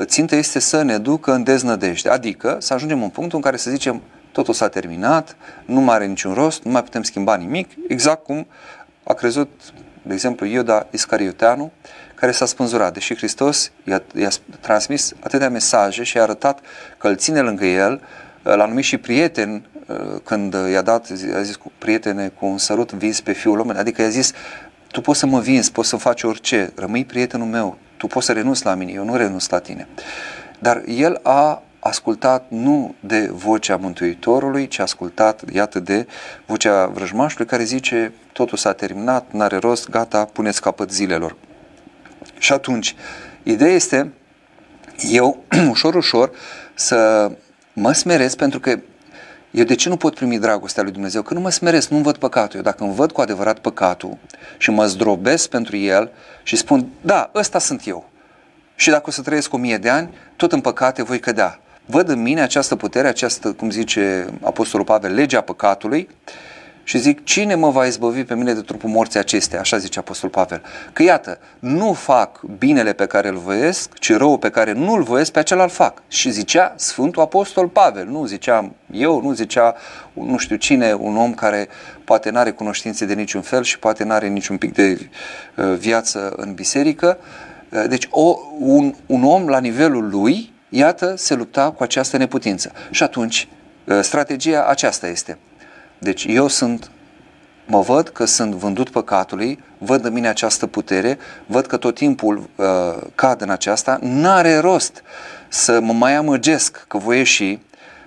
țintă 0.01 0.35
este 0.35 0.59
să 0.59 0.81
ne 0.81 0.97
ducă 0.97 1.31
în 1.31 1.43
deznădejde. 1.43 2.09
Adică 2.09 2.57
să 2.59 2.73
ajungem 2.73 3.03
în 3.03 3.09
punctul 3.09 3.37
în 3.37 3.43
care 3.43 3.57
să 3.57 3.69
zicem 3.69 4.01
totul 4.35 4.53
s-a 4.53 4.67
terminat, 4.67 5.35
nu 5.65 5.79
mai 5.79 5.95
are 5.95 6.05
niciun 6.05 6.33
rost, 6.33 6.63
nu 6.63 6.71
mai 6.71 6.83
putem 6.83 7.03
schimba 7.03 7.35
nimic, 7.35 7.69
exact 7.87 8.23
cum 8.23 8.47
a 9.03 9.13
crezut, 9.13 9.49
de 10.01 10.13
exemplu, 10.13 10.45
Ioda 10.45 10.87
Iscarioteanu, 10.91 11.71
care 12.15 12.31
s-a 12.31 12.45
spânzurat, 12.45 12.93
deși 12.93 13.15
Hristos 13.15 13.71
i-a, 13.83 14.03
i-a 14.15 14.29
transmis 14.59 15.13
atâtea 15.19 15.49
mesaje 15.49 16.03
și 16.03 16.17
a 16.17 16.21
arătat 16.21 16.59
că 16.97 17.07
îl 17.07 17.15
ține 17.15 17.39
lângă 17.39 17.65
el, 17.65 18.01
l-a 18.41 18.65
numit 18.65 18.83
și 18.83 18.97
prieten 18.97 19.65
uh, 19.87 19.97
când 20.23 20.55
i-a 20.71 20.81
dat, 20.81 21.07
a 21.35 21.41
zis 21.41 21.55
cu 21.55 21.71
prietene, 21.77 22.31
cu 22.39 22.45
un 22.45 22.57
sărut 22.57 22.91
vis 22.91 23.21
pe 23.21 23.31
fiul 23.31 23.59
omului, 23.59 23.79
adică 23.79 24.01
i-a 24.01 24.09
zis, 24.09 24.31
tu 24.91 25.01
poți 25.01 25.19
să 25.19 25.25
mă 25.25 25.39
vinzi, 25.39 25.71
poți 25.71 25.89
să 25.89 25.95
faci 25.95 26.23
orice, 26.23 26.71
rămâi 26.75 27.05
prietenul 27.05 27.47
meu, 27.47 27.77
tu 27.97 28.07
poți 28.07 28.25
să 28.25 28.31
renunți 28.31 28.65
la 28.65 28.73
mine, 28.73 28.91
eu 28.91 29.03
nu 29.03 29.15
renunț 29.15 29.47
la 29.47 29.59
tine. 29.59 29.87
Dar 30.59 30.83
el 30.85 31.19
a, 31.23 31.63
ascultat 31.79 32.45
nu 32.47 32.95
de 32.99 33.29
vocea 33.33 33.75
Mântuitorului, 33.77 34.67
ci 34.67 34.79
a 34.79 34.83
ascultat, 34.83 35.41
iată, 35.53 35.79
de 35.79 36.07
vocea 36.45 36.85
vrăjmașului 36.85 37.45
care 37.45 37.63
zice 37.63 38.13
totul 38.31 38.57
s-a 38.57 38.73
terminat, 38.73 39.25
n-are 39.31 39.57
rost, 39.57 39.89
gata, 39.89 40.25
puneți 40.25 40.61
capăt 40.61 40.91
zilelor. 40.91 41.35
Și 42.45 42.53
atunci, 42.53 42.95
ideea 43.43 43.71
este, 43.71 44.11
eu, 45.09 45.43
ușor, 45.73 45.95
ușor, 45.95 46.31
să 46.73 47.31
mă 47.73 47.91
smeresc 47.91 48.37
pentru 48.37 48.59
că 48.59 48.79
eu 49.51 49.63
de 49.63 49.75
ce 49.75 49.89
nu 49.89 49.97
pot 49.97 50.15
primi 50.15 50.39
dragostea 50.39 50.83
lui 50.83 50.91
Dumnezeu? 50.91 51.21
Că 51.21 51.33
nu 51.33 51.39
mă 51.39 51.49
smeresc, 51.49 51.89
nu 51.89 51.97
văd 51.97 52.17
păcatul. 52.17 52.55
Eu 52.55 52.61
dacă 52.61 52.83
îmi 52.83 52.93
văd 52.93 53.11
cu 53.11 53.21
adevărat 53.21 53.59
păcatul 53.59 54.17
și 54.57 54.71
mă 54.71 54.85
zdrobesc 54.85 55.49
pentru 55.49 55.75
el 55.75 56.11
și 56.43 56.55
spun, 56.55 56.87
da, 57.01 57.31
ăsta 57.35 57.59
sunt 57.59 57.87
eu. 57.87 58.09
Și 58.75 58.89
dacă 58.89 59.03
o 59.07 59.11
să 59.11 59.21
trăiesc 59.21 59.53
o 59.53 59.57
mie 59.57 59.77
de 59.77 59.89
ani, 59.89 60.09
tot 60.35 60.51
în 60.51 60.61
păcate 60.61 61.03
voi 61.03 61.19
cădea. 61.19 61.59
Văd 61.85 62.09
în 62.09 62.21
mine 62.21 62.41
această 62.41 62.75
putere, 62.75 63.07
această, 63.07 63.51
cum 63.51 63.69
zice 63.69 64.27
Apostolul 64.41 64.85
Pavel, 64.85 65.13
legea 65.13 65.41
păcatului 65.41 66.09
și 66.87 66.97
zic, 66.97 67.23
cine 67.23 67.55
mă 67.55 67.69
va 67.69 67.85
izbăvi 67.85 68.23
pe 68.23 68.35
mine 68.35 68.53
de 68.53 68.61
trupul 68.61 68.89
morții 68.89 69.19
acestea? 69.19 69.59
Așa 69.59 69.77
zice 69.77 69.99
Apostol 69.99 70.29
Pavel. 70.29 70.61
Că 70.93 71.03
iată, 71.03 71.39
nu 71.59 71.93
fac 71.93 72.41
binele 72.57 72.93
pe 72.93 73.05
care 73.05 73.27
îl 73.27 73.37
voiesc, 73.37 73.93
ci 73.93 74.13
răul 74.13 74.37
pe 74.37 74.49
care 74.49 74.71
nu 74.71 74.93
îl 74.93 75.03
voiesc, 75.03 75.31
pe 75.31 75.39
acela 75.39 75.63
îl 75.63 75.69
fac. 75.69 76.01
Și 76.07 76.29
zicea 76.29 76.73
Sfântul 76.77 77.21
Apostol 77.21 77.67
Pavel, 77.67 78.07
nu 78.07 78.25
ziceam 78.25 78.75
eu, 78.91 79.21
nu 79.21 79.33
zicea 79.33 79.75
nu 80.13 80.37
știu 80.37 80.55
cine, 80.55 80.93
un 80.93 81.17
om 81.17 81.33
care 81.33 81.67
poate 82.03 82.29
nu 82.29 82.37
are 82.37 82.51
cunoștințe 82.51 83.05
de 83.05 83.13
niciun 83.13 83.41
fel 83.41 83.63
și 83.63 83.79
poate 83.79 84.03
nu 84.03 84.11
are 84.11 84.27
niciun 84.27 84.57
pic 84.57 84.73
de 84.73 85.09
uh, 85.55 85.73
viață 85.77 86.33
în 86.37 86.53
biserică. 86.53 87.17
Uh, 87.69 87.83
deci 87.87 88.07
o, 88.09 88.37
un, 88.59 88.95
un 89.05 89.23
om 89.23 89.47
la 89.47 89.59
nivelul 89.59 90.09
lui, 90.09 90.53
iată, 90.69 91.13
se 91.17 91.35
lupta 91.35 91.71
cu 91.71 91.83
această 91.83 92.17
neputință. 92.17 92.71
Și 92.91 93.03
atunci, 93.03 93.47
uh, 93.85 93.99
strategia 94.01 94.65
aceasta 94.65 95.07
este– 95.07 95.37
deci 96.05 96.25
eu 96.27 96.47
sunt, 96.47 96.91
mă 97.65 97.79
văd 97.79 98.09
că 98.09 98.25
sunt 98.25 98.53
vândut 98.53 98.89
păcatului, 98.89 99.63
văd 99.77 100.05
în 100.05 100.13
mine 100.13 100.27
această 100.27 100.67
putere, 100.67 101.17
văd 101.45 101.65
că 101.65 101.77
tot 101.77 101.95
timpul 101.95 102.49
uh, 102.55 102.65
cad 103.15 103.41
în 103.41 103.49
aceasta, 103.49 103.97
n-are 104.01 104.57
rost 104.57 105.03
să 105.47 105.79
mă 105.79 105.93
mai 105.93 106.15
amăgesc 106.15 106.85
că 106.87 106.97
voi 106.97 107.17
ieși, 107.17 107.59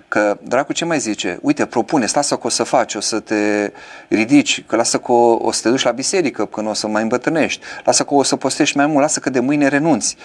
că 0.08 0.38
dracu 0.42 0.72
ce 0.72 0.84
mai 0.84 0.98
zice? 0.98 1.38
Uite, 1.42 1.66
propune, 1.66 2.06
lasă 2.12 2.36
că 2.36 2.46
o 2.46 2.50
să 2.50 2.62
faci, 2.62 2.94
o 2.94 3.00
să 3.00 3.20
te 3.20 3.72
ridici, 4.08 4.64
că 4.66 4.76
lasă 4.76 4.98
că 4.98 5.12
o, 5.12 5.38
o 5.40 5.52
să 5.52 5.62
te 5.62 5.68
duci 5.68 5.82
la 5.82 5.90
biserică 5.90 6.44
până 6.44 6.68
o 6.68 6.74
să 6.74 6.86
mai 6.86 7.02
îmbătrânești, 7.02 7.64
lasă 7.84 8.04
că 8.04 8.14
o 8.14 8.22
să 8.22 8.36
postești 8.36 8.76
mai 8.76 8.86
mult, 8.86 9.00
lasă 9.00 9.20
că 9.20 9.30
de 9.30 9.40
mâine 9.40 9.68
renunți. 9.68 10.16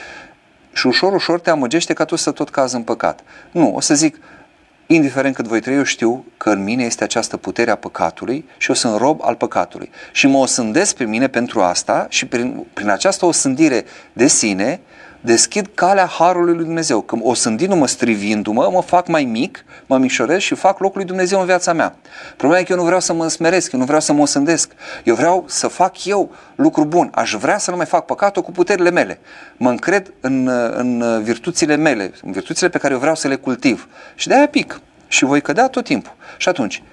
Și 0.73 0.87
ușor, 0.87 1.13
ușor 1.13 1.39
te 1.39 1.49
amăgește 1.49 1.93
ca 1.93 2.05
tu 2.05 2.15
să 2.15 2.31
tot 2.31 2.49
cazi 2.49 2.75
în 2.75 2.83
păcat. 2.83 3.19
Nu, 3.51 3.75
o 3.75 3.79
să 3.79 3.93
zic, 3.93 4.17
indiferent 4.93 5.35
cât 5.35 5.45
voi 5.47 5.59
trăi, 5.59 5.75
eu 5.75 5.83
știu 5.83 6.25
că 6.37 6.49
în 6.49 6.63
mine 6.63 6.83
este 6.83 7.03
această 7.03 7.37
putere 7.37 7.71
a 7.71 7.75
păcatului 7.75 8.45
și 8.57 8.69
eu 8.69 8.75
sunt 8.75 8.97
rob 8.97 9.19
al 9.23 9.35
păcatului. 9.35 9.89
Și 10.11 10.27
mă 10.27 10.37
osândesc 10.37 10.95
pe 10.95 11.03
mine 11.03 11.27
pentru 11.27 11.61
asta 11.61 12.05
și 12.09 12.25
prin, 12.25 12.65
prin 12.73 12.89
această 12.89 13.25
osândire 13.25 13.85
de 14.13 14.27
sine 14.27 14.79
deschid 15.25 15.69
calea 15.73 16.05
Harului 16.05 16.55
lui 16.55 16.63
Dumnezeu. 16.63 17.01
Când 17.01 17.21
osândindu-mă, 17.25 17.87
strivindu-mă, 17.87 18.69
mă 18.71 18.81
fac 18.81 19.07
mai 19.07 19.23
mic, 19.23 19.65
mă 19.85 19.97
mișorez 19.97 20.39
și 20.39 20.55
fac 20.55 20.79
locul 20.79 20.97
lui 20.97 21.05
Dumnezeu 21.05 21.39
în 21.39 21.45
viața 21.45 21.73
mea. 21.73 21.95
Problema 22.37 22.61
e 22.61 22.63
că 22.63 22.71
eu 22.71 22.77
nu 22.77 22.83
vreau 22.83 22.99
să 22.99 23.13
mă 23.13 23.27
smeresc, 23.27 23.71
eu 23.71 23.79
nu 23.79 23.85
vreau 23.85 24.01
să 24.01 24.13
mă 24.13 24.21
osândesc. 24.21 24.71
Eu 25.03 25.15
vreau 25.15 25.45
să 25.47 25.67
fac 25.67 26.05
eu 26.05 26.31
lucru 26.55 26.85
bun. 26.85 27.09
Aș 27.13 27.33
vrea 27.33 27.57
să 27.57 27.71
nu 27.71 27.77
mai 27.77 27.85
fac 27.85 28.05
păcatul 28.05 28.41
cu 28.41 28.51
puterile 28.51 28.89
mele. 28.89 29.19
Mă 29.57 29.69
încred 29.69 30.13
în, 30.19 30.47
în 30.75 31.21
virtuțile 31.23 31.75
mele, 31.75 32.11
în 32.23 32.31
virtuțile 32.31 32.69
pe 32.69 32.77
care 32.77 32.93
eu 32.93 32.99
vreau 32.99 33.15
să 33.15 33.27
le 33.27 33.35
cultiv. 33.35 33.87
Și 34.15 34.27
de-aia 34.27 34.47
pic. 34.47 34.81
Și 35.07 35.25
voi 35.25 35.41
cădea 35.41 35.67
tot 35.67 35.83
timpul. 35.83 36.13
Și 36.37 36.49
atunci, 36.49 36.83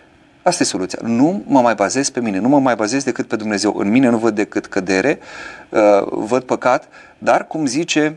Asta 0.43 0.63
e 0.63 0.67
soluția. 0.67 0.99
Nu 1.03 1.43
mă 1.47 1.61
mai 1.61 1.75
bazez 1.75 2.09
pe 2.09 2.21
mine, 2.21 2.39
nu 2.39 2.49
mă 2.49 2.61
mai 2.61 2.75
bazez 2.75 3.05
decât 3.05 3.27
pe 3.27 3.37
Dumnezeu. 3.37 3.77
În 3.77 3.89
mine 3.89 4.09
nu 4.09 4.19
văd 4.19 4.35
decât 4.35 4.67
cădere, 4.67 5.19
uh, 5.69 5.81
văd 6.11 6.43
păcat, 6.43 6.89
dar 7.19 7.47
cum 7.47 7.67
zice 7.67 8.17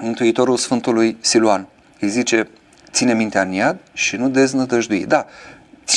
Mântuitorul 0.00 0.56
Sfântului 0.56 1.16
Siluan, 1.20 1.66
îi 2.00 2.08
zice, 2.08 2.48
ține 2.90 3.14
mintea 3.14 3.42
în 3.42 3.52
iad 3.52 3.78
și 3.92 4.16
nu 4.16 4.28
deznădăjdui. 4.28 5.06
Da, 5.06 5.26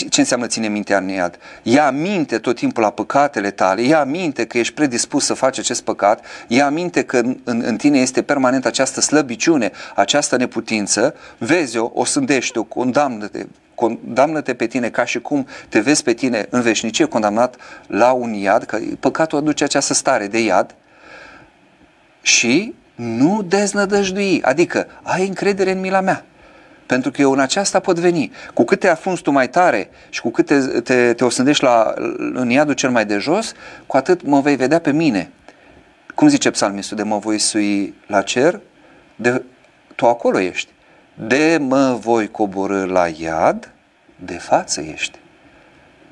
ce 0.10 0.20
înseamnă 0.20 0.48
ține 0.48 0.68
mintea 0.68 0.98
în 0.98 1.08
iad? 1.08 1.38
Ia 1.64 1.92
minte 1.92 2.38
tot 2.38 2.56
timpul 2.56 2.84
la 2.84 2.90
păcatele 2.90 3.52
tale, 3.52 3.82
ia 3.82 4.04
minte 4.04 4.46
că 4.46 4.58
ești 4.58 4.74
predispus 4.74 5.26
să 5.26 5.34
faci 5.34 5.60
acest 5.60 5.82
păcat, 5.82 6.26
ia 6.48 6.70
minte 6.70 7.04
că 7.04 7.18
în, 7.18 7.38
în 7.44 7.78
tine 7.78 8.00
este 8.00 8.22
permanent 8.22 8.66
această 8.66 9.02
slăbiciune, 9.02 9.72
această 9.96 10.36
neputință, 10.36 11.16
vezi-o, 11.38 11.92
o 11.94 12.06
sândește-o, 12.06 12.64
condamnă-te, 12.64 13.46
condamnă-te 13.76 14.54
pe 14.54 14.68
tine 14.68 14.90
ca 14.90 15.06
și 15.06 15.20
cum 15.20 15.48
te 15.70 15.80
vezi 15.80 16.04
pe 16.04 16.14
tine 16.14 16.48
în 16.50 16.62
veșnicie 16.62 17.06
condamnat 17.06 17.56
la 17.88 18.12
un 18.12 18.34
iad, 18.34 18.64
că 18.64 18.80
păcatul 19.00 19.38
aduce 19.38 19.64
această 19.64 19.94
stare 19.94 20.28
de 20.28 20.44
iad 20.44 20.76
și 22.22 22.74
nu 22.96 23.42
deznădăjdui, 23.42 24.42
adică 24.42 24.88
ai 25.02 25.28
încredere 25.28 25.72
în 25.72 25.80
mila 25.80 26.02
mea. 26.02 26.26
Pentru 26.86 27.12
că 27.12 27.22
eu 27.22 27.32
în 27.32 27.40
aceasta 27.40 27.80
pot 27.80 28.00
veni. 28.00 28.32
Cu 28.54 28.64
cât 28.64 28.80
te 28.80 28.90
afunzi 28.90 29.22
tu 29.22 29.32
mai 29.32 29.50
tare 29.50 29.90
și 30.10 30.22
cu 30.22 30.30
cât 30.30 30.46
te, 30.46 30.60
te, 30.60 31.14
te 31.14 31.24
osândești 31.24 31.64
la, 31.64 31.94
în 32.34 32.50
iadul 32.50 32.74
cel 32.74 32.90
mai 32.90 33.06
de 33.06 33.18
jos, 33.18 33.54
cu 33.86 33.98
atât 33.98 34.26
mă 34.26 34.42
vei 34.42 34.56
vedea 34.56 34.80
pe 34.80 34.92
mine. 34.92 35.32
Cum 36.16 36.28
zice 36.28 36.52
psalmistul, 36.52 36.98
de 36.98 37.04
mă 37.04 37.18
voi 37.18 37.40
sui 37.40 37.94
la 38.08 38.22
cer, 38.22 38.60
de, 39.16 39.44
tu 39.96 40.08
acolo 40.08 40.40
ești. 40.40 40.72
De 41.16 41.58
mă 41.62 41.98
voi 42.02 42.32
coborâ 42.32 42.86
la 42.86 43.08
iad, 43.08 43.72
de 44.16 44.38
față 44.38 44.82
ești. 44.82 45.20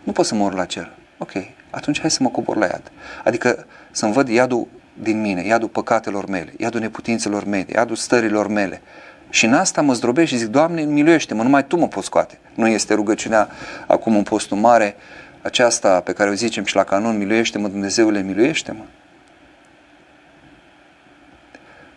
Nu 0.04 0.12
pot 0.12 0.26
să 0.26 0.36
mor 0.36 0.54
la 0.54 0.66
cer. 0.66 0.91
Ok, 1.18 1.32
atunci 1.70 1.99
hai 1.99 2.12
să 2.12 2.24
mă 2.24 2.30
cobor 2.30 2.56
la 2.56 2.66
iad. 2.66 2.91
Adică 3.24 3.66
să-mi 3.91 4.14
văd 4.14 4.28
iadul 4.28 4.68
din 5.01 5.22
mine, 5.22 5.45
iadul 5.45 5.68
păcatelor 5.68 6.26
mele, 6.26 6.54
iadul 6.58 6.80
neputințelor 6.80 7.45
mele, 7.45 7.66
iadul 7.74 7.95
stărilor 7.95 8.47
mele. 8.47 8.82
Și 9.30 9.45
în 9.45 9.54
asta 9.54 9.82
mă 9.82 9.93
zdrobesc 9.93 10.28
și 10.28 10.38
zic, 10.38 10.47
Doamne, 10.47 10.82
miluiește-mă, 10.82 11.43
numai 11.43 11.66
Tu 11.66 11.78
mă 11.78 11.88
poți 11.88 12.06
scoate. 12.06 12.39
Nu 12.56 12.68
este 12.68 12.93
rugăciunea 12.93 13.49
acum 13.88 14.16
în 14.16 14.24
postul 14.24 14.58
mare, 14.58 14.95
aceasta 15.41 16.01
pe 16.01 16.14
care 16.14 16.30
o 16.30 16.34
zicem 16.34 16.64
și 16.64 16.76
la 16.76 16.84
canon, 16.84 17.18
miluiește-mă, 17.18 17.68
Dumnezeule, 17.68 18.22
miluiește-mă. 18.22 18.84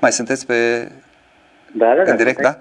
Mai 0.01 0.13
sunteți 0.13 0.47
pe... 0.47 0.89
Da, 1.73 1.95
da, 1.95 2.05
da. 2.05 2.11
În 2.11 2.17
direct, 2.17 2.41
da? 2.41 2.59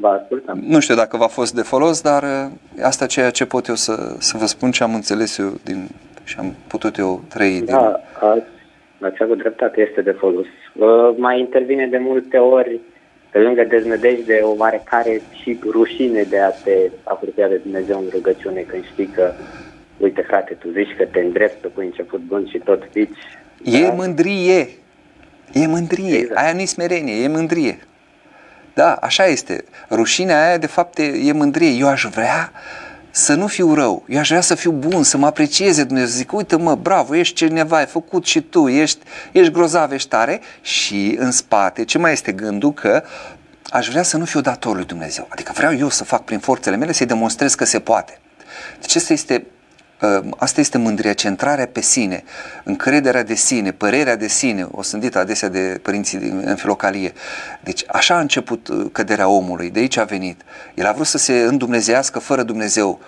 Vă 0.00 0.08
ascultăm. 0.08 0.62
Nu 0.66 0.80
știu 0.80 0.94
dacă 0.94 1.16
v-a 1.16 1.26
fost 1.26 1.54
de 1.54 1.62
folos, 1.62 2.00
dar 2.00 2.22
uh, 2.22 2.84
asta 2.84 3.06
ceea 3.06 3.30
ce 3.30 3.46
pot 3.46 3.66
eu 3.66 3.74
să, 3.74 4.14
să 4.18 4.36
vă 4.36 4.46
spun 4.46 4.70
ce 4.70 4.82
am 4.82 4.94
înțeles 4.94 5.38
eu 5.38 5.52
din, 5.64 5.88
și 6.24 6.36
am 6.38 6.54
putut 6.66 6.96
eu 6.96 7.22
trăi. 7.28 7.60
Da, 7.60 7.76
din... 7.76 8.28
ați, 8.28 8.46
ați 9.00 9.22
avut 9.22 9.38
dreptate, 9.38 9.86
este 9.88 10.00
de 10.02 10.10
folos. 10.10 10.46
Uh, 10.74 11.14
mai 11.16 11.38
intervine 11.38 11.86
de 11.86 11.98
multe 11.98 12.36
ori 12.36 12.80
pe 13.30 13.38
lângă 13.38 13.64
deznădejde, 13.64 14.40
o 14.42 14.54
oarecare 14.58 15.22
și 15.42 15.58
rușine 15.70 16.22
de 16.22 16.38
a 16.38 16.50
te 16.50 16.90
apropia 17.02 17.48
de 17.48 17.56
Dumnezeu 17.56 17.98
în 17.98 18.08
rugăciune 18.12 18.60
când 18.60 18.84
știi 18.92 19.06
că, 19.06 19.32
uite 19.96 20.20
frate, 20.20 20.54
tu 20.54 20.68
zici 20.70 20.96
că 20.96 21.04
te 21.04 21.20
îndrept, 21.20 21.64
cu 21.74 21.80
început 21.80 22.20
bun 22.20 22.46
și 22.50 22.58
tot 22.58 22.82
zici. 22.92 23.18
E 23.62 23.86
da? 23.86 23.92
mândrie, 23.92 24.68
e 25.52 25.66
mândrie, 25.66 26.16
exact. 26.16 26.40
aia 26.40 26.52
nu-i 26.52 26.66
smerenie, 26.66 27.22
e 27.22 27.28
mândrie. 27.28 27.78
Da, 28.74 28.92
așa 28.92 29.26
este. 29.26 29.64
Rușinea 29.90 30.46
aia, 30.46 30.56
de 30.56 30.66
fapt, 30.66 30.98
e, 30.98 31.02
e 31.02 31.32
mândrie. 31.32 31.70
Eu 31.70 31.88
aș 31.88 32.04
vrea 32.04 32.52
să 33.10 33.34
nu 33.34 33.46
fiu 33.46 33.74
rău, 33.74 34.04
eu 34.08 34.18
aș 34.18 34.28
vrea 34.28 34.40
să 34.40 34.54
fiu 34.54 34.70
bun, 34.70 35.02
să 35.02 35.16
mă 35.16 35.26
aprecieze 35.26 35.84
Dumnezeu, 35.84 36.08
să 36.08 36.16
zic, 36.16 36.32
uite 36.32 36.56
mă, 36.56 36.74
bravo, 36.74 37.16
ești 37.16 37.34
cineva, 37.34 37.76
ai 37.76 37.86
făcut 37.86 38.26
și 38.26 38.40
tu, 38.40 38.68
ești, 38.68 38.98
ești 39.32 39.52
grozav, 39.52 39.92
ești 39.92 40.08
tare 40.08 40.40
și 40.60 41.16
în 41.18 41.30
spate, 41.30 41.84
ce 41.84 41.98
mai 41.98 42.12
este 42.12 42.32
gândul 42.32 42.72
că 42.72 43.02
aș 43.70 43.88
vrea 43.88 44.02
să 44.02 44.16
nu 44.16 44.24
fiu 44.24 44.40
dator 44.40 44.74
lui 44.74 44.84
Dumnezeu, 44.84 45.26
adică 45.28 45.52
vreau 45.54 45.76
eu 45.76 45.88
să 45.88 46.04
fac 46.04 46.24
prin 46.24 46.38
forțele 46.38 46.76
mele 46.76 46.92
să-i 46.92 47.06
demonstrez 47.06 47.54
că 47.54 47.64
se 47.64 47.80
poate. 47.80 48.18
Deci 48.80 48.96
asta 48.96 49.12
este 49.12 49.34
Ă, 49.34 49.59
asta 50.36 50.60
este 50.60 50.78
mândria, 50.78 51.12
centrarea 51.12 51.66
pe 51.66 51.80
sine, 51.80 52.24
încrederea 52.64 53.22
de 53.22 53.34
sine, 53.34 53.72
părerea 53.72 54.16
de 54.16 54.28
sine, 54.28 54.68
o 54.70 54.82
sândită 54.82 55.18
adesea 55.18 55.48
de 55.48 55.80
părinții 55.82 56.18
în 56.44 56.56
filocalie. 56.56 57.12
Deci 57.60 57.84
așa 57.86 58.14
a 58.14 58.20
început 58.20 58.68
ă, 58.68 58.74
căderea 58.92 59.28
omului, 59.28 59.70
de 59.70 59.78
aici 59.78 59.96
a 59.96 60.04
venit. 60.04 60.40
El 60.74 60.86
a 60.86 60.92
vrut 60.92 61.06
să 61.06 61.18
se 61.18 61.32
îndumnezească 61.32 62.18
fără 62.18 62.42
Dumnezeu, 62.42 63.00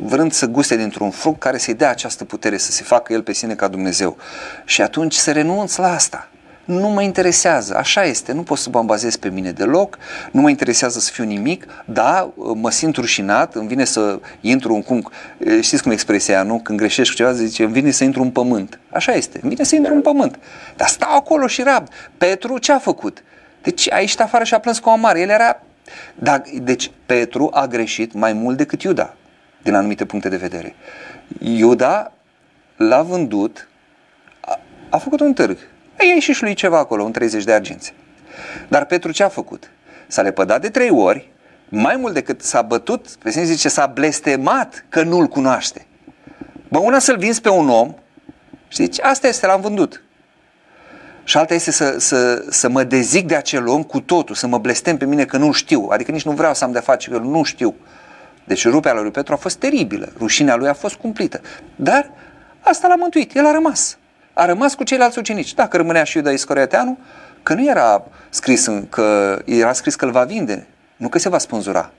vrând 0.00 0.32
să 0.32 0.46
guste 0.46 0.76
dintr-un 0.76 1.10
fruct 1.10 1.38
care 1.38 1.58
să-i 1.58 1.74
dea 1.74 1.90
această 1.90 2.24
putere, 2.24 2.56
să 2.56 2.72
se 2.72 2.82
facă 2.82 3.12
el 3.12 3.22
pe 3.22 3.32
sine 3.32 3.54
ca 3.54 3.68
Dumnezeu. 3.68 4.16
Și 4.64 4.82
atunci 4.82 5.14
să 5.14 5.32
renunț 5.32 5.76
la 5.76 5.94
asta 5.94 6.28
nu 6.64 6.88
mă 6.88 7.02
interesează, 7.02 7.76
așa 7.76 8.04
este, 8.04 8.32
nu 8.32 8.42
pot 8.42 8.58
să 8.58 8.68
mă 8.72 8.82
bazez 8.82 9.16
pe 9.16 9.28
mine 9.28 9.50
deloc, 9.50 9.98
nu 10.30 10.40
mă 10.40 10.48
interesează 10.48 10.98
să 10.98 11.10
fiu 11.12 11.24
nimic, 11.24 11.66
da, 11.84 12.32
mă 12.54 12.70
simt 12.70 12.96
rușinat, 12.96 13.54
îmi 13.54 13.68
vine 13.68 13.84
să 13.84 14.20
intru 14.40 14.74
în 14.74 14.82
cum, 14.82 15.10
știți 15.60 15.82
cum 15.82 15.92
expresia, 15.92 16.42
nu? 16.42 16.60
Când 16.60 16.78
greșești 16.78 17.12
cu 17.12 17.16
ceva, 17.16 17.32
zice, 17.32 17.64
îmi 17.64 17.72
vine 17.72 17.90
să 17.90 18.04
intru 18.04 18.22
în 18.22 18.30
pământ. 18.30 18.78
Așa 18.90 19.12
este, 19.12 19.38
îmi 19.42 19.52
vine 19.52 19.64
să 19.64 19.74
intru 19.74 19.94
în 19.94 20.00
pământ. 20.00 20.38
Dar 20.76 20.88
stau 20.88 21.16
acolo 21.16 21.46
și 21.46 21.62
rab. 21.62 21.88
Petru 22.18 22.58
ce 22.58 22.72
a 22.72 22.78
făcut? 22.78 23.22
Deci 23.62 23.92
a 23.92 23.98
ieșit 23.98 24.20
afară 24.20 24.44
și 24.44 24.54
a 24.54 24.58
plâns 24.58 24.78
cu 24.78 24.88
o 24.88 24.96
mare. 24.96 25.20
El 25.20 25.28
era 25.28 25.60
Dar, 26.14 26.42
deci 26.62 26.90
Petru 27.06 27.50
a 27.52 27.66
greșit 27.66 28.12
mai 28.12 28.32
mult 28.32 28.56
decât 28.56 28.82
Iuda, 28.82 29.14
din 29.62 29.74
anumite 29.74 30.04
puncte 30.04 30.28
de 30.28 30.36
vedere. 30.36 30.74
Iuda 31.38 32.12
l-a 32.76 33.02
vândut, 33.02 33.68
a, 34.40 34.60
a 34.88 34.98
făcut 34.98 35.20
un 35.20 35.32
târg. 35.32 35.58
I-a 36.06 36.14
ieșit 36.14 36.34
și 36.34 36.38
șlui 36.38 36.54
ceva 36.54 36.78
acolo, 36.78 37.02
un 37.02 37.12
30 37.12 37.44
de 37.44 37.52
arginți. 37.52 37.94
Dar 38.68 38.84
Petru 38.84 39.12
ce 39.12 39.22
a 39.22 39.28
făcut? 39.28 39.70
S-a 40.06 40.22
lepădat 40.22 40.60
de 40.60 40.68
trei 40.68 40.90
ori, 40.90 41.30
mai 41.68 41.96
mult 41.96 42.14
decât 42.14 42.42
s-a 42.42 42.62
bătut, 42.62 43.06
pe 43.08 43.30
zice, 43.30 43.68
s-a 43.68 43.86
blestemat 43.86 44.84
că 44.88 45.02
nu-l 45.02 45.26
cunoaște. 45.26 45.86
Bă, 46.68 46.78
una 46.78 46.98
să-l 46.98 47.16
vinzi 47.16 47.40
pe 47.40 47.48
un 47.48 47.68
om, 47.68 47.94
știți, 48.68 49.02
asta 49.02 49.28
este, 49.28 49.46
l-am 49.46 49.60
vândut. 49.60 50.02
Și 51.24 51.36
alta 51.36 51.54
este 51.54 51.70
să, 51.70 51.98
să, 51.98 52.44
să 52.50 52.68
mă 52.68 52.84
dezic 52.84 53.26
de 53.26 53.34
acel 53.34 53.68
om 53.68 53.82
cu 53.82 54.00
totul, 54.00 54.34
să 54.34 54.46
mă 54.46 54.58
blestem 54.58 54.96
pe 54.96 55.04
mine 55.04 55.24
că 55.24 55.36
nu 55.36 55.52
știu, 55.52 55.88
adică 55.90 56.10
nici 56.10 56.24
nu 56.24 56.32
vreau 56.32 56.54
să 56.54 56.64
am 56.64 56.72
de 56.72 56.78
face 56.78 57.10
că 57.10 57.18
nu 57.18 57.42
știu. 57.42 57.74
Deci 58.44 58.68
ruperea 58.68 59.00
lui 59.00 59.10
Petru 59.10 59.32
a 59.32 59.36
fost 59.36 59.56
teribilă, 59.56 60.12
rușinea 60.18 60.56
lui 60.56 60.68
a 60.68 60.74
fost 60.74 60.94
cumplită. 60.94 61.40
Dar 61.76 62.10
asta 62.60 62.88
l-a 62.88 62.96
mântuit, 62.96 63.36
el 63.36 63.46
a 63.46 63.52
rămas. 63.52 63.98
A 64.34 64.44
rămas 64.46 64.74
cu 64.74 64.84
ceilalți 64.84 65.18
ucenici. 65.18 65.54
Dacă 65.54 65.76
rămânea 65.76 66.04
și 66.04 66.16
Iuda 66.16 66.30
Iscorieteanu, 66.30 66.98
că 67.42 67.54
nu 67.54 67.68
era 67.68 68.04
scris 68.28 68.66
în, 68.66 68.88
că 68.88 69.38
era 69.44 69.72
scris 69.72 69.94
că 69.94 70.04
îl 70.04 70.10
va 70.10 70.24
vinde, 70.24 70.66
nu 70.96 71.08
că 71.08 71.18
se 71.18 71.28
va 71.28 71.38
spânzura. 71.38 71.90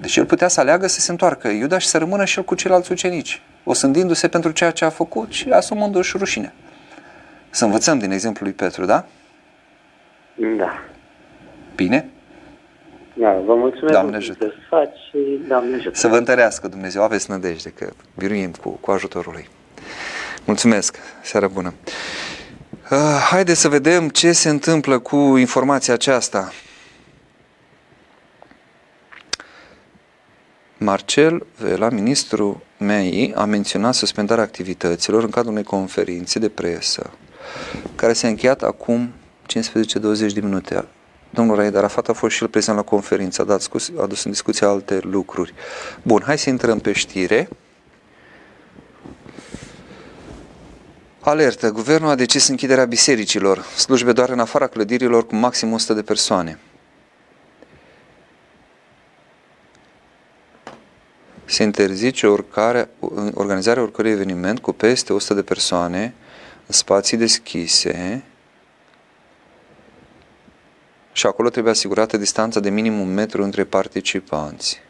Deci 0.00 0.16
el 0.16 0.24
putea 0.26 0.48
să 0.48 0.60
aleagă 0.60 0.86
să 0.86 1.00
se 1.00 1.10
întoarcă 1.10 1.48
Iuda 1.48 1.78
și 1.78 1.86
să 1.86 1.98
rămână 1.98 2.24
și 2.24 2.38
el 2.38 2.44
cu 2.44 2.54
ceilalți 2.54 2.92
ucenici, 2.92 3.42
osândindu-se 3.64 4.28
pentru 4.28 4.50
ceea 4.50 4.70
ce 4.70 4.84
a 4.84 4.88
făcut 4.90 5.32
și 5.32 5.50
asumându-și 5.50 6.16
rușinea. 6.16 6.52
Să 7.50 7.64
învățăm 7.64 7.98
din 7.98 8.10
exemplul 8.10 8.48
lui 8.48 8.56
Petru, 8.56 8.84
da? 8.84 9.04
Da. 10.56 10.82
Bine? 11.74 12.08
Da, 13.14 13.32
vă 13.32 13.54
mulțumesc 13.54 13.92
Doamne 13.92 14.16
ajută. 14.16 14.44
să 14.44 14.52
faci 14.68 14.96
și 15.08 15.40
Doamne 15.48 15.76
ajută. 15.76 15.98
Să 15.98 16.08
vă 16.08 16.16
întărească 16.16 16.68
Dumnezeu, 16.68 17.02
aveți 17.02 17.30
nădejde 17.30 17.70
că 17.70 17.92
biruim 18.16 18.50
cu, 18.50 18.70
cu 18.70 18.90
ajutorul 18.90 19.32
Lui. 19.32 19.48
Mulțumesc, 20.46 20.96
seară 21.22 21.48
bună. 21.48 21.74
Uh, 22.90 22.98
haideți 23.30 23.60
să 23.60 23.68
vedem 23.68 24.08
ce 24.08 24.32
se 24.32 24.48
întâmplă 24.48 24.98
cu 24.98 25.16
informația 25.16 25.94
aceasta. 25.94 26.52
Marcel 30.78 31.46
Vela, 31.58 31.88
ministrul 31.88 32.60
MEI, 32.78 33.32
a 33.36 33.44
menționat 33.44 33.94
suspendarea 33.94 34.44
activităților 34.44 35.22
în 35.22 35.30
cadrul 35.30 35.52
unei 35.52 35.64
conferințe 35.64 36.38
de 36.38 36.48
presă, 36.48 37.10
care 37.94 38.12
s-a 38.12 38.28
încheiat 38.28 38.62
acum 38.62 39.12
15-20 39.42 40.32
de 40.32 40.40
minute. 40.40 40.84
Domnul 41.30 41.56
Raed 41.56 41.76
Arafat 41.76 42.08
a 42.08 42.12
fost 42.12 42.34
și 42.34 42.42
el 42.42 42.48
prezent 42.48 42.76
la 42.76 42.82
conferință, 42.82 43.42
a, 43.42 43.44
dat 43.44 43.60
scus, 43.60 43.90
a 43.98 44.02
adus 44.02 44.24
în 44.24 44.30
discuție 44.30 44.66
alte 44.66 45.00
lucruri. 45.02 45.54
Bun, 46.02 46.22
hai 46.26 46.38
să 46.38 46.50
intrăm 46.50 46.78
pe 46.78 46.92
știre. 46.92 47.48
Alertă. 51.28 51.70
Guvernul 51.70 52.10
a 52.10 52.14
decis 52.14 52.48
închiderea 52.48 52.84
bisericilor, 52.84 53.62
slujbe 53.62 54.12
doar 54.12 54.28
în 54.28 54.38
afara 54.38 54.66
clădirilor 54.66 55.26
cu 55.26 55.36
maxim 55.36 55.72
100 55.72 55.92
de 55.92 56.02
persoane. 56.02 56.58
Se 61.44 61.62
interzice 61.62 62.26
oricare, 62.26 62.88
organizarea 63.34 63.82
oricărui 63.82 64.10
eveniment 64.10 64.58
cu 64.58 64.72
peste 64.72 65.12
100 65.12 65.34
de 65.34 65.42
persoane 65.42 66.14
în 66.66 66.74
spații 66.74 67.16
deschise 67.16 68.24
și 71.12 71.26
acolo 71.26 71.48
trebuie 71.48 71.72
asigurată 71.72 72.16
distanța 72.16 72.60
de 72.60 72.70
minim 72.70 73.00
un 73.00 73.14
metru 73.14 73.42
între 73.42 73.64
participanți. 73.64 74.85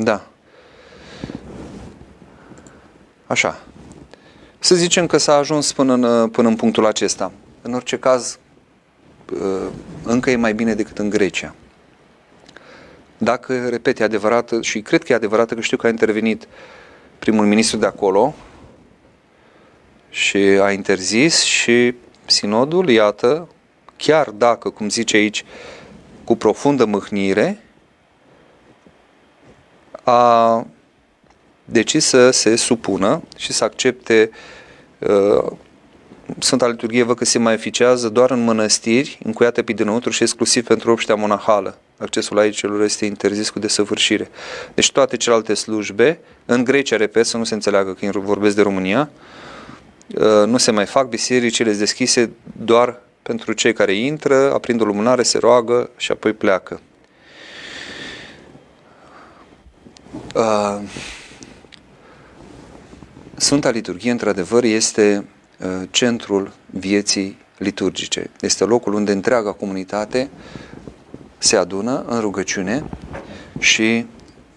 Da. 0.00 0.26
Așa. 3.26 3.60
Să 4.58 4.74
zicem 4.74 5.06
că 5.06 5.16
s-a 5.16 5.34
ajuns 5.34 5.72
până 5.72 5.92
în, 5.92 6.28
până 6.28 6.48
în 6.48 6.56
punctul 6.56 6.86
acesta. 6.86 7.32
În 7.62 7.74
orice 7.74 7.98
caz, 7.98 8.38
uh, 9.32 9.66
încă 10.02 10.30
e 10.30 10.36
mai 10.36 10.54
bine 10.54 10.74
decât 10.74 10.98
în 10.98 11.08
Grecia. 11.08 11.54
Dacă, 13.18 13.68
repet, 13.68 14.00
e 14.00 14.04
adevărat, 14.04 14.52
și 14.60 14.80
cred 14.80 15.04
că 15.04 15.12
e 15.12 15.14
adevărat 15.14 15.54
că 15.54 15.60
știu 15.60 15.76
că 15.76 15.86
a 15.86 15.90
intervenit 15.90 16.48
primul 17.18 17.46
ministru 17.46 17.78
de 17.78 17.86
acolo 17.86 18.34
și 20.10 20.36
a 20.36 20.72
interzis 20.72 21.42
și 21.42 21.94
sinodul, 22.26 22.88
iată, 22.88 23.48
chiar 23.96 24.30
dacă, 24.30 24.70
cum 24.70 24.88
zice 24.88 25.16
aici, 25.16 25.44
cu 26.24 26.36
profundă 26.36 26.84
mâhnire, 26.84 27.62
a 30.08 30.66
decis 31.64 32.04
să 32.04 32.30
se 32.30 32.56
supună 32.56 33.22
și 33.36 33.52
să 33.52 33.64
accepte 33.64 34.30
uh, 34.98 35.52
Sfânta 36.38 36.68
Liturghie 36.68 37.02
văd 37.02 37.16
că 37.16 37.24
se 37.24 37.38
mai 37.38 37.52
eficează 37.52 38.08
doar 38.08 38.30
în 38.30 38.44
mănăstiri, 38.44 39.18
încuiate 39.24 39.62
pe 39.62 39.72
dinăuntru 39.72 40.10
și 40.10 40.22
exclusiv 40.22 40.66
pentru 40.66 40.90
obștea 40.90 41.14
monahală. 41.14 41.78
Accesul 41.98 42.38
aici 42.38 42.56
celor 42.56 42.82
este 42.82 43.04
interzis 43.04 43.50
cu 43.50 43.58
desăvârșire. 43.58 44.30
Deci 44.74 44.92
toate 44.92 45.16
celelalte 45.16 45.54
slujbe, 45.54 46.20
în 46.46 46.64
Grecia, 46.64 46.96
repet, 46.96 47.26
să 47.26 47.36
nu 47.36 47.44
se 47.44 47.54
înțeleagă 47.54 47.92
că 47.92 48.18
vorbesc 48.18 48.56
de 48.56 48.62
România, 48.62 49.10
uh, 50.14 50.46
nu 50.46 50.56
se 50.56 50.70
mai 50.70 50.86
fac 50.86 51.08
bisericile 51.08 51.72
deschise 51.72 52.30
doar 52.64 53.00
pentru 53.22 53.52
cei 53.52 53.72
care 53.72 53.92
intră, 53.92 54.52
aprind 54.52 54.80
o 54.80 54.84
lumânare, 54.84 55.22
se 55.22 55.38
roagă 55.38 55.90
și 55.96 56.10
apoi 56.10 56.32
pleacă. 56.32 56.80
Uh, 60.34 60.80
Sfânta 63.34 63.70
Liturghie, 63.70 64.10
într-adevăr, 64.10 64.64
este 64.64 65.28
uh, 65.58 65.88
centrul 65.90 66.52
vieții 66.70 67.38
liturgice. 67.58 68.30
Este 68.40 68.64
locul 68.64 68.92
unde 68.92 69.12
întreaga 69.12 69.52
comunitate 69.52 70.30
se 71.38 71.56
adună 71.56 72.04
în 72.06 72.20
rugăciune 72.20 72.84
și 73.58 74.06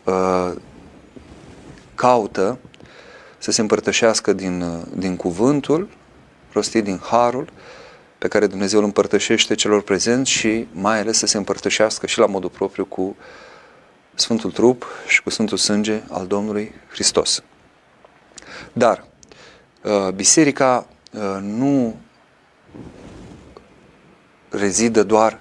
uh, 0.04 0.52
caută 1.96 2.60
să 3.38 3.52
se 3.52 3.62
împărtășească 3.62 4.34
din, 4.34 4.62
uh, 4.62 4.82
din 4.96 5.16
cuvântul 5.16 5.90
rostit 6.54 6.84
din 6.84 7.00
harul 7.10 7.50
pe 8.18 8.28
care 8.28 8.48
Dumnezeu 8.48 8.80
îl 8.80 8.86
împărtășește 8.86 9.56
celor 9.56 9.82
prezenți 9.82 10.32
și 10.32 10.68
mai 10.72 11.00
ales 11.00 11.18
să 11.18 11.26
se 11.26 11.38
împărtășească 11.38 12.08
și 12.08 12.20
la 12.20 12.26
modul 12.26 12.50
propriu 12.50 12.86
cu 12.86 13.16
Sfântul 14.22 14.52
Trup 14.52 14.86
și 15.08 15.24
cu 15.24 15.30
Sfântul 15.30 15.58
Sânge 15.58 16.02
al 16.10 16.28
Domnului 16.28 16.74
Hristos. 16.92 17.44
Dar 18.74 19.06
uh, 19.84 20.14
biserica 20.14 20.88
uh, 21.12 21.38
nu 21.42 21.96
rezidă 24.50 25.04
doar 25.04 25.40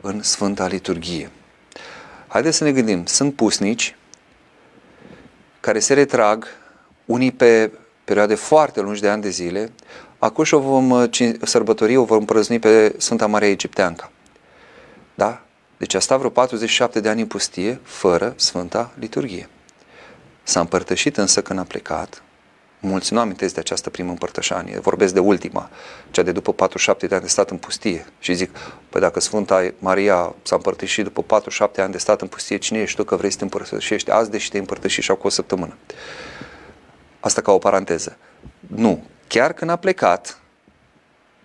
în 0.00 0.22
Sfânta 0.22 0.66
Liturghie. 0.66 1.30
Haideți 2.26 2.56
să 2.56 2.64
ne 2.64 2.72
gândim, 2.72 3.06
sunt 3.06 3.34
pusnici 3.34 3.96
care 5.60 5.78
se 5.78 5.94
retrag, 5.94 6.46
unii 7.04 7.32
pe 7.32 7.70
perioade 8.04 8.34
foarte 8.34 8.80
lungi 8.80 9.00
de 9.00 9.08
ani 9.08 9.22
de 9.22 9.28
zile, 9.28 9.72
acum 10.18 10.44
și 10.44 10.54
o 10.54 10.60
vom 10.60 10.90
uh, 10.90 11.34
sărbători, 11.42 11.96
o 11.96 12.04
vom 12.04 12.24
prăzni 12.24 12.58
pe 12.58 12.94
Sfânta 12.98 13.26
Maria 13.26 13.48
Egipteanca. 13.48 14.10
Da? 15.14 15.42
Deci 15.82 15.94
a 15.94 15.98
stat 15.98 16.18
vreo 16.18 16.30
47 16.30 17.00
de 17.00 17.08
ani 17.08 17.20
în 17.20 17.26
pustie, 17.26 17.80
fără 17.82 18.32
Sfânta 18.36 18.90
Liturghie. 18.98 19.48
S-a 20.42 20.60
împărtășit 20.60 21.16
însă 21.16 21.42
când 21.42 21.58
a 21.58 21.62
plecat, 21.62 22.22
mulți 22.80 23.12
nu 23.12 23.20
amintesc 23.20 23.54
de 23.54 23.60
această 23.60 23.90
primă 23.90 24.10
împărtășanie, 24.10 24.78
vorbesc 24.78 25.14
de 25.14 25.20
ultima, 25.20 25.70
cea 26.10 26.22
de 26.22 26.32
după 26.32 26.52
47 26.52 27.06
de 27.06 27.14
ani 27.14 27.22
de 27.24 27.28
stat 27.28 27.50
în 27.50 27.56
pustie 27.56 28.06
și 28.18 28.34
zic, 28.34 28.56
păi 28.88 29.00
dacă 29.00 29.20
Sfânta 29.20 29.72
Maria 29.78 30.34
s-a 30.42 30.56
împărtășit 30.56 31.04
după 31.04 31.22
47 31.22 31.80
ani 31.80 31.92
de 31.92 31.98
stat 31.98 32.20
în 32.20 32.28
pustie, 32.28 32.56
cine 32.56 32.78
ești 32.78 32.96
tu 32.96 33.04
că 33.04 33.16
vrei 33.16 33.30
să 33.30 33.36
te 33.36 33.44
împărtășești 33.44 34.10
azi, 34.10 34.30
deși 34.30 34.50
te 34.50 34.58
împărtășești 34.58 35.04
și 35.04 35.10
acum 35.10 35.26
o 35.26 35.28
săptămână? 35.28 35.76
Asta 37.20 37.40
ca 37.40 37.52
o 37.52 37.58
paranteză. 37.58 38.16
Nu. 38.60 39.04
Chiar 39.26 39.52
când 39.52 39.70
a 39.70 39.76
plecat, 39.76 40.38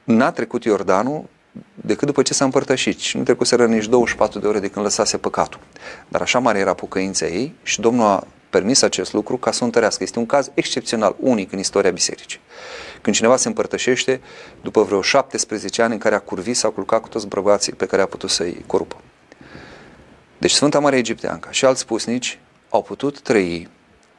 n-a 0.04 0.32
trecut 0.32 0.64
Iordanul 0.64 1.26
decât 1.74 2.08
după 2.08 2.22
ce 2.22 2.34
s-a 2.34 2.46
împărtășit 2.46 3.00
și 3.00 3.18
nu 3.18 3.24
trecuseră 3.24 3.66
nici 3.66 3.86
24 3.86 4.40
de 4.40 4.48
ore 4.48 4.60
de 4.60 4.68
când 4.68 4.86
lăsase 4.86 5.18
păcatul. 5.18 5.60
Dar 6.08 6.22
așa 6.22 6.40
mare 6.40 6.60
era 6.60 6.74
pocăința 6.74 7.26
ei 7.26 7.56
și 7.64 7.82
Domnul 7.82 8.06
a 8.06 8.28
permis 8.50 8.82
acest 8.82 9.14
lucru 9.14 9.38
ca 9.38 9.52
să 9.52 9.60
o 9.62 9.66
întărească. 9.66 10.04
Este 10.04 10.20
un 10.20 10.26
caz 10.26 10.52
excepțional, 10.54 11.16
unic 11.20 11.52
în 11.52 11.60
istoria 11.60 11.92
bisericii. 11.92 12.40
Când 13.02 13.16
cineva 13.16 13.36
se 13.36 13.48
împărtășește 13.48 14.22
după 14.62 14.84
vreo 14.84 15.02
17 15.02 15.82
ani 15.82 15.94
în 15.94 16.00
care 16.00 16.16
a 16.16 16.20
curvit 16.20 16.56
sau 16.56 16.70
a 16.70 16.74
culcat 16.74 17.02
cu 17.02 17.08
toți 17.08 17.28
bărbații 17.28 17.74
pe 17.74 17.86
care 17.86 18.02
a 18.02 18.06
putut 18.06 18.30
să-i 18.30 18.64
corupă. 18.68 19.02
Deci 20.38 20.52
Sfânta 20.52 20.80
Maria 20.80 20.98
Egipteanca 20.98 21.52
și 21.52 21.66
alți 21.66 21.86
pusnici 21.86 22.40
au 22.70 22.82
putut 22.82 23.20
trăi 23.20 23.70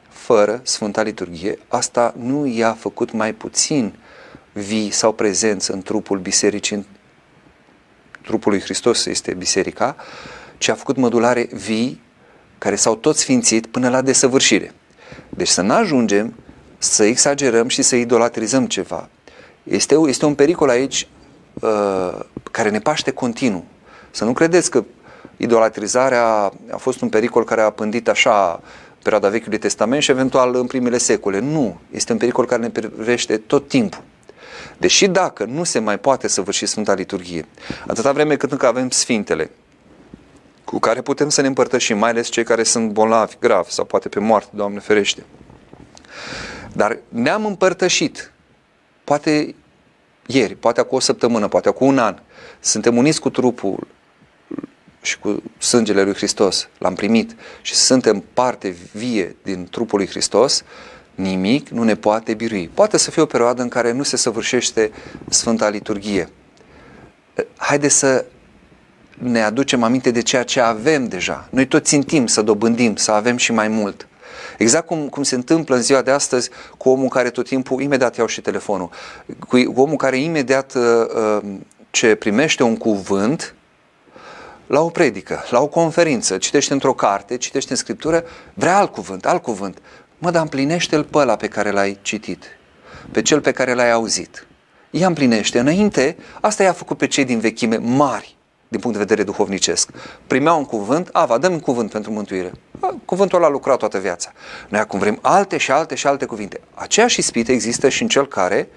fără 0.09 0.59
Sfânta 0.63 1.01
Liturghie, 1.01 1.59
asta 1.67 2.13
nu 2.17 2.45
i-a 2.45 2.73
făcut 2.73 3.11
mai 3.11 3.33
puțin 3.33 3.93
vii 4.53 4.91
sau 4.91 5.13
prezență 5.13 5.73
în 5.73 5.81
trupul 5.81 6.19
bisericii, 6.19 6.75
în 6.75 6.83
trupul 8.21 8.51
lui 8.51 8.61
Hristos 8.61 9.05
este 9.05 9.33
biserica, 9.33 9.95
ci 10.57 10.67
a 10.67 10.73
făcut 10.73 10.97
mădulare 10.97 11.47
vii 11.51 12.01
care 12.57 12.75
s-au 12.75 12.95
tot 12.95 13.15
sfințit 13.15 13.65
până 13.65 13.89
la 13.89 14.01
desăvârșire. 14.01 14.73
Deci 15.29 15.47
să 15.47 15.61
nu 15.61 15.73
ajungem 15.73 16.33
să 16.77 17.03
exagerăm 17.03 17.67
și 17.67 17.81
să 17.81 17.95
idolatrizăm 17.95 18.65
ceva. 18.65 19.09
Este, 19.63 19.95
este 20.07 20.25
un 20.25 20.35
pericol 20.35 20.69
aici 20.69 21.07
uh, 21.53 22.19
care 22.51 22.69
ne 22.69 22.79
paște 22.79 23.11
continuu. 23.11 23.65
Să 24.11 24.23
nu 24.23 24.33
credeți 24.33 24.69
că 24.69 24.83
idolatrizarea 25.37 26.51
a 26.71 26.77
fost 26.77 27.01
un 27.01 27.09
pericol 27.09 27.43
care 27.43 27.61
a 27.61 27.69
pândit 27.69 28.07
așa 28.07 28.61
perioada 29.03 29.29
Vechiului 29.29 29.57
Testament 29.57 30.01
și 30.01 30.11
eventual 30.11 30.55
în 30.55 30.67
primele 30.67 30.97
secole. 30.97 31.39
Nu, 31.39 31.79
este 31.91 32.11
un 32.11 32.17
pericol 32.17 32.45
care 32.45 32.61
ne 32.61 32.69
privește 32.69 33.37
tot 33.37 33.67
timpul. 33.67 34.01
Deși 34.79 35.07
dacă 35.07 35.43
nu 35.45 35.63
se 35.63 35.79
mai 35.79 35.99
poate 35.99 36.27
săvârși 36.27 36.65
Sfânta 36.65 36.93
Liturghie, 36.93 37.45
atâta 37.87 38.11
vreme 38.11 38.35
cât 38.35 38.51
încă 38.51 38.67
avem 38.67 38.89
Sfintele, 38.89 39.51
cu 40.63 40.79
care 40.79 41.01
putem 41.01 41.29
să 41.29 41.41
ne 41.41 41.47
împărtășim, 41.47 41.97
mai 41.97 42.09
ales 42.09 42.27
cei 42.27 42.43
care 42.43 42.63
sunt 42.63 42.91
bolnavi, 42.91 43.35
grav 43.39 43.67
sau 43.67 43.85
poate 43.85 44.09
pe 44.09 44.19
moarte, 44.19 44.49
Doamne 44.53 44.79
ferește. 44.79 45.23
Dar 46.73 46.97
ne-am 47.07 47.45
împărtășit, 47.45 48.31
poate 49.03 49.55
ieri, 50.25 50.55
poate 50.55 50.79
acum 50.79 50.97
o 50.97 50.99
săptămână, 50.99 51.47
poate 51.47 51.67
acum 51.67 51.87
un 51.87 51.97
an, 51.97 52.19
suntem 52.59 52.97
uniți 52.97 53.21
cu 53.21 53.29
trupul 53.29 53.87
și 55.01 55.19
cu 55.19 55.43
sângele 55.57 56.03
lui 56.03 56.13
Hristos, 56.13 56.69
l-am 56.77 56.95
primit 56.95 57.35
și 57.61 57.75
suntem 57.75 58.23
parte 58.33 58.75
vie 58.91 59.35
din 59.43 59.67
trupul 59.71 59.97
lui 59.97 60.07
Hristos, 60.07 60.63
nimic 61.19 61.69
nu 61.69 61.83
ne 61.83 61.95
poate 61.95 62.33
birui. 62.33 62.69
Poate 62.73 62.97
să 62.97 63.11
fie 63.11 63.21
o 63.21 63.25
perioadă 63.25 63.61
în 63.61 63.67
care 63.67 63.91
nu 63.91 64.03
se 64.03 64.17
săvârșește 64.17 64.91
Sfânta 65.29 65.69
Liturghie. 65.69 66.29
Haideți 67.57 67.95
să 67.95 68.25
ne 69.17 69.41
aducem 69.41 69.83
aminte 69.83 70.11
de 70.11 70.21
ceea 70.21 70.43
ce 70.43 70.59
avem 70.59 71.07
deja. 71.07 71.47
Noi 71.51 71.67
tot 71.67 71.85
țintim 71.85 72.27
să 72.27 72.41
dobândim, 72.41 72.95
să 72.95 73.11
avem 73.11 73.37
și 73.37 73.51
mai 73.51 73.67
mult. 73.67 74.07
Exact 74.57 74.85
cum, 74.85 75.09
cum 75.09 75.23
se 75.23 75.35
întâmplă 75.35 75.75
în 75.75 75.81
ziua 75.81 76.01
de 76.01 76.11
astăzi 76.11 76.49
cu 76.77 76.89
omul 76.89 77.07
care 77.07 77.29
tot 77.29 77.47
timpul, 77.47 77.81
imediat 77.81 78.17
iau 78.17 78.27
și 78.27 78.41
telefonul, 78.41 78.89
cu, 79.39 79.71
cu 79.73 79.81
omul 79.81 79.95
care 79.95 80.17
imediat 80.17 80.73
uh, 80.73 80.83
uh, 81.15 81.51
ce 81.91 82.15
primește 82.15 82.63
un 82.63 82.77
cuvânt, 82.77 83.55
la 84.67 84.81
o 84.81 84.89
predică, 84.89 85.43
la 85.49 85.61
o 85.61 85.67
conferință, 85.67 86.37
citește 86.37 86.73
într-o 86.73 86.93
carte, 86.93 87.37
citește 87.37 87.71
în 87.71 87.77
scriptură, 87.77 88.23
vrea 88.53 88.77
alt 88.77 88.91
cuvânt, 88.91 89.25
alt 89.25 89.41
cuvânt. 89.41 89.77
Mă, 90.19 90.31
dar 90.31 90.41
împlinește-l 90.41 91.03
pe 91.03 91.17
ăla 91.17 91.35
pe 91.35 91.47
care 91.47 91.71
l-ai 91.71 91.97
citit, 92.01 92.43
pe 93.11 93.21
cel 93.21 93.41
pe 93.41 93.51
care 93.51 93.73
l-ai 93.73 93.91
auzit. 93.91 94.47
Ea 94.91 95.07
împlinește. 95.07 95.59
Înainte, 95.59 96.17
asta 96.41 96.63
i-a 96.63 96.71
făcut 96.71 96.97
pe 96.97 97.07
cei 97.07 97.25
din 97.25 97.39
vechime 97.39 97.77
mari, 97.77 98.35
din 98.67 98.79
punct 98.79 98.97
de 98.97 99.03
vedere 99.03 99.23
duhovnicesc. 99.23 99.89
Primeau 100.27 100.57
un 100.57 100.65
cuvânt, 100.65 101.09
a, 101.11 101.25
va 101.25 101.37
dăm 101.37 101.51
un 101.51 101.59
cuvânt 101.59 101.91
pentru 101.91 102.11
mântuire. 102.11 102.51
A, 102.79 102.95
cuvântul 103.05 103.37
ăla 103.37 103.47
a 103.47 103.49
lucrat 103.49 103.77
toată 103.77 103.97
viața. 103.97 104.31
Noi 104.69 104.79
acum 104.79 104.99
vrem 104.99 105.19
alte 105.21 105.57
și 105.57 105.71
alte 105.71 105.95
și 105.95 106.07
alte 106.07 106.25
cuvinte. 106.25 106.61
Aceeași 106.73 107.19
ispită 107.19 107.51
există 107.51 107.89
și 107.89 108.01
în 108.01 108.07
cel 108.07 108.27
care 108.27 108.69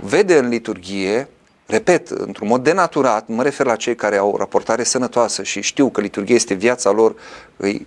vede 0.00 0.38
în 0.38 0.48
liturghie 0.48 1.28
repet, 1.66 2.08
într-un 2.08 2.48
mod 2.48 2.62
denaturat, 2.62 3.28
mă 3.28 3.42
refer 3.42 3.66
la 3.66 3.76
cei 3.76 3.94
care 3.94 4.16
au 4.16 4.36
raportare 4.36 4.82
sănătoasă 4.82 5.42
și 5.42 5.60
știu 5.60 5.88
că 5.90 6.00
liturghia 6.00 6.34
este 6.34 6.54
viața 6.54 6.90
lor, 6.90 7.14
îi 7.56 7.86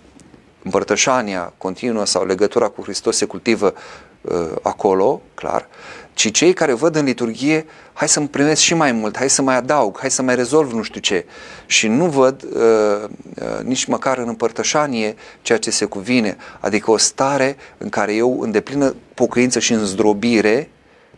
împărtășania 0.62 1.52
continuă 1.58 2.06
sau 2.06 2.26
legătura 2.26 2.68
cu 2.68 2.82
Hristos 2.82 3.16
se 3.16 3.24
cultivă 3.24 3.74
uh, 4.20 4.50
acolo, 4.62 5.22
clar, 5.34 5.68
ci 6.14 6.30
cei 6.30 6.52
care 6.52 6.72
văd 6.72 6.96
în 6.96 7.04
liturghie, 7.04 7.66
hai 7.92 8.08
să-mi 8.08 8.28
primesc 8.28 8.60
și 8.60 8.74
mai 8.74 8.92
mult, 8.92 9.16
hai 9.16 9.30
să 9.30 9.42
mai 9.42 9.56
adaug, 9.56 9.98
hai 9.98 10.10
să 10.10 10.22
mai 10.22 10.34
rezolv 10.34 10.72
nu 10.72 10.82
știu 10.82 11.00
ce. 11.00 11.24
Și 11.66 11.88
nu 11.88 12.06
văd 12.06 12.42
uh, 12.42 13.08
uh, 13.34 13.64
nici 13.64 13.84
măcar 13.84 14.18
în 14.18 14.28
împărtășanie 14.28 15.14
ceea 15.42 15.58
ce 15.58 15.70
se 15.70 15.84
cuvine, 15.84 16.36
adică 16.60 16.90
o 16.90 16.96
stare 16.96 17.56
în 17.78 17.88
care 17.88 18.14
eu 18.14 18.40
îndeplină 18.40 18.94
pocăință 19.14 19.58
și 19.58 19.72
îndrobire 19.72 20.70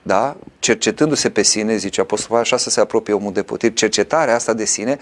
da? 0.02 0.36
cercetându-se 0.58 1.30
pe 1.30 1.42
sine, 1.42 1.76
zice 1.76 2.00
Apostolul 2.00 2.40
așa 2.40 2.56
să 2.56 2.70
se 2.70 2.80
apropie 2.80 3.14
omul 3.14 3.32
de 3.32 3.42
potir, 3.42 3.72
cercetarea 3.72 4.34
asta 4.34 4.52
de 4.52 4.64
sine, 4.64 4.98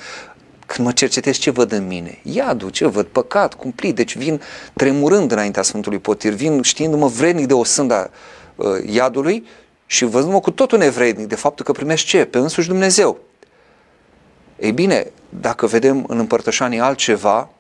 când 0.73 0.87
mă 0.87 0.93
cercetez 0.93 1.37
ce 1.37 1.51
văd 1.51 1.73
în 1.73 1.87
mine? 1.87 2.19
Iadul, 2.23 2.69
ce 2.69 2.87
văd? 2.87 3.07
Păcat, 3.07 3.55
cumplit. 3.55 3.95
Deci 3.95 4.17
vin 4.17 4.41
tremurând 4.75 5.33
înaintea 5.33 5.63
Sfântului 5.63 5.99
Potir, 5.99 6.33
vin 6.33 6.63
știindu-mă 6.63 7.07
vrednic 7.07 7.47
de 7.47 7.55
o 7.55 7.65
sânda 7.65 8.11
uh, 8.57 8.67
iadului 8.87 9.47
și 9.87 10.05
văzându-mă 10.05 10.41
cu 10.41 10.51
totul 10.51 10.79
nevrednic 10.79 11.27
de 11.27 11.35
faptul 11.35 11.65
că 11.65 11.73
primești 11.73 12.09
ce? 12.09 12.25
Pe 12.25 12.39
însuși 12.39 12.69
Dumnezeu. 12.69 13.19
Ei 14.59 14.73
bine, 14.73 15.11
dacă 15.29 15.67
vedem 15.67 16.05
în 16.09 16.19
împărtășanii 16.19 16.81
altceva, 16.81 17.51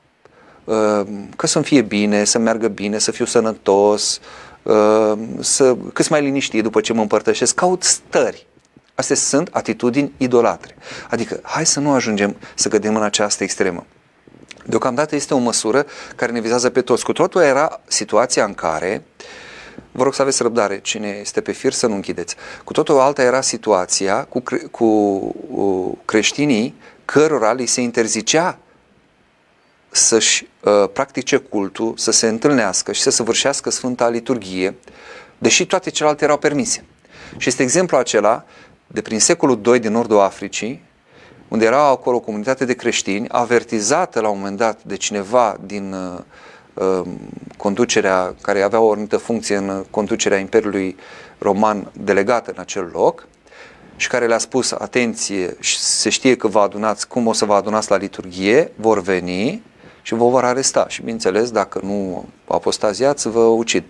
uh, 0.64 1.02
că 1.36 1.46
să-mi 1.46 1.64
fie 1.64 1.82
bine, 1.82 2.24
să 2.24 2.38
meargă 2.38 2.68
bine, 2.68 2.98
să 2.98 3.10
fiu 3.10 3.24
sănătos, 3.24 4.20
Uh, 4.62 5.12
să 5.38 5.76
cât 5.92 6.08
mai 6.08 6.22
liniștit 6.22 6.62
după 6.62 6.80
ce 6.80 6.92
mă 6.92 7.00
împărtășesc, 7.00 7.54
caut 7.54 7.82
stări. 7.82 8.46
Astea 9.00 9.16
sunt 9.16 9.48
atitudini 9.52 10.12
idolatre. 10.16 10.76
Adică, 11.10 11.40
hai 11.42 11.66
să 11.66 11.80
nu 11.80 11.92
ajungem 11.92 12.36
să 12.54 12.68
cădem 12.68 12.96
în 12.96 13.02
această 13.02 13.42
extremă. 13.42 13.86
Deocamdată 14.64 15.14
este 15.14 15.34
o 15.34 15.38
măsură 15.38 15.86
care 16.16 16.32
ne 16.32 16.40
vizează 16.40 16.70
pe 16.70 16.80
toți. 16.80 17.04
Cu 17.04 17.12
totul 17.12 17.40
era 17.40 17.80
situația 17.86 18.44
în 18.44 18.54
care, 18.54 19.02
vă 19.92 20.02
rog 20.02 20.14
să 20.14 20.22
aveți 20.22 20.42
răbdare, 20.42 20.80
cine 20.80 21.08
este 21.20 21.40
pe 21.40 21.52
fir 21.52 21.72
să 21.72 21.86
nu 21.86 21.94
închideți. 21.94 22.36
Cu 22.64 22.72
totul 22.72 22.98
alta 22.98 23.22
era 23.22 23.40
situația 23.40 24.24
cu, 24.24 24.40
cre- 24.40 24.66
cu 24.70 25.34
creștinii 26.04 26.74
cărora 27.04 27.52
li 27.52 27.66
se 27.66 27.80
interzicea 27.80 28.58
să-și 29.90 30.46
uh, 30.60 30.88
practice 30.92 31.36
cultul, 31.36 31.94
să 31.96 32.10
se 32.10 32.28
întâlnească 32.28 32.92
și 32.92 33.00
să 33.00 33.10
săvârșească 33.10 33.70
Sfânta 33.70 34.08
Liturghie, 34.08 34.74
deși 35.38 35.66
toate 35.66 35.90
celelalte 35.90 36.24
erau 36.24 36.38
permise. 36.38 36.84
Și 37.36 37.48
este 37.48 37.62
exemplu 37.62 37.96
acela 37.96 38.44
de 38.92 39.00
prin 39.00 39.20
secolul 39.20 39.60
II 39.66 39.78
din 39.78 39.92
nordul 39.92 40.20
Africii, 40.20 40.82
unde 41.48 41.64
era 41.64 41.88
acolo 41.88 42.16
o 42.16 42.20
comunitate 42.20 42.64
de 42.64 42.74
creștini, 42.74 43.28
avertizată 43.28 44.20
la 44.20 44.28
un 44.28 44.38
moment 44.38 44.56
dat 44.56 44.82
de 44.82 44.96
cineva 44.96 45.56
din 45.66 45.92
uh, 45.92 46.18
uh, 46.74 47.06
conducerea, 47.56 48.34
care 48.42 48.62
avea 48.62 48.80
o 48.80 48.92
anumită 48.92 49.16
funcție 49.16 49.56
în 49.56 49.84
conducerea 49.90 50.38
Imperiului 50.38 50.96
Roman 51.38 51.90
delegată 51.92 52.50
în 52.50 52.60
acel 52.60 52.90
loc, 52.92 53.26
și 54.00 54.08
care 54.08 54.26
le-a 54.26 54.38
spus, 54.38 54.72
atenție, 54.72 55.56
se 55.60 56.08
știe 56.08 56.36
că 56.36 56.48
vă 56.48 56.60
adunați, 56.60 57.08
cum 57.08 57.26
o 57.26 57.32
să 57.32 57.44
vă 57.44 57.54
adunați 57.54 57.90
la 57.90 57.96
liturghie, 57.96 58.72
vor 58.76 59.00
veni 59.00 59.62
și 60.02 60.14
vă 60.14 60.28
vor 60.28 60.44
aresta. 60.44 60.86
Și 60.88 61.00
bineînțeles, 61.00 61.50
dacă 61.50 61.80
nu 61.82 62.24
apostaziați, 62.46 63.28
vă 63.28 63.40
ucid. 63.40 63.84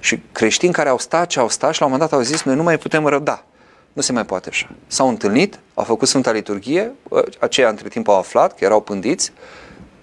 Și 0.00 0.22
creștini 0.32 0.72
care 0.72 0.88
au 0.88 0.98
stat 0.98 1.26
ce 1.26 1.38
au 1.38 1.48
stat 1.48 1.72
și 1.72 1.80
la 1.80 1.86
un 1.86 1.92
moment 1.92 2.10
dat 2.10 2.18
au 2.18 2.24
zis, 2.24 2.42
noi 2.42 2.54
nu 2.54 2.62
mai 2.62 2.78
putem 2.78 3.06
răbda. 3.06 3.44
Nu 3.92 4.02
se 4.02 4.12
mai 4.12 4.24
poate 4.24 4.48
așa. 4.48 4.70
S-au 4.86 5.08
întâlnit, 5.08 5.58
au 5.74 5.84
făcut 5.84 6.08
Sfânta 6.08 6.32
Liturghie, 6.32 6.92
aceia 7.38 7.68
între 7.68 7.88
timp 7.88 8.08
au 8.08 8.18
aflat 8.18 8.54
că 8.58 8.64
erau 8.64 8.80
pândiți, 8.80 9.32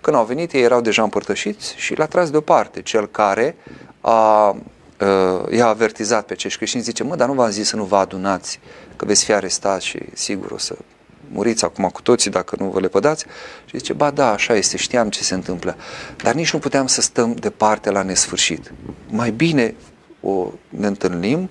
când 0.02 0.16
au 0.16 0.26
venit 0.26 0.54
ei 0.54 0.62
erau 0.62 0.82
deja 0.82 1.04
împărtășiți 1.04 1.74
și 1.78 1.96
l-a 1.96 2.06
tras 2.06 2.30
deoparte 2.30 2.82
cel 2.82 3.08
care 3.08 3.56
a, 4.02 4.50
uh, 4.50 5.52
i-a 5.52 5.68
avertizat 5.68 6.26
pe 6.26 6.34
acești 6.34 6.58
creștini, 6.58 6.84
zice, 6.84 7.04
mă, 7.04 7.16
dar 7.16 7.28
nu 7.28 7.34
v-am 7.34 7.50
zis 7.50 7.68
să 7.68 7.76
nu 7.76 7.84
vă 7.84 7.96
adunați, 7.96 8.60
că 8.96 9.06
veți 9.06 9.26
fi 9.26 9.34
arestați 9.34 9.86
și 9.86 10.00
sigur 10.14 10.52
o 10.52 10.58
să 10.58 10.76
muriți 11.32 11.66
acum 11.66 11.90
cu 11.90 12.02
toții 12.02 12.32
dacă 12.32 12.56
nu 12.60 12.70
vă 12.70 12.80
lepădați. 12.80 13.26
Și 13.66 13.78
zice, 13.78 13.94
ba 13.94 14.12
da, 14.12 14.32
așa 14.32 14.56
este, 14.56 14.78
știam 14.78 15.10
ce 15.10 15.24
se 15.24 15.34
întâmplă. 15.34 15.76
Dar 16.24 16.34
nici 16.34 16.54
nu 16.54 16.60
puteam 16.60 16.88
să 16.88 17.02
stăm 17.02 17.34
departe 17.34 17.92
la 17.92 18.02
nesfârșit. 18.02 18.74
Mai 19.10 19.32
bine 19.32 19.76
o, 20.22 20.48
ne 20.70 20.88
întâlnim, 20.88 21.50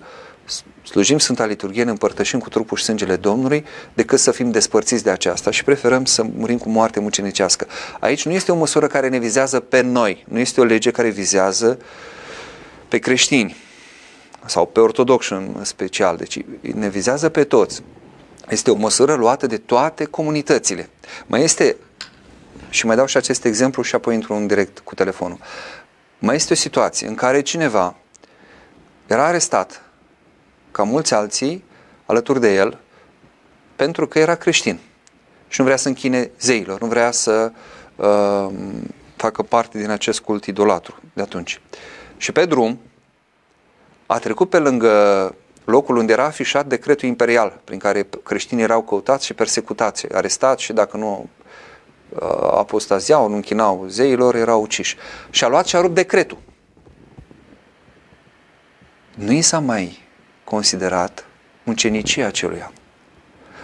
slujim 0.89 1.19
Sfânta 1.19 1.47
Liturghie, 1.47 1.85
ne 1.85 1.91
împărtășim 1.91 2.39
cu 2.39 2.49
trupul 2.49 2.77
și 2.77 2.85
sângele 2.85 3.17
Domnului, 3.17 3.65
decât 3.95 4.19
să 4.19 4.31
fim 4.31 4.51
despărțiți 4.51 5.03
de 5.03 5.11
aceasta 5.11 5.51
și 5.51 5.65
preferăm 5.65 6.05
să 6.05 6.23
murim 6.23 6.59
cu 6.59 6.69
moarte 6.69 7.01
mucenicească. 7.01 7.67
Aici 8.01 8.25
nu 8.25 8.33
este 8.33 8.53
o 8.53 8.57
măsură 8.57 8.87
care 8.87 9.09
ne 9.09 9.19
vizează 9.19 9.61
pe 9.61 9.81
noi, 9.81 10.25
nu 10.29 10.39
este 10.39 10.61
o 10.61 10.65
lege 10.65 10.91
care 10.91 11.09
vizează 11.09 11.79
pe 12.89 12.99
creștini 12.99 13.57
sau 14.47 14.67
pe 14.67 14.81
ortodoxi 14.81 15.33
în 15.33 15.65
special, 15.65 16.17
deci 16.17 16.39
ne 16.61 16.89
vizează 16.89 17.29
pe 17.29 17.45
toți. 17.45 17.83
Este 18.49 18.71
o 18.71 18.75
măsură 18.75 19.15
luată 19.15 19.47
de 19.47 19.57
toate 19.57 20.05
comunitățile. 20.05 20.89
Mai 21.27 21.43
este, 21.43 21.77
și 22.69 22.87
mai 22.87 22.97
dau 22.97 23.07
și 23.07 23.17
acest 23.17 23.45
exemplu 23.45 23.83
și 23.83 23.95
apoi 23.95 24.15
intru 24.15 24.35
în 24.35 24.47
direct 24.47 24.79
cu 24.79 24.95
telefonul, 24.95 25.39
mai 26.19 26.35
este 26.35 26.53
o 26.53 26.57
situație 26.57 27.09
în 27.09 27.15
care 27.15 27.41
cineva 27.41 27.97
era 29.07 29.27
arestat, 29.27 29.83
ca 30.79 30.85
mulți 30.85 31.15
alții, 31.15 31.65
alături 32.07 32.41
de 32.41 32.55
el, 32.55 32.79
pentru 33.77 34.07
că 34.07 34.19
era 34.19 34.35
creștin 34.35 34.79
și 35.49 35.61
nu 35.61 35.67
vrea 35.67 35.77
să 35.77 35.89
închine 35.89 36.31
zeilor, 36.41 36.81
nu 36.81 36.87
vrea 36.87 37.11
să 37.11 37.53
uh, 37.97 38.49
facă 39.17 39.43
parte 39.43 39.79
din 39.79 39.91
acest 39.91 40.21
cult 40.21 40.45
idolatru 40.45 41.01
de 41.13 41.23
atunci. 41.23 41.61
Și 42.17 42.33
pe 42.33 42.45
drum, 42.45 42.81
a 44.07 44.19
trecut 44.19 44.51
pe 44.51 44.59
lângă 44.59 45.35
locul 45.65 45.97
unde 45.97 46.13
era 46.13 46.25
afișat 46.25 46.67
decretul 46.67 47.09
imperial, 47.09 47.61
prin 47.65 47.79
care 47.79 48.09
creștinii 48.23 48.65
erau 48.65 48.83
căutați 48.83 49.25
și 49.25 49.35
persecutați, 49.35 50.15
arestați 50.15 50.63
și 50.63 50.73
dacă 50.73 50.97
nu 50.97 51.29
uh, 52.09 52.21
apostaziau, 52.41 53.29
nu 53.29 53.35
închinau 53.35 53.85
zeilor, 53.89 54.35
erau 54.35 54.63
uciși. 54.63 54.97
Și 55.31 55.45
a 55.45 55.49
luat 55.49 55.67
și 55.67 55.77
a 55.77 55.81
rupt 55.81 55.95
decretul. 55.95 56.39
Nu 59.15 59.33
i 59.33 59.41
s-a 59.41 59.59
mai 59.59 60.07
considerat 60.49 61.25
mucenicia 61.63 62.27
aceluia. 62.27 62.73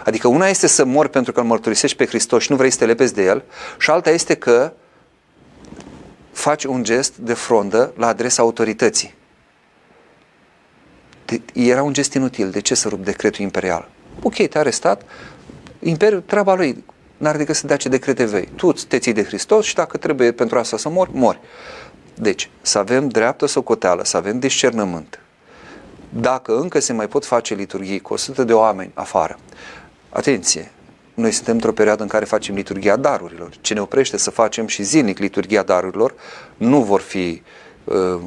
Adică 0.03 0.27
una 0.27 0.47
este 0.47 0.67
să 0.67 0.85
mori 0.85 1.09
pentru 1.09 1.31
că 1.31 1.39
îl 1.39 1.45
mărturisești 1.45 1.97
pe 1.97 2.05
Hristos 2.05 2.43
și 2.43 2.51
nu 2.51 2.57
vrei 2.57 2.69
să 2.69 2.77
te 2.77 2.85
lepezi 2.85 3.13
de 3.13 3.23
el 3.23 3.43
și 3.77 3.89
alta 3.89 4.09
este 4.09 4.35
că 4.35 4.73
faci 6.31 6.63
un 6.63 6.83
gest 6.83 7.17
de 7.17 7.33
frondă 7.33 7.93
la 7.97 8.07
adresa 8.07 8.41
autorității. 8.41 9.13
De, 11.25 11.41
era 11.53 11.83
un 11.83 11.93
gest 11.93 12.13
inutil. 12.13 12.49
De 12.49 12.59
ce 12.59 12.75
să 12.75 12.87
rup 12.87 13.03
decretul 13.03 13.43
imperial? 13.43 13.89
Ok, 14.21 14.35
te-a 14.47 14.61
arestat, 14.61 15.01
imperiul, 15.79 16.21
treaba 16.25 16.55
lui, 16.55 16.83
n-are 17.17 17.37
decât 17.37 17.55
să 17.55 17.67
dea 17.67 17.77
ce 17.77 17.89
decrete 17.89 18.23
vei. 18.23 18.49
Tu 18.55 18.71
te 18.71 18.99
ții 18.99 19.13
de 19.13 19.23
Hristos 19.23 19.65
și 19.65 19.75
dacă 19.75 19.97
trebuie 19.97 20.31
pentru 20.31 20.57
asta 20.57 20.77
să 20.77 20.89
mori, 20.89 21.09
mori. 21.13 21.39
Deci, 22.15 22.49
să 22.61 22.77
avem 22.77 23.07
dreaptă 23.07 23.45
socoteală, 23.45 24.03
să 24.03 24.17
avem 24.17 24.39
discernământ. 24.39 25.19
Dacă 26.09 26.57
încă 26.57 26.79
se 26.79 26.93
mai 26.93 27.07
pot 27.07 27.25
face 27.25 27.53
liturghii 27.53 27.99
cu 27.99 28.13
100 28.13 28.43
de 28.43 28.53
oameni 28.53 28.91
afară, 28.93 29.39
atenție, 30.09 30.71
noi 31.13 31.31
suntem 31.31 31.53
într-o 31.53 31.71
perioadă 31.71 32.01
în 32.01 32.07
care 32.07 32.25
facem 32.25 32.55
liturghia 32.55 32.95
darurilor. 32.95 33.49
Ce 33.61 33.73
ne 33.73 33.81
oprește 33.81 34.17
să 34.17 34.29
facem 34.29 34.67
și 34.67 34.83
zilnic 34.83 35.17
liturghia 35.17 35.63
darurilor 35.63 36.13
nu 36.57 36.83
vor 36.83 37.01
fi 37.01 37.41
uh, 37.83 38.19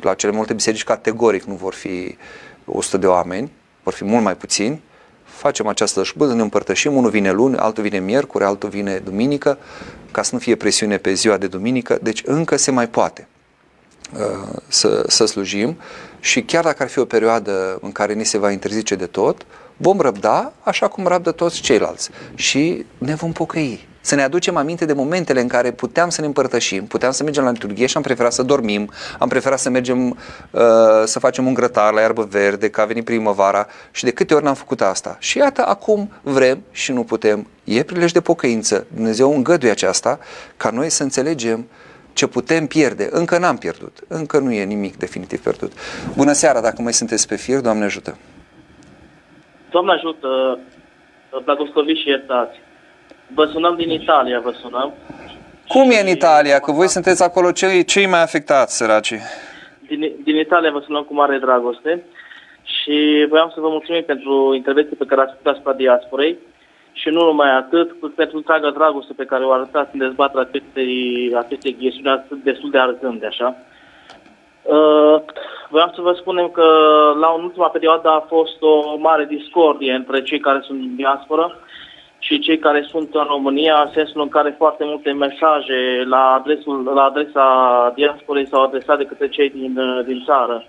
la 0.00 0.14
cele 0.14 0.32
multe 0.32 0.52
biserici 0.52 0.84
categoric 0.84 1.42
nu 1.42 1.54
vor 1.54 1.74
fi 1.74 2.16
100 2.64 2.96
de 2.96 3.06
oameni, 3.06 3.52
vor 3.82 3.92
fi 3.92 4.04
mult 4.04 4.22
mai 4.22 4.36
puțini. 4.36 4.82
Facem 5.24 5.66
această 5.66 6.02
șbâză, 6.02 6.34
ne 6.34 6.42
împărtășim, 6.42 6.96
unul 6.96 7.10
vine 7.10 7.30
luni, 7.30 7.56
altul 7.56 7.82
vine 7.82 7.98
miercuri, 7.98 8.44
altul 8.44 8.68
vine 8.68 8.98
duminică, 8.98 9.58
ca 10.10 10.22
să 10.22 10.30
nu 10.32 10.38
fie 10.38 10.56
presiune 10.56 10.96
pe 10.96 11.12
ziua 11.12 11.36
de 11.36 11.46
duminică, 11.46 11.98
deci 12.02 12.22
încă 12.24 12.56
se 12.56 12.70
mai 12.70 12.88
poate 12.88 13.28
uh, 14.12 14.58
să, 14.68 15.04
să 15.06 15.24
slujim 15.24 15.76
și 16.24 16.42
chiar 16.42 16.64
dacă 16.64 16.82
ar 16.82 16.88
fi 16.88 16.98
o 16.98 17.04
perioadă 17.04 17.78
în 17.80 17.92
care 17.92 18.12
ni 18.12 18.24
se 18.24 18.38
va 18.38 18.50
interzice 18.50 18.94
de 18.94 19.06
tot, 19.06 19.46
vom 19.76 20.00
răbda 20.00 20.52
așa 20.60 20.88
cum 20.88 21.06
răbdă 21.06 21.30
toți 21.30 21.60
ceilalți 21.60 22.10
și 22.34 22.86
ne 22.98 23.14
vom 23.14 23.32
pocăi 23.32 23.86
să 24.00 24.14
ne 24.14 24.22
aducem 24.22 24.56
aminte 24.56 24.84
de 24.84 24.92
momentele 24.92 25.40
în 25.40 25.48
care 25.48 25.70
puteam 25.70 26.08
să 26.08 26.20
ne 26.20 26.26
împărtășim, 26.26 26.86
puteam 26.86 27.12
să 27.12 27.22
mergem 27.22 27.44
la 27.44 27.50
liturghie 27.50 27.86
și 27.86 27.96
am 27.96 28.02
preferat 28.02 28.32
să 28.32 28.42
dormim, 28.42 28.90
am 29.18 29.28
preferat 29.28 29.58
să 29.58 29.70
mergem 29.70 30.08
uh, 30.08 30.60
să 31.04 31.18
facem 31.18 31.46
un 31.46 31.54
grătar 31.54 31.92
la 31.92 32.00
iarbă 32.00 32.24
verde, 32.30 32.68
că 32.70 32.80
a 32.80 32.84
venit 32.84 33.04
primăvara 33.04 33.66
și 33.90 34.04
de 34.04 34.10
câte 34.10 34.34
ori 34.34 34.44
n-am 34.44 34.54
făcut 34.54 34.80
asta. 34.80 35.16
Și 35.18 35.38
iată, 35.38 35.66
acum 35.66 36.12
vrem 36.22 36.62
și 36.70 36.92
nu 36.92 37.04
putem. 37.04 37.46
E 37.64 37.82
prilej 37.82 38.12
de 38.12 38.20
pocăință. 38.20 38.86
Dumnezeu 38.94 39.34
îngăduie 39.34 39.70
aceasta 39.70 40.18
ca 40.56 40.70
noi 40.70 40.90
să 40.90 41.02
înțelegem 41.02 41.66
ce 42.14 42.26
putem 42.26 42.66
pierde. 42.66 43.08
Încă 43.10 43.38
n-am 43.38 43.56
pierdut. 43.56 43.98
Încă 44.08 44.38
nu 44.38 44.52
e 44.52 44.64
nimic 44.64 44.96
definitiv 44.96 45.42
pierdut. 45.42 45.72
Bună 46.16 46.32
seara, 46.32 46.60
dacă 46.60 46.82
mai 46.82 46.92
sunteți 46.92 47.28
pe 47.28 47.36
fir, 47.36 47.60
Doamne 47.60 47.84
ajută! 47.84 48.18
Doamne 49.70 49.92
ajută, 49.92 50.58
blagoslăviți 51.44 52.00
și 52.00 52.08
iertați. 52.08 52.60
Vă 53.34 53.44
sunăm 53.44 53.76
din 53.76 53.90
Italia, 53.90 54.40
vă 54.40 54.52
sunăm. 54.60 54.92
Cum 55.68 55.90
e 55.90 56.00
în 56.00 56.08
Italia? 56.08 56.58
Că 56.58 56.72
voi 56.72 56.88
sunteți 56.88 57.22
acolo 57.22 57.52
cei, 57.52 57.84
cei 57.84 58.06
mai 58.06 58.22
afectați, 58.22 58.76
săraci. 58.76 59.14
Din, 59.88 60.12
din 60.24 60.36
Italia 60.36 60.70
vă 60.70 60.82
sunăm 60.84 61.02
cu 61.02 61.14
mare 61.14 61.38
dragoste 61.38 62.02
și 62.62 63.26
voiam 63.28 63.50
să 63.54 63.60
vă 63.60 63.68
mulțumim 63.68 64.02
pentru 64.02 64.54
intervenția 64.54 64.96
pe 64.98 65.04
care 65.04 65.20
ați 65.20 65.30
făcut 65.30 65.46
asupra 65.46 65.72
diasporei 65.72 66.38
și 66.92 67.08
nu 67.08 67.24
numai 67.24 67.56
atât, 67.56 68.14
pentru 68.14 68.36
întreaga 68.36 68.70
dragoste 68.70 69.12
pe 69.16 69.24
care 69.24 69.44
o 69.44 69.52
arătați 69.52 69.90
în 69.92 69.98
dezbaterea 69.98 70.48
acestei, 70.48 71.32
acestei 71.36 71.72
chestiuni 71.72 72.24
destul 72.42 72.70
de 72.70 72.78
arzânde, 72.78 73.26
așa. 73.26 73.56
Uh, 74.62 75.20
vreau 75.68 75.90
să 75.94 76.00
vă 76.00 76.12
spunem 76.12 76.48
că 76.48 76.66
la 77.20 77.28
ultima 77.28 77.68
perioadă 77.68 78.08
a 78.08 78.24
fost 78.28 78.62
o 78.62 78.96
mare 78.98 79.24
discordie 79.24 79.92
între 79.92 80.22
cei 80.22 80.38
care 80.38 80.60
sunt 80.62 80.78
din 80.78 80.96
diasporă 80.96 81.58
și 82.18 82.38
cei 82.38 82.58
care 82.58 82.86
sunt 82.88 83.14
în 83.14 83.24
România, 83.28 83.82
în 83.84 83.90
sensul 83.92 84.20
în 84.20 84.28
care 84.28 84.54
foarte 84.58 84.84
multe 84.84 85.12
mesaje 85.12 86.04
la, 86.04 86.32
adresul, 86.32 86.90
la 86.94 87.02
adresa 87.02 87.92
diasporei 87.94 88.48
s-au 88.48 88.62
adresat 88.62 88.98
de 88.98 89.04
către 89.04 89.28
cei 89.28 89.50
din, 89.50 89.78
din 90.06 90.22
țară. 90.26 90.64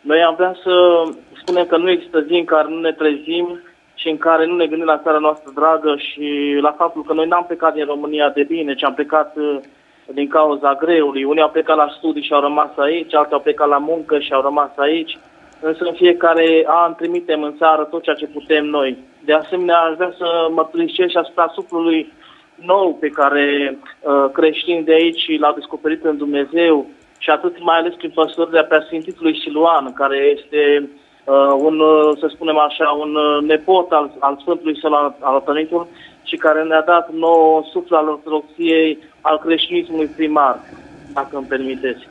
Noi 0.00 0.22
am 0.22 0.34
vrea 0.34 0.54
să 0.62 1.02
spunem 1.42 1.66
că 1.66 1.76
nu 1.76 1.90
există 1.90 2.20
zi 2.20 2.32
în 2.32 2.44
care 2.44 2.68
nu 2.68 2.80
ne 2.80 2.92
trezim 2.92 3.60
și 4.00 4.08
în 4.08 4.18
care 4.18 4.46
nu 4.46 4.54
ne 4.56 4.66
gândim 4.66 4.86
la 4.86 5.02
țara 5.04 5.18
noastră 5.18 5.50
dragă 5.54 5.96
și 5.96 6.58
la 6.60 6.72
faptul 6.72 7.02
că 7.04 7.12
noi 7.12 7.26
n-am 7.26 7.44
plecat 7.46 7.74
din 7.74 7.84
România 7.84 8.28
de 8.28 8.42
bine, 8.42 8.74
ci 8.74 8.84
am 8.84 8.94
plecat 8.94 9.36
uh, 9.36 9.58
din 10.06 10.28
cauza 10.28 10.74
greului. 10.74 11.24
Unii 11.24 11.42
au 11.42 11.50
plecat 11.50 11.76
la 11.76 11.94
studii 11.96 12.22
și 12.22 12.32
au 12.32 12.40
rămas 12.40 12.70
aici, 12.76 13.14
alții 13.14 13.32
au 13.32 13.40
plecat 13.40 13.68
la 13.68 13.78
muncă 13.78 14.18
și 14.18 14.32
au 14.32 14.42
rămas 14.42 14.70
aici. 14.76 15.18
Însă 15.60 15.84
în 15.84 15.94
fiecare 15.94 16.64
an 16.66 16.94
trimitem 16.94 17.42
în 17.42 17.54
țară 17.56 17.82
tot 17.82 18.02
ceea 18.02 18.16
ce 18.16 18.26
putem 18.26 18.64
noi. 18.64 18.98
De 19.24 19.32
asemenea, 19.32 19.78
aș 19.78 19.94
vrea 19.96 20.14
să 20.18 20.48
mărturisesc 20.50 21.16
asupra 21.16 21.52
suflului 21.54 22.12
nou 22.54 22.94
pe 23.00 23.08
care 23.08 23.78
uh, 23.78 24.30
creștinii 24.32 24.82
de 24.82 24.92
aici 24.92 25.38
l-au 25.38 25.54
descoperit 25.54 26.04
în 26.04 26.16
Dumnezeu 26.16 26.86
și 27.18 27.30
atât 27.30 27.62
mai 27.62 27.76
ales 27.78 27.94
prin 27.94 28.10
păstorirea 28.10 28.64
preasfințitului 28.64 29.40
Siluan, 29.40 29.92
care 29.92 30.16
este 30.16 30.82
uh, 30.82 30.88
un, 31.68 31.78
uh, 31.80 32.16
să 32.18 32.26
spunem 32.30 32.58
așa, 32.58 32.88
un 32.88 33.14
uh, 33.14 33.42
nepot 33.42 33.92
al, 33.92 34.10
al 34.18 34.38
Sfântului 34.40 34.78
Săl 34.80 34.94
al, 34.94 35.14
al 35.20 35.86
și 36.22 36.36
care 36.36 36.62
ne-a 36.62 36.82
dat 36.82 37.10
nou 37.12 37.68
suflet 37.72 37.98
al 37.98 38.08
ortodoxiei, 38.08 38.98
al 39.20 39.38
creștinismului 39.38 40.06
primar, 40.06 40.58
dacă 41.12 41.36
îmi 41.36 41.46
permiteți. 41.46 42.08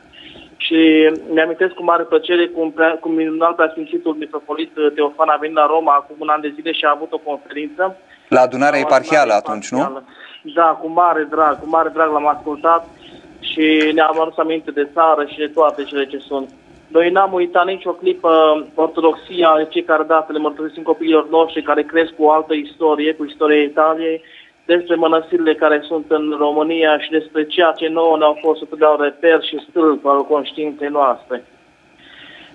Și 0.56 1.10
mi-amintesc 1.32 1.72
cu 1.74 1.84
mare 1.84 2.02
plăcere 2.02 2.46
cum, 2.46 2.70
prea, 2.70 2.98
cum 3.00 3.12
minunal 3.12 3.52
preasfințitul 3.52 4.14
mitropolit 4.14 4.76
uh, 4.76 4.92
Teofan 4.94 5.28
a 5.28 5.36
venit 5.40 5.56
la 5.56 5.66
Roma 5.66 5.94
acum 5.94 6.16
un 6.18 6.28
an 6.28 6.40
de 6.40 6.52
zile 6.54 6.72
și 6.72 6.84
a 6.84 6.92
avut 6.94 7.12
o 7.12 7.18
conferință. 7.18 7.96
La 8.28 8.40
adunarea 8.40 8.78
eparhială 8.78 9.32
atunci, 9.32 9.68
nu? 9.68 10.02
Da, 10.54 10.78
cu 10.80 10.88
mare 10.88 11.26
drag, 11.30 11.60
cu 11.60 11.68
mare 11.68 11.88
drag 11.88 12.12
l-am 12.12 12.26
ascultat 12.26 12.88
și 13.40 13.90
ne-am 13.94 14.20
adus 14.20 14.38
aminte 14.38 14.70
de 14.70 14.88
țară 14.92 15.24
și 15.24 15.38
de 15.38 15.46
toate 15.46 15.82
cele 15.82 16.06
ce 16.06 16.18
sunt. 16.18 16.48
Noi 16.90 17.10
n-am 17.10 17.32
uitat 17.32 17.66
nicio 17.66 17.92
clipă 17.92 18.66
ortodoxia, 18.74 19.66
cei 19.68 19.82
care 19.82 20.02
dată 20.02 20.32
le 20.32 20.38
mărturisim 20.38 20.82
copiilor 20.82 21.28
noștri 21.28 21.62
care 21.62 21.82
cresc 21.82 22.12
cu 22.12 22.24
o 22.24 22.30
altă 22.30 22.54
istorie, 22.54 23.14
cu 23.14 23.24
istoria 23.24 23.62
Italiei, 23.62 24.22
despre 24.64 24.94
mănăstirile 24.94 25.54
care 25.54 25.80
sunt 25.84 26.04
în 26.08 26.34
România 26.38 26.98
și 26.98 27.10
despre 27.10 27.46
ceea 27.46 27.72
ce 27.72 27.88
nouă 27.88 28.16
ne-au 28.18 28.38
fost 28.40 28.58
să 28.58 28.76
dau 28.78 29.00
reper 29.00 29.42
și 29.42 29.66
stâlp 29.68 30.06
al 30.06 30.24
conștiinței 30.24 30.88
noastre. 30.88 31.44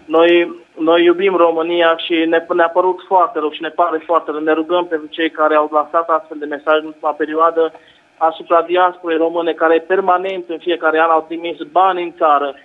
Noi, 0.06 0.62
noi 0.78 1.04
iubim 1.04 1.36
România 1.36 1.98
și 1.98 2.14
ne, 2.14 2.46
ne-a 2.54 2.70
părut 2.70 3.00
foarte 3.08 3.40
rău 3.40 3.52
și 3.52 3.62
ne 3.62 3.70
pare 3.70 3.98
foarte 4.06 4.32
rău. 4.32 4.40
Ne 4.40 4.54
rugăm 4.54 4.86
pentru 4.86 5.08
cei 5.08 5.30
care 5.30 5.56
au 5.56 5.70
lăsat 5.72 6.10
astfel 6.10 6.38
de 6.40 6.46
mesaje 6.46 6.80
în 6.80 6.86
ultima 6.86 7.12
perioadă 7.12 7.74
asupra 8.18 8.62
diasporei 8.62 9.18
române, 9.18 9.52
care 9.52 9.80
permanent 9.80 10.44
în 10.48 10.58
fiecare 10.58 11.00
an 11.00 11.10
au 11.10 11.26
trimis 11.28 11.58
bani 11.72 12.04
în 12.04 12.14
țară. 12.18 12.56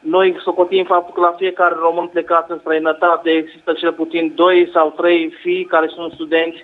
Noi 0.00 0.36
socotim 0.42 0.84
faptul 0.84 1.14
că 1.14 1.20
la 1.20 1.34
fiecare 1.36 1.74
român 1.78 2.06
plecat 2.06 2.50
în 2.50 2.58
străinătate 2.58 3.30
există 3.30 3.72
cel 3.72 3.92
puțin 3.92 4.32
doi 4.34 4.70
sau 4.72 4.90
trei 4.90 5.30
fii 5.42 5.64
care 5.64 5.86
sunt 5.94 6.12
studenți 6.12 6.62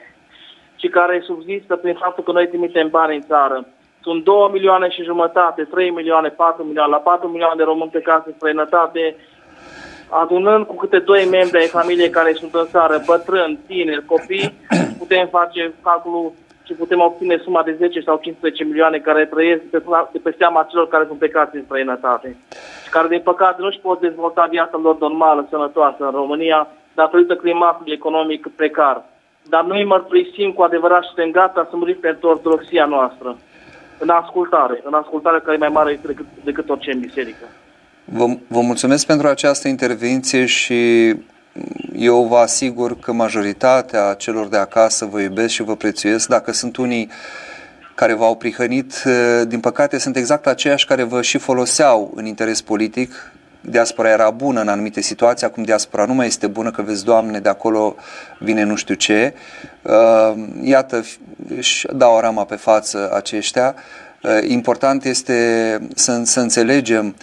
și 0.76 0.88
care 0.88 1.22
subzistă 1.24 1.76
prin 1.76 1.94
faptul 1.94 2.24
că 2.24 2.32
noi 2.32 2.48
trimitem 2.48 2.88
bani 2.88 3.14
în 3.14 3.20
țară. 3.20 3.66
Sunt 4.02 4.24
2 4.24 4.48
milioane 4.52 4.90
și 4.90 5.02
jumătate, 5.02 5.62
3 5.62 5.90
milioane, 5.90 6.28
4 6.28 6.64
milioane, 6.64 6.90
la 6.90 6.98
4 6.98 7.28
milioane 7.28 7.56
de 7.56 7.62
români 7.62 7.90
plecați 7.90 8.28
în 8.28 8.34
străinătate, 8.36 9.16
adunând 10.08 10.66
cu 10.66 10.76
câte 10.76 10.98
doi 10.98 11.28
membri 11.30 11.58
ai 11.58 11.66
familiei 11.66 12.10
care 12.10 12.32
sunt 12.32 12.54
în 12.54 12.66
țară, 12.66 13.02
bătrâni, 13.06 13.58
tineri, 13.66 14.04
copii, 14.04 14.52
putem 14.98 15.26
face 15.26 15.72
calculul 15.82 16.32
și 16.66 16.72
putem 16.72 17.00
obține 17.00 17.36
suma 17.44 17.62
de 17.62 17.76
10 17.78 18.00
sau 18.00 18.16
15 18.22 18.64
milioane 18.64 18.98
care 18.98 19.24
trăiesc 19.26 19.62
de 19.70 19.78
pe, 19.78 19.90
de 20.12 20.18
pe 20.18 20.34
seama 20.38 20.66
celor 20.70 20.88
care 20.88 21.04
sunt 21.06 21.18
plecați 21.18 21.56
în 21.56 21.64
străinătate 21.64 22.36
și 22.84 22.90
care, 22.90 23.08
din 23.08 23.20
păcate, 23.20 23.56
nu 23.60 23.66
își 23.66 23.80
pot 23.80 24.00
dezvolta 24.00 24.46
viața 24.50 24.78
lor 24.82 24.98
normală, 24.98 25.46
sănătoasă 25.50 26.04
în 26.04 26.10
România, 26.10 26.68
datorită 26.94 27.34
climatului 27.34 27.92
economic 27.92 28.46
precar 28.56 29.04
dar 29.48 29.64
noi 29.64 29.84
mărturisim 29.84 30.52
cu 30.52 30.62
adevărat 30.62 31.02
și 31.02 31.08
suntem 31.14 31.30
gata 31.30 31.66
să 31.70 31.76
murim 31.76 31.98
pentru 32.00 32.28
ortodoxia 32.28 32.84
noastră. 32.84 33.38
În 33.98 34.08
ascultare, 34.08 34.80
în 34.84 34.94
ascultare 34.94 35.40
care 35.44 35.54
e 35.54 35.58
mai 35.58 35.68
mare 35.68 36.00
decât, 36.06 36.26
decât 36.44 36.68
orice 36.68 36.92
în 36.92 37.00
biserică. 37.00 37.44
Vă, 38.04 38.24
vă 38.48 38.60
mulțumesc 38.60 39.06
pentru 39.06 39.26
această 39.26 39.68
intervenție 39.68 40.46
și 40.46 40.74
eu 41.92 42.24
vă 42.24 42.36
asigur 42.36 42.98
că 42.98 43.12
majoritatea 43.12 44.14
celor 44.14 44.48
de 44.48 44.56
acasă 44.56 45.04
vă 45.04 45.20
iubesc 45.20 45.52
și 45.52 45.62
vă 45.62 45.76
prețuiesc. 45.76 46.28
Dacă 46.28 46.52
sunt 46.52 46.76
unii 46.76 47.10
care 47.94 48.14
v-au 48.14 48.36
prihănit, 48.36 49.02
din 49.46 49.60
păcate 49.60 49.98
sunt 49.98 50.16
exact 50.16 50.46
aceiași 50.46 50.86
care 50.86 51.02
vă 51.02 51.22
și 51.22 51.38
foloseau 51.38 52.12
în 52.14 52.26
interes 52.26 52.60
politic, 52.60 53.32
diaspora 53.70 54.10
era 54.10 54.30
bună 54.30 54.60
în 54.60 54.68
anumite 54.68 55.00
situații, 55.00 55.46
acum 55.46 55.62
diaspora 55.62 56.04
nu 56.04 56.14
mai 56.14 56.26
este 56.26 56.46
bună, 56.46 56.70
că 56.70 56.82
vezi, 56.82 57.04
Doamne, 57.04 57.38
de 57.38 57.48
acolo 57.48 57.94
vine 58.38 58.62
nu 58.62 58.76
știu 58.76 58.94
ce. 58.94 59.34
Uh, 59.82 60.34
iată, 60.62 61.04
își 61.56 61.86
dau 61.92 62.14
o 62.14 62.20
rama 62.20 62.44
pe 62.44 62.56
față 62.56 63.10
aceștia. 63.14 63.74
Uh, 64.22 64.38
important 64.48 65.04
este 65.04 65.78
să, 65.94 66.20
să 66.24 66.40
înțelegem 66.40 67.14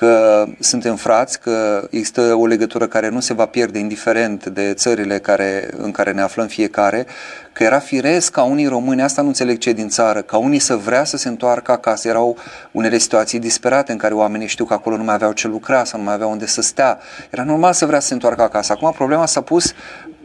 că 0.00 0.46
suntem 0.58 0.96
frați, 0.96 1.40
că 1.40 1.86
există 1.90 2.34
o 2.34 2.46
legătură 2.46 2.86
care 2.86 3.08
nu 3.08 3.20
se 3.20 3.34
va 3.34 3.46
pierde 3.46 3.78
indiferent 3.78 4.46
de 4.46 4.74
țările 4.74 5.18
care, 5.18 5.70
în 5.76 5.90
care 5.90 6.12
ne 6.12 6.20
aflăm 6.20 6.46
fiecare, 6.46 7.06
că 7.52 7.62
era 7.62 7.78
firesc 7.78 8.32
ca 8.32 8.42
unii 8.42 8.66
români, 8.66 9.02
asta 9.02 9.22
nu 9.22 9.28
înțeleg 9.28 9.58
ce 9.58 9.72
din 9.72 9.88
țară, 9.88 10.22
ca 10.22 10.36
unii 10.36 10.58
să 10.58 10.76
vrea 10.76 11.04
să 11.04 11.16
se 11.16 11.28
întoarcă 11.28 11.72
acasă. 11.72 12.08
Erau 12.08 12.36
unele 12.72 12.98
situații 12.98 13.38
disperate 13.38 13.92
în 13.92 13.98
care 13.98 14.14
oamenii 14.14 14.46
știu 14.46 14.64
că 14.64 14.72
acolo 14.72 14.96
nu 14.96 15.04
mai 15.04 15.14
aveau 15.14 15.32
ce 15.32 15.48
lucra 15.48 15.84
sau 15.84 15.98
nu 15.98 16.04
mai 16.04 16.14
aveau 16.14 16.30
unde 16.30 16.46
să 16.46 16.62
stea. 16.62 16.98
Era 17.30 17.44
normal 17.44 17.72
să 17.72 17.86
vrea 17.86 18.00
să 18.00 18.06
se 18.06 18.12
întoarcă 18.12 18.42
acasă. 18.42 18.72
Acum 18.72 18.92
problema 18.92 19.26
s-a 19.26 19.40
pus 19.40 19.72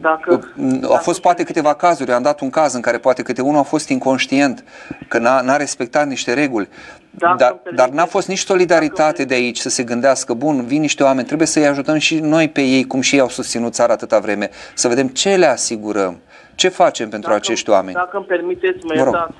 dacă, 0.00 0.52
au 0.82 0.96
fost 0.96 1.20
poate 1.20 1.42
câteva 1.42 1.74
cazuri, 1.74 2.12
am 2.12 2.22
dat 2.22 2.40
un 2.40 2.50
caz 2.50 2.74
în 2.74 2.80
care 2.80 2.98
poate 2.98 3.22
câte 3.22 3.42
unul 3.42 3.58
a 3.58 3.62
fost 3.62 3.88
inconștient, 3.88 4.64
că 5.08 5.18
n-a, 5.18 5.40
n-a 5.40 5.56
respectat 5.56 6.06
niște 6.06 6.34
reguli, 6.34 6.68
dacă 7.10 7.36
dar, 7.36 7.74
dar 7.74 7.88
n-a 7.88 8.04
fost 8.04 8.28
nici 8.28 8.38
solidaritate 8.38 9.24
de 9.24 9.34
aici 9.34 9.58
să 9.58 9.68
se 9.68 9.82
gândească, 9.82 10.34
bun, 10.34 10.66
vin 10.66 10.80
niște 10.80 11.02
oameni, 11.02 11.26
trebuie 11.26 11.46
să-i 11.46 11.66
ajutăm 11.66 11.98
și 11.98 12.18
noi 12.18 12.48
pe 12.48 12.60
ei, 12.60 12.84
cum 12.84 13.00
și 13.00 13.14
ei 13.14 13.20
au 13.20 13.28
susținut 13.28 13.72
țara 13.72 13.92
atâta 13.92 14.18
vreme, 14.18 14.50
să 14.74 14.88
vedem 14.88 15.06
ce 15.06 15.36
le 15.36 15.46
asigurăm, 15.46 16.20
ce 16.54 16.68
facem 16.68 17.08
pentru 17.08 17.30
dacă, 17.30 17.40
acești 17.42 17.70
oameni. 17.70 17.94
Dacă 17.94 18.16
îmi 18.16 18.26
permiteți, 18.26 18.84
mă 18.84 18.94
iertați, 18.94 19.34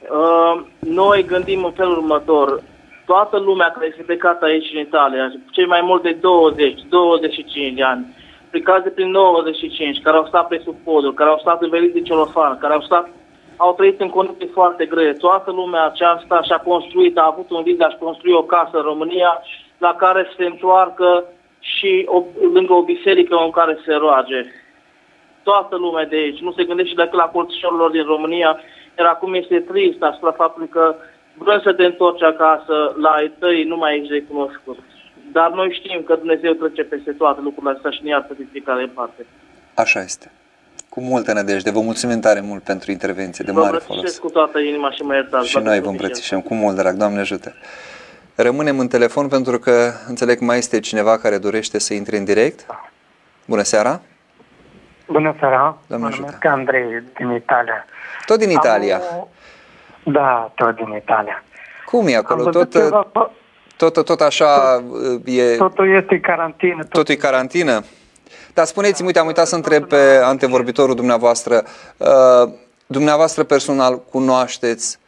uh, 0.00 0.64
noi 0.78 1.24
gândim 1.24 1.64
în 1.64 1.72
felul 1.72 1.96
următor, 1.96 2.62
toată 3.04 3.38
lumea 3.38 3.70
care 3.74 3.86
este 3.90 4.02
plecată 4.02 4.44
aici 4.44 4.70
în 4.74 4.80
Italia, 4.80 5.32
cei 5.50 5.66
mai 5.66 5.80
mult 5.82 6.02
de 6.02 6.16
20-25 6.16 7.74
de 7.74 7.82
ani, 7.82 8.06
plecați 8.50 8.84
de 8.84 8.90
prin 8.90 9.10
95, 9.10 10.00
care 10.02 10.16
au 10.16 10.26
stat 10.26 10.48
pe 10.48 10.60
sub 10.64 10.76
podul, 10.84 11.14
care 11.14 11.30
au 11.30 11.38
stat 11.38 11.62
în 11.62 11.70
de 11.70 12.00
celofan, 12.02 12.58
care 12.58 12.74
au 12.74 12.80
stat 12.80 13.08
au 13.56 13.74
trăit 13.74 14.00
în 14.00 14.08
condiții 14.08 14.50
foarte 14.52 14.84
grele. 14.86 15.12
Toată 15.12 15.50
lumea 15.50 15.84
aceasta 15.84 16.42
și-a 16.42 16.58
construit, 16.58 17.18
a 17.18 17.30
avut 17.32 17.50
un 17.50 17.62
vis 17.62 17.76
de 17.76 17.84
a-și 17.84 17.96
construi 17.96 18.32
o 18.32 18.42
casă 18.42 18.76
în 18.76 18.82
România 18.82 19.42
la 19.78 19.94
care 19.94 20.32
se 20.36 20.44
întoarcă 20.44 21.24
și 21.60 22.04
o, 22.06 22.22
lângă 22.52 22.72
o 22.72 22.82
biserică 22.82 23.36
în 23.44 23.50
care 23.50 23.78
se 23.84 23.94
roage. 23.94 24.44
Toată 25.42 25.76
lumea 25.76 26.06
de 26.06 26.16
aici. 26.16 26.40
Nu 26.40 26.52
se 26.52 26.64
gândește 26.64 26.94
decât 26.94 27.18
la 27.18 27.28
colțișorilor 27.34 27.90
din 27.90 28.04
România, 28.04 28.60
iar 28.98 29.06
acum 29.06 29.34
este 29.34 29.60
trist 29.60 30.02
asupra 30.02 30.32
faptului 30.32 30.68
că 30.68 30.94
vrem 31.34 31.60
să 31.60 31.72
te 31.72 31.84
întorci 31.84 32.22
acasă, 32.22 32.94
la 32.96 33.08
ai 33.08 33.32
tăi 33.38 33.64
nu 33.64 33.76
mai 33.76 33.98
ești 33.98 34.12
recunoscut. 34.12 34.78
Dar 35.32 35.50
noi 35.50 35.80
știm 35.82 36.02
că 36.02 36.14
Dumnezeu 36.14 36.52
trece 36.52 36.82
peste 36.82 37.12
toate 37.12 37.40
lucrurile 37.40 37.72
astea 37.76 37.90
și 37.90 38.02
ne 38.02 38.08
iartă 38.08 38.34
de 38.38 38.46
fiecare 38.50 38.90
parte. 38.94 39.26
Așa 39.74 40.00
este. 40.00 40.30
Cu 40.88 41.00
multă 41.00 41.32
nădejde. 41.32 41.70
Vă 41.70 41.80
mulțumim 41.80 42.20
tare 42.20 42.40
mult 42.40 42.62
pentru 42.62 42.90
intervenție, 42.90 43.44
de 43.44 43.52
vă 43.52 43.60
mare 43.60 43.76
folos. 43.76 44.18
cu 44.18 44.28
toată 44.28 44.58
inima 44.58 44.90
și 44.90 45.02
mă 45.02 45.14
iertați. 45.14 45.48
Și 45.48 45.58
noi 45.58 45.80
vă 45.80 45.88
îmbrățișăm 45.88 46.40
cu 46.40 46.54
mult 46.54 46.76
drag. 46.76 46.94
Doamne 46.94 47.20
ajută. 47.20 47.54
Rămânem 48.34 48.78
în 48.78 48.88
telefon 48.88 49.28
pentru 49.28 49.58
că 49.58 49.90
înțeleg 50.08 50.38
că 50.38 50.44
mai 50.44 50.58
este 50.58 50.80
cineva 50.80 51.18
care 51.18 51.38
dorește 51.38 51.78
să 51.78 51.94
intre 51.94 52.16
în 52.16 52.24
direct. 52.24 52.66
Bună 53.44 53.62
seara! 53.62 54.00
Bună 55.06 55.34
seara! 55.38 55.78
Doamne 55.86 56.06
mă 56.06 56.12
ajută. 56.12 56.26
numesc 56.26 56.44
Andrei 56.44 57.02
din 57.16 57.30
Italia. 57.30 57.84
Tot 58.26 58.38
din 58.38 58.50
Italia? 58.50 58.96
Am 58.96 59.18
o... 59.18 59.28
Da, 60.10 60.52
tot 60.54 60.74
din 60.74 60.94
Italia. 60.96 61.42
Cum 61.84 62.06
e 62.06 62.16
acolo? 62.16 62.44
Am 62.44 62.50
Tot, 62.50 62.72
ceva... 62.72 63.06
tot, 63.88 64.04
tot 64.04 64.20
așa 64.20 64.82
e... 65.24 65.56
Totul 65.56 65.94
este 65.96 66.20
carantină. 66.20 66.82
Tot... 66.82 66.90
Totul 66.90 67.14
e 67.14 67.16
carantină? 67.16 67.84
Dar 68.54 68.64
spuneți-mi, 68.64 69.06
uite, 69.06 69.18
am 69.18 69.26
uitat 69.26 69.46
să 69.46 69.54
întreb 69.54 69.84
pe 69.84 70.20
antevorbitorul 70.22 70.94
dumneavoastră, 70.94 71.64
uh, 71.96 72.52
dumneavoastră 72.86 73.42
personal 73.44 74.02
cunoașteți 74.10 74.98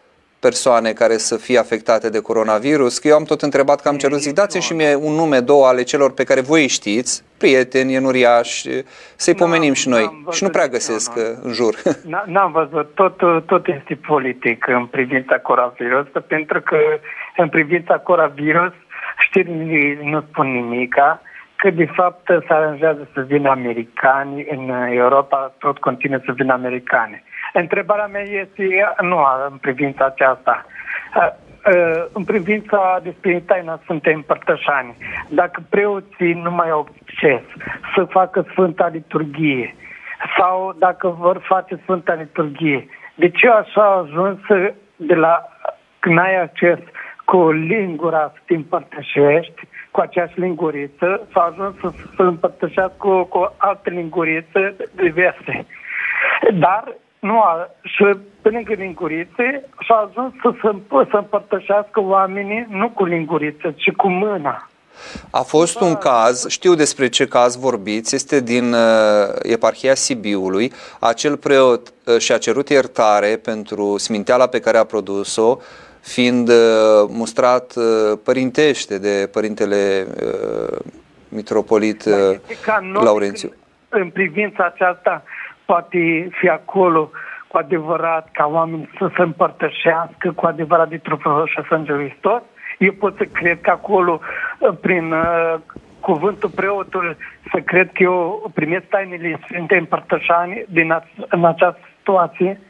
persoane 0.47 0.91
care 0.93 1.17
să 1.29 1.37
fie 1.37 1.59
afectate 1.59 2.09
de 2.11 2.21
coronavirus, 2.21 2.99
că 2.99 3.09
eu 3.09 3.17
am 3.17 3.25
tot 3.25 3.41
întrebat 3.43 3.81
că 3.81 3.89
am 3.89 3.97
cerut, 3.97 4.19
zic, 4.19 4.35
dați-mi 4.35 4.63
și 4.63 4.75
mie 4.81 4.95
un 4.95 5.15
nume, 5.21 5.41
două 5.41 5.67
ale 5.67 5.83
celor 5.83 6.11
pe 6.15 6.25
care 6.25 6.41
voi 6.41 6.65
știți, 6.79 7.13
prieteni, 7.39 7.95
enuriași, 7.95 8.69
să-i 9.17 9.41
pomenim 9.43 9.73
și 9.73 9.89
noi. 9.89 10.05
Și 10.37 10.43
nu 10.43 10.51
prea 10.57 10.69
găsesc 10.77 11.11
uh, 11.17 11.23
în 11.43 11.53
jur. 11.53 11.75
N-am 12.35 12.53
văzut, 12.53 12.95
tot, 12.95 13.17
tot 13.47 13.65
este 13.67 13.95
politic 13.95 14.67
în 14.67 14.87
privința 14.87 15.37
coronavirus, 15.39 16.07
pentru 16.27 16.61
că 16.61 16.77
în 17.37 17.49
privința 17.49 17.95
coronavirus 17.99 18.73
știrile 19.27 19.99
nu 20.03 20.21
spun 20.29 20.47
nimica, 20.47 21.23
că 21.57 21.71
de 21.71 21.89
fapt 21.95 22.27
se 22.27 22.53
aranjează 22.53 23.09
să 23.15 23.21
vină 23.21 23.49
americani 23.51 24.47
în 24.51 24.63
Europa, 24.91 25.55
tot 25.59 25.79
continuă 25.79 26.21
să 26.25 26.33
vină 26.33 26.53
americani. 26.53 27.23
Întrebarea 27.53 28.07
mea 28.07 28.23
este, 28.23 28.65
nu 29.01 29.19
în 29.51 29.57
privința 29.57 30.05
aceasta, 30.05 30.67
în 32.13 32.25
privința 32.25 33.01
despre 33.03 33.43
taina 33.47 33.81
Sfântei 33.83 34.15
Împărtășani, 34.15 34.97
dacă 35.29 35.63
preoții 35.69 36.33
nu 36.33 36.51
mai 36.51 36.71
au 36.71 36.89
acces 37.01 37.43
să 37.95 38.05
facă 38.05 38.47
Sfânta 38.51 38.87
Liturghie 38.87 39.75
sau 40.39 40.75
dacă 40.79 41.09
vor 41.09 41.41
face 41.45 41.81
Sfânta 41.83 42.15
Liturghie, 42.15 42.87
de 43.15 43.31
ce 43.31 43.49
așa 43.49 43.83
a 43.83 43.99
ajuns 43.99 44.39
de 44.97 45.15
la 45.15 45.49
când 45.99 46.19
ai 46.19 46.41
acces 46.41 46.79
cu 47.25 47.51
lingura 47.51 48.33
să 48.35 48.41
te 48.47 48.55
împărtășești, 48.55 49.69
cu 49.91 50.01
aceeași 50.01 50.41
linguriță, 50.41 51.29
s-a 51.33 51.41
ajuns 51.41 51.75
să 51.81 51.91
se 52.17 52.23
împărtășească 52.23 52.95
cu, 52.99 53.23
cu 53.25 53.55
alte 53.57 53.91
lingurițe 53.91 54.77
diverse. 54.95 55.67
Dar 56.53 56.85
nu 57.23 57.41
a, 57.41 57.71
și 57.83 58.05
pe 58.41 58.49
lângă 58.49 58.73
lingurițe 58.73 59.65
și-a 59.81 59.95
ajuns 59.95 60.33
să 60.43 60.53
se 60.63 60.77
să 61.11 61.17
împărtășească 61.17 62.01
oamenii 62.01 62.67
nu 62.71 62.91
cu 62.91 63.05
linguriță, 63.05 63.75
ci 63.77 63.91
cu 63.97 64.09
mâna. 64.09 64.69
A 65.31 65.41
fost 65.41 65.81
un 65.81 65.95
caz, 65.95 66.47
știu 66.49 66.75
despre 66.75 67.09
ce 67.09 67.27
caz 67.27 67.57
vorbiți, 67.57 68.15
este 68.15 68.41
din 68.41 68.73
uh, 68.73 68.81
eparhia 69.43 69.95
Sibiului. 69.95 70.73
Acel 71.01 71.37
preot 71.37 71.93
uh, 72.05 72.19
și-a 72.19 72.39
cerut 72.39 72.69
iertare 72.69 73.41
pentru 73.45 73.99
sminteala 73.99 74.47
pe 74.47 74.61
care 74.61 74.79
a 74.79 74.85
produs-o, 74.85 75.57
fiind 76.01 76.49
uh, 76.49 76.55
mustrat 77.09 77.75
uh, 77.77 78.19
părintește 78.25 78.99
de 78.99 79.29
părintele 79.33 80.07
uh, 80.23 80.79
mitropolit 81.29 82.05
uh, 82.05 83.03
Laurențiu. 83.03 83.53
În 83.89 84.11
privința 84.11 84.73
aceasta 84.75 85.23
poate 85.73 86.29
fi 86.39 86.49
acolo 86.49 87.11
cu 87.49 87.57
adevărat 87.57 88.29
ca 88.33 88.47
oamenii 88.53 88.91
să 88.99 89.11
se 89.17 89.23
împărtășească 89.23 90.33
cu 90.35 90.47
adevărat 90.47 90.89
de 90.89 90.97
trupul 90.97 91.51
și 91.53 91.67
Sângelui 91.69 92.09
Hristos. 92.09 92.43
Eu 92.79 92.93
pot 92.93 93.17
să 93.17 93.25
cred 93.25 93.61
că 93.61 93.71
acolo, 93.71 94.21
prin 94.81 95.13
uh, 95.13 95.55
cuvântul 96.01 96.51
preotului, 96.61 97.17
să 97.53 97.59
cred 97.61 97.89
că 97.93 98.03
eu 98.03 98.51
primesc 98.55 98.85
tainele 98.85 99.41
Sfinte 99.45 99.77
Împărtășani 99.77 100.65
din 100.69 100.91
a- 100.91 101.05
în 101.29 101.45
această 101.45 101.81
situație. 101.97 102.61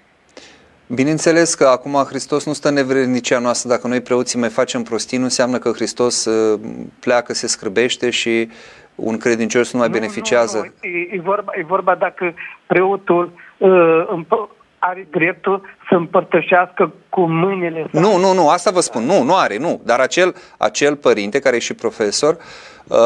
Bineînțeles 0.87 1.55
că 1.55 1.65
acum 1.65 1.93
Hristos 2.09 2.47
nu 2.47 2.53
stă 2.53 2.69
în 2.69 2.75
nevrednicia 2.75 3.39
noastră. 3.39 3.69
Dacă 3.69 3.87
noi 3.87 4.01
preoții 4.01 4.39
mai 4.39 4.49
facem 4.49 4.83
prostii, 4.83 5.19
nu 5.19 5.25
înseamnă 5.25 5.59
că 5.59 5.71
Hristos 5.71 6.25
uh, 6.25 6.61
pleacă, 7.01 7.33
se 7.33 7.47
scrăbește 7.47 8.11
și 8.11 8.49
un 8.95 9.17
credincios 9.19 9.73
nu 9.73 9.79
mai 9.79 9.89
nu, 9.89 9.95
beneficiază. 9.95 10.59
Nu, 10.59 10.65
nu. 10.65 10.97
E, 10.97 11.09
e, 11.17 11.21
vorba, 11.21 11.53
e 11.55 11.63
vorba 11.63 11.95
dacă 11.95 12.35
preotul 12.67 13.33
uh, 13.59 14.25
are 14.85 15.07
dreptul 15.11 15.63
să 15.89 15.95
împărtășească 15.95 16.93
cu 17.09 17.21
mâinile 17.21 17.89
sale. 17.93 18.07
Nu, 18.07 18.17
nu, 18.17 18.33
nu, 18.33 18.49
asta 18.49 18.71
vă 18.71 18.81
spun, 18.81 19.03
nu, 19.03 19.23
nu 19.23 19.37
are, 19.37 19.59
nu. 19.59 19.81
Dar 19.85 20.01
acel, 20.01 20.35
acel 20.59 20.97
părinte 20.97 21.39
care 21.39 21.57
e 21.57 21.59
și 21.59 21.75
profesor 21.75 22.37
uh, 22.87 22.99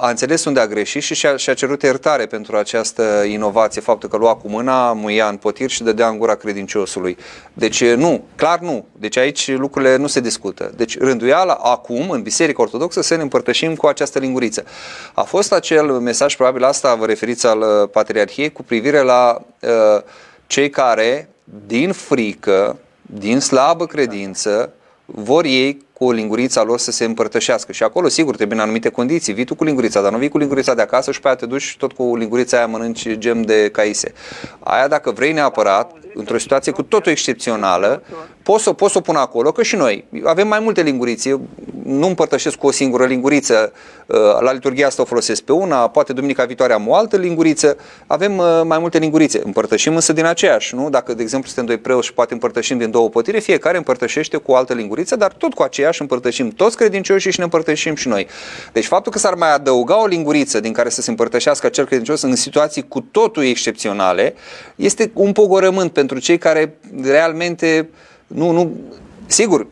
a 0.00 0.08
înțeles 0.08 0.44
unde 0.44 0.60
a 0.60 0.66
greșit 0.66 1.02
și 1.02 1.14
și-a, 1.14 1.36
și-a 1.36 1.54
cerut 1.54 1.82
iertare 1.82 2.26
pentru 2.26 2.56
această 2.56 3.02
inovație, 3.26 3.80
faptul 3.80 4.08
că 4.08 4.16
lua 4.16 4.34
cu 4.34 4.48
mâna, 4.48 4.92
muia 4.92 5.26
în 5.26 5.36
potir 5.36 5.70
și 5.70 5.82
dădea 5.82 6.08
în 6.08 6.18
gura 6.18 6.34
credinciosului. 6.34 7.16
Deci 7.52 7.84
nu, 7.84 8.24
clar 8.36 8.58
nu. 8.58 8.86
Deci 8.92 9.16
aici 9.16 9.56
lucrurile 9.56 9.96
nu 9.96 10.06
se 10.06 10.20
discută. 10.20 10.72
Deci 10.76 10.98
rânduiala 10.98 11.58
acum, 11.62 12.10
în 12.10 12.22
Biserica 12.22 12.62
Ortodoxă, 12.62 13.02
să 13.02 13.16
ne 13.16 13.22
împărtășim 13.22 13.74
cu 13.74 13.86
această 13.86 14.18
linguriță. 14.18 14.64
A 15.14 15.22
fost 15.22 15.52
acel 15.52 15.86
mesaj, 15.86 16.36
probabil 16.36 16.64
asta 16.64 16.94
vă 16.94 17.06
referiți 17.06 17.46
al 17.46 17.58
uh, 17.58 17.88
Patriarhiei, 17.92 18.52
cu 18.52 18.62
privire 18.62 19.00
la 19.00 19.38
uh, 19.60 20.02
cei 20.48 20.70
care, 20.70 21.28
din 21.66 21.92
frică, 21.92 22.78
din 23.02 23.40
slabă 23.40 23.86
credință, 23.86 24.72
vor 25.04 25.44
ei 25.44 25.86
cu 25.98 26.10
lingurița 26.10 26.62
lor 26.62 26.78
să 26.78 26.90
se 26.90 27.04
împărtășească. 27.04 27.72
Și 27.72 27.82
acolo, 27.82 28.08
sigur, 28.08 28.36
trebuie 28.36 28.56
în 28.56 28.62
anumite 28.62 28.88
condiții. 28.88 29.32
Vii 29.32 29.44
tu 29.44 29.54
cu 29.54 29.64
lingurița, 29.64 30.02
dar 30.02 30.12
nu 30.12 30.18
vii 30.18 30.28
cu 30.28 30.38
lingurița 30.38 30.74
de 30.74 30.82
acasă 30.82 31.12
și 31.12 31.20
pe 31.20 31.26
aia 31.26 31.36
te 31.36 31.46
duci 31.46 31.76
tot 31.78 31.92
cu 31.92 32.16
lingurița 32.16 32.56
aia 32.56 32.66
mănânci 32.66 33.16
gem 33.16 33.42
de 33.42 33.68
caise. 33.72 34.12
Aia 34.58 34.88
dacă 34.88 35.10
vrei 35.10 35.32
neapărat, 35.32 35.92
într-o 36.14 36.38
situație 36.38 36.72
cu 36.72 36.82
totul 36.82 37.12
excepțională, 37.12 38.02
poți 38.42 38.62
să, 38.62 38.72
poți 38.72 38.92
să 38.92 38.98
o 38.98 39.00
pun 39.00 39.16
acolo, 39.16 39.52
că 39.52 39.62
și 39.62 39.76
noi 39.76 40.04
avem 40.24 40.48
mai 40.48 40.60
multe 40.60 40.82
lingurițe. 40.82 41.40
nu 41.84 42.06
împărtășesc 42.06 42.56
cu 42.56 42.66
o 42.66 42.70
singură 42.70 43.04
linguriță, 43.04 43.72
uh, 44.06 44.16
la 44.40 44.52
liturghia 44.52 44.86
asta 44.86 45.02
o 45.02 45.04
folosesc 45.04 45.42
pe 45.42 45.52
una, 45.52 45.88
poate 45.88 46.12
duminica 46.12 46.44
viitoare 46.44 46.72
am 46.72 46.88
o 46.88 46.94
altă 46.94 47.16
linguriță, 47.16 47.76
avem 48.06 48.38
uh, 48.38 48.60
mai 48.64 48.78
multe 48.78 48.98
lingurițe, 48.98 49.40
împărtășim 49.44 49.94
însă 49.94 50.12
din 50.12 50.24
aceeași, 50.24 50.74
nu? 50.74 50.90
Dacă, 50.90 51.14
de 51.14 51.22
exemplu, 51.22 51.48
suntem 51.48 51.66
doi 51.66 51.78
preoți 51.78 52.06
și 52.06 52.12
poate 52.12 52.32
împărtășim 52.32 52.78
din 52.78 52.90
două 52.90 53.08
potire, 53.08 53.38
fiecare 53.38 53.76
împărtășește 53.76 54.36
cu 54.36 54.50
o 54.52 54.56
altă 54.56 54.74
linguriță, 54.74 55.16
dar 55.16 55.32
tot 55.32 55.54
cu 55.54 55.62
aceeași 55.88 56.00
împărtășim 56.00 56.50
toți 56.50 56.76
credincioșii 56.76 57.30
și 57.30 57.38
ne 57.38 57.44
împărtășim 57.44 57.94
și 57.94 58.08
noi. 58.08 58.26
Deci 58.72 58.86
faptul 58.86 59.12
că 59.12 59.18
s-ar 59.18 59.34
mai 59.34 59.54
adăuga 59.54 60.02
o 60.02 60.06
linguriță 60.06 60.60
din 60.60 60.72
care 60.72 60.88
să 60.88 61.00
se 61.00 61.10
împărtășească 61.10 61.66
acel 61.66 61.84
credincios 61.86 62.22
în 62.22 62.36
situații 62.36 62.88
cu 62.88 63.00
totul 63.00 63.44
excepționale, 63.44 64.34
este 64.76 65.10
un 65.14 65.32
pogorământ 65.32 65.92
pentru 65.92 66.18
cei 66.18 66.38
care 66.38 66.74
realmente 67.02 67.88
nu, 68.26 68.50
nu, 68.50 68.76
sigur, 69.26 69.66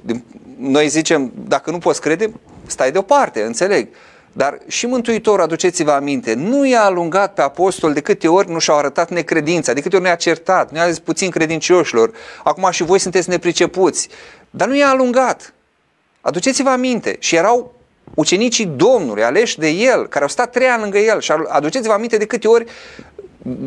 noi 0.58 0.88
zicem, 0.88 1.32
dacă 1.48 1.70
nu 1.70 1.78
poți 1.78 2.00
crede, 2.00 2.32
stai 2.66 2.92
deoparte, 2.92 3.42
înțeleg. 3.42 3.88
Dar 4.32 4.58
și 4.66 4.86
Mântuitorul, 4.86 5.44
aduceți-vă 5.44 5.90
aminte, 5.90 6.34
nu 6.34 6.66
i-a 6.66 6.84
alungat 6.84 7.34
pe 7.34 7.42
apostol 7.42 7.92
de 7.92 8.00
câte 8.00 8.28
ori 8.28 8.50
nu 8.50 8.58
și-au 8.58 8.78
arătat 8.78 9.10
necredința, 9.10 9.72
de 9.72 9.80
câte 9.80 9.94
ori 9.94 10.04
nu 10.04 10.10
i-a 10.10 10.16
certat, 10.16 10.70
nu 10.72 10.78
i-a 10.78 10.88
zis 10.88 10.98
puțin 10.98 11.30
credincioșilor, 11.30 12.10
acum 12.44 12.68
și 12.70 12.82
voi 12.82 12.98
sunteți 12.98 13.28
nepricepuți. 13.28 14.08
Dar 14.50 14.68
nu 14.68 14.76
i-a 14.76 14.88
alungat. 14.88 15.54
Aduceți-vă 16.26 16.68
aminte. 16.68 17.16
Și 17.18 17.36
erau 17.36 17.74
ucenicii 18.14 18.66
Domnului, 18.66 19.22
aleși 19.22 19.58
de 19.58 19.68
el, 19.68 20.06
care 20.06 20.24
au 20.24 20.30
stat 20.30 20.50
trei 20.50 20.66
ani 20.66 20.82
lângă 20.82 20.98
el 20.98 21.20
și 21.20 21.32
aduceți-vă 21.48 21.92
aminte 21.92 22.16
de 22.16 22.24
câte 22.24 22.48
ori 22.48 22.64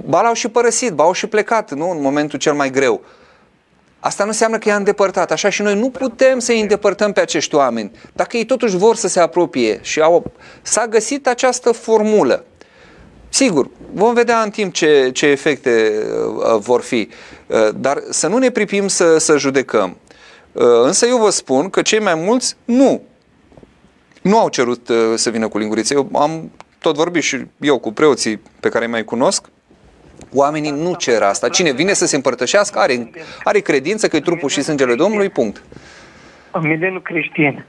ba 0.06 0.22
l-au 0.22 0.34
și 0.34 0.48
părăsit, 0.48 0.92
ba 0.92 1.04
au 1.04 1.12
și 1.12 1.28
plecat, 1.28 1.74
nu, 1.74 1.90
în 1.90 2.02
momentul 2.02 2.40
cel 2.40 2.54
mai 2.54 2.72
greu. 2.72 3.02
Asta 4.00 4.24
nu 4.24 4.30
înseamnă 4.30 4.58
că 4.58 4.70
i-a 4.70 4.76
îndepărtat. 4.76 5.32
Așa 5.32 5.50
și 5.50 5.62
noi 5.62 5.76
nu 5.76 5.90
putem 5.90 6.40
să 6.40 6.52
îi 6.52 6.62
îndepărtăm 6.62 7.12
pe 7.12 7.20
acești 7.20 7.56
oameni. 7.56 7.92
Dacă 8.14 8.38
ei 8.38 8.46
totuși 8.46 8.78
vor 8.78 8.96
să 8.96 9.08
se 9.08 9.20
apropie 9.20 9.80
și 9.82 10.02
au, 10.02 10.32
s-a 10.62 10.88
găsit 10.88 11.28
această 11.28 11.72
formulă. 11.72 12.46
Sigur, 13.30 13.70
vom 13.94 14.14
vedea 14.14 14.42
în 14.42 14.50
timp 14.50 14.74
ce, 14.74 15.10
ce 15.14 15.26
efecte 15.26 15.94
uh, 16.36 16.60
vor 16.60 16.82
fi, 16.82 17.10
uh, 17.48 17.70
dar 17.76 18.04
să 18.10 18.28
nu 18.28 18.38
ne 18.38 18.50
pripim 18.50 18.88
să, 18.88 19.18
să 19.18 19.38
judecăm. 19.38 19.98
Uh, 20.60 20.66
însă 20.84 21.06
eu 21.06 21.18
vă 21.18 21.30
spun 21.30 21.70
că 21.70 21.82
cei 21.82 22.00
mai 22.00 22.16
mulți 22.16 22.58
nu. 22.66 23.02
Nu 24.22 24.40
au 24.40 24.50
cerut 24.50 24.90
uh, 24.90 24.96
să 25.16 25.30
vină 25.30 25.48
cu 25.48 25.58
lingurițe. 25.58 25.94
Eu 25.94 26.10
am 26.14 26.52
tot 26.80 26.96
vorbit 26.96 27.24
și 27.24 27.46
eu 27.60 27.80
cu 27.80 27.92
preoții 27.92 28.42
pe 28.60 28.70
care 28.70 28.86
îi 28.86 28.92
mai 28.92 29.04
cunosc 29.04 29.50
Oamenii 30.34 30.72
nu 30.72 30.94
cer 30.96 31.22
asta. 31.22 31.50
Cine 31.50 31.72
vine 31.72 31.94
să 31.94 32.06
se 32.06 32.16
împărtășească 32.16 32.80
are, 32.80 32.94
are 33.44 33.60
credință 33.60 34.08
că 34.08 34.16
e 34.16 34.20
trupul 34.20 34.50
și 34.50 34.62
sângele 34.62 34.96
Domnului, 34.96 35.30
punct. 35.30 35.64
În 36.52 36.68
mileniul 36.68 37.02
creștin 37.02 37.66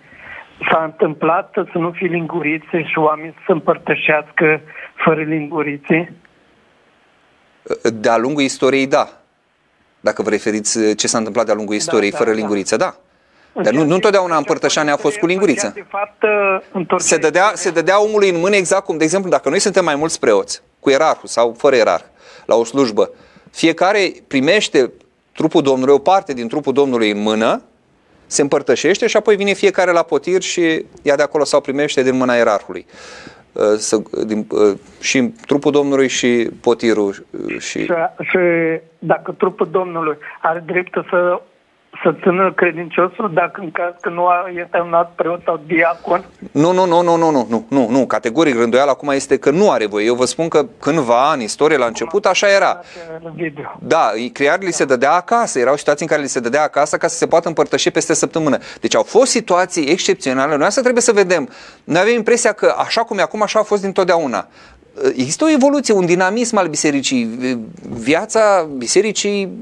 s-a 0.70 0.82
întâmplat 0.84 1.52
să 1.52 1.78
nu 1.78 1.90
fie 1.90 2.08
lingurițe 2.08 2.82
și 2.82 2.98
oamenii 2.98 3.34
să 3.46 3.52
împărtășească 3.52 4.60
fără 4.94 5.22
lingurițe? 5.22 6.12
De-a 7.82 8.16
lungul 8.16 8.42
istoriei, 8.42 8.86
da. 8.86 9.19
Dacă 10.00 10.22
vă 10.22 10.30
referiți 10.30 10.94
ce 10.94 11.06
s-a 11.06 11.18
întâmplat 11.18 11.44
de-a 11.44 11.54
lungul 11.54 11.74
da, 11.74 11.80
istoriei 11.80 12.10
da, 12.10 12.16
fără 12.16 12.30
da, 12.30 12.36
linguriță, 12.36 12.76
da. 12.76 12.96
Dar 13.62 13.72
nu, 13.72 13.84
nu 13.84 13.94
întotdeauna 13.94 14.36
împărtășania 14.36 14.92
a 14.92 14.96
fost 14.96 15.16
cu 15.16 15.26
linguriță. 15.26 15.74
Se 16.96 17.16
dădea, 17.16 17.52
se 17.54 17.70
dădea 17.70 18.02
omului 18.02 18.30
în 18.30 18.40
mână 18.40 18.56
exact 18.56 18.84
cum, 18.84 18.96
de 18.96 19.04
exemplu, 19.04 19.30
dacă 19.30 19.48
noi 19.48 19.58
suntem 19.58 19.84
mai 19.84 19.94
mulți 19.94 20.18
preoți, 20.18 20.62
cu 20.80 20.90
erarhul 20.90 21.28
sau 21.28 21.54
fără 21.58 21.76
erarh, 21.76 22.04
la 22.44 22.54
o 22.54 22.64
slujbă. 22.64 23.10
Fiecare 23.50 24.12
primește 24.26 24.92
trupul 25.32 25.62
Domnului, 25.62 25.94
o 25.94 25.98
parte 25.98 26.32
din 26.32 26.48
trupul 26.48 26.72
Domnului 26.72 27.10
în 27.10 27.18
mână, 27.18 27.62
se 28.26 28.42
împărtășește 28.42 29.06
și 29.06 29.16
apoi 29.16 29.36
vine 29.36 29.52
fiecare 29.52 29.92
la 29.92 30.02
potir 30.02 30.42
și 30.42 30.84
ia 31.02 31.16
de 31.16 31.22
acolo 31.22 31.44
sau 31.44 31.60
primește 31.60 32.02
din 32.02 32.16
mâna 32.16 32.34
ierarhului. 32.34 32.86
Uh, 33.52 33.62
să, 33.76 34.02
din, 34.26 34.46
uh, 34.50 34.78
și 35.00 35.32
trupul 35.46 35.72
Domnului 35.72 36.08
și 36.08 36.50
potirul. 36.60 37.14
Uh, 37.30 37.58
și... 37.58 37.78
Și, 37.78 37.92
și 38.20 38.38
dacă 38.98 39.32
trupul 39.32 39.68
Domnului 39.70 40.16
are 40.42 40.62
dreptul 40.66 41.06
să 41.10 41.40
să 42.02 42.14
țină 42.22 42.52
credinciosul 42.52 43.30
dacă 43.34 43.60
în 43.60 43.70
caz 43.70 43.92
că 44.00 44.08
nu 44.08 44.26
este 44.54 44.80
un 44.80 44.92
alt 44.92 45.08
preot 45.14 45.40
sau 45.44 45.60
diacon? 45.66 46.24
Nu, 46.52 46.72
nu, 46.72 46.86
nu, 46.86 47.02
nu, 47.02 47.16
nu, 47.16 47.30
nu, 47.30 47.46
nu, 47.48 47.66
nu, 47.68 47.88
nu, 47.88 48.06
categoric 48.06 48.54
rânduiala 48.54 48.90
acum 48.90 49.08
este 49.08 49.38
că 49.38 49.50
nu 49.50 49.70
are 49.70 49.86
voie. 49.86 50.06
Eu 50.06 50.14
vă 50.14 50.24
spun 50.24 50.48
că 50.48 50.66
cândva 50.80 51.32
în 51.32 51.40
istorie 51.40 51.76
la 51.76 51.86
început 51.86 52.26
așa 52.26 52.48
era. 52.48 52.80
Da, 53.78 54.10
chiar 54.32 54.58
li 54.60 54.70
se 54.70 54.84
dădea 54.84 55.12
acasă, 55.12 55.58
erau 55.58 55.76
situații 55.76 56.06
în 56.06 56.10
care 56.10 56.22
li 56.22 56.28
se 56.28 56.40
dădea 56.40 56.62
acasă 56.62 56.96
ca 56.96 57.06
să 57.06 57.16
se 57.16 57.26
poată 57.26 57.48
împărtăși 57.48 57.90
peste 57.90 58.14
săptămână. 58.14 58.58
Deci 58.80 58.94
au 58.94 59.02
fost 59.02 59.30
situații 59.30 59.90
excepționale, 59.90 60.56
noi 60.56 60.66
asta 60.66 60.80
trebuie 60.80 61.02
să 61.02 61.12
vedem. 61.12 61.48
Noi 61.84 62.00
avem 62.00 62.14
impresia 62.14 62.52
că 62.52 62.74
așa 62.78 63.02
cum 63.02 63.18
e 63.18 63.22
acum, 63.22 63.42
așa 63.42 63.58
a 63.58 63.62
fost 63.62 63.82
dintotdeauna 63.82 64.46
există 65.14 65.44
o 65.44 65.50
evoluție, 65.50 65.94
un 65.94 66.06
dinamism 66.06 66.56
al 66.56 66.68
bisericii. 66.68 67.38
Viața 67.88 68.68
bisericii, 68.76 69.52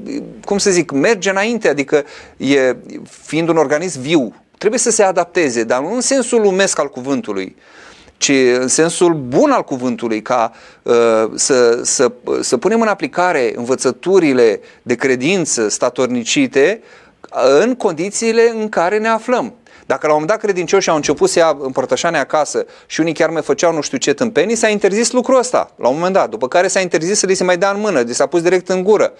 cum 0.45 0.57
să 0.57 0.71
zic, 0.71 0.91
merge 0.91 1.29
înainte, 1.29 1.69
adică 1.69 2.03
e, 2.37 2.75
fiind 3.09 3.49
un 3.49 3.57
organism 3.57 4.01
viu, 4.01 4.35
trebuie 4.57 4.79
să 4.79 4.91
se 4.91 5.03
adapteze, 5.03 5.63
dar 5.63 5.81
nu 5.81 5.93
în 5.93 6.01
sensul 6.01 6.41
lumesc 6.41 6.79
al 6.79 6.89
cuvântului, 6.89 7.55
ci 8.17 8.31
în 8.59 8.67
sensul 8.67 9.13
bun 9.13 9.51
al 9.51 9.63
cuvântului, 9.63 10.21
ca 10.21 10.51
uh, 10.83 10.93
să, 11.35 11.79
să, 11.83 12.11
să 12.41 12.57
punem 12.57 12.81
în 12.81 12.87
aplicare 12.87 13.53
învățăturile 13.55 14.59
de 14.81 14.95
credință 14.95 15.69
statornicite 15.69 16.81
în 17.59 17.75
condițiile 17.75 18.53
în 18.59 18.69
care 18.69 18.97
ne 18.97 19.07
aflăm. 19.07 19.53
Dacă 19.91 20.07
la 20.07 20.13
un 20.13 20.19
moment 20.19 20.29
dat 20.29 20.39
credincioșii 20.39 20.91
au 20.91 20.95
început 20.95 21.29
să 21.29 21.39
ia 21.39 21.57
împărtășania 21.59 22.19
acasă 22.19 22.65
și 22.87 22.99
unii 22.99 23.13
chiar 23.13 23.29
mai 23.29 23.41
făceau 23.41 23.73
nu 23.73 23.81
știu 23.81 23.97
ce 23.97 24.13
tâmpenii, 24.13 24.55
s-a 24.55 24.67
interzis 24.67 25.11
lucrul 25.11 25.37
ăsta 25.37 25.71
la 25.77 25.87
un 25.87 25.95
moment 25.95 26.13
dat. 26.13 26.29
După 26.29 26.47
care 26.47 26.67
s-a 26.67 26.79
interzis 26.79 27.19
să 27.19 27.25
li 27.25 27.33
se 27.33 27.43
mai 27.43 27.57
dea 27.57 27.69
în 27.69 27.79
mână, 27.79 27.99
li 27.99 28.13
s-a 28.13 28.25
pus 28.25 28.41
direct 28.41 28.67
în 28.67 28.83
gură, 28.83 29.11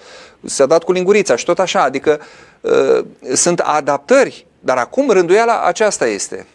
s-a 0.44 0.66
dat 0.66 0.84
cu 0.84 0.92
lingurița 0.92 1.36
și 1.36 1.46
tot 1.46 1.60
așa. 1.60 1.82
Adică 1.84 2.20
uh, 2.62 3.06
sunt 3.34 3.60
adaptări, 3.60 4.46
dar 4.60 4.78
acum 4.78 5.10
rânduiala 5.10 5.62
aceasta 5.66 6.06
este. 6.06 6.46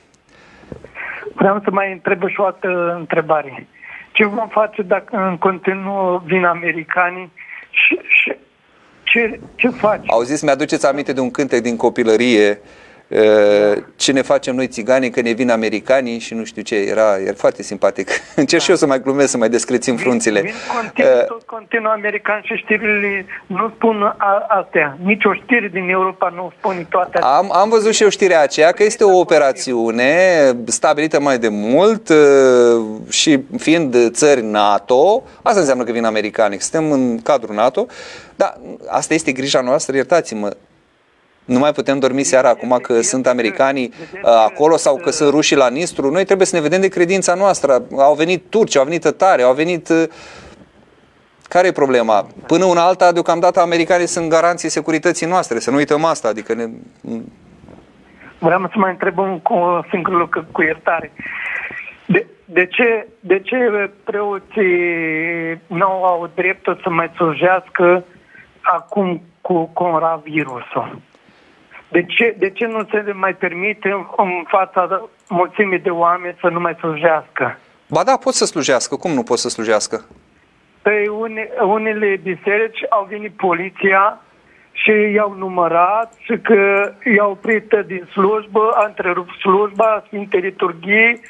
Vreau 1.35 1.61
să 1.65 1.71
mai 1.71 1.93
întreb 1.93 2.29
și 2.29 2.41
o 2.41 2.45
altă 2.45 2.97
întrebare. 2.99 3.67
Ce 4.13 4.25
vom 4.25 4.49
face 4.49 4.83
dacă 4.83 5.17
în 5.31 5.39
continuu 5.39 6.23
vin 6.27 6.45
americanii 6.45 7.33
și, 7.71 7.99
și 8.09 8.37
ce, 9.03 9.41
ce 9.55 9.69
faci? 9.69 10.05
Au 10.07 10.23
zis, 10.23 10.43
mi-aduceți 10.43 10.87
aminte 10.87 11.13
de 11.13 11.21
un 11.21 11.31
cântec 11.31 11.63
din 11.63 11.77
copilărie 11.77 12.61
ce 13.97 14.13
ne 14.13 14.23
facem 14.23 14.55
noi 14.55 14.67
țiganii 14.67 15.11
că 15.11 15.21
ne 15.21 15.31
vin 15.31 15.51
americanii 15.51 16.19
și 16.19 16.35
nu 16.35 16.45
știu 16.45 16.63
ce, 16.63 16.75
era, 16.75 17.17
era 17.19 17.33
foarte 17.37 17.63
simpatic. 17.63 18.09
Încerc 18.37 18.61
da. 18.61 18.65
și 18.65 18.71
eu 18.71 18.77
să 18.77 18.87
mai 18.87 19.01
glumesc, 19.01 19.31
să 19.31 19.37
mai 19.37 19.49
descrețim 19.49 19.97
frunțile. 19.97 20.41
Vin, 20.41 20.53
continuu, 20.77 21.13
uh, 21.13 21.27
tot 21.27 21.43
continuu 21.43 21.91
american 21.91 22.41
și 22.45 22.55
știrile 22.55 23.27
nu 23.47 23.73
spun 23.75 24.03
a, 24.03 24.47
astea. 24.49 24.99
Nici 25.03 25.25
o 25.25 25.33
știre 25.33 25.69
din 25.69 25.89
Europa 25.89 26.33
nu 26.35 26.53
spune 26.59 26.87
toate 26.91 27.19
astea. 27.19 27.31
Am, 27.31 27.53
am 27.53 27.69
văzut 27.69 27.93
și 27.93 28.03
eu 28.03 28.09
știrea 28.09 28.41
aceea 28.41 28.73
că 28.73 28.83
este 28.83 29.05
o 29.05 29.19
operațiune 29.19 30.17
stabilită 30.67 31.21
mai 31.21 31.39
de 31.39 31.49
mult 31.49 32.13
și 33.09 33.41
fiind 33.59 34.11
țări 34.11 34.43
NATO, 34.43 35.23
asta 35.43 35.61
înseamnă 35.61 35.85
că 35.85 35.93
vin 35.93 36.05
americani, 36.05 36.61
suntem 36.61 36.93
în 36.93 37.19
cadrul 37.23 37.55
NATO, 37.55 37.87
dar 38.37 38.61
asta 38.89 39.15
este 39.15 39.33
grija 39.33 39.61
noastră, 39.61 39.97
iertați-mă, 39.97 40.51
nu 41.45 41.59
mai 41.59 41.73
putem 41.73 41.99
dormi 41.99 42.23
seara 42.23 42.49
acum 42.49 42.79
că 42.83 43.01
sunt 43.01 43.27
americanii 43.27 43.93
uh, 44.13 44.21
acolo 44.23 44.77
sau 44.77 44.97
că 44.97 45.11
sunt 45.11 45.31
rușii 45.31 45.57
la 45.57 45.69
Nistru. 45.69 46.11
Noi 46.11 46.25
trebuie 46.25 46.47
să 46.47 46.57
ne 46.57 46.63
vedem 46.63 46.81
de 46.81 46.89
credința 46.89 47.35
noastră. 47.35 47.83
Au 47.97 48.15
venit 48.15 48.45
turci, 48.49 48.77
au 48.77 48.85
venit 48.85 49.01
tătari, 49.01 49.43
au 49.43 49.55
venit... 49.55 49.89
Uh, 49.89 50.05
care 51.49 51.67
e 51.67 51.73
problema? 51.73 52.27
Până 52.47 52.65
una 52.65 52.87
alta, 52.87 53.13
deocamdată, 53.13 53.61
americanii 53.61 54.07
sunt 54.07 54.29
garanții 54.29 54.69
securității 54.69 55.27
noastre. 55.27 55.59
Să 55.59 55.71
nu 55.71 55.77
uităm 55.77 56.05
asta. 56.05 56.29
Adică 56.29 56.55
ne... 56.55 56.65
Vreau 58.39 58.61
să 58.61 58.79
mai 58.79 58.91
întreb 58.91 59.19
un, 59.19 59.41
un 59.51 59.83
singur 59.91 60.13
lucru 60.19 60.45
cu 60.53 60.63
iertare. 60.63 61.13
De, 62.07 62.27
de, 62.45 62.67
ce, 62.67 63.07
de 63.21 63.41
ce 63.41 63.91
preoții 64.05 65.61
nu 65.67 66.05
au 66.05 66.31
dreptul 66.35 66.81
să 66.83 66.91
mai 66.91 67.11
slujească 67.15 68.05
acum 68.61 69.23
cu 69.41 69.71
coronavirusul? 69.73 71.01
De 71.95 72.05
ce, 72.05 72.35
de 72.39 72.51
ce 72.51 72.67
nu 72.67 72.87
se 72.91 73.13
mai 73.13 73.35
permite 73.35 73.89
în 74.17 74.45
fața 74.47 75.09
mulțimii 75.29 75.79
de 75.79 75.91
oameni 75.91 76.37
să 76.41 76.49
nu 76.49 76.61
mai 76.61 76.77
slujească? 76.79 77.59
Ba 77.89 78.05
da, 78.05 78.17
pot 78.17 78.35
să 78.35 78.45
slujească. 78.45 78.97
Cum 78.97 79.13
nu 79.13 79.23
pot 79.23 79.39
să 79.39 79.49
slujească? 79.49 80.05
Pe 80.83 81.09
une, 81.19 81.49
unele 81.63 82.21
biserici 82.23 82.85
au 82.89 83.07
venit 83.11 83.33
poliția 83.33 84.21
și 84.73 84.91
i-au 84.91 85.35
numărat 85.39 86.13
și 86.19 86.39
că 86.43 86.93
i-au 87.17 87.31
oprit 87.31 87.75
din 87.87 88.09
slujbă, 88.13 88.71
a 88.75 88.85
întrerupt 88.87 89.39
slujba 89.39 90.03
Sfinte 90.07 90.37
Liturghii 90.37 91.21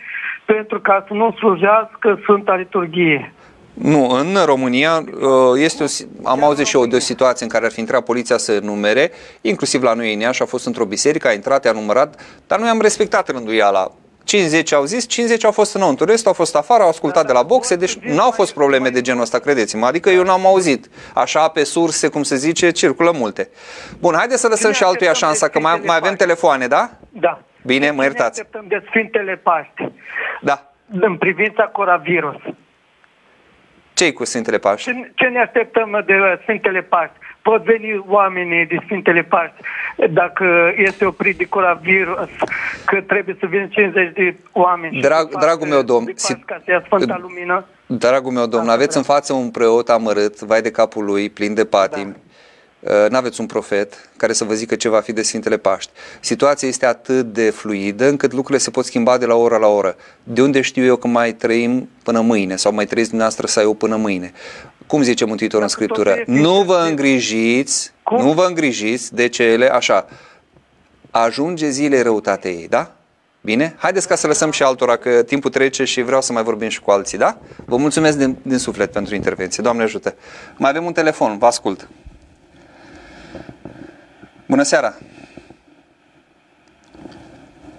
pentru 0.44 0.80
ca 0.80 1.04
să 1.06 1.14
nu 1.14 1.32
slujească 1.32 2.18
Sfânta 2.22 2.54
Liturghie. 2.54 3.33
Nu, 3.74 4.08
în 4.08 4.36
România 4.44 5.04
uh, 5.20 5.60
este 5.60 5.82
o, 5.82 5.86
am 6.28 6.44
auzit 6.44 6.66
și 6.66 6.76
eu 6.76 6.86
de 6.86 6.96
o 6.96 6.98
situație 6.98 7.44
în 7.44 7.50
care 7.52 7.64
ar 7.64 7.70
fi 7.72 7.80
intrat 7.80 8.04
poliția 8.04 8.36
să 8.36 8.58
numere, 8.62 9.10
inclusiv 9.40 9.82
la 9.82 9.94
noi 9.94 10.14
în 10.14 10.20
Iași, 10.20 10.42
a 10.42 10.44
fost 10.44 10.66
într-o 10.66 10.84
biserică, 10.84 11.28
a 11.28 11.32
intrat, 11.32 11.66
a 11.66 11.72
numărat, 11.72 12.20
dar 12.46 12.58
noi 12.58 12.68
am 12.68 12.80
respectat 12.80 13.28
rânduiala. 13.28 13.92
50 14.24 14.72
au 14.72 14.84
zis, 14.84 15.06
50 15.06 15.44
au 15.44 15.50
fost 15.52 15.74
înăuntru, 15.74 16.04
restul 16.04 16.26
au 16.28 16.32
fost 16.32 16.56
afară, 16.56 16.82
au 16.82 16.88
ascultat 16.88 17.26
de 17.26 17.32
la 17.32 17.42
boxe, 17.42 17.76
deci 17.76 17.94
nu 17.94 18.20
au 18.22 18.30
fost 18.30 18.52
probleme 18.54 18.88
de 18.88 19.00
genul 19.00 19.22
ăsta, 19.22 19.38
credeți-mă. 19.38 19.86
Adică 19.86 20.10
eu 20.10 20.22
n-am 20.22 20.46
auzit. 20.46 20.88
Așa 21.14 21.48
pe 21.48 21.64
surse, 21.64 22.08
cum 22.08 22.22
se 22.22 22.36
zice, 22.36 22.70
circulă 22.70 23.12
multe. 23.14 23.48
Bun, 24.00 24.14
haideți 24.16 24.40
să 24.40 24.46
lăsăm 24.48 24.70
Bine, 24.70 24.76
și 24.76 24.82
altuia 24.84 25.10
așteptăm 25.10 25.28
șansa, 25.28 25.46
de 25.46 25.52
că 25.52 25.58
mai, 25.60 25.70
Sfintele 25.70 25.86
mai 25.92 25.96
avem 25.96 26.10
Paște. 26.16 26.24
telefoane, 26.24 26.66
da? 26.66 26.90
Da. 27.10 27.42
Bine, 27.64 27.90
mă 27.90 27.96
Ne 27.96 28.02
iertați. 28.02 28.40
așteptăm 28.40 28.64
de 28.68 28.82
Sfintele 28.88 29.40
Paște. 29.42 29.92
Da. 30.42 30.72
În 31.00 31.16
privința 31.16 31.62
coronavirus. 31.62 32.36
Ce-i 33.94 34.12
cu 34.12 34.24
Sfintele 34.24 34.58
Paște? 34.58 34.90
Ce, 34.92 35.10
ce 35.14 35.28
ne 35.28 35.38
așteptăm 35.40 36.02
de 36.06 36.14
la 36.14 36.38
Sfintele 36.42 36.80
Paște? 36.82 37.16
Pot 37.42 37.64
veni 37.64 38.04
oamenii 38.06 38.66
de 38.66 38.76
Sfintele 38.84 39.22
Paște 39.22 39.54
dacă 40.10 40.72
este 40.76 41.04
oprit 41.04 41.36
de 41.38 41.44
coronavirus, 41.44 42.28
că 42.86 43.00
trebuie 43.00 43.36
să 43.40 43.46
vină 43.46 43.66
50 43.70 44.12
de 44.14 44.36
oameni. 44.52 44.94
și 44.94 45.00
Drag- 45.00 45.28
de 45.30 45.36
dragul 45.40 45.66
meu 45.68 45.82
domn, 45.82 46.04
de 46.04 46.12
si- 46.16 46.32
Paște 46.32 46.42
ca 46.46 46.60
să 46.64 46.70
ia 46.70 46.82
Sfânta 46.86 47.18
Lumină. 47.20 47.64
Dragul 47.86 48.32
meu 48.32 48.46
domn, 48.46 48.68
aveți 48.68 48.96
în 48.96 49.02
față 49.02 49.32
un 49.32 49.50
preot 49.50 49.88
amărât, 49.88 50.38
vai 50.40 50.60
de 50.62 50.70
capul 50.70 51.04
lui, 51.04 51.30
plin 51.30 51.54
de 51.54 51.64
patim. 51.64 52.08
Da. 52.10 52.16
N-aveți 53.08 53.40
un 53.40 53.46
profet 53.46 54.08
care 54.16 54.32
să 54.32 54.44
vă 54.44 54.54
zică 54.54 54.74
ce 54.74 54.88
va 54.88 55.00
fi 55.00 55.12
de 55.12 55.22
Sfintele 55.22 55.56
Paști. 55.56 55.90
Situația 56.20 56.68
este 56.68 56.86
atât 56.86 57.32
de 57.32 57.50
fluidă 57.50 58.08
încât 58.08 58.32
lucrurile 58.32 58.58
se 58.58 58.70
pot 58.70 58.84
schimba 58.84 59.18
de 59.18 59.26
la 59.26 59.34
oră 59.34 59.56
la 59.56 59.66
oră. 59.66 59.96
De 60.22 60.42
unde 60.42 60.60
știu 60.60 60.84
eu 60.84 60.96
că 60.96 61.06
mai 61.06 61.32
trăim 61.34 61.88
până 62.02 62.20
mâine 62.20 62.56
sau 62.56 62.72
mai 62.72 62.86
trăiți 62.86 63.08
dumneavoastră 63.08 63.46
să 63.46 63.60
eu 63.60 63.74
până 63.74 63.96
mâine? 63.96 64.32
Cum 64.86 65.02
zice 65.02 65.24
Mântuitorul 65.24 65.66
în 65.66 65.70
Dacă 65.72 65.82
Scriptură? 65.82 66.16
totul 66.16 66.34
este- 66.34 66.46
Nu 66.48 66.62
vă 66.62 66.86
îngrijiți, 66.88 67.92
Cum? 68.02 68.22
nu 68.24 68.32
vă 68.32 68.44
îngrijiți 68.48 69.14
de 69.14 69.28
cele, 69.28 69.68
așa, 69.72 70.06
ajunge 71.10 71.68
zilei 71.68 72.02
răutate 72.02 72.48
ei, 72.48 72.66
da? 72.68 72.92
Bine? 73.40 73.74
Haideți 73.78 74.08
ca 74.08 74.14
să 74.14 74.26
lăsăm 74.26 74.50
și 74.50 74.62
altora, 74.62 74.96
că 74.96 75.22
timpul 75.22 75.50
trece 75.50 75.84
și 75.84 76.02
vreau 76.02 76.20
să 76.22 76.32
mai 76.32 76.42
vorbim 76.42 76.68
și 76.68 76.80
cu 76.80 76.90
alții, 76.90 77.18
da? 77.18 77.38
Vă 77.64 77.76
mulțumesc 77.76 78.16
din, 78.18 78.36
din 78.42 78.58
suflet 78.58 78.92
pentru 78.92 79.14
intervenție. 79.14 79.62
Doamne 79.62 79.82
ajută. 79.82 80.14
Mai 80.56 80.70
avem 80.70 80.84
un 80.84 80.92
telefon, 80.92 81.38
vă 81.38 81.46
ascult. 81.46 81.88
Bună 84.46 84.62
seara! 84.62 84.94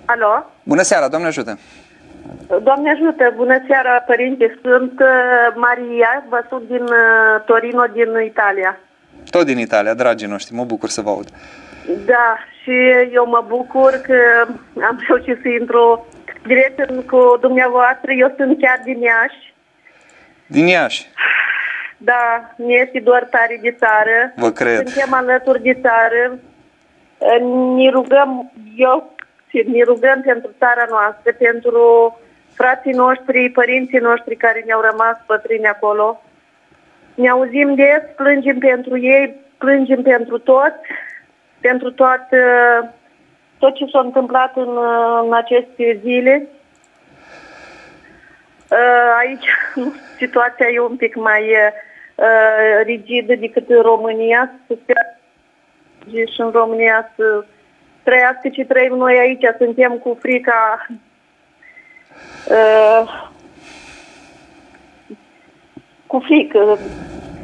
Alo? 0.05 0.45
Bună 0.63 0.81
seara, 0.81 1.07
Doamne 1.07 1.27
ajută! 1.27 1.59
Doamne 2.63 2.91
ajută, 2.91 3.33
bună 3.35 3.57
seara, 3.67 3.89
părinte. 4.07 4.59
Sunt 4.61 4.99
uh, 4.99 5.53
Maria, 5.55 6.23
vă 6.29 6.43
sunt 6.49 6.67
din 6.67 6.81
uh, 6.83 7.43
Torino, 7.45 7.83
din 7.93 8.25
Italia. 8.25 8.77
Tot 9.29 9.45
din 9.45 9.57
Italia, 9.57 9.93
dragii 9.93 10.27
noștri, 10.27 10.53
mă 10.55 10.63
bucur 10.63 10.89
să 10.89 11.01
vă 11.01 11.09
aud. 11.09 11.27
Da, 12.05 12.37
și 12.61 12.71
eu 13.13 13.25
mă 13.27 13.43
bucur 13.47 13.91
că 13.91 14.15
am 14.87 15.03
reușit 15.07 15.39
să 15.41 15.47
intru 15.47 16.07
direct 16.47 16.89
în- 16.89 17.01
cu 17.05 17.37
dumneavoastră. 17.41 18.11
Eu 18.11 18.33
sunt 18.37 18.59
chiar 18.61 18.81
din 18.83 19.01
Iași. 19.01 19.53
Din 20.47 20.67
Iași, 20.67 21.05
Da, 21.97 22.53
mi 22.57 22.75
este 22.75 22.99
doar 22.99 23.23
tare 23.23 23.59
de 23.61 23.71
țară. 23.71 24.33
Vă 24.35 24.51
cred. 24.51 24.87
Suntem 24.87 25.13
alături 25.13 25.61
de 25.61 25.73
țară. 25.81 26.39
Ne 27.75 27.89
rugăm, 27.89 28.51
eu 28.75 29.15
ne 29.51 29.83
rugăm 29.83 30.21
pentru 30.21 30.51
țara 30.57 30.85
noastră, 30.89 31.31
pentru 31.37 32.17
frații 32.53 32.91
noștri, 32.91 33.49
părinții 33.49 33.97
noștri 33.97 34.35
care 34.35 34.63
ne-au 34.65 34.81
rămas 34.81 35.17
pătrini 35.25 35.65
acolo. 35.65 36.21
Ne 37.15 37.29
auzim 37.29 37.75
des, 37.75 38.01
plângem 38.15 38.57
pentru 38.57 38.97
ei, 38.97 39.35
plângem 39.57 40.01
pentru 40.01 40.37
toți, 40.39 40.87
pentru 41.61 41.91
toată, 41.91 42.37
tot 43.59 43.75
ce 43.75 43.85
s-a 43.91 43.99
întâmplat 43.99 44.55
în, 44.55 44.77
în 45.25 45.33
aceste 45.33 45.99
zile. 46.01 46.47
Uh, 48.71 49.15
Aici 49.19 49.47
situația 50.21 50.67
e 50.67 50.79
un 50.79 50.95
pic 50.95 51.15
mai 51.15 51.41
uh, 52.15 52.83
rigidă 52.83 53.35
decât 53.35 53.69
în 53.69 53.81
România. 53.81 54.51
Să 54.67 54.75
sper 54.81 54.95
și 56.11 56.41
în 56.41 56.49
România 56.51 57.11
să 57.15 57.45
trăiască 58.03 58.49
ce 58.51 58.65
trăim 58.65 58.93
noi 58.95 59.17
aici. 59.17 59.43
Suntem 59.57 59.91
cu 59.97 60.17
frica 60.21 60.87
uh, 62.49 63.29
cu 66.07 66.19
frică. 66.25 66.57
Cu- 66.59 66.79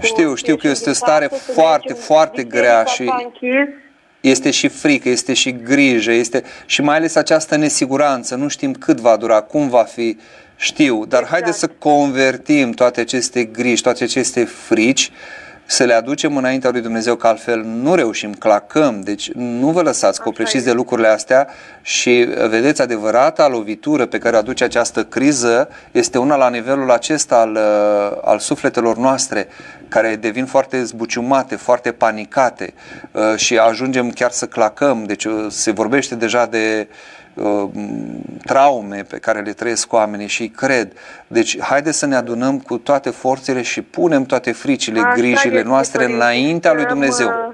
Știu, 0.05 0.35
știu 0.35 0.55
că 0.55 0.67
este 0.67 0.83
o 0.85 0.91
ieșim 0.91 1.03
stare 1.05 1.27
din 1.27 1.37
casă, 1.37 1.43
să 1.51 1.51
foarte, 1.59 1.85
mergem, 1.87 2.05
foarte 2.05 2.43
biserica 2.43 2.61
grea 2.61 2.85
s-a 2.85 2.91
și- 2.93 3.11
închis. 3.23 3.73
este 4.21 4.51
și 4.51 4.67
frică, 4.67 5.09
este 5.09 5.33
și 5.33 5.51
grijă, 5.51 6.11
este 6.11 6.43
și 6.65 6.81
mai 6.81 6.95
ales 6.95 7.15
această 7.15 7.55
nesiguranță, 7.55 8.35
nu 8.35 8.47
știm 8.47 8.73
cât 8.73 8.99
va 8.99 9.17
dura, 9.17 9.41
cum 9.41 9.69
va 9.69 9.83
fi, 9.83 10.17
știu, 10.55 11.05
dar 11.05 11.19
Exact. 11.21 11.29
haideți 11.31 11.59
să 11.59 11.67
convertim 11.67 12.71
toate 12.71 12.99
aceste 13.01 13.43
griji, 13.43 13.81
toate 13.81 14.03
aceste 14.03 14.43
frici, 14.43 15.11
să 15.71 15.83
le 15.83 15.93
aducem 15.93 16.37
înaintea 16.37 16.69
lui 16.69 16.81
Dumnezeu, 16.81 17.15
că 17.15 17.27
altfel 17.27 17.63
nu 17.63 17.95
reușim, 17.95 18.33
clacăm, 18.33 19.01
deci 19.01 19.31
nu 19.31 19.69
vă 19.69 19.81
lăsați 19.81 20.21
copleșiți 20.21 20.65
de 20.65 20.71
lucrurile 20.71 21.07
astea 21.07 21.47
și 21.81 22.27
vedeți, 22.49 22.81
adevărata 22.81 23.47
lovitură 23.47 24.05
pe 24.05 24.17
care 24.17 24.35
o 24.35 24.39
aduce 24.39 24.63
această 24.63 25.03
criză 25.03 25.69
este 25.91 26.17
una 26.17 26.35
la 26.35 26.49
nivelul 26.49 26.91
acesta 26.91 27.35
al, 27.35 27.51
uh, 27.51 28.17
al 28.23 28.39
sufletelor 28.39 28.97
noastre, 28.97 29.47
care 29.87 30.15
devin 30.15 30.45
foarte 30.45 30.83
zbuciumate, 30.83 31.55
foarte 31.55 31.91
panicate 31.91 32.73
uh, 33.11 33.21
și 33.35 33.57
ajungem 33.57 34.09
chiar 34.09 34.31
să 34.31 34.45
clacăm. 34.45 35.03
Deci 35.03 35.25
uh, 35.25 35.45
se 35.49 35.71
vorbește 35.71 36.15
deja 36.15 36.45
de 36.45 36.87
uh, 36.89 37.20
traume 38.45 39.03
pe 39.09 39.17
care 39.19 39.39
le 39.39 39.51
trăiesc 39.51 39.93
oamenii 39.93 40.27
și 40.27 40.41
îi 40.41 40.49
cred. 40.49 40.93
Deci 41.27 41.59
haideți 41.61 41.97
să 41.97 42.05
ne 42.05 42.15
adunăm 42.15 42.59
cu 42.59 42.77
toate 42.77 43.09
forțele 43.09 43.61
și 43.61 43.81
punem 43.81 44.23
toate 44.23 44.51
fricile, 44.51 44.99
Așa 44.99 45.13
grijile 45.13 45.55
este, 45.55 45.67
noastre 45.67 45.97
părinte. 46.01 46.23
înaintea 46.23 46.73
lui 46.73 46.85
Dumnezeu. 46.85 47.27
Mă- 47.27 47.53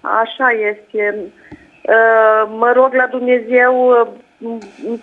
Așa 0.00 0.48
este. 0.70 1.14
Uh, 1.82 2.50
Mă 2.58 2.72
rog 2.74 2.92
la 2.94 3.06
Dumnezeu, 3.10 3.88
uh, 4.40 4.98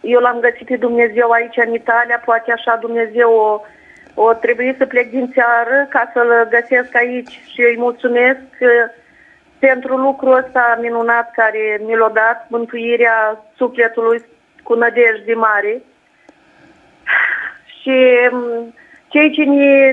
eu 0.00 0.20
l-am 0.20 0.38
găsit 0.40 0.66
pe 0.66 0.76
Dumnezeu 0.76 1.30
aici 1.30 1.56
în 1.66 1.74
Italia, 1.74 2.22
poate 2.24 2.52
așa 2.52 2.78
Dumnezeu 2.80 3.30
o, 3.32 3.60
o 4.22 4.32
trebuie 4.32 4.74
să 4.78 4.86
plec 4.86 5.10
din 5.10 5.32
țară 5.34 5.86
ca 5.88 6.10
să-l 6.14 6.48
găsesc 6.50 6.96
aici 6.96 7.30
și 7.52 7.60
îi 7.60 7.76
mulțumesc 7.78 8.46
uh, 8.60 8.68
pentru 9.68 9.96
lucrul 9.96 10.36
ăsta 10.36 10.78
minunat 10.80 11.30
care 11.30 11.80
mi 11.86 11.96
l-a 11.96 12.10
dat, 12.14 12.46
mântuirea 12.48 13.44
sufletului 13.56 14.24
cu 14.62 14.74
nădejde 14.74 15.34
mare. 15.34 15.82
Și 17.78 17.96
m, 18.30 18.74
cei 19.08 19.30
ce 19.30 19.44
ne, 19.44 19.90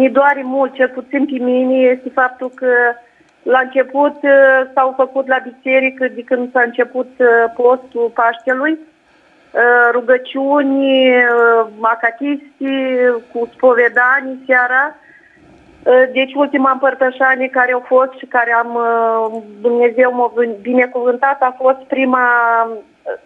ne 0.00 0.08
doare 0.08 0.42
mult, 0.42 0.74
cel 0.74 0.88
puțin 0.88 1.24
pe 1.26 1.38
mine, 1.38 1.76
este 1.76 2.08
faptul 2.14 2.50
că 2.54 2.72
la 3.42 3.58
început 3.58 4.16
uh, 4.22 4.60
s-au 4.74 4.92
făcut 4.96 5.26
la 5.26 5.38
biserică 5.48 6.08
de 6.08 6.22
când 6.22 6.52
s-a 6.52 6.62
început 6.62 7.10
uh, 7.18 7.26
postul 7.54 8.10
Paștelui, 8.14 8.72
uh, 8.72 9.88
rugăciuni, 9.92 11.08
uh, 11.08 11.66
acatistii, 11.80 12.86
cu 13.32 13.50
spovedanii 13.54 14.42
seara. 14.46 14.96
Uh, 15.86 16.08
Deci 16.12 16.34
ultima 16.34 16.70
împărtășanie 16.70 17.48
care 17.48 17.72
au 17.72 17.84
fost 17.86 18.12
și 18.18 18.26
care 18.26 18.52
am 18.52 18.74
uh, 18.74 19.42
Dumnezeu 19.60 20.12
m-a 20.12 20.32
binecuvântat 20.60 21.42
a 21.42 21.54
fost 21.58 21.78
prima 21.78 22.28
uh, 22.64 23.18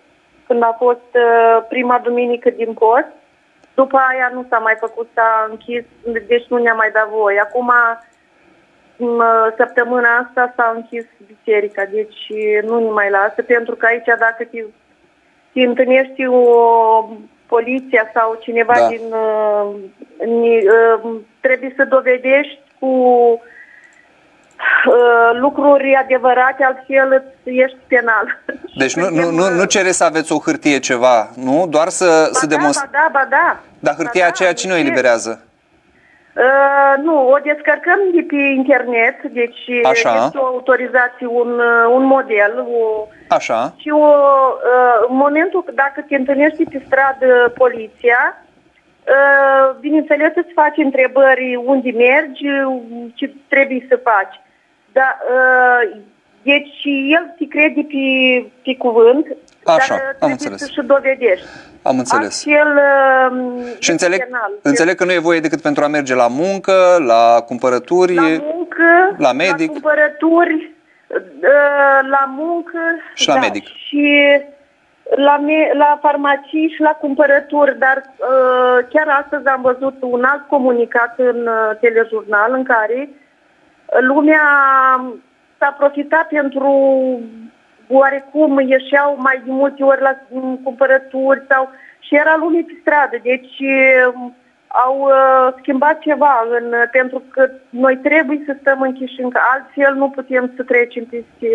când 0.47 0.63
a 0.63 0.77
fost 0.79 1.11
uh, 1.15 1.65
prima 1.69 1.99
duminică 1.99 2.51
din 2.51 2.73
post. 2.73 3.07
După 3.75 3.97
aia 4.09 4.31
nu 4.35 4.47
s-a 4.49 4.59
mai 4.59 4.77
făcut, 4.81 5.09
s-a 5.15 5.47
închis, 5.51 5.85
deci 6.27 6.47
nu 6.49 6.57
ne-a 6.57 6.75
mai 6.75 6.91
dat 6.91 7.09
voie. 7.09 7.41
Acum, 7.41 7.73
m, 8.97 9.23
săptămâna 9.57 10.17
asta 10.17 10.53
s-a 10.57 10.73
închis 10.75 11.05
biserica, 11.27 11.85
deci 11.85 12.27
nu 12.63 12.79
ne 12.79 12.91
mai 12.91 13.11
lasă, 13.11 13.43
pentru 13.43 13.75
că 13.75 13.87
aici 13.87 14.05
dacă 14.19 14.45
te, 14.51 14.65
te 15.53 15.61
întâlnești 15.61 16.27
o 16.27 17.09
poliția 17.55 18.05
sau 18.15 18.39
cineva 18.41 18.75
Da. 18.79 18.87
din... 18.87 19.05
Uh, 19.11 19.67
ni- 20.41 20.67
uh, 20.77 21.01
trebuie 21.41 21.73
să 21.77 21.85
dovedești 21.85 22.59
cu 22.79 22.87
uh, 24.87 25.31
lucruri 25.41 25.95
adevărate, 26.03 26.65
altfel 26.65 27.09
îți 27.45 27.57
ești 27.57 27.77
penal. 27.87 28.27
Deci 28.77 28.95
nu, 28.95 29.03
nu, 29.03 29.23
Suntem, 29.23 29.35
nu, 29.35 29.55
nu 29.55 29.61
uh, 29.63 29.69
cereți 29.69 29.97
să 29.97 30.05
aveți 30.05 30.33
o 30.33 30.39
hârtie 30.45 30.79
ceva, 30.79 31.31
nu? 31.35 31.67
Doar 31.69 31.89
să, 31.89 32.29
să 32.33 32.47
ba 32.47 32.51
da, 32.51 32.57
demonstrați. 32.57 32.93
ba 32.93 32.99
da, 32.99 33.09
ba 33.13 33.27
da. 33.31 33.61
Dar 33.79 33.95
hârtia 33.95 34.21
Ba 34.25 34.27
da, 34.27 34.33
aceea 34.33 34.53
cine 34.53 34.73
o 34.73 34.77
ce? 34.77 34.81
eliberează? 34.81 35.45
Uh, 36.35 37.03
nu, 37.03 37.29
o 37.29 37.39
descărcăm 37.45 37.99
de 38.15 38.25
pe 38.29 38.37
internet, 38.37 39.23
deci 39.23 39.61
Așa. 39.83 40.25
este 40.25 40.39
o 40.39 40.45
autorizație, 40.45 41.27
un, 41.27 41.51
uh, 41.59 41.95
un 41.97 42.05
model, 42.05 42.53
o, 42.59 43.07
Așa. 43.31 43.75
și 43.77 43.89
o, 43.91 43.97
uh, 44.07 45.09
în 45.09 45.17
momentul 45.17 45.63
că 45.63 45.73
dacă 45.75 46.05
te 46.09 46.15
întâlnești 46.17 46.65
pe 46.65 46.83
stradă 46.87 47.53
poliția, 47.55 48.21
uh, 48.45 49.77
bineînțeles 49.81 50.33
îți 50.35 50.53
faci 50.55 50.77
întrebări 50.77 51.61
unde 51.65 51.91
mergi, 51.91 52.45
ce 53.15 53.35
trebuie 53.49 53.87
să 53.89 53.97
faci. 54.11 54.35
Dar 54.93 55.13
uh, 55.35 56.01
Deci 56.43 56.81
el 57.17 57.35
te 57.39 57.45
crede 57.49 57.81
pe, 57.89 58.05
pe 58.65 58.77
cuvânt, 58.79 59.27
Așa, 59.65 59.95
dar 59.95 59.99
am 60.01 60.13
trebuie 60.17 60.31
înțeles. 60.31 60.61
să-și 60.61 60.87
dovedești. 60.87 61.47
Am 61.83 61.99
înțeles. 61.99 62.27
Astfel, 62.27 62.79
um, 63.31 63.61
Și 63.79 63.91
înțeleg, 63.91 64.19
penal. 64.25 64.53
înțeleg 64.63 64.95
că 64.95 65.05
nu 65.05 65.13
e 65.13 65.19
voie 65.19 65.41
decât 65.41 65.61
pentru 65.61 65.85
a 65.85 65.87
merge 65.87 66.15
la 66.15 66.27
muncă, 66.29 66.73
la 67.07 67.41
cumpărături, 67.47 68.15
La 68.15 68.23
muncă, 68.23 69.15
la 69.19 69.33
medic. 69.33 69.67
la 69.67 69.73
cumpărături, 69.73 70.55
uh, 70.55 70.71
la 72.11 72.25
muncă 72.37 72.79
Și 73.15 73.29
la 73.29 73.39
medic. 73.39 73.67
Și 73.67 74.19
la, 75.17 75.37
me- 75.37 75.73
la 75.75 75.99
farmacii 76.03 76.73
și 76.75 76.81
la 76.81 76.91
cumpărături, 76.91 77.79
dar 77.79 77.97
uh, 77.97 78.87
chiar 78.89 79.09
astăzi 79.23 79.47
am 79.47 79.61
văzut 79.63 79.97
un 80.01 80.25
alt 80.25 80.49
comunicat 80.49 81.15
în 81.19 81.47
uh, 81.47 81.77
telejurnal 81.81 82.53
în 82.53 82.65
care 82.65 83.09
lumea 84.01 84.43
s-a 85.59 85.75
profitat 85.79 86.29
pentru 86.29 86.71
oarecum 87.89 88.59
ieșeau 88.59 89.17
mai 89.19 89.43
de 89.45 89.51
multe 89.51 89.83
ori 89.83 90.01
la 90.01 90.17
mm, 90.29 90.61
cumpărături 90.65 91.45
sau 91.49 91.71
și 91.99 92.15
era 92.15 92.37
lume 92.39 92.65
pe 92.67 92.79
stradă, 92.81 93.17
deci 93.23 93.59
uh, 93.59 94.31
au 94.73 95.01
uh, 95.01 95.55
schimbat 95.59 95.99
ceva 95.99 96.47
în, 96.59 96.75
pentru 96.93 97.23
că 97.31 97.51
noi 97.71 97.97
trebuie 97.97 98.43
să 98.47 98.57
stăm 98.61 98.81
închiși 98.81 99.21
încă, 99.23 99.41
altfel 99.53 99.95
nu 99.95 100.11
putem 100.11 100.53
să 100.57 100.63
trecem 100.63 101.05
peste 101.05 101.49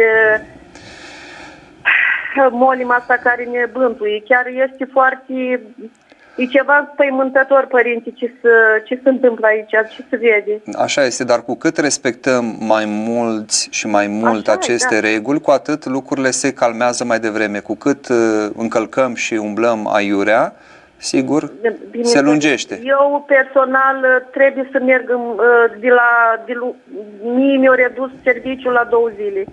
uh, 2.37 2.47
molima 2.51 2.95
asta 2.95 3.15
care 3.23 3.43
ne 3.43 3.65
bântuie. 3.71 4.23
Chiar 4.27 4.45
este 4.47 4.85
foarte... 4.91 5.61
E 6.37 6.45
ceva 6.45 6.89
spăimântător, 6.93 7.65
părinte, 7.69 8.11
ce, 8.11 8.31
să, 8.41 8.49
ce 8.83 8.99
se 9.03 9.09
întâmplă 9.09 9.47
aici, 9.47 9.69
ce 9.69 10.05
se 10.09 10.15
vede. 10.17 10.61
Așa 10.77 11.03
este, 11.03 11.23
dar 11.23 11.43
cu 11.43 11.55
cât 11.55 11.77
respectăm 11.77 12.57
mai 12.59 12.85
mulți 12.85 13.67
și 13.71 13.87
mai 13.87 14.07
mult 14.07 14.47
Așa 14.47 14.51
e, 14.51 14.55
aceste 14.55 14.99
da. 14.99 15.07
reguli, 15.07 15.41
cu 15.41 15.51
atât 15.51 15.85
lucrurile 15.85 16.31
se 16.31 16.53
calmează 16.53 17.03
mai 17.05 17.19
devreme. 17.19 17.59
Cu 17.59 17.75
cât 17.75 18.07
uh, 18.07 18.49
încălcăm 18.55 19.13
și 19.13 19.33
umblăm 19.33 19.87
aiurea, 19.93 20.53
sigur, 21.05 21.51
Bine, 21.89 22.03
se 22.03 22.21
lungește. 22.21 22.79
Eu 22.83 23.23
personal 23.27 23.97
uh, 24.03 24.27
trebuie 24.31 24.69
să 24.71 24.79
merg 24.79 25.09
uh, 25.09 25.35
de 25.79 25.89
la... 25.89 26.41
De, 26.45 26.53
lu- 26.53 26.75
mie 27.23 27.57
mi-au 27.57 27.73
redus 27.73 28.09
serviciul 28.23 28.71
la 28.71 28.83
două 28.83 29.09
zile 29.15 29.43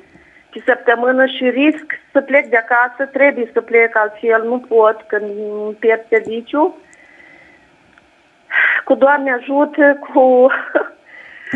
pe 0.52 0.62
săptămână 0.66 1.26
și 1.26 1.50
risc 1.50 1.86
să 2.12 2.20
plec 2.20 2.46
de 2.46 2.56
acasă, 2.56 3.10
trebuie 3.12 3.50
să 3.52 3.60
plec, 3.60 3.96
altfel 3.96 4.42
nu 4.44 4.58
pot 4.58 5.04
când 5.06 5.24
îmi 5.64 5.76
pierd 5.78 6.04
serviciu. 6.08 6.76
Cu 8.84 8.94
Doamne 8.94 9.32
ajută, 9.32 9.98
cu 10.00 10.46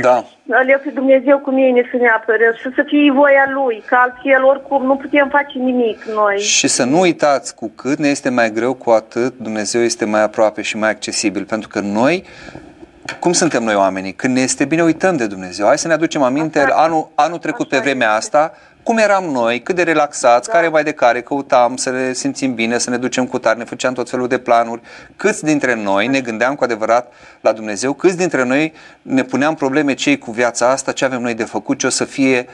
Da, 0.01 0.24
aleu 0.51 0.78
pe 0.85 0.90
Dumnezeu 0.90 1.39
cu 1.39 1.51
mine 1.51 1.89
să 1.90 1.97
ne 1.97 2.09
apără 2.09 2.44
și 2.60 2.68
să 2.74 2.82
fie 2.86 3.12
voia 3.12 3.47
Lui, 3.52 3.82
că 3.86 3.97
altfel 3.98 4.44
oricum 4.44 4.85
nu 4.85 4.97
putem 4.97 5.28
face 5.28 5.59
nimic 5.59 6.05
noi. 6.05 6.39
Și 6.39 6.68
să 6.68 6.85
nu 6.85 7.01
uitați, 7.01 7.55
cu 7.55 7.68
cât 7.74 7.98
ne 7.98 8.09
este 8.09 8.28
mai 8.28 8.52
greu, 8.52 8.74
cu 8.74 8.90
atât 8.90 9.39
Dumnezeu 9.39 9.81
este 9.82 10.05
mai 10.05 10.23
aproape 10.23 10.62
și 10.62 10.77
mai 10.77 10.90
accesibil. 10.90 11.44
Pentru 11.44 11.68
că 11.68 11.81
noi, 11.81 12.24
cum 13.18 13.32
suntem 13.32 13.62
noi 13.62 13.74
oamenii? 13.74 14.12
Când 14.12 14.35
ne 14.35 14.40
este 14.40 14.64
bine, 14.64 14.82
uităm 14.82 15.16
de 15.16 15.27
Dumnezeu. 15.27 15.66
Hai 15.66 15.78
să 15.78 15.89
ne 15.89 15.94
aducem 15.94 16.23
aminte, 16.23 16.59
Așa 16.59 16.74
anul, 16.74 17.10
anul 17.14 17.39
trecut 17.39 17.68
pe 17.68 17.74
Așa 17.74 17.85
vremea 17.85 18.06
este. 18.16 18.18
asta, 18.18 18.52
cum 18.86 18.98
eram 18.98 19.24
noi, 19.24 19.62
cât 19.62 19.74
de 19.74 19.82
relaxați, 19.82 20.48
Da. 20.48 20.54
care 20.54 20.68
mai 20.68 20.82
de 20.84 20.92
care, 20.92 21.20
căutam 21.20 21.76
să 21.76 21.90
ne 21.90 22.12
simțim 22.12 22.54
bine, 22.54 22.78
să 22.78 22.90
ne 22.90 22.96
ducem 22.96 23.26
cu 23.26 23.38
tare, 23.38 23.58
ne 23.58 23.64
făceam 23.64 23.92
tot 23.92 24.10
felul 24.10 24.28
de 24.28 24.38
planuri. 24.38 24.80
Câți 25.16 25.44
dintre 25.44 25.74
noi 25.74 26.06
ne 26.06 26.20
gândeam 26.20 26.54
cu 26.54 26.64
adevărat 26.64 27.12
la 27.40 27.52
Dumnezeu, 27.52 27.92
câți 27.92 28.16
dintre 28.16 28.44
noi 28.44 28.72
ne 29.02 29.22
puneam 29.24 29.54
probleme 29.54 29.94
cei 29.94 30.18
cu 30.18 30.30
viața 30.30 30.70
asta, 30.70 30.92
ce 30.92 31.04
avem 31.04 31.20
noi 31.20 31.34
de 31.34 31.44
făcut, 31.44 31.78
ce 31.78 31.86
o 31.86 31.90
să 31.90 32.04
fie, 32.04 32.46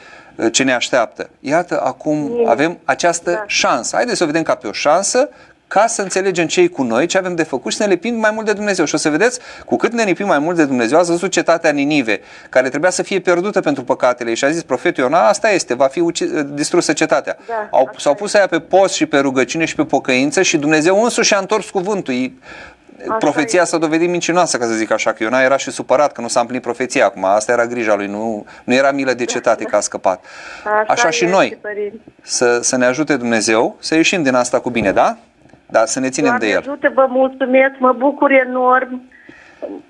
ce 0.51 0.63
ne 0.63 0.73
așteaptă. 0.73 1.29
Iată, 1.39 1.81
acum 1.83 2.17
Nimeni. 2.17 2.49
avem 2.49 2.77
această 2.83 3.31
Da. 3.31 3.43
șansă. 3.47 3.95
Haideți 3.95 4.17
să 4.17 4.23
o 4.23 4.27
vedem 4.27 4.43
ca 4.43 4.55
pe 4.55 4.67
o 4.67 4.71
șansă 4.71 5.29
ca 5.73 5.87
să 5.87 6.01
înțelegem 6.01 6.47
cei 6.47 6.69
cu 6.69 6.83
noi, 6.83 7.05
ce 7.05 7.17
avem 7.17 7.35
de 7.35 7.43
făcut 7.43 7.71
și 7.71 7.77
să 7.77 7.83
ne 7.83 7.89
lipim 7.89 8.15
mai 8.15 8.31
mult 8.33 8.45
de 8.45 8.53
Dumnezeu. 8.53 8.85
Și 8.85 8.95
o 8.95 8.97
să 8.97 9.09
vedeți, 9.09 9.39
cu 9.65 9.75
cât 9.75 9.93
ne 9.93 10.03
lipim 10.03 10.27
mai 10.27 10.39
mult 10.39 10.55
de 10.55 10.65
Dumnezeu, 10.65 10.97
ați 10.99 11.09
văzut 11.09 11.31
cetatea 11.31 11.71
Ninive, 11.71 12.19
care 12.49 12.69
trebuia 12.69 12.89
să 12.89 13.03
fie 13.03 13.19
pierdută 13.19 13.59
pentru 13.61 13.83
păcatele 13.83 14.29
ei 14.29 14.35
și 14.35 14.43
a 14.45 14.49
zis 14.49 14.63
profetul 14.63 15.03
Iona, 15.03 15.27
asta 15.27 15.49
este, 15.51 15.73
va 15.73 15.87
fi 15.87 15.99
uci- 16.11 16.45
distrusă 16.53 16.93
cetatea. 16.93 17.37
Da, 17.47 17.67
Au, 17.71 17.85
așa 17.89 17.97
s-au 17.99 18.15
pus 18.15 18.33
aia 18.33 18.47
pe 18.47 18.59
post 18.59 18.93
și 18.93 19.05
pe 19.05 19.17
rugăciune 19.17 19.65
și 19.65 19.75
pe 19.75 19.83
pocăință 19.85 20.41
și 20.41 20.57
Dumnezeu 20.57 21.03
însuși 21.03 21.33
a 21.33 21.37
întors 21.37 21.69
cuvântul. 21.69 22.13
Ei- 22.13 22.37
Profeția 23.19 23.61
este. 23.61 23.71
s-a 23.71 23.77
dovedit 23.77 24.09
mincinoasă, 24.09 24.57
ca 24.57 24.65
să 24.65 24.71
zic 24.73 24.91
așa, 24.91 25.11
că 25.11 25.23
Iona 25.23 25.41
era 25.41 25.57
și 25.57 25.71
supărat 25.71 26.11
că 26.11 26.21
nu 26.21 26.27
s-a 26.27 26.39
împlinit 26.39 26.63
profeția 26.63 27.05
acum. 27.05 27.25
Asta 27.25 27.51
era 27.51 27.65
grija 27.65 27.95
lui, 27.95 28.07
nu, 28.07 28.45
nu 28.63 28.73
era 28.73 28.91
milă 28.91 29.13
de 29.13 29.25
cetate 29.25 29.63
că 29.63 29.75
a 29.75 29.79
scăpat. 29.79 30.25
Așa 30.87 31.09
și 31.09 31.23
este, 31.23 31.35
noi, 31.35 31.57
părinte. 31.61 31.97
să, 32.21 32.59
să 32.61 32.77
ne 32.77 32.85
ajute 32.85 33.15
Dumnezeu 33.17 33.75
să 33.79 33.95
ieșim 33.95 34.23
din 34.23 34.35
asta 34.35 34.59
cu 34.59 34.69
bine, 34.69 34.91
da? 34.91 35.17
Dar 35.75 35.85
să 35.85 35.99
ne 35.99 36.09
ținem 36.09 36.29
Doamne 36.29 36.47
de 36.47 36.53
El. 36.53 36.59
ajută, 36.59 36.91
vă 36.93 37.05
mulțumesc, 37.09 37.73
mă 37.77 37.93
bucur 37.97 38.31
enorm. 38.31 39.01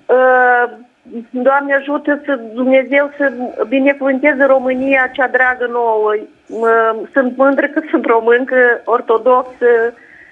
Uh, 0.06 0.66
Doamne 1.30 1.74
ajută 1.74 2.20
să 2.24 2.32
Dumnezeu 2.54 3.10
să 3.18 3.32
binecuvânteze 3.68 4.44
România 4.44 5.10
cea 5.12 5.28
dragă 5.28 5.66
nouă. 5.70 6.10
Uh, 6.48 7.08
Sunt 7.12 7.36
mândră 7.36 7.66
că 7.66 7.80
sunt 7.90 8.04
româncă 8.04 8.56
ortodoxă 8.84 9.70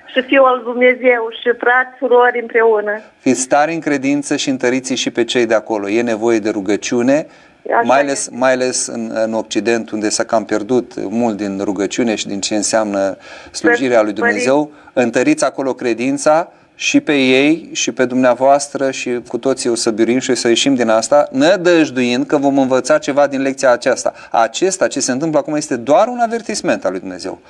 și 0.06 0.22
fiu 0.22 0.42
al 0.42 0.60
Dumnezeu 0.64 1.22
și 1.40 1.50
frați, 1.58 1.96
surori 1.98 2.40
împreună. 2.40 3.00
Fiți 3.18 3.48
tari 3.48 3.72
în 3.72 3.80
credință 3.80 4.36
și 4.36 4.48
întăriți 4.48 4.94
și 4.94 5.10
pe 5.10 5.24
cei 5.24 5.46
de 5.46 5.54
acolo. 5.54 5.88
E 5.88 6.02
nevoie 6.02 6.38
de 6.38 6.50
rugăciune, 6.50 7.26
Așa 7.70 7.80
mai 7.84 8.00
ales, 8.00 8.18
este. 8.18 8.36
mai 8.36 8.52
ales 8.52 8.86
în, 8.86 9.10
în 9.24 9.32
Occident, 9.34 9.90
unde 9.90 10.08
s-a 10.08 10.24
cam 10.24 10.44
pierdut 10.44 10.92
mult 11.10 11.36
din 11.36 11.60
rugăciune 11.62 12.14
și 12.14 12.26
din 12.26 12.40
ce 12.40 12.54
înseamnă 12.54 13.16
slujirea 13.50 14.02
lui 14.02 14.12
Dumnezeu. 14.12 14.70
Întăriți 14.92 15.44
acolo 15.44 15.74
credința 15.74 16.52
și 16.74 17.00
pe 17.00 17.12
ei 17.12 17.68
și 17.72 17.92
pe 17.92 18.04
dumneavoastră 18.04 18.90
și 18.90 19.20
cu 19.28 19.38
toții 19.38 19.70
o 19.70 19.74
să 19.74 19.90
biruim 19.90 20.18
și 20.18 20.30
o 20.30 20.34
să 20.34 20.48
ieșim 20.48 20.74
din 20.74 20.88
asta, 20.88 21.28
nădăjduind 21.30 22.26
că 22.26 22.36
vom 22.36 22.58
învăța 22.58 22.98
ceva 22.98 23.26
din 23.26 23.42
lecția 23.42 23.72
aceasta. 23.72 24.12
Acesta, 24.30 24.86
ce 24.86 25.00
se 25.00 25.12
întâmplă 25.12 25.38
acum, 25.38 25.54
este 25.54 25.76
doar 25.76 26.08
un 26.08 26.18
avertisment 26.18 26.84
al 26.84 26.90
lui 26.90 27.00
Dumnezeu. 27.00 27.40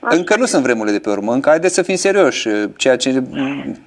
Încă 0.00 0.36
nu 0.36 0.44
sunt 0.44 0.62
vremurile 0.62 0.92
de 0.92 1.00
pe 1.00 1.10
urmă, 1.10 1.32
încă 1.32 1.48
haideți 1.48 1.74
să 1.74 1.82
fim 1.82 1.96
serioși. 1.96 2.48
Ceea 2.76 2.96
ce 2.96 3.22
m, 3.30 3.78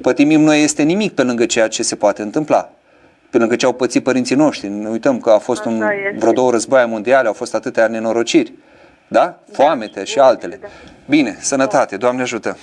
pătimim 0.00 0.40
noi 0.40 0.62
este 0.62 0.82
nimic 0.82 1.12
pe 1.12 1.22
lângă 1.22 1.46
ceea 1.46 1.68
ce 1.68 1.82
se 1.82 1.94
poate 1.94 2.22
întâmpla. 2.22 2.72
Pe 3.32 3.38
lângă 3.38 3.56
ce 3.56 3.66
au 3.66 3.72
pățit 3.72 4.02
părinții 4.02 4.36
noștri. 4.36 4.68
Nu 4.68 4.90
uităm 4.90 5.20
că 5.20 5.30
a 5.30 5.38
fost 5.38 5.60
Așa 5.60 5.70
un, 5.70 5.82
este. 5.82 6.16
vreo 6.18 6.32
două 6.32 6.50
războaie 6.50 6.84
mondiale, 6.84 7.26
au 7.26 7.32
fost 7.32 7.54
atâtea 7.54 7.86
nenorociri. 7.88 8.52
Da? 9.08 9.38
Foamete 9.52 10.04
și 10.04 10.18
altele. 10.18 10.60
Bine, 11.08 11.36
sănătate, 11.40 11.96
Doamne 11.96 12.22
ajută! 12.22 12.56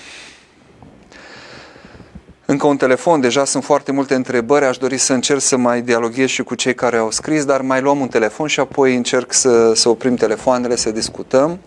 Încă 2.45 2.67
un 2.67 2.77
telefon, 2.77 3.21
deja 3.21 3.45
sunt 3.45 3.63
foarte 3.63 3.91
multe 3.91 4.15
întrebări, 4.15 4.65
aș 4.65 4.77
dori 4.77 4.97
să 4.97 5.13
încerc 5.13 5.39
să 5.39 5.57
mai 5.57 5.81
dialoghez 5.81 6.27
și 6.29 6.43
cu 6.43 6.55
cei 6.55 6.73
care 6.75 6.97
au 6.97 7.11
scris, 7.11 7.45
dar 7.45 7.61
mai 7.61 7.81
luăm 7.81 7.99
un 7.99 8.07
telefon 8.07 8.47
și 8.47 8.59
apoi 8.59 8.95
încerc 8.95 9.33
să, 9.33 9.73
să 9.73 9.89
oprim 9.89 10.15
telefoanele, 10.15 10.75
să 10.75 10.91
discutăm. 10.91 11.59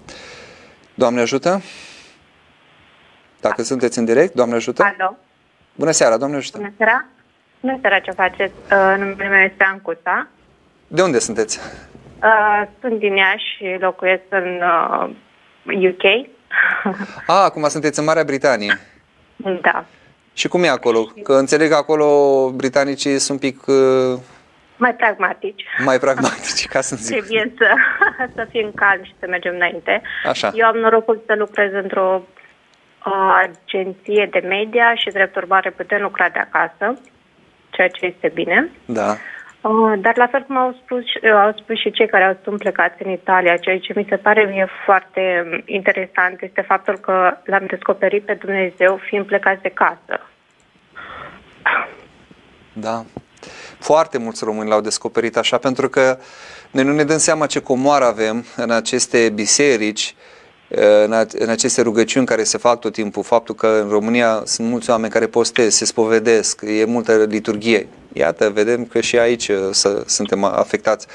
Doamne 0.95 1.21
ajută! 1.21 1.63
Dacă 3.41 3.63
sunteți 3.63 3.99
în 3.99 4.05
direct, 4.05 4.35
Doamne 4.35 4.55
ajută! 4.55 4.83
Alo, 4.99 5.17
Bună 5.75 5.91
seara, 5.91 6.17
Doamne 6.17 6.37
ajută! 6.37 6.59
bună 6.59 6.73
seara. 6.77 7.07
Bună 7.63 7.79
seara, 7.81 7.99
ce 7.99 8.11
faceți? 8.11 8.53
Uh, 8.73 8.95
numele 8.99 9.29
meu 9.29 9.41
este 9.41 9.65
Ancuța. 9.65 10.27
De 10.87 11.03
unde 11.03 11.19
sunteți? 11.19 11.59
Uh, 12.23 12.63
sunt 12.81 12.99
din 12.99 13.17
Iași 13.17 13.45
și 13.57 13.77
locuiesc 13.81 14.23
în 14.29 14.61
uh, 14.63 15.89
UK. 15.91 16.29
A, 17.27 17.43
acum 17.49 17.69
sunteți 17.69 17.99
în 17.99 18.05
Marea 18.05 18.25
Britanie. 18.25 18.79
da. 19.61 19.85
Și 20.35 20.49
cum 20.49 20.63
e 20.65 20.69
acolo? 20.69 21.05
Că 21.23 21.33
înțeleg 21.33 21.69
că 21.71 21.75
acolo 21.75 22.07
britanicii 22.51 23.19
sunt 23.19 23.43
un 23.43 23.51
pic 23.51 23.67
uh, 23.67 24.19
Mai 24.77 24.95
pragmatici. 24.95 25.65
mai 25.85 25.99
pragmatici, 25.99 26.67
ca 26.69 26.81
să 26.81 26.97
zic. 26.97 27.17
Trebuie 27.17 27.53
să, 27.59 27.67
să 28.37 28.47
fim 28.51 28.73
calmi 28.75 29.05
și 29.05 29.15
să 29.21 29.27
mergem 29.29 29.55
înainte. 29.55 30.03
Așa. 30.27 30.51
Eu 30.55 30.67
am 30.67 30.77
norocul 30.77 31.23
să 31.27 31.35
lucrez 31.39 31.73
într-o 31.73 32.23
uh, 33.07 33.43
agenție 33.43 34.29
de 34.31 34.39
media 34.49 34.95
și 34.95 35.11
drept 35.11 35.37
urmare 35.37 35.71
putem 35.71 36.01
lucra 36.03 36.29
de 36.29 36.39
acasă, 36.39 36.99
ceea 37.73 37.89
ce 37.89 38.07
este 38.07 38.31
bine. 38.35 38.71
Da. 38.85 39.17
Uh, 39.61 39.93
Dar 40.01 40.17
la 40.17 40.27
fel 40.27 40.43
cum 40.43 40.57
au 40.57 40.79
spus, 40.85 41.05
uh, 41.23 41.31
au 41.45 41.53
spus 41.63 41.79
și 41.79 41.91
cei 41.91 42.09
care 42.09 42.25
au 42.25 42.37
sunt 42.45 42.59
plecați 42.59 43.03
în 43.03 43.11
Italia, 43.11 43.57
ceea 43.57 43.79
ce 43.79 43.93
mi 43.97 44.07
se 44.09 44.17
pare 44.17 44.45
mie 44.45 44.69
foarte 44.85 45.23
um, 45.45 45.63
interesant 45.65 46.43
este 46.43 46.61
faptul 46.61 46.99
că 46.99 47.37
l-am 47.45 47.67
descoperit 47.67 48.25
pe 48.25 48.35
Dumnezeu 48.35 49.01
fiind 49.09 49.27
plecați 49.27 49.63
de 49.63 49.69
casă. 49.69 50.15
Da. 52.73 53.05
Foarte 53.79 54.19
mulți 54.19 54.45
români 54.45 54.69
l-au 54.69 54.81
descoperit 54.81 55.37
așa, 55.37 55.59
pentru 55.59 55.89
că 55.89 56.19
noi 56.71 56.85
nu 56.85 56.93
ne 56.93 57.05
dăm 57.05 57.19
seama 57.19 57.47
ce 57.47 57.61
comoară 57.61 58.05
avem 58.05 58.45
în 58.57 58.71
aceste 58.71 59.31
biserici, 59.35 60.15
în 61.33 61.49
aceste 61.49 61.83
rugăciuni 61.83 62.27
care 62.27 62.45
se 62.45 62.59
fac 62.59 62.81
tot 62.81 62.93
timpul, 62.93 63.23
faptul 63.23 63.55
că 63.55 63.81
în 63.83 63.89
România 63.89 64.43
sunt 64.45 64.69
mulți 64.69 64.91
oameni 64.91 65.13
care 65.13 65.27
postez, 65.27 65.75
se 65.75 65.85
spovedesc, 65.85 66.61
e 66.63 66.85
multă 66.85 67.15
liturghie. 67.29 67.89
Iată, 68.13 68.51
vedem 68.51 68.85
că 68.85 69.01
și 69.01 69.19
aici 69.19 69.51
să, 69.71 70.03
suntem 70.07 70.45
afectați. 70.45 71.07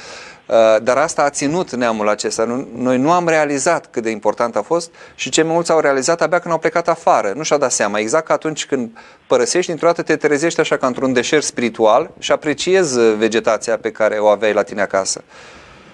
Dar 0.83 0.97
asta 0.97 1.21
a 1.21 1.29
ținut 1.29 1.75
neamul 1.75 2.09
acesta. 2.09 2.65
Noi 2.75 2.97
nu 2.97 3.11
am 3.11 3.27
realizat 3.27 3.87
cât 3.91 4.03
de 4.03 4.09
important 4.09 4.55
a 4.55 4.61
fost 4.61 4.91
și 5.15 5.29
cei 5.29 5.43
mulți 5.43 5.71
au 5.71 5.79
realizat 5.79 6.21
abia 6.21 6.39
când 6.39 6.53
au 6.53 6.59
plecat 6.59 6.87
afară. 6.87 7.33
Nu 7.35 7.43
și-au 7.43 7.59
dat 7.59 7.71
seama. 7.71 7.99
Exact 7.99 8.25
ca 8.25 8.33
atunci 8.33 8.65
când 8.65 8.89
părăsești, 9.27 9.67
dintr-o 9.67 9.87
dată 9.87 10.01
te 10.01 10.15
trezești 10.15 10.59
așa 10.59 10.77
ca 10.77 10.87
într-un 10.87 11.13
deșert 11.13 11.43
spiritual 11.43 12.09
și 12.19 12.31
apreciezi 12.31 12.99
vegetația 12.99 13.77
pe 13.77 13.91
care 13.91 14.15
o 14.15 14.27
aveai 14.27 14.53
la 14.53 14.63
tine 14.63 14.81
acasă. 14.81 15.23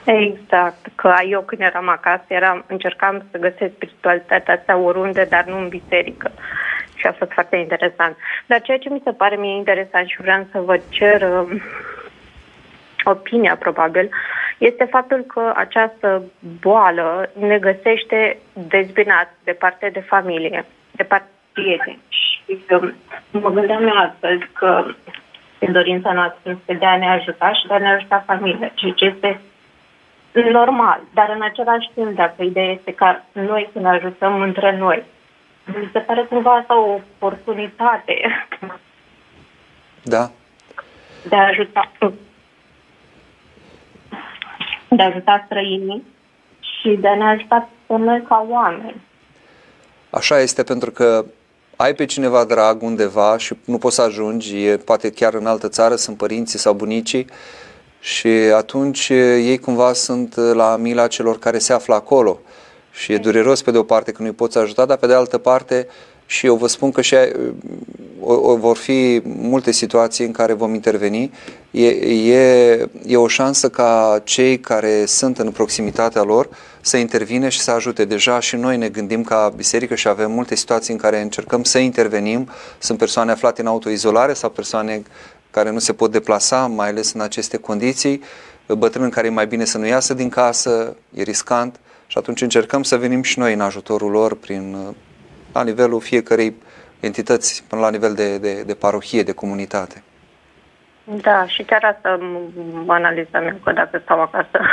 Exact, 0.06 0.86
că 0.96 1.14
eu 1.30 1.42
când 1.42 1.62
eram 1.62 1.90
acasă 1.90 2.26
eram, 2.28 2.66
încercam 2.68 3.24
să 3.32 3.38
găsesc 3.38 3.74
spiritualitatea 3.74 4.54
asta 4.54 4.78
oriunde, 4.78 5.28
dar 5.30 5.46
nu 5.46 5.58
în 5.58 5.68
biserică. 5.68 6.32
Și 6.96 7.08
a 7.08 7.12
fost 7.12 7.32
foarte 7.32 7.56
interesant. 7.56 8.18
Dar 8.46 8.62
ceea 8.62 8.78
ce 8.78 8.90
mi 8.90 9.02
se 9.04 9.12
pare 9.12 9.36
mie 9.36 9.56
interesant 9.56 10.08
și 10.08 10.22
vreau 10.22 10.48
să 10.52 10.60
vă 10.60 10.80
cer 10.90 11.22
uh, 11.22 11.62
opinia 13.04 13.56
probabil, 13.56 14.10
este 14.58 14.84
faptul 14.84 15.22
că 15.22 15.52
această 15.56 16.24
boală 16.62 17.32
ne 17.40 17.60
găsește 17.60 18.38
dezbinați 18.54 19.34
de 19.44 19.52
parte 19.52 19.90
de 19.94 20.00
familie, 20.00 20.66
de 20.92 21.04
parte 21.04 21.28
de 21.28 21.62
prieteni. 21.62 22.00
Și 22.08 22.58
um, 22.70 22.94
mă 23.32 23.50
gândeam 23.50 23.88
eu 23.88 23.96
astăzi 23.96 24.44
că 24.54 24.86
în 25.60 25.72
dorința 25.72 26.12
noastră 26.12 26.52
este 26.52 26.74
de 26.74 26.86
a 26.86 26.98
ne 26.98 27.10
ajuta 27.10 27.54
și 27.54 27.68
de 27.68 27.74
a 27.74 27.78
ne 27.78 27.92
ajuta 27.92 28.24
familia, 28.26 28.72
ceea 28.76 28.94
ce 28.96 29.06
este 29.06 29.40
normal, 30.42 31.02
dar 31.14 31.30
în 31.36 31.42
același 31.42 31.92
timp, 31.94 32.16
dacă 32.16 32.44
ideea 32.44 32.72
este 32.72 32.94
ca 32.94 33.26
noi 33.32 33.70
să 33.74 33.80
ne 33.80 33.90
ajutăm 33.90 34.42
între 34.42 34.78
noi, 34.78 35.04
mi 35.66 35.90
se 35.92 36.00
pare 36.00 36.24
cumva 36.24 36.52
asta 36.52 36.80
o 36.80 37.00
oportunitate 37.18 38.22
da. 40.04 40.32
de 41.28 41.36
a 41.36 41.48
ajuta 41.48 41.92
de 44.90 45.02
a 45.02 45.06
ajuta 45.06 45.44
străinii 45.46 46.04
și 46.60 46.90
de 46.90 47.08
a 47.08 47.16
ne 47.16 47.24
ajuta 47.24 47.70
pe 47.86 47.98
noi 47.98 48.24
ca 48.28 48.46
oameni. 48.50 49.02
Așa 50.10 50.40
este 50.40 50.64
pentru 50.64 50.92
că 50.92 51.26
ai 51.76 51.94
pe 51.94 52.06
cineva 52.06 52.46
drag 52.46 52.82
undeva 52.82 53.38
și 53.38 53.56
nu 53.66 53.78
poți 53.78 53.96
să 53.96 54.02
ajungi, 54.02 54.66
e, 54.66 54.78
poate 54.78 55.12
chiar 55.12 55.34
în 55.34 55.46
altă 55.46 55.70
țară, 55.70 55.96
sunt 55.96 56.18
părinții 56.18 56.60
sau 56.60 56.74
bunicii, 56.74 57.28
și 58.04 58.28
atunci 58.28 59.10
ei 59.10 59.58
cumva 59.58 59.94
sunt 59.94 60.36
la 60.36 60.78
mila 60.78 61.08
celor 61.08 61.40
care 61.40 61.58
se 61.58 61.74
află 61.74 61.96
acolo. 61.96 62.40
Și 62.92 63.14
e 63.14 63.18
dureros 63.18 63.62
pe 63.62 63.72
de 63.72 63.78
o 63.78 63.84
parte 63.84 64.12
că 64.12 64.22
nu-i 64.22 64.32
poți 64.32 64.58
ajuta, 64.58 64.86
dar 64.86 64.98
pe 64.98 65.08
de 65.08 65.14
altă 65.14 65.38
parte 65.38 65.88
și 66.26 66.46
eu 66.46 66.56
vă 66.56 66.68
spun 66.68 66.92
că 66.92 67.02
și 67.02 67.16
o, 68.20 68.34
o, 68.34 68.56
vor 68.56 68.78
fi 68.78 69.22
multe 69.24 69.72
situații 69.72 70.26
în 70.26 70.32
care 70.32 70.54
vom 70.54 70.74
interveni. 70.74 71.32
E, 71.72 71.88
e, 71.88 72.90
e 73.06 73.18
o 73.18 73.28
șansă 73.28 73.70
ca 73.70 74.22
cei 74.24 74.60
care 74.60 75.06
sunt 75.06 75.40
în 75.40 75.52
proximitatea 75.52 76.22
lor 76.22 76.50
să 76.82 76.98
intervine 76.98 77.50
și 77.50 77.60
să 77.60 77.72
ajute. 77.72 78.06
Deja 78.06 78.40
și 78.40 78.56
noi 78.56 78.78
ne 78.78 78.90
gândim 78.90 79.24
ca 79.24 79.54
biserică 79.56 79.96
și 79.96 80.08
avem 80.08 80.32
multe 80.32 80.56
situații 80.56 80.94
în 80.94 81.00
care 81.00 81.22
încercăm 81.22 81.64
să 81.64 81.78
intervenim. 81.78 82.50
Sunt 82.80 82.98
persoane 82.98 83.32
aflate 83.32 83.62
în 83.62 83.68
autoizolare 83.68 84.34
sau 84.34 84.50
persoane 84.50 85.04
care 85.54 85.70
nu 85.70 85.80
se 85.80 85.94
pot 85.94 86.12
deplasa, 86.12 86.68
mai 86.68 86.90
ales 86.90 87.14
în 87.14 87.22
aceste 87.22 87.58
condiții, 87.58 88.22
bătrâni 88.78 89.12
care 89.12 89.28
e 89.28 89.30
mai 89.30 89.48
bine 89.48 89.66
să 89.66 89.78
nu 89.78 89.86
iasă 89.86 90.14
din 90.14 90.30
casă, 90.30 90.96
e 91.14 91.22
riscant 91.22 91.80
și 92.08 92.18
atunci 92.18 92.42
încercăm 92.42 92.84
să 92.84 92.98
venim 92.98 93.22
și 93.22 93.40
noi 93.40 93.54
în 93.54 93.62
ajutorul 93.62 94.12
lor 94.12 94.36
prin, 94.36 94.96
la 95.54 95.64
nivelul 95.64 96.00
fiecărei 96.00 96.56
entități, 97.00 97.64
până 97.68 97.82
la 97.82 97.90
nivel 97.90 98.14
de, 98.14 98.38
de, 98.38 98.64
de 98.66 98.74
parohie, 98.74 99.24
de 99.24 99.32
comunitate. 99.32 100.04
Da, 101.04 101.48
și 101.48 101.64
chiar 101.64 101.84
asta 101.84 102.18
mă 102.86 102.94
analizam 102.94 103.44
eu 103.44 103.60
că 103.64 103.72
dacă 103.72 104.02
stau 104.04 104.22
acasă. 104.22 104.60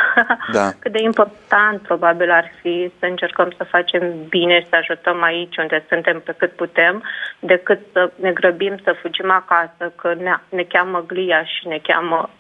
Da. 0.52 0.73
Cât 0.78 0.93
de 0.93 1.02
important 1.02 1.82
probabil 1.82 2.31
ar 2.31 2.52
fi 2.61 2.93
să 2.98 3.07
încercăm 3.07 3.52
să 3.57 3.65
facem 3.65 4.15
bine 4.28 4.61
și 4.61 4.69
să 4.69 4.77
ajutăm 4.77 5.23
aici 5.23 5.57
unde 5.57 5.85
suntem 5.89 6.20
pe 6.20 6.35
cât 6.36 6.52
putem, 6.52 7.02
decât 7.39 7.81
să 7.93 8.11
ne 8.15 8.32
grăbim 8.32 8.78
să 8.85 8.97
fugim 9.01 9.31
acasă, 9.31 9.93
că 9.97 10.15
ne, 10.15 10.36
ne 10.48 10.62
cheamă 10.62 11.05
glia 11.07 11.44
și 11.44 11.66
ne 11.66 11.78
cheamă 11.82 12.31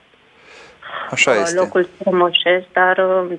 Așa 1.10 1.30
uh, 1.30 1.36
este. 1.42 1.58
locul 1.60 1.88
strămoșesc, 1.94 2.66
dar 2.72 2.96
uh, 2.98 3.38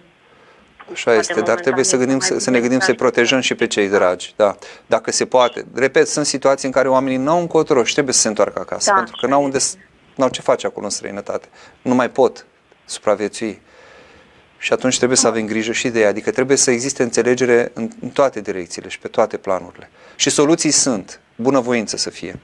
Așa 0.92 1.14
este, 1.14 1.42
dar 1.42 1.60
trebuie 1.60 1.84
să, 1.84 1.98
gândim, 1.98 2.20
să, 2.20 2.40
să 2.40 2.50
ne 2.50 2.60
gândim 2.60 2.80
să 2.80 2.94
protejăm 2.94 3.40
și 3.40 3.56
pe 3.56 3.68
cei 3.68 3.90
dragi, 3.90 4.34
da. 4.36 4.56
Dacă 4.86 5.12
se 5.12 5.26
poate. 5.26 5.66
Repet, 5.76 6.08
sunt 6.08 6.26
situații 6.26 6.68
în 6.68 6.74
care 6.74 6.88
oamenii 6.88 7.18
nu 7.18 7.32
au 7.32 7.40
încotro 7.40 7.84
și 7.84 7.94
trebuie 7.94 8.14
să 8.14 8.20
se 8.20 8.28
întoarcă 8.28 8.60
acasă, 8.60 8.90
da, 8.90 8.96
pentru 8.96 9.16
că 9.22 9.28
n-au 9.28 9.44
unde, 9.44 9.58
n-au 10.22 10.30
ce 10.30 10.42
face 10.42 10.68
acolo 10.68 10.86
în 10.86 10.92
străinătate. 10.92 11.48
Nu 11.82 11.96
mai 11.96 12.10
pot 12.10 12.46
supraviețui. 12.86 13.62
Și 14.58 14.74
atunci 14.74 14.98
trebuie 14.98 15.18
să 15.18 15.28
avem 15.28 15.46
grijă 15.46 15.72
și 15.72 15.90
de 15.90 16.00
ea, 16.00 16.10
adică 16.10 16.32
trebuie 16.32 16.58
să 16.58 16.72
existe 16.72 17.04
înțelegere 17.04 17.72
în, 17.74 17.90
în 18.02 18.10
toate 18.10 18.42
direcțiile 18.42 18.88
și 18.88 19.00
pe 19.00 19.08
toate 19.08 19.38
planurile. 19.38 19.90
Și 20.16 20.30
soluții 20.30 20.72
sunt, 20.72 21.20
bunăvoință 21.36 21.98
să 21.98 22.10
fie. 22.10 22.40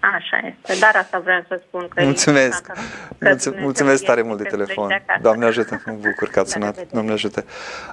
Așa 0.00 0.40
este, 0.46 0.80
dar 0.80 0.96
asta 0.96 1.18
vreau 1.18 1.44
să 1.48 1.60
spun 1.66 1.88
că 1.88 2.02
Mulțumesc, 2.02 2.62
că 2.62 2.72
mulțumesc, 3.20 3.62
mulțumesc 3.62 4.04
tare 4.04 4.22
mult 4.22 4.38
de 4.38 4.48
telefon. 4.48 5.02
Doamne 5.20 5.44
ajută, 5.44 5.82
mă 5.86 5.92
bucur 5.92 6.28
că 6.28 6.40
ați 6.40 6.52
sunat. 6.52 6.86
Doamne 6.92 7.12
ajută. 7.12 7.44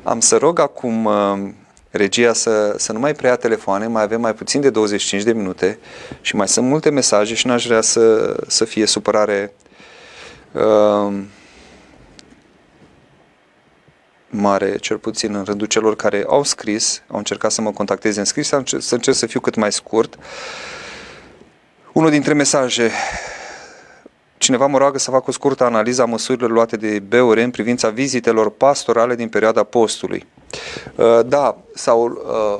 Am 0.03 0.19
să 0.19 0.37
rog 0.37 0.59
acum 0.59 1.05
uh, 1.05 1.49
regia 1.97 2.33
să, 2.33 2.73
să 2.77 2.91
nu 2.91 2.99
mai 2.99 3.13
preia 3.13 3.35
telefoane, 3.35 3.87
mai 3.87 4.03
avem 4.03 4.21
mai 4.21 4.33
puțin 4.33 4.61
de 4.61 4.69
25 4.69 5.23
de 5.23 5.33
minute 5.33 5.79
și 6.21 6.35
mai 6.35 6.47
sunt 6.47 6.67
multe 6.67 6.89
mesaje 6.89 7.33
și 7.33 7.47
n-aș 7.47 7.65
vrea 7.65 7.81
să, 7.81 8.35
să 8.47 8.65
fie 8.65 8.85
supărare 8.85 9.53
uh, 10.51 11.13
mare, 14.29 14.77
cel 14.77 14.97
puțin 14.97 15.35
în 15.35 15.43
rândul 15.43 15.67
celor 15.67 15.95
care 15.95 16.25
au 16.27 16.43
scris, 16.43 17.01
au 17.07 17.17
încercat 17.17 17.51
să 17.51 17.61
mă 17.61 17.71
contacteze 17.71 18.19
în 18.19 18.25
scris, 18.25 18.47
să 18.47 18.95
încerc 18.95 19.15
să 19.15 19.25
fiu 19.25 19.39
cât 19.39 19.55
mai 19.55 19.71
scurt. 19.71 20.17
Unul 21.93 22.09
dintre 22.09 22.33
mesaje, 22.33 22.91
cineva 24.37 24.65
mă 24.65 24.77
roagă 24.77 24.97
să 24.97 25.11
fac 25.11 25.27
o 25.27 25.31
scurtă 25.31 25.63
analiză 25.63 26.01
a 26.01 26.05
măsurilor 26.05 26.49
luate 26.49 26.77
de 26.77 26.99
BUR 26.99 27.37
în 27.37 27.51
privința 27.51 27.89
vizitelor 27.89 28.49
pastorale 28.49 29.15
din 29.15 29.29
perioada 29.29 29.63
postului. 29.63 30.25
Uh, 30.95 31.19
da, 31.25 31.57
sau 31.73 32.05
uh, 32.05 32.59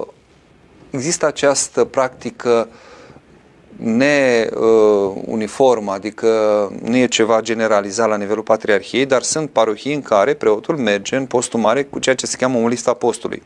există 0.90 1.26
această 1.26 1.84
practică 1.84 2.68
neuniformă, 3.76 5.92
adică 5.92 6.28
nu 6.84 6.96
e 6.96 7.08
ceva 7.08 7.42
generalizat 7.42 8.10
la 8.10 8.18
nivelul 8.18 8.44
patriarhiei, 8.44 9.06
dar 9.06 9.22
sunt 9.22 9.50
parohii 9.50 9.94
în 9.94 10.02
care 10.02 10.34
preotul 10.34 10.78
merge 10.78 11.16
în 11.16 11.26
postul 11.26 11.60
mare 11.60 11.84
cu 11.84 12.00
ceea 12.00 12.16
ce 12.16 12.26
se 12.26 12.38
cheamă 12.38 12.58
un 12.58 12.68
lista 12.68 12.94
postului 12.94 13.44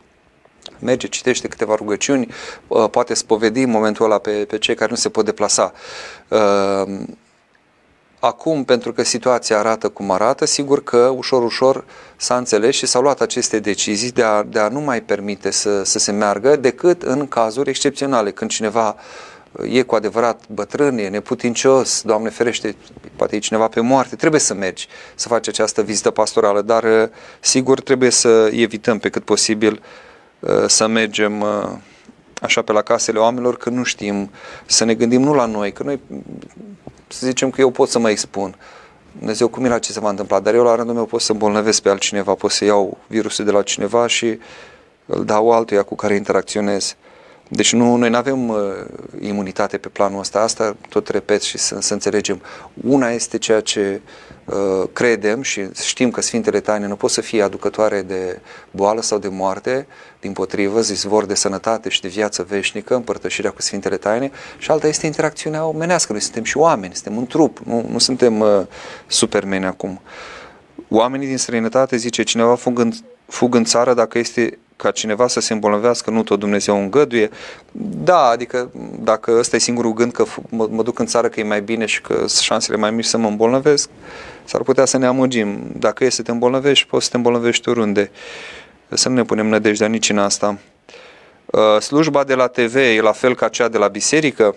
merge, 0.82 1.06
citește 1.06 1.48
câteva 1.48 1.74
rugăciuni, 1.74 2.28
uh, 2.66 2.90
poate 2.90 3.14
spovedi 3.14 3.62
în 3.62 3.70
momentul 3.70 4.04
ăla 4.04 4.18
pe, 4.18 4.30
pe 4.30 4.58
cei 4.58 4.74
care 4.74 4.90
nu 4.90 4.96
se 4.96 5.08
pot 5.08 5.24
deplasa. 5.24 5.72
Acum, 8.24 8.64
pentru 8.64 8.92
că 8.92 9.02
situația 9.02 9.58
arată 9.58 9.88
cum 9.88 10.10
arată, 10.10 10.44
sigur 10.44 10.82
că 10.82 10.96
ușor, 10.96 11.42
ușor 11.42 11.84
s-a 12.16 12.36
înțeles 12.36 12.74
și 12.74 12.86
s-au 12.86 13.02
luat 13.02 13.20
aceste 13.20 13.58
decizii 13.58 14.10
de 14.10 14.22
a, 14.22 14.42
de 14.42 14.58
a 14.58 14.68
nu 14.68 14.80
mai 14.80 15.02
permite 15.02 15.50
să, 15.50 15.84
să 15.84 15.98
se 15.98 16.12
meargă 16.12 16.56
decât 16.56 17.02
în 17.02 17.28
cazuri 17.28 17.68
excepționale, 17.68 18.30
când 18.30 18.50
cineva 18.50 18.96
e 19.62 19.82
cu 19.82 19.94
adevărat 19.94 20.40
bătrân, 20.48 20.98
e 20.98 21.08
neputincios, 21.08 22.02
Doamne 22.02 22.28
ferește, 22.28 22.76
poate 23.16 23.36
e 23.36 23.38
cineva 23.38 23.68
pe 23.68 23.80
moarte, 23.80 24.16
trebuie 24.16 24.40
să 24.40 24.54
mergi 24.54 24.88
să 25.14 25.28
faci 25.28 25.48
această 25.48 25.82
vizită 25.82 26.10
pastorală, 26.10 26.62
dar 26.62 27.10
sigur 27.40 27.80
trebuie 27.80 28.10
să 28.10 28.50
evităm 28.52 28.98
pe 28.98 29.08
cât 29.08 29.24
posibil 29.24 29.82
să 30.66 30.86
mergem 30.86 31.44
așa 32.42 32.62
pe 32.62 32.72
la 32.72 32.82
casele 32.82 33.18
oamenilor, 33.18 33.56
că 33.56 33.70
nu 33.70 33.82
știm 33.82 34.30
să 34.66 34.84
ne 34.84 34.94
gândim 34.94 35.22
nu 35.22 35.34
la 35.34 35.46
noi, 35.46 35.72
că 35.72 35.82
noi 35.82 36.00
să 37.08 37.26
zicem 37.26 37.50
că 37.50 37.60
eu 37.60 37.70
pot 37.70 37.88
să 37.88 37.98
mă 37.98 38.10
expun. 38.10 38.54
Dumnezeu 39.18 39.48
cum 39.48 39.64
era 39.64 39.78
ce 39.78 39.92
se 39.92 40.00
va 40.00 40.08
întâmpla, 40.08 40.40
dar 40.40 40.54
eu 40.54 40.62
la 40.62 40.74
rândul 40.74 40.94
meu 40.94 41.04
pot 41.04 41.20
să 41.20 41.32
îmbolnăvesc 41.32 41.82
pe 41.82 41.88
altcineva, 41.88 42.34
pot 42.34 42.50
să 42.50 42.64
iau 42.64 42.98
virusul 43.06 43.44
de 43.44 43.50
la 43.50 43.62
cineva 43.62 44.06
și 44.06 44.38
îl 45.06 45.24
dau 45.24 45.50
altuia 45.50 45.82
cu 45.82 45.94
care 45.94 46.14
interacționez. 46.14 46.96
Deci 47.54 47.72
nu, 47.72 47.96
noi 47.96 48.10
nu 48.10 48.16
avem 48.16 48.48
uh, 48.48 48.58
imunitate 49.20 49.78
pe 49.78 49.88
planul 49.88 50.18
ăsta, 50.18 50.40
asta 50.40 50.76
tot 50.88 51.08
repet 51.08 51.42
și 51.42 51.58
să, 51.58 51.80
să 51.80 51.92
înțelegem. 51.92 52.42
Una 52.84 53.10
este 53.10 53.38
ceea 53.38 53.60
ce 53.60 54.00
uh, 54.44 54.88
credem 54.92 55.42
și 55.42 55.68
știm 55.82 56.10
că 56.10 56.20
Sfintele 56.20 56.60
Taine 56.60 56.86
nu 56.86 56.96
pot 56.96 57.10
să 57.10 57.20
fie 57.20 57.42
aducătoare 57.42 58.02
de 58.02 58.40
boală 58.70 59.02
sau 59.02 59.18
de 59.18 59.28
moarte, 59.28 59.86
din 60.20 60.32
potrivă, 60.32 60.80
vor 61.04 61.26
de 61.26 61.34
sănătate 61.34 61.88
și 61.88 62.00
de 62.00 62.08
viață 62.08 62.46
veșnică, 62.48 62.94
împărtășirea 62.94 63.50
cu 63.50 63.62
Sfintele 63.62 63.96
Taine, 63.96 64.30
și 64.58 64.70
alta 64.70 64.86
este 64.86 65.06
interacțiunea 65.06 65.64
omenească. 65.64 66.12
Noi 66.12 66.20
suntem 66.20 66.44
și 66.44 66.56
oameni, 66.56 66.94
suntem 66.94 67.16
un 67.16 67.26
trup, 67.26 67.58
nu, 67.64 67.86
nu 67.90 67.98
suntem 67.98 68.40
uh, 68.40 68.60
supermeni 69.06 69.64
acum. 69.64 70.00
Oamenii 70.88 71.26
din 71.26 71.38
străinătate, 71.38 71.96
zice 71.96 72.22
cineva, 72.22 72.54
fug 72.54 72.78
în, 72.78 72.92
fug 73.26 73.54
în 73.54 73.64
țară 73.64 73.94
dacă 73.94 74.18
este 74.18 74.58
ca 74.82 74.90
cineva 74.90 75.26
să 75.26 75.40
se 75.40 75.52
îmbolnăvească, 75.52 76.10
nu 76.10 76.22
tot 76.22 76.38
Dumnezeu 76.38 76.76
îngăduie. 76.76 77.30
Da, 78.04 78.26
adică 78.26 78.70
dacă 78.98 79.36
ăsta 79.38 79.56
e 79.56 79.58
singurul 79.58 79.92
gând 79.92 80.12
că 80.12 80.24
mă, 80.48 80.68
mă 80.70 80.82
duc 80.82 80.98
în 80.98 81.06
țară 81.06 81.28
că 81.28 81.40
e 81.40 81.42
mai 81.42 81.60
bine 81.60 81.86
și 81.86 82.00
că 82.00 82.14
sunt 82.14 82.30
șansele 82.30 82.76
mai 82.76 82.90
mici 82.90 83.04
să 83.04 83.18
mă 83.18 83.28
îmbolnăvesc, 83.28 83.88
s-ar 84.44 84.62
putea 84.62 84.84
să 84.84 84.98
ne 84.98 85.06
amăgim. 85.06 85.72
Dacă 85.78 86.04
e 86.04 86.10
să 86.10 86.22
te 86.22 86.30
îmbolnăvești, 86.30 86.86
poți 86.86 87.04
să 87.04 87.10
te 87.10 87.16
îmbolnăvești 87.16 87.68
oriunde. 87.68 88.10
Să 88.88 89.08
nu 89.08 89.14
ne 89.14 89.24
punem 89.24 89.46
nădejdea 89.46 89.88
nici 89.88 90.10
în 90.10 90.18
asta. 90.18 90.58
Uh, 91.46 91.80
slujba 91.80 92.24
de 92.24 92.34
la 92.34 92.46
TV 92.46 92.74
e 92.74 93.00
la 93.00 93.12
fel 93.12 93.34
ca 93.34 93.48
cea 93.48 93.68
de 93.68 93.78
la 93.78 93.88
biserică? 93.88 94.54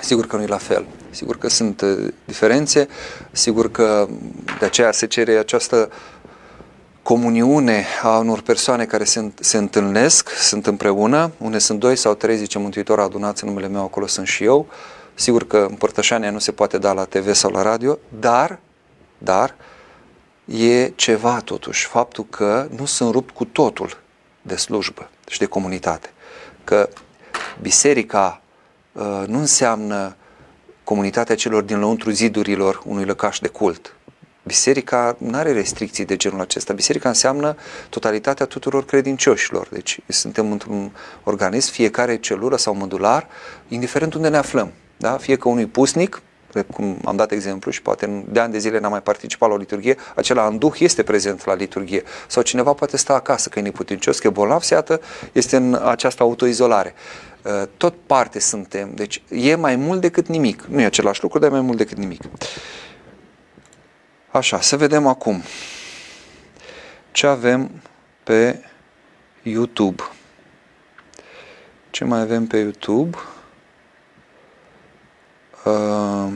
Sigur 0.00 0.26
că 0.26 0.36
nu 0.36 0.42
e 0.42 0.46
la 0.46 0.56
fel. 0.56 0.86
Sigur 1.10 1.38
că 1.38 1.48
sunt 1.48 1.80
uh, 1.80 2.12
diferențe, 2.24 2.88
sigur 3.30 3.70
că 3.70 4.08
de 4.58 4.64
aceea 4.64 4.92
se 4.92 5.06
cere 5.06 5.36
această 5.36 5.90
comuniune 7.02 7.84
a 8.02 8.18
unor 8.18 8.40
persoane 8.40 8.84
care 8.84 9.04
se, 9.04 9.30
se 9.40 9.56
întâlnesc, 9.56 10.28
sunt 10.28 10.66
împreună, 10.66 11.32
unde 11.38 11.58
sunt 11.58 11.78
doi 11.78 11.96
sau 11.96 12.14
trei, 12.14 12.36
zice 12.36 12.58
Mântuitor, 12.58 13.00
adunați 13.00 13.42
în 13.44 13.48
numele 13.48 13.68
meu, 13.68 13.82
acolo 13.82 14.06
sunt 14.06 14.26
și 14.26 14.44
eu. 14.44 14.66
Sigur 15.14 15.46
că 15.46 15.66
împărtășania 15.70 16.30
nu 16.30 16.38
se 16.38 16.52
poate 16.52 16.78
da 16.78 16.92
la 16.92 17.04
TV 17.04 17.32
sau 17.32 17.50
la 17.50 17.62
radio, 17.62 17.98
dar, 18.20 18.58
dar, 19.18 19.54
e 20.44 20.92
ceva 20.94 21.40
totuși, 21.44 21.86
faptul 21.86 22.26
că 22.30 22.68
nu 22.76 22.84
sunt 22.84 23.12
rupt 23.12 23.34
cu 23.34 23.44
totul 23.44 23.96
de 24.42 24.56
slujbă 24.56 25.10
și 25.28 25.38
de 25.38 25.46
comunitate. 25.46 26.12
Că 26.64 26.88
biserica 27.60 28.40
uh, 28.92 29.22
nu 29.26 29.38
înseamnă 29.38 30.16
comunitatea 30.84 31.34
celor 31.34 31.62
din 31.62 31.78
lăuntru 31.78 32.10
zidurilor 32.10 32.82
unui 32.84 33.04
lăcaș 33.04 33.38
de 33.38 33.48
cult. 33.48 33.94
Biserica 34.42 35.16
nu 35.18 35.36
are 35.36 35.52
restricții 35.52 36.04
de 36.04 36.16
genul 36.16 36.40
acesta. 36.40 36.72
Biserica 36.72 37.08
înseamnă 37.08 37.56
totalitatea 37.88 38.46
tuturor 38.46 38.84
credincioșilor. 38.84 39.68
Deci 39.70 39.98
suntem 40.08 40.52
într-un 40.52 40.92
organism, 41.24 41.72
fiecare 41.72 42.16
celulă 42.16 42.56
sau 42.56 42.74
modular, 42.74 43.26
indiferent 43.68 44.14
unde 44.14 44.28
ne 44.28 44.36
aflăm. 44.36 44.72
Da? 44.96 45.16
Fie 45.16 45.36
că 45.36 45.48
unui 45.48 45.66
pusnic, 45.66 46.22
cum 46.72 46.98
am 47.04 47.16
dat 47.16 47.32
exemplu 47.32 47.70
și 47.70 47.82
poate 47.82 48.24
de 48.28 48.40
ani 48.40 48.52
de 48.52 48.58
zile 48.58 48.78
n-am 48.78 48.90
mai 48.90 49.02
participat 49.02 49.48
la 49.48 49.54
o 49.54 49.58
liturghie, 49.58 49.96
acela 50.14 50.46
în 50.46 50.58
duh 50.58 50.74
este 50.78 51.02
prezent 51.02 51.44
la 51.44 51.54
liturghie. 51.54 52.02
Sau 52.26 52.42
cineva 52.42 52.72
poate 52.72 52.96
sta 52.96 53.14
acasă, 53.14 53.48
că 53.48 53.58
e 53.58 53.62
neputincios, 53.62 54.18
că 54.18 54.26
e 54.26 54.30
bolnav, 54.30 54.62
se 54.62 54.74
iată, 54.74 55.00
este 55.32 55.56
în 55.56 55.80
această 55.84 56.22
autoizolare. 56.22 56.94
Uh, 57.42 57.62
tot 57.76 57.94
parte 58.06 58.38
suntem, 58.38 58.90
deci 58.94 59.22
e 59.28 59.54
mai 59.54 59.76
mult 59.76 60.00
decât 60.00 60.26
nimic. 60.26 60.62
Nu 60.62 60.80
e 60.80 60.84
același 60.84 61.22
lucru, 61.22 61.38
dar 61.38 61.48
e 61.48 61.52
mai 61.52 61.60
mult 61.60 61.76
decât 61.76 61.96
nimic. 61.96 62.22
Așa, 64.32 64.60
să 64.60 64.76
vedem 64.76 65.06
acum 65.06 65.42
ce 67.12 67.26
avem 67.26 67.70
pe 68.24 68.64
YouTube. 69.42 70.02
Ce 71.90 72.04
mai 72.04 72.20
avem 72.20 72.46
pe 72.46 72.56
YouTube? 72.56 73.16
Uh, 75.64 76.32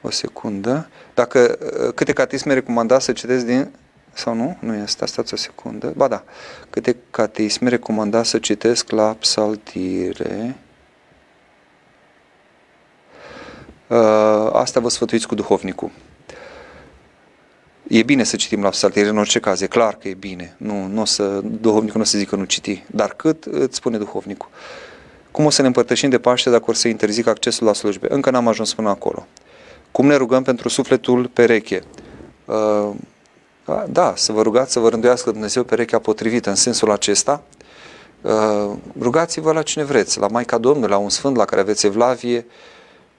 o 0.00 0.10
secundă. 0.10 0.88
Dacă 1.14 1.58
uh, 1.60 1.94
câte 1.94 2.12
catisme 2.12 2.54
recomandați 2.54 3.04
să 3.04 3.12
citesc 3.12 3.44
din 3.44 3.72
sau 4.18 4.34
nu? 4.34 4.56
Nu 4.60 4.74
este, 4.74 5.06
stați 5.06 5.32
o 5.34 5.36
secundă. 5.36 5.92
Ba 5.96 6.08
da, 6.08 6.22
câte 6.70 6.96
cateisme 7.10 7.68
recomanda 7.68 8.22
să 8.22 8.38
citesc 8.38 8.90
la 8.90 9.16
psaltire? 9.18 10.56
Uh, 13.86 14.50
asta 14.52 14.80
vă 14.80 14.88
sfătuiți 14.88 15.26
cu 15.26 15.34
duhovnicul. 15.34 15.90
E 17.88 18.02
bine 18.02 18.22
să 18.22 18.36
citim 18.36 18.62
la 18.62 18.68
psaltire, 18.68 19.08
în 19.08 19.18
orice 19.18 19.40
caz, 19.40 19.60
e 19.60 19.66
clar 19.66 19.94
că 19.94 20.08
e 20.08 20.14
bine. 20.14 20.54
Nu, 20.56 20.86
nu 20.86 21.00
o 21.00 21.04
să, 21.04 21.40
duhovnicul 21.40 21.96
nu 21.96 22.02
o 22.02 22.04
să 22.04 22.18
zică 22.18 22.36
nu 22.36 22.44
citi. 22.44 22.84
Dar 22.86 23.14
cât 23.14 23.44
îți 23.44 23.76
spune 23.76 23.98
duhovnicul? 23.98 24.48
Cum 25.30 25.44
o 25.44 25.50
să 25.50 25.60
ne 25.60 25.66
împărtășim 25.66 26.10
de 26.10 26.18
Paște 26.18 26.50
dacă 26.50 26.64
o 26.66 26.72
să 26.72 26.88
interzic 26.88 27.26
accesul 27.26 27.66
la 27.66 27.72
slujbe? 27.72 28.06
Încă 28.10 28.30
n-am 28.30 28.48
ajuns 28.48 28.74
până 28.74 28.88
acolo. 28.88 29.26
Cum 29.90 30.06
ne 30.06 30.14
rugăm 30.14 30.42
pentru 30.42 30.68
sufletul 30.68 31.26
pereche? 31.26 31.82
Uh, 33.68 33.82
da, 33.88 34.12
să 34.16 34.32
vă 34.32 34.42
rugați 34.42 34.72
să 34.72 34.78
vă 34.78 34.88
rânduiască 34.88 35.30
Dumnezeu 35.30 35.62
perechea 35.62 35.98
potrivită 35.98 36.48
în 36.48 36.54
sensul 36.54 36.90
acesta. 36.90 37.42
Uh, 38.20 38.70
rugați-vă 39.00 39.52
la 39.52 39.62
cine 39.62 39.84
vreți, 39.84 40.18
la 40.18 40.28
Maica 40.28 40.58
Domnului, 40.58 40.88
la 40.88 40.96
un 40.96 41.08
sfânt 41.08 41.36
la 41.36 41.44
care 41.44 41.60
aveți 41.60 41.86
evlavie 41.86 42.46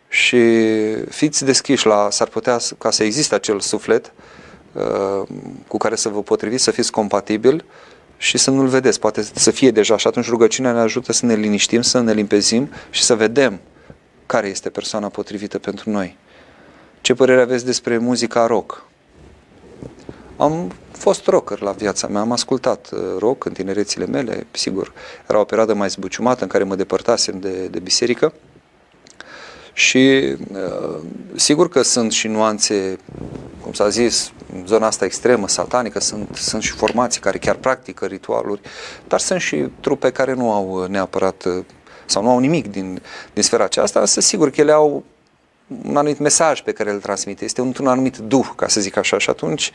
și 0.07 0.39
fiți 1.09 1.45
deschiși 1.45 1.85
la, 1.85 2.07
s-ar 2.11 2.27
putea 2.27 2.57
ca 2.77 2.91
să 2.91 3.03
existe 3.03 3.35
acel 3.35 3.59
suflet 3.59 4.11
uh, 4.73 5.27
cu 5.67 5.77
care 5.77 5.95
să 5.95 6.09
vă 6.09 6.21
potriviți, 6.21 6.63
să 6.63 6.71
fiți 6.71 6.91
compatibil 6.91 7.65
și 8.17 8.37
să 8.37 8.51
nu-l 8.51 8.67
vedeți. 8.67 8.99
Poate 8.99 9.21
să 9.33 9.51
fie 9.51 9.71
deja 9.71 9.97
și 9.97 10.07
atunci 10.07 10.29
rugăciunea 10.29 10.71
ne 10.71 10.79
ajută 10.79 11.13
să 11.13 11.25
ne 11.25 11.35
liniștim, 11.35 11.81
să 11.81 11.99
ne 11.99 12.13
limpezim 12.13 12.69
și 12.89 13.03
să 13.03 13.15
vedem 13.15 13.59
care 14.25 14.47
este 14.47 14.69
persoana 14.69 15.09
potrivită 15.09 15.59
pentru 15.59 15.89
noi. 15.89 16.17
Ce 17.01 17.13
părere 17.13 17.41
aveți 17.41 17.65
despre 17.65 17.97
muzica 17.97 18.45
rock? 18.45 18.88
Am 20.39 20.71
fost 20.91 21.25
rocker 21.27 21.61
la 21.61 21.71
viața 21.71 22.07
mea, 22.07 22.21
am 22.21 22.31
ascultat 22.31 22.89
uh, 22.91 22.99
rock 23.17 23.45
în 23.45 23.53
tinerețile 23.53 24.05
mele, 24.05 24.47
sigur, 24.51 24.93
era 25.27 25.39
o 25.39 25.43
perioadă 25.43 25.73
mai 25.73 25.89
zbuciumată 25.89 26.43
în 26.43 26.49
care 26.49 26.63
mă 26.63 26.75
depărtasem 26.75 27.39
de, 27.39 27.67
de 27.67 27.79
biserică. 27.79 28.33
Și 29.73 30.35
uh, 30.53 30.97
sigur 31.35 31.69
că 31.69 31.81
sunt 31.81 32.11
și 32.11 32.27
nuanțe, 32.27 32.97
cum 33.61 33.73
s-a 33.73 33.89
zis, 33.89 34.31
în 34.53 34.65
zona 34.67 34.85
asta 34.85 35.05
extremă, 35.05 35.47
satanică, 35.47 35.99
sunt, 35.99 36.35
sunt 36.35 36.61
și 36.61 36.71
formații 36.71 37.21
care 37.21 37.37
chiar 37.37 37.55
practică 37.55 38.05
ritualuri, 38.05 38.61
dar 39.07 39.19
sunt 39.19 39.41
și 39.41 39.67
trupe 39.79 40.11
care 40.11 40.33
nu 40.33 40.51
au 40.51 40.85
neapărat 40.85 41.47
sau 42.05 42.23
nu 42.23 42.29
au 42.29 42.39
nimic 42.39 42.71
din, 42.71 43.01
din 43.33 43.43
sfera 43.43 43.63
aceasta, 43.63 43.99
însă 43.99 44.19
sigur 44.21 44.49
că 44.49 44.61
ele 44.61 44.71
au 44.71 45.03
un 45.83 45.97
anumit 45.97 46.19
mesaj 46.19 46.61
pe 46.61 46.71
care 46.71 46.91
îl 46.91 46.99
transmite, 46.99 47.45
este 47.45 47.61
un, 47.61 47.73
un 47.79 47.87
anumit 47.87 48.17
duh, 48.17 48.49
ca 48.55 48.67
să 48.67 48.81
zic 48.81 48.97
așa, 48.97 49.17
și 49.17 49.29
atunci 49.29 49.71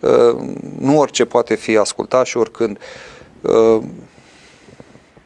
uh, 0.00 0.36
nu 0.78 0.98
orice 0.98 1.24
poate 1.24 1.54
fi 1.54 1.76
ascultat 1.76 2.26
și 2.26 2.36
oricând. 2.36 2.78
Uh, 3.40 3.82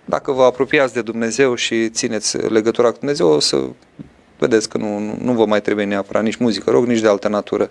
dacă 0.05 0.33
vă 0.33 0.43
apropiați 0.45 0.95
de 0.95 1.03
Dumnezeu 1.03 1.55
și 1.55 1.91
țineți 1.91 2.37
legătura 2.37 2.91
cu 2.91 2.99
Dumnezeu, 2.99 3.29
o 3.29 3.41
să 3.41 3.65
vedeți 4.39 4.69
că 4.69 4.79
nu, 4.79 4.99
nu, 4.99 5.17
nu 5.21 5.33
vă 5.33 5.47
mai 5.47 5.61
trebuie 5.61 5.85
neapărat 5.85 6.23
nici 6.23 6.37
muzică 6.37 6.71
rog, 6.71 6.87
nici 6.87 7.01
de 7.01 7.09
altă 7.09 7.29
natură. 7.29 7.71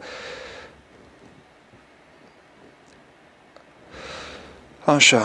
Așa. 4.85 5.21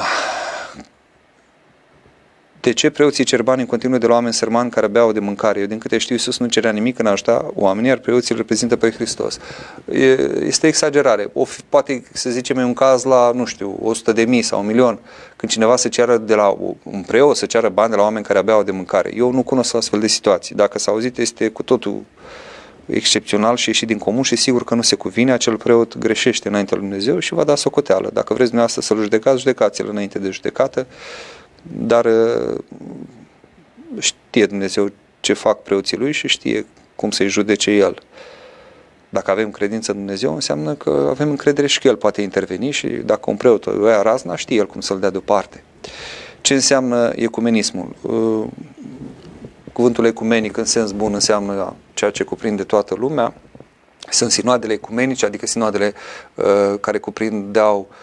De 2.61 2.73
ce 2.73 2.91
preoții 2.91 3.25
cer 3.25 3.43
bani 3.43 3.61
în 3.61 3.67
continuu 3.67 3.99
de 3.99 4.07
la 4.07 4.13
oameni 4.13 4.35
sărmani 4.35 4.71
care 4.71 4.87
beau 4.87 5.13
de 5.13 5.21
mâncare? 5.21 5.61
Eu, 5.61 5.67
din 5.67 5.79
câte 5.79 5.99
știu, 5.99 6.15
Iisus 6.15 6.39
nu 6.39 6.47
cerea 6.47 6.71
nimic 6.71 6.99
în 6.99 7.07
a 7.07 7.11
ajuta 7.11 7.51
oamenii, 7.55 7.89
iar 7.89 7.99
preoții 7.99 8.35
îl 8.35 8.41
reprezintă 8.41 8.77
pe 8.77 8.91
Hristos. 8.91 9.39
Este 10.43 10.67
exagerare. 10.67 11.31
O, 11.33 11.47
poate 11.69 12.03
să 12.13 12.31
zicem 12.31 12.57
un 12.57 12.73
caz 12.73 13.05
la, 13.05 13.31
nu 13.35 13.45
știu, 13.45 13.79
100 13.83 14.13
de 14.13 14.25
mii 14.25 14.43
sau 14.43 14.61
un 14.61 14.67
milion, 14.67 14.99
când 15.37 15.53
cineva 15.53 15.77
se 15.77 15.89
ceară 15.89 16.17
de 16.17 16.35
la 16.35 16.57
un 16.83 17.03
preot 17.07 17.37
să 17.37 17.47
ceară 17.47 17.69
bani 17.69 17.91
de 17.91 17.97
la 17.97 18.03
oameni 18.03 18.25
care 18.25 18.43
beau 18.43 18.63
de 18.63 18.71
mâncare. 18.71 19.11
Eu 19.15 19.33
nu 19.33 19.43
cunosc 19.43 19.75
astfel 19.75 20.01
de 20.01 20.07
situații. 20.07 20.55
Dacă 20.55 20.79
s-a 20.79 20.91
auzit, 20.91 21.19
este 21.19 21.49
cu 21.49 21.63
totul 21.63 22.03
excepțional 22.87 23.57
și 23.57 23.69
ieșit 23.69 23.87
din 23.87 23.99
comun 23.99 24.23
și 24.23 24.37
sigur 24.37 24.65
că 24.65 24.75
nu 24.75 24.83
se 24.83 24.95
cuvine, 24.95 25.33
acel 25.33 25.57
preot 25.57 25.99
greșește 25.99 26.49
înaintea 26.49 26.77
lui 26.77 26.87
Dumnezeu 26.87 27.19
și 27.19 27.35
va 27.35 27.45
da 27.45 27.55
socoteală. 27.55 28.11
Dacă 28.13 28.35
vreți 28.35 28.51
dumneavoastră 28.51 28.81
să-l 28.81 29.03
judecați, 29.03 29.39
judecați-l 29.39 29.89
înainte 29.89 30.19
de 30.19 30.31
judecată 30.31 30.87
dar 31.77 32.05
uh, 32.05 32.59
știe 33.99 34.47
Dumnezeu 34.47 34.91
ce 35.21 35.33
fac 35.33 35.63
preoții 35.63 35.97
lui 35.97 36.13
și 36.13 36.29
știe 36.29 36.67
cum 36.97 37.11
să-i 37.11 37.29
judece 37.29 37.71
el. 37.71 38.03
Dacă 39.09 39.31
avem 39.31 39.51
credință 39.51 39.91
în 39.91 39.97
Dumnezeu, 39.97 40.35
înseamnă 40.35 40.75
că 40.75 41.07
avem 41.09 41.29
încredere 41.29 41.67
și 41.67 41.81
că 41.81 41.89
El 41.89 41.97
poate 41.97 42.23
interveni 42.23 42.71
și 42.71 42.87
dacă 42.87 43.31
un 43.31 43.37
preot 43.37 43.67
o 43.67 43.87
ia 43.87 44.03
razna, 44.03 44.37
știe 44.37 44.57
El 44.57 44.67
cum 44.67 44.81
să-l 44.81 45.01
dea 45.01 45.11
deoparte. 45.11 45.63
Ce 46.41 46.55
înseamnă 46.55 47.13
ecumenismul? 47.15 47.97
Uh, 48.03 48.47
cuvântul 49.73 50.05
ecumenic 50.05 50.57
în 50.57 50.65
sens 50.65 50.93
bun 50.93 51.15
înseamnă 51.15 51.75
ceea 51.95 52.11
ce 52.11 52.25
cuprinde 52.25 52.63
toată 52.63 52.95
lumea. 52.95 53.35
Sunt 54.11 54.31
sinoadele 54.31 54.73
ecumenice, 54.73 55.27
adică 55.27 55.47
sinoadele 55.47 55.93
uh, 56.35 56.79
care 56.81 56.99
cuprindeau 56.99 57.89
uh, 57.91 57.97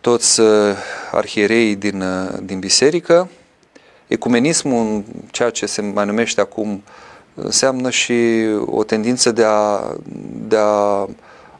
toți 0.00 0.40
uh, 0.40 0.48
arhierei 1.12 1.76
din, 1.76 2.00
uh, 2.00 2.38
din 2.42 2.58
biserică. 2.58 3.28
Ecumenismul, 4.06 5.04
ceea 5.30 5.50
ce 5.50 5.66
se 5.66 5.80
mai 5.82 6.06
numește 6.06 6.40
acum, 6.40 6.82
înseamnă 7.34 7.90
și 7.90 8.14
o 8.64 8.84
tendință 8.84 9.32
de 9.32 9.44
a, 9.46 9.80
de 10.48 10.56
a 10.58 11.08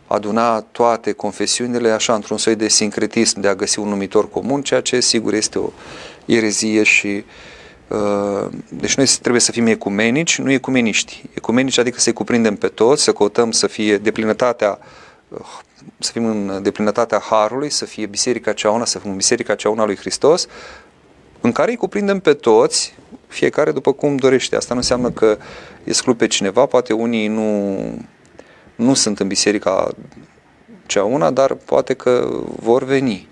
aduna 0.06 0.60
toate 0.60 1.12
confesiunile 1.12 1.90
așa 1.90 2.15
într-un 2.15 2.39
soi 2.39 2.55
de 2.55 2.69
sincretism, 2.69 3.40
de 3.40 3.48
a 3.48 3.55
găsi 3.55 3.78
un 3.78 3.89
numitor 3.89 4.31
comun, 4.31 4.62
ceea 4.62 4.81
ce 4.81 5.01
sigur 5.01 5.35
este 5.35 5.59
o 5.59 5.70
erezie 6.24 6.82
și 6.82 7.24
Uh, 7.89 8.48
deci 8.69 8.94
noi 8.94 9.06
trebuie 9.20 9.40
să 9.40 9.52
fim 9.52 9.66
ecumenici, 9.66 10.39
nu 10.39 10.51
ecumeniști. 10.51 11.23
Ecumenici 11.35 11.78
adică 11.78 12.01
să-i 12.01 12.12
cuprindem 12.12 12.56
pe 12.56 12.66
toți, 12.69 13.02
să 13.02 13.12
căutăm 13.12 13.51
să 13.51 13.66
fie 13.66 13.98
deplinătatea 13.98 14.78
uh, 14.81 14.86
să 15.99 16.13
fim 16.13 16.25
în 16.25 16.63
deplinătatea 16.63 17.19
Harului, 17.19 17.71
să 17.71 17.85
fie 17.85 18.07
Biserica 18.07 18.53
cea 18.53 18.71
una, 18.71 18.85
să 18.85 18.99
fim 18.99 19.17
Biserica 19.17 19.55
cea 19.55 19.71
una 19.71 19.85
lui 19.85 19.97
Hristos, 19.97 20.47
în 21.41 21.53
care 21.53 21.71
îi 21.71 21.77
cuprindem 21.77 22.21
pe 22.21 22.35
toți, 22.35 22.95
fiecare 23.27 23.73
după 23.73 23.93
cum 23.93 24.17
dorește. 24.17 24.57
Asta 24.57 24.75
nu 24.75 24.81
înseamnă 24.81 25.11
că 25.11 25.39
exclu 25.85 26.15
pe 26.15 26.27
cineva, 26.27 26.67
poate 26.67 26.93
unii 26.93 27.27
nu, 27.27 27.79
nu 28.75 28.95
sunt 28.95 29.21
în 29.21 29.27
biserica 29.27 29.91
cea 30.87 31.05
una, 31.05 31.31
dar 31.31 31.55
poate 31.55 31.95
că 31.95 32.41
vor 32.57 32.85
veni 32.85 33.29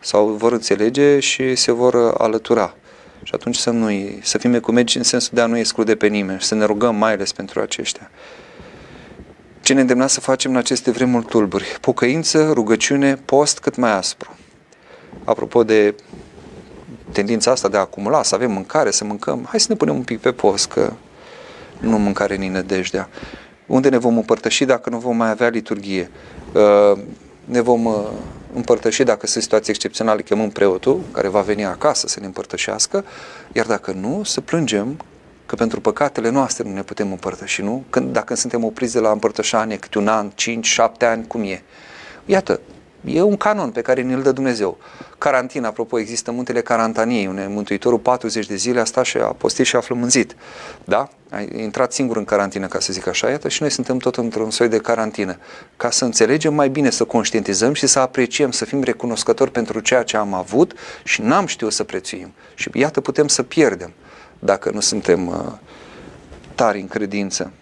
sau 0.00 0.26
vor 0.26 0.52
înțelege 0.52 1.20
și 1.20 1.54
se 1.54 1.72
vor 1.72 2.14
alătura. 2.18 2.74
Și 3.22 3.32
atunci 3.34 3.56
să, 3.56 3.70
nu 3.70 3.88
să 4.22 4.38
fim 4.38 4.54
ecumenici 4.54 4.94
în 4.94 5.02
sensul 5.02 5.30
de 5.34 5.40
a 5.40 5.46
nu 5.46 5.58
exclude 5.58 5.96
pe 5.96 6.06
nimeni 6.06 6.40
și 6.40 6.46
să 6.46 6.54
ne 6.54 6.64
rugăm 6.64 6.96
mai 6.96 7.12
ales 7.12 7.32
pentru 7.32 7.60
aceștia. 7.60 8.10
Ce 9.62 9.72
ne 9.72 9.80
îndemna 9.80 10.06
să 10.06 10.20
facem 10.20 10.50
în 10.50 10.56
aceste 10.56 10.90
vremuri 10.90 11.24
tulburi? 11.24 11.76
Pocăință, 11.80 12.50
rugăciune, 12.52 13.14
post 13.14 13.58
cât 13.58 13.76
mai 13.76 13.90
aspru. 13.96 14.36
Apropo 15.24 15.64
de 15.64 15.94
tendința 17.12 17.50
asta 17.50 17.68
de 17.68 17.76
a 17.76 17.80
acumula, 17.80 18.22
să 18.22 18.34
avem 18.34 18.50
mâncare, 18.52 18.90
să 18.90 19.04
mâncăm, 19.04 19.46
hai 19.48 19.60
să 19.60 19.66
ne 19.68 19.74
punem 19.74 19.94
un 19.94 20.02
pic 20.02 20.20
pe 20.20 20.32
post, 20.32 20.66
că 20.66 20.92
nu 21.80 21.98
mâncare 21.98 22.36
ni 22.36 22.48
nădejdea. 22.48 23.08
Unde 23.66 23.88
ne 23.88 23.98
vom 23.98 24.16
împărtăși 24.16 24.64
dacă 24.64 24.90
nu 24.90 24.98
vom 24.98 25.16
mai 25.16 25.30
avea 25.30 25.48
liturghie? 25.48 26.10
Uh, 26.52 26.98
ne 27.44 27.60
vom 27.60 27.84
uh, 27.84 27.94
împărtăși 28.54 29.02
dacă 29.02 29.26
sunt 29.26 29.42
situații 29.42 29.72
excepționale, 29.72 30.22
chemăm 30.22 30.50
preotul 30.50 31.00
care 31.12 31.28
va 31.28 31.40
veni 31.40 31.64
acasă 31.64 32.06
să 32.06 32.20
ne 32.20 32.26
împărtășească, 32.26 33.04
iar 33.52 33.66
dacă 33.66 33.92
nu, 33.92 34.22
să 34.24 34.40
plângem 34.40 34.96
că 35.52 35.58
pentru 35.58 35.80
păcatele 35.80 36.28
noastre 36.30 36.68
nu 36.68 36.74
ne 36.74 36.82
putem 36.82 37.10
împărtăși, 37.10 37.62
nu? 37.62 37.84
Când, 37.90 38.12
dacă 38.12 38.34
suntem 38.34 38.64
opriți 38.64 38.92
de 38.92 38.98
la 38.98 39.10
împărtășanie 39.10 39.76
câte 39.76 39.98
un 39.98 40.08
an, 40.08 40.30
5, 40.34 40.66
7 40.66 41.04
ani, 41.04 41.26
cum 41.26 41.42
e? 41.42 41.62
Iată, 42.24 42.60
E 43.04 43.22
un 43.22 43.36
canon 43.36 43.70
pe 43.70 43.80
care 43.80 44.02
ne-l 44.02 44.22
dă 44.22 44.32
Dumnezeu. 44.32 44.78
Carantina, 45.18 45.68
apropo, 45.68 45.98
există 45.98 46.30
muntele 46.30 46.60
Carantaniei, 46.60 47.26
unde 47.26 47.46
Mântuitorul 47.48 47.98
40 47.98 48.46
de 48.46 48.54
zile 48.54 48.80
a 48.80 48.84
stat 48.84 49.04
și 49.04 49.16
a 49.16 49.26
postit 49.26 49.66
și 49.66 49.76
a 49.76 49.80
flămânzit. 49.80 50.36
Da? 50.84 51.08
A 51.30 51.40
intrat 51.40 51.92
singur 51.92 52.16
în 52.16 52.24
carantină, 52.24 52.66
ca 52.66 52.80
să 52.80 52.92
zic 52.92 53.06
așa, 53.06 53.30
iată, 53.30 53.48
și 53.48 53.62
noi 53.62 53.70
suntem 53.70 53.98
tot 53.98 54.16
într-un 54.16 54.50
soi 54.50 54.68
de 54.68 54.78
carantină. 54.78 55.38
Ca 55.76 55.90
să 55.90 56.04
înțelegem 56.04 56.54
mai 56.54 56.68
bine, 56.68 56.90
să 56.90 57.04
conștientizăm 57.04 57.72
și 57.72 57.86
să 57.86 57.98
apreciem, 57.98 58.50
să 58.50 58.64
fim 58.64 58.82
recunoscători 58.82 59.50
pentru 59.50 59.80
ceea 59.80 60.02
ce 60.02 60.16
am 60.16 60.34
avut 60.34 60.72
și 61.04 61.22
n-am 61.22 61.46
știut 61.46 61.72
să 61.72 61.84
prețuim. 61.84 62.32
Și 62.54 62.70
iată, 62.72 63.00
putem 63.00 63.26
să 63.28 63.42
pierdem 63.42 63.92
dacă 64.44 64.70
nu 64.70 64.80
suntem 64.80 65.26
uh, 65.26 65.34
tari 66.54 66.80
în 66.80 66.88
credință 66.88 67.52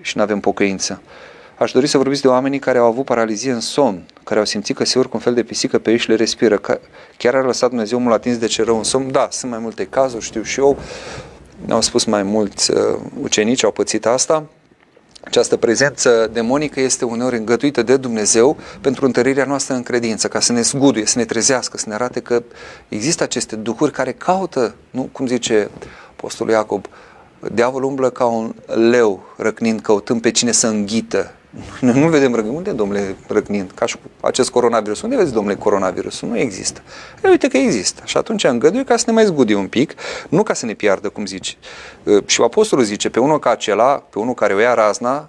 și 0.00 0.16
nu 0.16 0.22
avem 0.22 0.40
pocăință. 0.40 1.02
Aș 1.58 1.72
dori 1.72 1.86
să 1.86 1.96
vorbiți 1.96 2.22
de 2.22 2.28
oamenii 2.28 2.58
care 2.58 2.78
au 2.78 2.86
avut 2.86 3.04
paralizie 3.04 3.52
în 3.52 3.60
somn, 3.60 4.06
care 4.24 4.38
au 4.38 4.46
simțit 4.46 4.76
că 4.76 4.84
se 4.84 4.98
urcă 4.98 5.10
un 5.14 5.20
fel 5.20 5.34
de 5.34 5.42
pisică 5.42 5.78
pe 5.78 5.90
ei 5.90 5.96
și 5.96 6.08
le 6.08 6.14
respiră. 6.14 6.56
Că 6.56 6.80
chiar 7.16 7.34
a 7.34 7.42
lăsat 7.42 7.68
Dumnezeu 7.68 7.98
omul 7.98 8.12
atins 8.12 8.38
de 8.38 8.46
ce 8.46 8.62
rău 8.62 8.76
în 8.76 8.82
somn? 8.82 9.12
Da, 9.12 9.28
sunt 9.30 9.50
mai 9.50 9.60
multe 9.60 9.86
cazuri, 9.86 10.24
știu 10.24 10.42
și 10.42 10.60
eu. 10.60 10.78
Ne-au 11.66 11.80
spus 11.80 12.04
mai 12.04 12.22
mulți 12.22 12.70
uh, 12.70 12.78
ucenici, 13.22 13.64
au 13.64 13.70
pățit 13.72 14.06
asta. 14.06 14.44
Această 15.24 15.56
prezență 15.56 16.30
demonică 16.32 16.80
este 16.80 17.04
uneori 17.04 17.36
îngăduită 17.36 17.82
de 17.82 17.96
Dumnezeu 17.96 18.56
pentru 18.80 19.04
întărirea 19.04 19.44
noastră 19.44 19.74
în 19.74 19.82
credință, 19.82 20.28
ca 20.28 20.40
să 20.40 20.52
ne 20.52 20.60
zguduie, 20.60 21.06
să 21.06 21.18
ne 21.18 21.24
trezească, 21.24 21.76
să 21.76 21.84
ne 21.88 21.94
arate 21.94 22.20
că 22.20 22.42
există 22.88 23.22
aceste 23.22 23.56
duhuri 23.56 23.92
care 23.92 24.12
caută, 24.12 24.74
nu 24.90 25.08
cum 25.12 25.26
zice 25.26 25.70
Apostolul 26.20 26.52
Iacob, 26.52 26.86
diavolul 27.52 27.88
umblă 27.88 28.10
ca 28.10 28.24
un 28.24 28.54
leu 28.66 29.22
răcnind, 29.36 29.80
căutând 29.80 30.20
pe 30.20 30.30
cine 30.30 30.52
să 30.52 30.66
înghită. 30.66 31.32
Noi 31.80 32.00
nu 32.00 32.08
vedem 32.08 32.34
răgnind. 32.34 32.56
Unde, 32.56 32.70
domnule, 32.70 33.16
răgnind? 33.26 33.70
Ca 33.74 33.86
și 33.86 33.96
cu 33.96 34.26
acest 34.26 34.50
coronavirus. 34.50 35.00
Unde 35.00 35.16
vezi, 35.16 35.32
domnule, 35.32 35.56
coronavirus? 35.56 36.20
Nu 36.20 36.38
există. 36.38 36.82
E, 37.24 37.28
uite 37.28 37.48
că 37.48 37.56
există. 37.56 38.02
Și 38.04 38.16
atunci 38.16 38.44
îngăduie 38.44 38.84
ca 38.84 38.96
să 38.96 39.04
ne 39.06 39.12
mai 39.12 39.24
zgudi 39.24 39.52
un 39.52 39.68
pic, 39.68 39.94
nu 40.28 40.42
ca 40.42 40.54
să 40.54 40.66
ne 40.66 40.74
piardă, 40.74 41.08
cum 41.08 41.26
zici. 41.26 41.58
Și 42.26 42.42
apostolul 42.42 42.84
zice, 42.84 43.10
pe 43.10 43.20
unul 43.20 43.38
ca 43.38 43.50
acela, 43.50 44.02
pe 44.10 44.18
unul 44.18 44.34
care 44.34 44.54
o 44.54 44.58
ia 44.58 44.74
razna, 44.74 45.28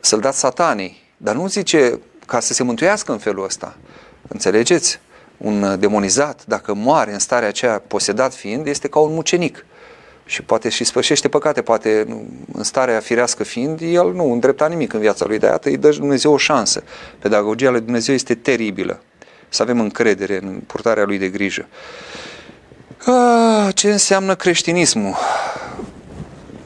să-l 0.00 0.20
dați 0.20 0.38
satanii. 0.38 1.02
Dar 1.16 1.34
nu 1.34 1.46
zice 1.46 2.00
ca 2.26 2.40
să 2.40 2.52
se 2.52 2.62
mântuiască 2.62 3.12
în 3.12 3.18
felul 3.18 3.44
ăsta. 3.44 3.76
Înțelegeți? 4.28 5.00
Un 5.36 5.76
demonizat, 5.78 6.44
dacă 6.46 6.74
moare 6.74 7.12
în 7.12 7.18
starea 7.18 7.48
aceea, 7.48 7.82
posedat 7.86 8.34
fiind, 8.34 8.66
este 8.66 8.88
ca 8.88 8.98
un 8.98 9.14
mucenic 9.14 9.64
și 10.28 10.42
poate 10.42 10.68
și 10.68 10.84
spășește 10.84 11.28
păcate, 11.28 11.62
poate 11.62 12.06
în 12.52 12.62
starea 12.62 13.00
firească 13.00 13.44
fiind, 13.44 13.80
el 13.80 14.12
nu 14.12 14.32
îndrepta 14.32 14.66
nimic 14.66 14.92
în 14.92 15.00
viața 15.00 15.24
lui, 15.26 15.38
de 15.38 15.46
iată 15.46 15.68
îi 15.68 15.76
dă 15.76 15.88
Dumnezeu 15.88 16.32
o 16.32 16.36
șansă. 16.36 16.82
Pedagogia 17.18 17.70
lui 17.70 17.80
Dumnezeu 17.80 18.14
este 18.14 18.34
teribilă. 18.34 19.00
Să 19.48 19.62
avem 19.62 19.80
încredere 19.80 20.38
în 20.42 20.60
purtarea 20.66 21.04
lui 21.04 21.18
de 21.18 21.28
grijă. 21.28 21.68
A, 23.04 23.70
ce 23.74 23.90
înseamnă 23.90 24.34
creștinismul? 24.34 25.14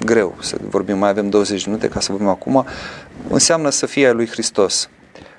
Greu 0.04 0.36
să 0.40 0.56
vorbim, 0.68 0.98
mai 0.98 1.08
avem 1.08 1.28
20 1.28 1.66
minute 1.66 1.88
ca 1.88 2.00
să 2.00 2.10
vorbim 2.10 2.28
acum. 2.28 2.66
Înseamnă 3.28 3.70
să 3.70 3.86
fie 3.86 4.08
a 4.08 4.12
lui 4.12 4.28
Hristos. 4.28 4.88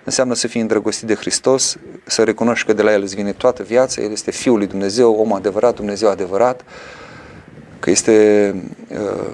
Înseamnă 0.04 0.34
să 0.34 0.48
fii 0.48 0.62
îndrăgostit 0.62 1.08
de 1.08 1.16
Hristos, 1.16 1.78
să 2.06 2.24
recunoști 2.24 2.66
că 2.66 2.74
de 2.74 2.82
la 2.82 2.94
El 2.94 3.02
îți 3.02 3.16
vine 3.16 3.32
toată 3.32 3.64
viața, 3.64 4.02
El 4.02 4.12
este 4.12 4.32
Fiul 4.32 4.58
lui 4.58 4.68
Dumnezeu, 4.68 5.14
om 5.14 5.34
adevărat, 5.34 5.76
Dumnezeu 5.76 6.10
adevărat, 6.10 6.62
că 7.84 7.90
este 7.90 8.56
uh, 8.90 9.34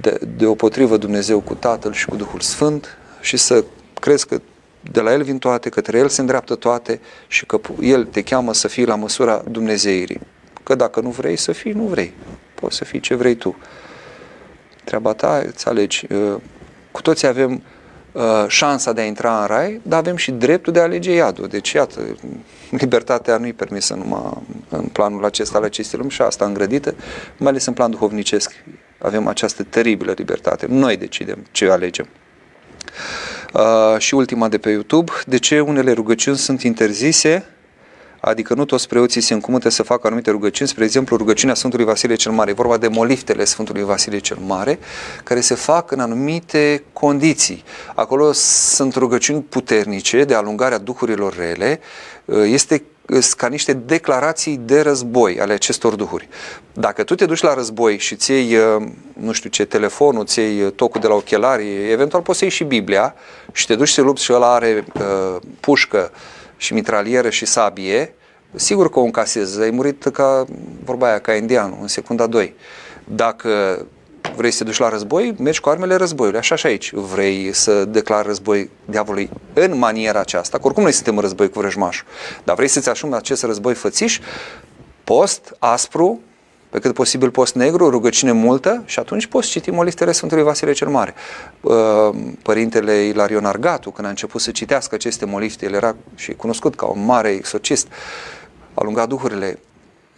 de, 0.00 0.18
deopotrivă 0.36 0.96
Dumnezeu 0.96 1.40
cu 1.40 1.54
Tatăl 1.54 1.92
și 1.92 2.06
cu 2.06 2.16
Duhul 2.16 2.40
Sfânt 2.40 2.98
și 3.20 3.36
să 3.36 3.64
crezi 4.00 4.26
că 4.26 4.40
de 4.80 5.00
la 5.00 5.12
El 5.12 5.22
vin 5.22 5.38
toate, 5.38 5.68
către 5.68 5.98
El 5.98 6.08
se 6.08 6.20
îndreaptă 6.20 6.54
toate 6.54 7.00
și 7.26 7.46
că 7.46 7.60
El 7.80 8.04
te 8.04 8.22
cheamă 8.22 8.52
să 8.52 8.68
fii 8.68 8.86
la 8.86 8.94
măsura 8.94 9.42
Dumnezeirii. 9.50 10.20
Că 10.62 10.74
dacă 10.74 11.00
nu 11.00 11.10
vrei 11.10 11.36
să 11.36 11.52
fii, 11.52 11.72
nu 11.72 11.82
vrei. 11.82 12.12
Poți 12.54 12.76
să 12.76 12.84
fii 12.84 13.00
ce 13.00 13.14
vrei 13.14 13.34
tu. 13.34 13.56
Treaba 14.84 15.12
ta 15.12 15.42
îți 15.46 15.68
alegi. 15.68 16.06
Uh, 16.12 16.34
cu 16.90 17.02
toții 17.02 17.26
avem 17.26 17.52
uh, 17.52 17.60
șansa 18.48 18.92
de 18.92 19.00
a 19.00 19.04
intra 19.04 19.40
în 19.40 19.46
rai, 19.46 19.80
dar 19.82 19.98
avem 19.98 20.16
și 20.16 20.30
dreptul 20.30 20.72
de 20.72 20.78
a 20.78 20.82
alege 20.82 21.12
iadul. 21.12 21.46
Deci, 21.46 21.72
iată, 21.72 22.00
libertatea 22.70 23.36
nu-i 23.36 23.52
permisă 23.52 23.94
numai 23.94 24.42
în 24.68 24.84
planul 24.84 25.24
acesta 25.24 25.58
al 25.58 25.64
acestei 25.64 25.98
lumi 25.98 26.10
și 26.10 26.22
asta 26.22 26.44
îngrădită, 26.44 26.94
mai 27.36 27.50
ales 27.50 27.66
în 27.66 27.72
plan 27.72 27.90
duhovnicesc. 27.90 28.52
Avem 28.98 29.26
această 29.26 29.62
teribilă 29.62 30.12
libertate. 30.16 30.66
Noi 30.68 30.96
decidem 30.96 31.38
ce 31.50 31.70
alegem. 31.70 32.08
Uh, 33.52 33.98
și 33.98 34.14
ultima 34.14 34.48
de 34.48 34.58
pe 34.58 34.70
YouTube, 34.70 35.12
de 35.26 35.38
ce 35.38 35.60
unele 35.60 35.92
rugăciuni 35.92 36.36
sunt 36.36 36.62
interzise 36.62 37.53
adică 38.24 38.54
nu 38.54 38.64
toți 38.64 38.88
preoții 38.88 39.20
se 39.20 39.34
încumute 39.34 39.68
să 39.68 39.82
facă 39.82 40.06
anumite 40.06 40.30
rugăciuni, 40.30 40.68
spre 40.68 40.84
exemplu 40.84 41.16
rugăciunea 41.16 41.54
Sfântului 41.54 41.84
Vasile 41.84 42.14
cel 42.14 42.32
Mare, 42.32 42.50
e 42.50 42.54
vorba 42.54 42.76
de 42.76 42.88
moliftele 42.88 43.44
Sfântului 43.44 43.82
Vasile 43.82 44.18
cel 44.18 44.38
Mare, 44.46 44.78
care 45.24 45.40
se 45.40 45.54
fac 45.54 45.90
în 45.90 46.00
anumite 46.00 46.82
condiții. 46.92 47.64
Acolo 47.94 48.32
sunt 48.32 48.94
rugăciuni 48.94 49.42
puternice 49.42 50.24
de 50.24 50.34
alungarea 50.34 50.78
duhurilor 50.78 51.36
rele, 51.36 51.80
este 52.44 52.82
ca 53.36 53.46
niște 53.46 53.72
declarații 53.72 54.60
de 54.64 54.80
război 54.80 55.40
ale 55.40 55.52
acestor 55.52 55.94
duhuri. 55.94 56.28
Dacă 56.72 57.02
tu 57.02 57.14
te 57.14 57.26
duci 57.26 57.40
la 57.40 57.54
război 57.54 57.98
și 57.98 58.16
ți 58.16 58.30
iei, 58.30 58.56
nu 59.12 59.32
știu 59.32 59.50
ce, 59.50 59.64
telefonul, 59.64 60.24
ți 60.24 60.38
iei 60.38 60.72
tocul 60.72 61.00
de 61.00 61.06
la 61.06 61.14
ochelari, 61.14 61.90
eventual 61.90 62.22
poți 62.22 62.38
să 62.38 62.44
iei 62.44 62.54
și 62.54 62.64
Biblia 62.64 63.14
și 63.52 63.66
te 63.66 63.74
duci 63.74 63.88
să 63.88 64.02
lupți 64.02 64.24
și 64.24 64.32
ăla 64.32 64.54
are 64.54 64.84
uh, 64.94 65.36
pușcă, 65.60 66.10
și 66.56 66.74
mitralieră 66.74 67.30
și 67.30 67.46
sabie, 67.46 68.14
sigur 68.54 68.90
că 68.90 68.98
o 68.98 69.02
încasezi. 69.02 69.60
Ai 69.60 69.70
murit 69.70 70.04
ca, 70.04 70.44
vorba 70.84 71.06
aia, 71.06 71.18
ca 71.18 71.34
indianul, 71.34 71.78
în 71.80 71.88
secunda 71.88 72.26
2. 72.26 72.54
Dacă 73.04 73.86
vrei 74.36 74.50
să 74.50 74.58
te 74.58 74.64
duci 74.64 74.78
la 74.78 74.88
război, 74.88 75.34
mergi 75.38 75.60
cu 75.60 75.68
armele 75.68 75.94
războiului, 75.94 76.38
așa 76.38 76.54
și 76.54 76.66
aici. 76.66 76.92
Vrei 76.92 77.52
să 77.52 77.84
declari 77.84 78.26
război 78.26 78.70
diavolului 78.84 79.30
în 79.52 79.78
maniera 79.78 80.20
aceasta, 80.20 80.58
că 80.58 80.66
oricum 80.66 80.82
noi 80.82 80.92
suntem 80.92 81.16
în 81.16 81.20
război 81.20 81.50
cu 81.50 81.58
vrăjmașul, 81.58 82.06
dar 82.44 82.56
vrei 82.56 82.68
să-ți 82.68 82.88
asumi 82.88 83.14
acest 83.14 83.42
război 83.42 83.74
fățiș, 83.74 84.20
post, 85.04 85.56
aspru, 85.58 86.20
pe 86.74 86.80
cât 86.80 86.94
posibil 86.94 87.30
post 87.30 87.54
negru, 87.54 87.90
rugăciune 87.90 88.32
multă 88.32 88.82
și 88.84 88.98
atunci 88.98 89.26
poți 89.26 89.48
citi 89.48 89.70
molistele 89.70 90.12
Sfântului 90.12 90.44
Vasile 90.44 90.72
cel 90.72 90.88
Mare. 90.88 91.14
Părintele 92.42 92.92
Ilarion 92.92 93.44
Argatu, 93.44 93.90
când 93.90 94.06
a 94.06 94.10
început 94.10 94.40
să 94.40 94.50
citească 94.50 94.94
aceste 94.94 95.24
molifte, 95.24 95.64
el 95.64 95.72
era 95.72 95.96
și 96.14 96.32
cunoscut 96.32 96.74
ca 96.74 96.86
un 96.86 97.04
mare 97.04 97.28
exorcist, 97.28 97.86
a 98.74 98.82
lungat 98.84 99.08
duhurile, 99.08 99.58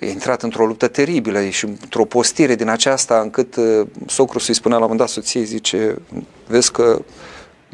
a 0.01 0.05
intrat 0.05 0.43
într-o 0.43 0.66
luptă 0.66 0.89
teribilă 0.89 1.41
și 1.49 1.65
într-o 1.65 2.05
postire 2.05 2.55
din 2.55 2.69
aceasta 2.69 3.20
încât 3.20 3.57
uh, 3.57 3.87
socrul 4.07 4.41
să-i 4.41 4.55
spunea 4.55 4.78
la 4.78 4.85
un 4.85 4.91
moment 4.91 5.09
dat 5.09 5.24
soției, 5.24 5.45
zice, 5.45 5.99
vezi 6.47 6.73
că 6.73 7.03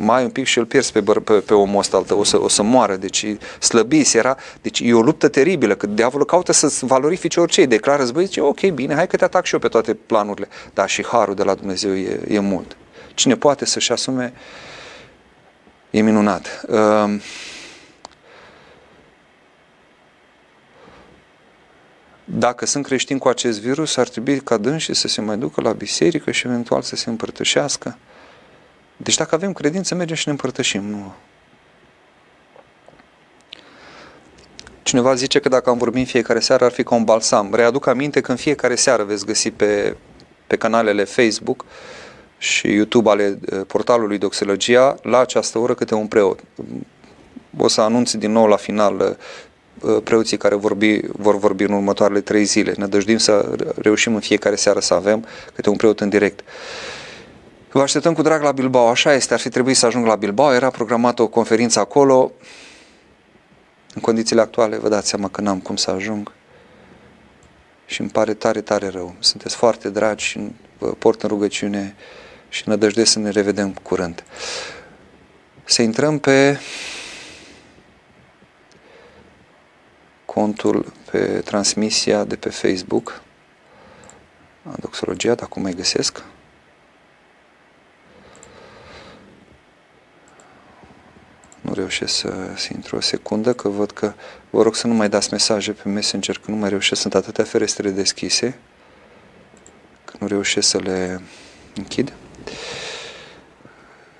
mai 0.04 0.22
un 0.22 0.30
pic 0.30 0.46
și 0.46 0.58
îl 0.58 0.64
pierzi 0.64 0.92
pe, 0.92 1.00
băr- 1.00 1.24
pe, 1.24 1.32
pe 1.32 1.54
omul 1.54 1.78
ăsta, 1.78 2.04
o 2.08 2.24
să, 2.24 2.42
o 2.42 2.48
să 2.48 2.62
moară, 2.62 2.96
deci 2.96 3.26
slăbis 3.60 4.14
era, 4.14 4.36
deci 4.62 4.80
e 4.80 4.94
o 4.94 5.02
luptă 5.02 5.28
teribilă, 5.28 5.74
că 5.74 5.86
diavolul 5.86 6.26
caută 6.26 6.52
să 6.52 6.78
valorifice 6.80 7.40
orice, 7.40 7.64
declară 7.64 7.98
război, 7.98 8.24
zice, 8.24 8.40
ok, 8.40 8.60
bine, 8.60 8.94
hai 8.94 9.06
că 9.06 9.16
te 9.16 9.24
atac 9.24 9.44
și 9.44 9.54
eu 9.54 9.60
pe 9.60 9.68
toate 9.68 9.94
planurile, 9.94 10.48
dar 10.74 10.88
și 10.88 11.04
harul 11.06 11.34
de 11.34 11.42
la 11.42 11.54
Dumnezeu 11.54 11.94
e, 11.96 12.20
e 12.28 12.38
mult. 12.38 12.76
Cine 13.14 13.36
poate 13.36 13.64
să-și 13.64 13.92
asume, 13.92 14.32
e 15.90 16.00
minunat. 16.00 16.64
Uh, 16.68 17.20
dacă 22.24 22.66
sunt 22.66 22.84
creștini 22.84 23.18
cu 23.18 23.28
acest 23.28 23.60
virus, 23.60 23.96
ar 23.96 24.08
trebui 24.08 24.40
ca 24.40 24.56
dânsii 24.56 24.94
să 24.94 25.08
se 25.08 25.20
mai 25.20 25.38
ducă 25.38 25.60
la 25.60 25.72
biserică 25.72 26.30
și 26.30 26.46
eventual 26.46 26.82
să 26.82 26.96
se 26.96 27.10
împărtășească. 27.10 27.98
Deci 28.96 29.14
dacă 29.14 29.34
avem 29.34 29.52
credință, 29.52 29.94
mergem 29.94 30.16
și 30.16 30.22
ne 30.26 30.32
împărtășim. 30.32 30.82
Nu. 30.82 31.12
Cineva 34.82 35.14
zice 35.14 35.38
că 35.38 35.48
dacă 35.48 35.70
am 35.70 35.78
vorbit 35.78 35.98
în 35.98 36.06
fiecare 36.06 36.40
seară 36.40 36.64
ar 36.64 36.72
fi 36.72 36.82
ca 36.82 36.94
un 36.94 37.04
balsam. 37.04 37.54
Readuc 37.54 37.86
aminte 37.86 38.20
că 38.20 38.30
în 38.30 38.36
fiecare 38.36 38.74
seară 38.74 39.04
veți 39.04 39.26
găsi 39.26 39.50
pe, 39.50 39.96
pe 40.46 40.56
canalele 40.56 41.04
Facebook 41.04 41.64
și 42.38 42.72
YouTube 42.72 43.10
ale 43.10 43.38
eh, 43.50 43.60
portalului 43.66 44.18
Doxologia 44.18 44.96
la 45.02 45.18
această 45.18 45.58
oră 45.58 45.74
câte 45.74 45.94
un 45.94 46.06
preot. 46.06 46.40
O 47.58 47.68
să 47.68 47.80
anunț 47.80 48.12
din 48.12 48.32
nou 48.32 48.46
la 48.46 48.56
final 48.56 49.00
eh, 49.00 49.16
Uh, 49.82 50.02
preoții 50.04 50.36
care 50.36 50.54
vorbi, 50.54 51.00
vor 51.12 51.38
vorbi 51.38 51.62
în 51.62 51.72
următoarele 51.72 52.20
trei 52.20 52.44
zile. 52.44 52.74
Ne 52.76 52.86
dăjduim 52.86 53.18
să 53.18 53.54
reușim 53.76 54.14
în 54.14 54.20
fiecare 54.20 54.54
seară 54.54 54.80
să 54.80 54.94
avem 54.94 55.26
câte 55.54 55.68
un 55.68 55.76
preot 55.76 56.00
în 56.00 56.08
direct. 56.08 56.40
Vă 57.72 57.80
așteptăm 57.80 58.14
cu 58.14 58.22
drag 58.22 58.42
la 58.42 58.52
Bilbao, 58.52 58.88
așa 58.88 59.12
este, 59.12 59.34
ar 59.34 59.40
fi 59.40 59.48
trebuit 59.48 59.76
să 59.76 59.86
ajung 59.86 60.06
la 60.06 60.14
Bilbao, 60.14 60.52
era 60.52 60.70
programată 60.70 61.22
o 61.22 61.28
conferință 61.28 61.78
acolo. 61.78 62.32
În 63.94 64.00
condițiile 64.00 64.40
actuale, 64.40 64.76
vă 64.76 64.88
dați 64.88 65.08
seama 65.08 65.28
că 65.28 65.40
n-am 65.40 65.60
cum 65.60 65.76
să 65.76 65.90
ajung. 65.90 66.32
Și 67.86 68.00
îmi 68.00 68.10
pare 68.10 68.34
tare, 68.34 68.60
tare 68.60 68.88
rău. 68.88 69.14
Sunteți 69.18 69.56
foarte 69.56 69.90
dragi 69.90 70.24
și 70.24 70.40
vă 70.78 70.86
port 70.86 71.22
în 71.22 71.28
rugăciune 71.28 71.94
și 72.48 72.68
nădăjduiesc 72.68 73.12
să 73.12 73.18
ne 73.18 73.30
revedem 73.30 73.72
curând. 73.72 74.24
Să 75.64 75.82
intrăm 75.82 76.18
pe 76.18 76.58
contul 80.24 80.92
pe 81.10 81.40
transmisia 81.44 82.24
de 82.24 82.36
pe 82.36 82.48
Facebook 82.48 83.22
a 84.70 84.74
Doxologia, 84.80 85.34
dacă 85.34 85.60
mai 85.60 85.72
găsesc. 85.72 86.22
Nu 91.72 91.78
reușesc 91.78 92.14
să, 92.14 92.32
să 92.56 92.68
intru 92.74 92.96
o 92.96 93.00
secundă, 93.00 93.52
că 93.52 93.68
văd 93.68 93.90
că 93.90 94.12
vă 94.50 94.62
rog 94.62 94.74
să 94.74 94.86
nu 94.86 94.94
mai 94.94 95.08
dați 95.08 95.28
mesaje 95.30 95.72
pe 95.72 95.88
Messenger, 95.88 96.38
că 96.38 96.50
nu 96.50 96.56
mai 96.56 96.68
reușesc, 96.68 97.00
sunt 97.00 97.14
atâtea 97.14 97.44
ferestre 97.44 97.90
deschise, 97.90 98.58
că 100.04 100.16
nu 100.18 100.26
reușesc 100.26 100.68
să 100.68 100.78
le 100.78 101.20
închid. 101.74 102.12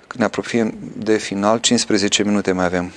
Când 0.07 0.19
ne 0.19 0.23
apropiem 0.23 0.77
de 0.97 1.17
final, 1.17 1.59
15 1.59 2.23
minute 2.23 2.51
mai 2.51 2.65
avem. 2.65 2.91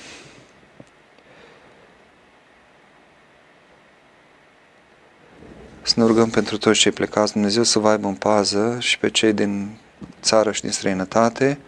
Să 5.81 5.93
ne 5.97 6.05
rugăm 6.05 6.29
pentru 6.29 6.57
toți 6.57 6.79
cei 6.79 6.91
plecați, 6.91 7.31
Dumnezeu 7.31 7.63
să 7.63 7.79
vă 7.79 7.89
aibă 7.89 8.07
în 8.07 8.15
pază 8.15 8.77
și 8.79 8.99
pe 8.99 9.09
cei 9.09 9.33
din 9.33 9.77
țară 10.21 10.51
și 10.51 10.61
din 10.61 10.71
străinătate. 10.71 11.59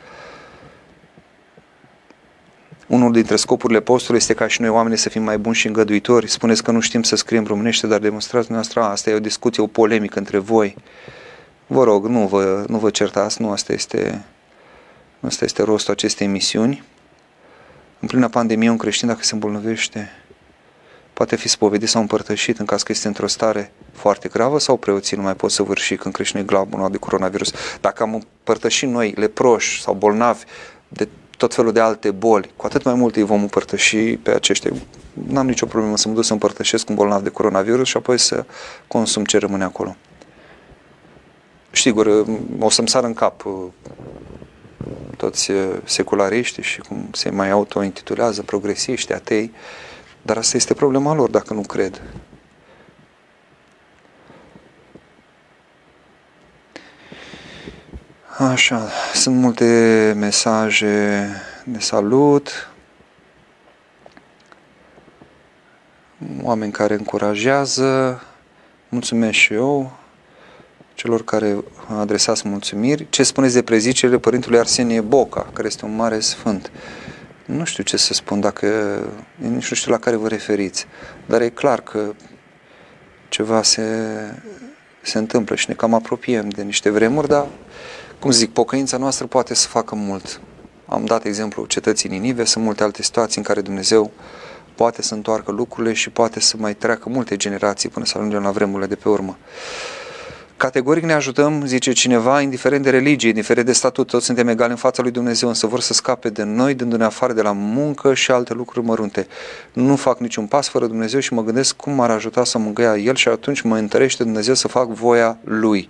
Unul 2.90 3.12
dintre 3.12 3.36
scopurile 3.36 3.80
postului 3.80 4.20
este 4.20 4.34
ca 4.34 4.48
și 4.48 4.62
noi 4.62 4.70
oamenii 4.70 4.98
să 4.98 5.10
fim 5.10 5.24
mai 5.24 5.38
buni 5.38 5.56
și 5.56 5.68
îngăduitori. 5.68 6.28
Spuneți 6.28 6.64
că 6.64 6.72
nu 6.72 6.80
știm 6.80 7.04
să 7.04 7.16
scriem 7.16 7.46
românește, 7.46 7.88
dar 7.88 8.00
demonstrați 8.00 8.52
noastră 8.52 8.82
asta 8.82 9.10
e 9.10 9.14
o 9.14 9.20
discuție, 9.20 9.64
o 9.64 9.68
polemică 9.68 10.20
între 10.20 10.38
voi. 10.38 10.76
Vă 11.68 11.84
rog, 11.84 12.06
nu 12.06 12.28
vă, 12.28 12.66
nu 12.68 12.78
vă 12.78 12.90
certați, 12.90 13.42
nu 13.42 13.52
asta 13.52 13.74
este, 13.74 14.26
nu 15.20 15.28
asta 15.28 15.46
este 15.46 15.64
rostul 15.64 15.94
acestei 15.94 16.28
emisiuni. 16.28 16.84
În 18.00 18.08
plină 18.08 18.30
pandemie, 18.30 18.70
un 18.70 18.78
creștin, 18.78 19.08
dacă 19.08 19.24
se 19.24 19.34
îmbolnăvește, 19.34 20.10
poate 21.14 21.36
fi 21.36 21.48
spovedit 21.48 21.90
sau 21.90 22.02
împărtășit 22.02 22.60
în 22.60 22.66
caz 22.66 22.84
că 22.84 22.92
este 22.92 23.08
într-o 23.08 23.28
stare 23.28 23.72
foarte 23.94 24.30
gravă 24.30 24.60
sau 24.60 24.78
preoții 24.78 25.18
nu 25.18 25.24
mai 25.24 25.36
pot 25.36 25.52
să 25.52 25.64
vârși 25.64 25.96
când 25.96 26.14
crește 26.14 26.44
glabul 26.44 26.92
de 26.92 26.98
coronavirus. 26.98 27.52
Dacă 27.82 28.04
am 28.04 28.14
împărtășit 28.14 28.90
noi 28.90 29.14
leproși 29.16 29.82
sau 29.82 29.94
bolnavi 29.94 30.44
de 30.88 31.08
tot 31.40 31.54
felul 31.54 31.72
de 31.72 31.80
alte 31.80 32.12
boli, 32.12 32.52
cu 32.56 32.66
atât 32.66 32.84
mai 32.84 32.94
mult 32.94 33.16
îi 33.16 33.24
vom 33.24 33.42
împărtăși 33.42 33.98
pe 33.98 34.32
aceștia. 34.32 34.72
N-am 35.14 35.48
nicio 35.48 35.66
problemă 35.66 35.98
să 35.98 36.08
mă 36.08 36.14
duc 36.14 36.24
să 36.24 36.34
împărtășesc 36.34 36.90
un 36.90 36.96
bolnav 36.96 37.22
de 37.22 37.30
coronavirus 37.30 37.88
și 37.88 37.98
apoi 37.98 38.18
să 38.18 38.46
consum 38.88 39.24
ce 39.24 39.38
rămâne 39.38 39.64
acolo. 39.64 39.96
Sigur, 41.72 42.26
o 42.60 42.70
să-mi 42.70 42.90
sar 42.90 43.04
în 43.04 43.14
cap 43.14 43.46
uh, 43.46 43.54
toți 45.18 45.52
uh, 45.52 45.76
seculariștii 45.84 46.64
și 46.64 46.80
cum 46.80 47.08
se 47.12 47.30
mai 47.30 47.50
auto-intitulează 47.50 48.42
progresiști, 48.42 49.14
atei, 49.14 49.52
dar 50.22 50.38
asta 50.38 50.58
este 50.58 50.74
problema 50.74 51.14
lor 51.14 51.30
dacă 51.30 51.54
nu 51.54 51.62
cred. 51.62 52.02
Așa, 58.40 58.88
sunt 59.14 59.36
multe 59.36 60.14
mesaje 60.18 61.28
de 61.66 61.80
salut, 61.80 62.72
oameni 66.42 66.72
care 66.72 66.94
încurajează, 66.94 68.22
mulțumesc 68.90 69.38
și 69.38 69.54
eu 69.54 69.92
celor 70.94 71.24
care 71.24 71.64
adresați 71.88 72.48
mulțumiri. 72.48 73.08
Ce 73.10 73.24
spuneți 73.24 73.54
de 73.54 73.62
prezicele 73.62 74.18
Părintului 74.18 74.60
Arsenie 74.60 75.02
Boca, 75.02 75.50
care 75.54 75.68
este 75.68 75.86
un 75.86 75.96
mare 75.96 76.20
sfânt? 76.20 76.72
Nu 77.46 77.64
știu 77.64 77.84
ce 77.84 77.98
să 77.98 78.14
spun, 78.14 78.40
dacă 78.40 79.00
nici 79.36 79.70
nu 79.70 79.76
știu 79.76 79.92
la 79.92 80.00
care 80.00 80.16
vă 80.16 80.28
referiți, 80.28 80.86
dar 81.26 81.42
e 81.42 81.50
clar 81.50 81.82
că 81.82 82.14
ceva 83.30 83.64
se, 83.64 83.86
se 85.02 85.18
întâmplă 85.18 85.56
și 85.56 85.66
ne 85.70 85.76
cam 85.76 85.94
apropiem 85.94 86.50
de 86.50 86.62
niște 86.62 86.90
vremuri, 86.90 87.28
dar, 87.28 87.48
cum 88.20 88.32
zic, 88.32 88.54
pocăința 88.54 88.98
noastră 88.98 89.26
poate 89.26 89.54
să 89.54 89.68
facă 89.68 89.96
mult. 89.96 90.42
Am 90.86 91.06
dat 91.06 91.26
exemplu 91.26 91.66
cetății 91.66 92.10
Ninive, 92.10 92.44
sunt 92.44 92.64
multe 92.64 92.84
alte 92.84 93.04
situații 93.04 93.38
în 93.38 93.44
care 93.44 93.62
Dumnezeu 93.62 94.12
poate 94.76 95.02
să 95.02 95.14
întoarcă 95.14 95.52
lucrurile 95.52 95.94
și 95.94 96.10
poate 96.10 96.40
să 96.40 96.56
mai 96.58 96.74
treacă 96.74 97.10
multe 97.10 97.38
generații 97.38 97.90
până 97.90 98.06
să 98.06 98.18
ajungem 98.18 98.42
la 98.42 98.52
vremurile 98.52 98.88
de 98.88 98.96
pe 98.96 99.10
urmă. 99.10 99.38
Categoric 100.58 101.04
ne 101.04 101.14
ajutăm, 101.14 101.66
zice 101.66 101.92
cineva, 101.92 102.42
indiferent 102.42 102.84
de 102.84 102.90
religie, 102.90 103.30
indiferent 103.30 103.66
de 103.66 103.74
statut, 103.74 104.08
toți 104.08 104.26
suntem 104.26 104.48
egali 104.48 104.72
în 104.72 104.78
fața 104.78 105.02
lui 105.02 105.12
Dumnezeu, 105.12 105.50
însă 105.50 105.68
vor 105.68 105.80
să 105.80 105.94
scape 105.94 106.30
de 106.30 106.44
noi, 106.44 106.74
dându-ne 106.74 107.04
afară 107.04 107.34
de 107.34 107.42
la 107.42 107.52
muncă 107.52 108.14
și 108.14 108.32
alte 108.32 108.54
lucruri 108.54 108.86
mărunte. 108.86 109.28
Nu 109.74 109.96
fac 109.96 110.20
niciun 110.20 110.46
pas 110.46 110.68
fără 110.68 110.88
Dumnezeu 110.88 111.20
și 111.20 111.34
mă 111.34 111.44
gândesc 111.44 111.76
cum 111.76 111.94
m-ar 111.94 112.12
ajuta 112.12 112.44
să 112.44 112.58
mă 112.58 112.72
găia 112.72 112.98
El 112.98 113.16
și 113.16 113.28
atunci 113.28 113.62
mă 113.62 113.78
întărește 113.78 114.24
Dumnezeu 114.24 114.54
să 114.54 114.68
fac 114.68 114.88
voia 114.88 115.38
Lui. 115.44 115.90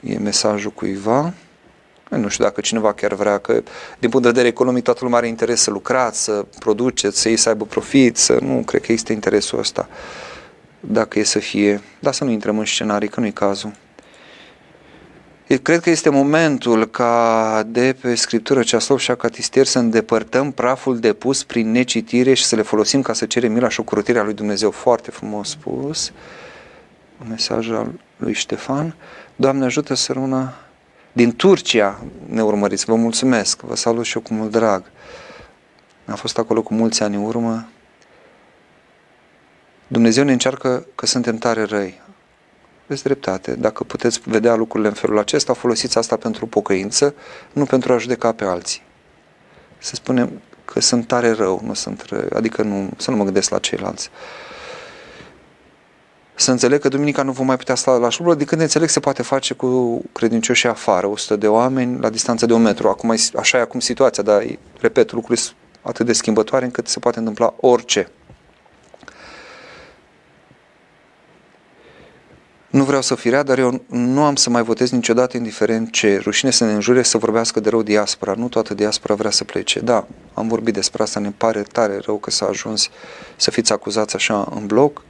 E 0.00 0.18
mesajul 0.18 0.70
cuiva. 0.70 1.32
Nu 2.08 2.28
știu 2.28 2.44
dacă 2.44 2.60
cineva 2.60 2.92
chiar 2.92 3.14
vrea 3.14 3.38
că, 3.38 3.52
din 3.98 4.08
punct 4.08 4.22
de 4.22 4.32
vedere 4.32 4.48
economic, 4.48 4.82
toată 4.82 5.00
lumea 5.02 5.18
are 5.18 5.28
interes 5.28 5.60
să 5.60 5.70
lucrați, 5.70 6.22
să 6.22 6.44
produceți, 6.58 7.20
să 7.20 7.28
ei 7.28 7.36
să 7.36 7.48
aibă 7.48 7.64
profit, 7.64 8.16
să 8.16 8.38
nu, 8.40 8.62
cred 8.62 8.82
că 8.82 8.92
este 8.92 9.12
interesul 9.12 9.58
ăsta 9.58 9.88
dacă 10.80 11.18
e 11.18 11.22
să 11.22 11.38
fie, 11.38 11.80
dar 11.98 12.12
să 12.12 12.24
nu 12.24 12.30
intrăm 12.30 12.58
în 12.58 12.64
scenarii, 12.64 13.08
că 13.08 13.20
nu-i 13.20 13.32
cazul. 13.32 13.72
Eu 15.46 15.58
cred 15.58 15.80
că 15.80 15.90
este 15.90 16.10
momentul 16.10 16.90
ca 16.90 17.62
de 17.66 17.96
pe 18.00 18.14
Scriptură 18.14 18.62
cea 18.62 18.78
slov 18.78 18.98
și 18.98 19.10
a 19.10 19.14
catistier 19.14 19.66
să 19.66 19.78
îndepărtăm 19.78 20.52
praful 20.52 20.98
depus 20.98 21.44
prin 21.44 21.70
necitire 21.70 22.34
și 22.34 22.44
să 22.44 22.56
le 22.56 22.62
folosim 22.62 23.02
ca 23.02 23.12
să 23.12 23.26
cerem 23.26 23.52
mila 23.52 23.68
și 23.68 23.80
ocurutirea 23.80 24.22
lui 24.22 24.34
Dumnezeu. 24.34 24.70
Foarte 24.70 25.10
frumos 25.10 25.48
spus. 25.48 26.12
Un 27.22 27.26
mesaj 27.28 27.70
al 27.70 27.92
lui 28.16 28.32
Ștefan. 28.32 28.94
Doamne 29.40 29.64
ajută 29.64 29.94
să 29.94 30.12
rămână 30.12 30.54
din 31.12 31.36
Turcia 31.36 32.00
ne 32.26 32.42
urmăriți. 32.42 32.84
Vă 32.84 32.94
mulțumesc. 32.94 33.60
Vă 33.60 33.76
salut 33.76 34.04
și 34.04 34.16
eu 34.16 34.22
cu 34.22 34.34
mult 34.34 34.50
drag. 34.50 34.84
Am 36.06 36.14
fost 36.14 36.38
acolo 36.38 36.62
cu 36.62 36.74
mulți 36.74 37.02
ani 37.02 37.14
în 37.14 37.22
urmă 37.22 37.68
Dumnezeu 39.86 40.24
ne 40.24 40.32
încearcă 40.32 40.86
că 40.94 41.06
suntem 41.06 41.36
tare 41.36 41.62
răi. 41.62 42.00
Aveți 42.84 43.02
dreptate. 43.02 43.54
Dacă 43.54 43.84
puteți 43.84 44.20
vedea 44.24 44.54
lucrurile 44.54 44.88
în 44.88 44.94
felul 44.94 45.18
acesta, 45.18 45.52
folosiți 45.52 45.98
asta 45.98 46.16
pentru 46.16 46.46
pocăință, 46.46 47.14
nu 47.52 47.64
pentru 47.64 47.92
a 47.92 47.98
judeca 47.98 48.32
pe 48.32 48.44
alții. 48.44 48.82
Să 49.78 49.94
spunem 49.94 50.40
că 50.64 50.80
sunt 50.80 51.06
tare 51.06 51.30
rău, 51.30 51.60
nu 51.64 51.74
sunt 51.74 52.02
rău, 52.02 52.28
adică 52.34 52.62
nu, 52.62 52.90
să 52.96 53.10
nu 53.10 53.16
mă 53.16 53.24
gândesc 53.24 53.50
la 53.50 53.58
ceilalți. 53.58 54.10
Să 56.40 56.50
înțeleg 56.50 56.80
că 56.80 56.88
duminica 56.88 57.22
nu 57.22 57.32
vom 57.32 57.46
mai 57.46 57.56
putea 57.56 57.74
sta 57.74 57.96
la 57.96 58.08
șurubă, 58.08 58.34
de 58.34 58.44
când 58.44 58.60
înțeleg 58.60 58.88
se 58.88 59.00
poate 59.00 59.22
face 59.22 59.54
cu 59.54 60.02
credincioșii 60.12 60.68
afară, 60.68 61.06
100 61.06 61.36
de 61.36 61.48
oameni 61.48 62.00
la 62.00 62.10
distanță 62.10 62.46
de 62.46 62.52
un 62.52 62.62
metru. 62.62 62.88
Acum, 62.88 63.14
așa 63.36 63.58
e 63.58 63.60
acum 63.60 63.80
situația, 63.80 64.22
dar, 64.22 64.44
repet, 64.80 65.12
lucrurile 65.12 65.44
sunt 65.44 65.56
atât 65.82 66.06
de 66.06 66.12
schimbătoare 66.12 66.64
încât 66.64 66.88
se 66.88 66.98
poate 66.98 67.18
întâmpla 67.18 67.54
orice. 67.60 68.10
Nu 72.70 72.84
vreau 72.84 73.02
să 73.02 73.14
fi 73.14 73.28
rea, 73.28 73.42
dar 73.42 73.58
eu 73.58 73.82
nu 73.86 74.22
am 74.22 74.36
să 74.36 74.50
mai 74.50 74.62
votez 74.62 74.90
niciodată 74.90 75.36
indiferent 75.36 75.92
ce 75.92 76.20
rușine 76.22 76.50
să 76.50 76.64
ne 76.64 76.72
înjure 76.72 77.02
să 77.02 77.18
vorbească 77.18 77.60
de 77.60 77.68
rău 77.68 77.82
diaspora. 77.82 78.34
Nu 78.36 78.48
toată 78.48 78.74
diaspora 78.74 79.14
vrea 79.14 79.30
să 79.30 79.44
plece. 79.44 79.80
Da, 79.80 80.06
am 80.34 80.48
vorbit 80.48 80.74
despre 80.74 81.02
asta, 81.02 81.20
ne 81.20 81.32
pare 81.36 81.62
tare 81.62 81.98
rău 82.04 82.16
că 82.16 82.30
s-a 82.30 82.46
ajuns 82.46 82.88
să 83.36 83.50
fiți 83.50 83.72
acuzați 83.72 84.14
așa 84.14 84.48
în 84.54 84.66
bloc. 84.66 85.02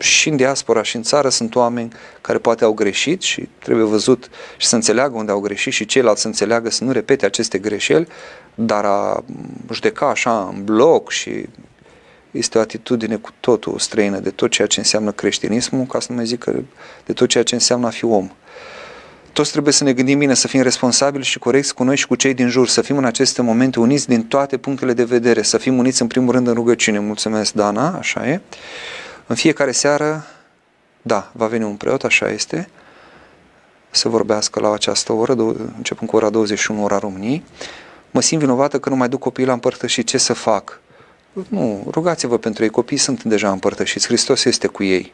Și 0.00 0.28
în 0.28 0.36
diaspora 0.36 0.82
și 0.82 0.96
în 0.96 1.02
țară 1.02 1.28
sunt 1.28 1.54
oameni 1.54 1.92
care 2.20 2.38
poate 2.38 2.64
au 2.64 2.72
greșit 2.72 3.22
și 3.22 3.48
trebuie 3.58 3.84
văzut 3.84 4.28
și 4.56 4.66
să 4.66 4.74
înțeleagă 4.74 5.16
unde 5.16 5.30
au 5.30 5.40
greșit 5.40 5.72
și 5.72 5.86
ceilalți 5.86 6.20
să 6.20 6.26
înțeleagă 6.26 6.70
să 6.70 6.84
nu 6.84 6.92
repete 6.92 7.26
aceste 7.26 7.58
greșeli, 7.58 8.06
dar 8.54 8.84
a 8.84 9.24
judeca 9.72 10.06
așa 10.06 10.52
în 10.54 10.64
bloc 10.64 11.10
și 11.10 11.48
este 12.30 12.58
o 12.58 12.60
atitudine 12.60 13.16
cu 13.16 13.30
totul 13.40 13.78
străină 13.78 14.18
de 14.18 14.30
tot 14.30 14.50
ceea 14.50 14.66
ce 14.66 14.78
înseamnă 14.78 15.12
creștinismul, 15.12 15.84
ca 15.84 16.00
să 16.00 16.06
nu 16.10 16.16
mai 16.16 16.26
zic 16.26 16.38
că 16.38 16.52
de 17.06 17.12
tot 17.12 17.28
ceea 17.28 17.44
ce 17.44 17.54
înseamnă 17.54 17.86
a 17.86 17.90
fi 17.90 18.04
om. 18.04 18.30
Toți 19.32 19.50
trebuie 19.50 19.72
să 19.72 19.84
ne 19.84 19.92
gândim 19.92 20.18
bine, 20.18 20.34
să 20.34 20.48
fim 20.48 20.62
responsabili 20.62 21.24
și 21.24 21.38
corecți 21.38 21.74
cu 21.74 21.82
noi 21.82 21.96
și 21.96 22.06
cu 22.06 22.14
cei 22.14 22.34
din 22.34 22.48
jur, 22.48 22.68
să 22.68 22.82
fim 22.82 22.96
în 22.96 23.04
aceste 23.04 23.42
momente 23.42 23.80
uniți 23.80 24.08
din 24.08 24.22
toate 24.22 24.56
punctele 24.56 24.92
de 24.92 25.04
vedere, 25.04 25.42
să 25.42 25.58
fim 25.58 25.78
uniți 25.78 26.02
în 26.02 26.08
primul 26.08 26.32
rând 26.32 26.46
în 26.46 26.54
rugăciune. 26.54 26.98
Mulțumesc, 26.98 27.52
Dana, 27.52 27.96
așa 27.98 28.28
e. 28.28 28.40
În 29.30 29.36
fiecare 29.36 29.72
seară, 29.72 30.24
da, 31.02 31.30
va 31.34 31.46
veni 31.46 31.64
un 31.64 31.76
preot, 31.76 32.04
așa 32.04 32.28
este, 32.28 32.68
să 33.90 34.08
vorbească 34.08 34.60
la 34.60 34.72
această 34.72 35.12
oră, 35.12 35.32
începând 35.76 36.10
cu 36.10 36.16
ora 36.16 36.30
21, 36.30 36.84
ora 36.84 36.98
României. 36.98 37.44
Mă 38.10 38.20
simt 38.20 38.40
vinovată 38.40 38.78
că 38.78 38.88
nu 38.88 38.96
mai 38.96 39.08
duc 39.08 39.20
copiii 39.20 39.46
la 39.46 39.52
împărtășit, 39.52 40.06
ce 40.06 40.18
să 40.18 40.32
fac? 40.32 40.80
Nu, 41.48 41.86
rugați-vă 41.90 42.38
pentru 42.38 42.62
ei, 42.62 42.70
copiii 42.70 43.00
sunt 43.00 43.22
deja 43.22 43.50
împărtășiți, 43.50 44.06
Hristos 44.06 44.44
este 44.44 44.66
cu 44.66 44.82
ei. 44.82 45.12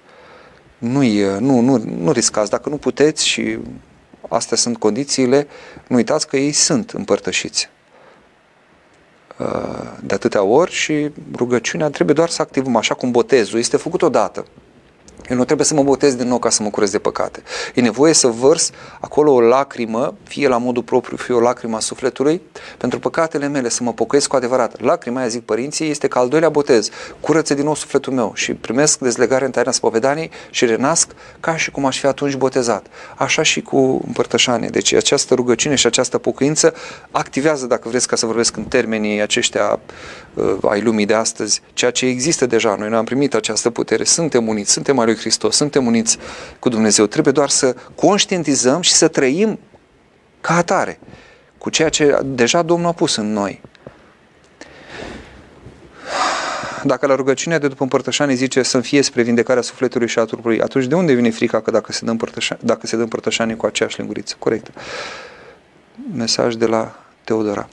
nu 0.78 1.02
nu, 1.38 1.60
nu, 1.60 1.76
nu 1.76 2.12
riscați, 2.12 2.50
dacă 2.50 2.68
nu 2.68 2.76
puteți 2.76 3.26
și 3.26 3.58
astea 4.28 4.56
sunt 4.56 4.76
condițiile, 4.78 5.46
nu 5.86 5.96
uitați 5.96 6.28
că 6.28 6.36
ei 6.36 6.52
sunt 6.52 6.90
împărtășiți 6.90 7.68
uh, 7.70 7.75
de 10.00 10.14
atâtea 10.14 10.42
ori 10.42 10.70
și 10.70 11.10
rugăciunea 11.34 11.90
trebuie 11.90 12.14
doar 12.14 12.28
să 12.28 12.42
activăm, 12.42 12.76
așa 12.76 12.94
cum 12.94 13.10
botezul 13.10 13.58
este 13.58 13.76
făcut 13.76 14.02
odată. 14.02 14.44
Eu 15.30 15.36
nu 15.36 15.44
trebuie 15.44 15.66
să 15.66 15.74
mă 15.74 15.82
botez 15.82 16.14
din 16.14 16.28
nou 16.28 16.38
ca 16.38 16.50
să 16.50 16.62
mă 16.62 16.70
curez 16.70 16.90
de 16.90 16.98
păcate. 16.98 17.42
E 17.74 17.80
nevoie 17.80 18.12
să 18.12 18.26
vărs 18.26 18.70
acolo 19.00 19.32
o 19.32 19.40
lacrimă, 19.40 20.14
fie 20.22 20.48
la 20.48 20.56
modul 20.56 20.82
propriu, 20.82 21.16
fie 21.16 21.34
o 21.34 21.40
lacrimă 21.40 21.76
a 21.76 21.80
sufletului, 21.80 22.40
pentru 22.78 22.98
păcatele 22.98 23.48
mele, 23.48 23.68
să 23.68 23.82
mă 23.82 23.92
pocăiesc 23.92 24.28
cu 24.28 24.36
adevărat. 24.36 24.80
Lacrima 24.80 25.18
aia, 25.18 25.28
zic 25.28 25.42
părinții, 25.42 25.90
este 25.90 26.08
ca 26.08 26.20
al 26.20 26.28
doilea 26.28 26.48
botez. 26.48 26.88
Curăță 27.20 27.54
din 27.54 27.64
nou 27.64 27.74
sufletul 27.74 28.12
meu 28.12 28.32
și 28.34 28.54
primesc 28.54 28.98
dezlegare 28.98 29.44
în 29.44 29.50
taina 29.50 29.70
spovedaniei 29.70 30.30
și 30.50 30.66
renasc 30.66 31.10
ca 31.40 31.56
și 31.56 31.70
cum 31.70 31.84
aș 31.84 31.98
fi 31.98 32.06
atunci 32.06 32.34
botezat. 32.34 32.86
Așa 33.16 33.42
și 33.42 33.62
cu 33.62 34.02
împărtășanie. 34.06 34.68
Deci 34.68 34.92
această 34.92 35.34
rugăciune 35.34 35.74
și 35.74 35.86
această 35.86 36.18
pocăință 36.18 36.74
activează, 37.10 37.66
dacă 37.66 37.88
vreți 37.88 38.08
ca 38.08 38.16
să 38.16 38.26
vorbesc 38.26 38.56
în 38.56 38.64
termenii 38.64 39.20
aceștia 39.20 39.64
uh, 39.72 39.78
ai 40.62 40.80
lumii 40.80 41.06
de 41.06 41.14
astăzi, 41.14 41.62
ceea 41.72 41.90
ce 41.90 42.06
există 42.06 42.46
deja. 42.46 42.76
Noi 42.78 42.88
nu 42.88 42.96
am 42.96 43.04
primit 43.04 43.34
această 43.34 43.70
putere, 43.70 44.04
suntem 44.04 44.48
uniți, 44.48 44.72
suntem 44.72 44.98
al 44.98 45.06
lui 45.06 45.16
Hristos, 45.16 45.56
suntem 45.56 45.86
uniți 45.86 46.18
cu 46.58 46.68
Dumnezeu. 46.68 47.06
Trebuie 47.06 47.32
doar 47.32 47.48
să 47.48 47.76
conștientizăm 47.94 48.80
și 48.80 48.92
să 48.92 49.08
trăim 49.08 49.58
ca 50.40 50.56
atare, 50.56 50.98
cu 51.58 51.70
ceea 51.70 51.88
ce 51.88 52.18
deja 52.24 52.62
Domnul 52.62 52.88
a 52.88 52.92
pus 52.92 53.16
în 53.16 53.32
noi. 53.32 53.60
Dacă 56.84 57.06
la 57.06 57.14
rugăciunea 57.14 57.58
de 57.58 57.68
după 57.68 57.82
împărtășanie 57.82 58.34
zice 58.34 58.62
să 58.62 58.80
fie 58.80 59.02
spre 59.02 59.22
vindecarea 59.22 59.62
sufletului 59.62 60.08
și 60.08 60.18
a 60.18 60.24
trupului, 60.24 60.60
atunci 60.60 60.84
de 60.84 60.94
unde 60.94 61.12
vine 61.12 61.30
frica 61.30 61.60
că 61.60 61.70
dacă 61.70 61.92
se 61.92 62.04
dă 62.04 62.10
împărtășanie, 62.10 62.62
dacă 62.66 62.86
se 62.86 62.96
dă 62.96 63.02
împărtășanie 63.02 63.54
cu 63.54 63.66
aceeași 63.66 63.98
linguriță? 63.98 64.36
Corect. 64.38 64.70
Mesaj 66.14 66.54
de 66.54 66.66
la 66.66 66.98
Teodora. 67.24 67.68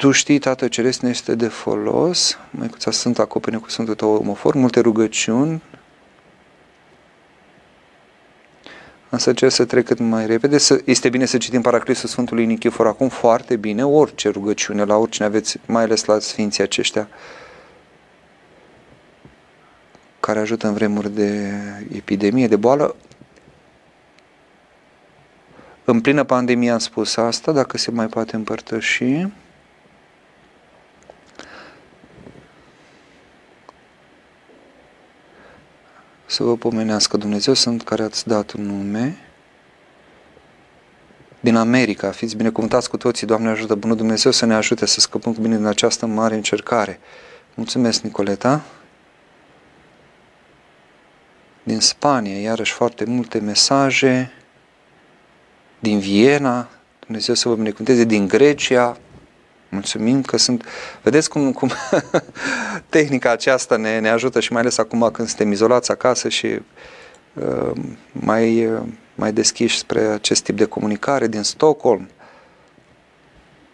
Tu 0.00 0.10
știi, 0.10 0.38
Tată 0.38 0.68
Ceresc, 0.68 1.00
ne 1.00 1.08
este 1.08 1.34
de 1.34 1.48
folos, 1.48 2.38
Măicuța 2.50 2.90
sunt 2.90 3.18
acopene 3.18 3.56
cu 3.56 3.70
Sfântul 3.70 3.94
Tău 3.94 4.14
omofor, 4.14 4.54
multe 4.54 4.80
rugăciuni, 4.80 5.62
însă 9.08 9.32
cer 9.32 9.48
să 9.48 9.64
trec 9.64 9.84
cât 9.84 9.98
mai 9.98 10.26
repede. 10.26 10.58
Să, 10.58 10.80
este 10.84 11.08
bine 11.08 11.24
să 11.24 11.36
citim 11.36 11.60
Paraclisul 11.60 12.08
Sfântului 12.08 12.46
Nichifor 12.46 12.86
acum 12.86 13.08
foarte 13.08 13.56
bine, 13.56 13.84
orice 13.84 14.28
rugăciune, 14.28 14.84
la 14.84 14.96
oricine 14.96 15.26
aveți, 15.26 15.58
mai 15.66 15.82
ales 15.82 16.04
la 16.04 16.18
Sfinții 16.18 16.62
aceștia, 16.62 17.08
care 20.20 20.38
ajută 20.38 20.66
în 20.66 20.74
vremuri 20.74 21.10
de 21.14 21.52
epidemie, 21.92 22.46
de 22.46 22.56
boală. 22.56 22.96
În 25.84 26.00
plină 26.00 26.24
pandemie 26.24 26.70
am 26.70 26.78
spus 26.78 27.16
asta, 27.16 27.52
dacă 27.52 27.78
se 27.78 27.90
mai 27.90 28.06
poate 28.06 28.36
împărtăși. 28.36 29.26
Să 36.30 36.42
vă 36.42 36.56
pomenească 36.56 37.16
Dumnezeu, 37.16 37.54
sunt 37.54 37.82
care 37.82 38.02
ați 38.02 38.28
dat 38.28 38.52
un 38.52 38.62
nume 38.62 39.18
din 41.40 41.56
America. 41.56 42.10
Fiți 42.10 42.36
binecuvântați 42.36 42.90
cu 42.90 42.96
toții, 42.96 43.26
Doamne 43.26 43.48
ajută 43.48 43.74
Bunul 43.74 43.96
Dumnezeu 43.96 44.32
să 44.32 44.46
ne 44.46 44.54
ajute 44.54 44.86
să 44.86 45.00
scăpăm 45.00 45.34
cu 45.34 45.40
bine 45.40 45.56
din 45.56 45.64
această 45.64 46.06
mare 46.06 46.34
încercare. 46.34 47.00
Mulțumesc, 47.54 48.02
Nicoleta. 48.02 48.62
Din 51.62 51.80
Spania, 51.80 52.40
iarăși 52.40 52.72
foarte 52.72 53.04
multe 53.04 53.38
mesaje. 53.38 54.32
Din 55.78 55.98
Viena, 55.98 56.68
Dumnezeu 57.06 57.34
să 57.34 57.48
vă 57.48 57.54
binecuvânteze. 57.54 58.04
Din 58.04 58.28
Grecia, 58.28 58.98
Mulțumim 59.70 60.22
că 60.22 60.36
sunt... 60.36 60.64
Vedeți 61.02 61.28
cum, 61.28 61.52
cum 61.52 61.70
tehnica 62.88 63.30
aceasta 63.30 63.76
ne, 63.76 63.98
ne 63.98 64.08
ajută 64.08 64.40
și 64.40 64.52
mai 64.52 64.60
ales 64.60 64.78
acum 64.78 65.08
când 65.12 65.28
suntem 65.28 65.52
izolați 65.52 65.90
acasă 65.90 66.28
și 66.28 66.46
uh, 67.34 67.70
mai, 68.12 68.66
uh, 68.66 68.80
mai 69.14 69.32
deschiși 69.32 69.78
spre 69.78 70.00
acest 70.00 70.42
tip 70.42 70.56
de 70.56 70.64
comunicare 70.64 71.26
din 71.26 71.42
Stockholm. 71.42 72.08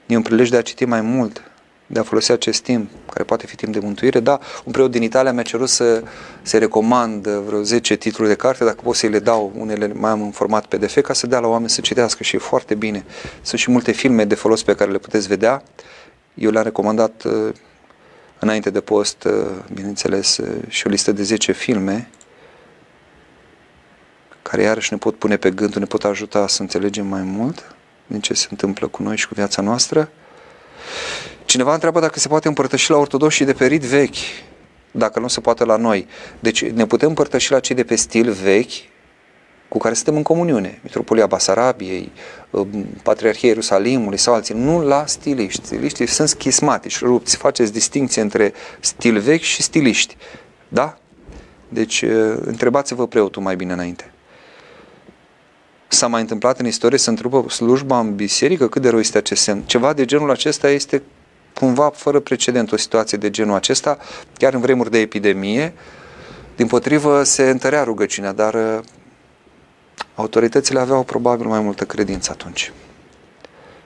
E 0.07 0.17
un 0.17 0.23
prilej 0.23 0.49
de 0.49 0.57
a 0.57 0.63
citi 0.63 0.85
mai 0.85 1.01
mult, 1.01 1.43
de 1.87 1.99
a 1.99 2.03
folosi 2.03 2.33
acest 2.33 2.63
timp, 2.63 2.91
care 3.11 3.25
poate 3.25 3.47
fi 3.47 3.57
timp 3.57 3.73
de 3.73 3.79
mântuire. 3.79 4.21
Da, 4.21 4.41
un 4.65 4.73
preot 4.73 4.91
din 4.91 5.03
Italia 5.03 5.33
mi-a 5.33 5.43
cerut 5.43 5.69
să 5.69 6.03
se 6.43 6.59
recomand 6.59 7.27
vreo 7.27 7.63
10 7.63 7.97
titluri 7.97 8.29
de 8.29 8.35
carte, 8.35 8.65
dacă 8.65 8.81
pot 8.83 8.95
să-i 8.95 9.09
le 9.09 9.19
dau, 9.19 9.53
unele 9.57 9.93
mai 9.95 10.11
am 10.11 10.23
în 10.23 10.31
format 10.31 10.67
PDF, 10.67 11.01
ca 11.01 11.13
să 11.13 11.27
dea 11.27 11.39
la 11.39 11.47
oameni 11.47 11.71
să 11.71 11.81
citească 11.81 12.23
și 12.23 12.37
e 12.37 12.39
foarte 12.39 12.75
bine. 12.75 13.05
Sunt 13.43 13.61
și 13.61 13.71
multe 13.71 13.93
filme 13.93 14.25
de 14.25 14.35
folos 14.35 14.63
pe 14.63 14.75
care 14.75 14.91
le 14.91 14.99
puteți 14.99 15.29
vedea. 15.29 15.63
Eu 16.35 16.51
le-am 16.51 16.65
recomandat 16.65 17.23
uh, 17.25 17.55
înainte 18.39 18.71
de 18.71 18.81
post, 18.81 19.25
uh, 19.25 19.33
bineînțeles, 19.75 20.37
uh, 20.37 20.57
și 20.69 20.87
o 20.87 20.91
listă 20.91 21.13
de 21.13 21.23
10 21.23 21.53
filme 21.53 22.09
care 24.43 24.63
iarăși 24.63 24.93
ne 24.93 24.99
pot 24.99 25.17
pune 25.17 25.37
pe 25.37 25.51
gândul, 25.51 25.81
ne 25.81 25.87
pot 25.87 26.05
ajuta 26.05 26.47
să 26.47 26.63
înțelegem 26.63 27.07
mai 27.07 27.23
mult 27.23 27.75
din 28.07 28.21
ce 28.21 28.35
se 28.35 28.47
întâmplă 28.51 28.87
cu 28.87 29.03
noi 29.03 29.17
și 29.17 29.29
cu 29.29 29.35
viața 29.35 29.63
noastră. 29.63 30.11
Cineva 31.47 31.73
întreabă 31.73 32.01
dacă 32.01 32.19
se 32.19 32.29
poate 32.29 32.49
împărtăși 32.49 32.91
la 32.91 32.97
ortodoxi 32.97 33.45
de 33.45 33.53
pe 33.53 33.67
rit 33.67 33.83
vechi, 33.83 34.17
dacă 34.91 35.21
nu 35.21 35.29
se 35.29 35.41
poate 35.41 35.65
la 35.65 35.77
noi. 35.77 36.07
Deci 36.41 36.65
ne 36.65 36.87
putem 36.87 37.09
împărtăși 37.09 37.51
la 37.51 37.61
cei 37.61 37.77
de 37.77 37.85
pe 37.85 37.95
stil 37.95 38.31
vechi, 38.31 38.73
cu 39.69 39.79
care 39.79 39.95
suntem 39.95 40.17
în 40.17 40.23
comuniune, 40.23 40.79
Mitropolia 40.83 41.27
Basarabiei, 41.27 42.13
um, 42.51 42.87
Patriarhia 43.03 43.49
Ierusalimului 43.49 44.19
sau 44.19 44.35
alții, 44.35 44.55
nu 44.55 44.85
la 44.85 45.07
stiliști. 45.07 45.67
Stiliștii 45.67 46.07
sunt 46.07 46.29
schismatici, 46.29 47.01
rupți, 47.01 47.37
faceți 47.37 47.73
distinție 47.73 48.23
între 48.23 48.53
stil 48.81 49.19
vechi 49.19 49.41
și 49.41 49.63
stiliști. 49.63 50.17
Da? 50.69 50.99
Deci 51.69 52.03
uh, 52.03 52.37
întrebați-vă 52.41 53.07
preotul 53.07 53.43
mai 53.43 53.57
bine 53.57 53.73
înainte. 53.73 54.11
S-a 55.89 56.07
mai 56.07 56.21
întâmplat 56.21 56.59
în 56.59 56.67
istorie 56.67 56.99
să 56.99 57.11
întrupă 57.11 57.45
slujba 57.49 57.99
în 57.99 58.15
biserică? 58.15 58.69
Cât 58.69 58.83
de 58.83 58.89
rău 58.89 58.99
este 58.99 59.19
acest 59.19 59.43
semn? 59.43 59.63
Ceva 59.63 59.93
de 59.93 60.05
genul 60.05 60.31
acesta 60.31 60.71
este 60.71 61.03
cumva 61.59 61.91
fără 61.95 62.21
precedent 62.21 62.73
o 62.73 62.77
situație 62.77 63.19
de 63.19 63.31
genul 63.31 63.55
acesta, 63.55 63.99
chiar 64.35 64.55
în 64.55 64.61
vremuri 64.61 64.91
de 64.91 64.99
epidemie. 64.99 65.73
Din 66.57 66.67
potrivă 66.67 67.23
se 67.23 67.51
întărea 67.51 67.83
rugăciunea, 67.83 68.33
dar 68.33 68.55
uh, 68.55 68.79
autoritățile 70.15 70.81
aveau 70.81 71.03
probabil 71.03 71.47
mai 71.47 71.61
multă 71.61 71.85
credință 71.85 72.31
atunci. 72.31 72.73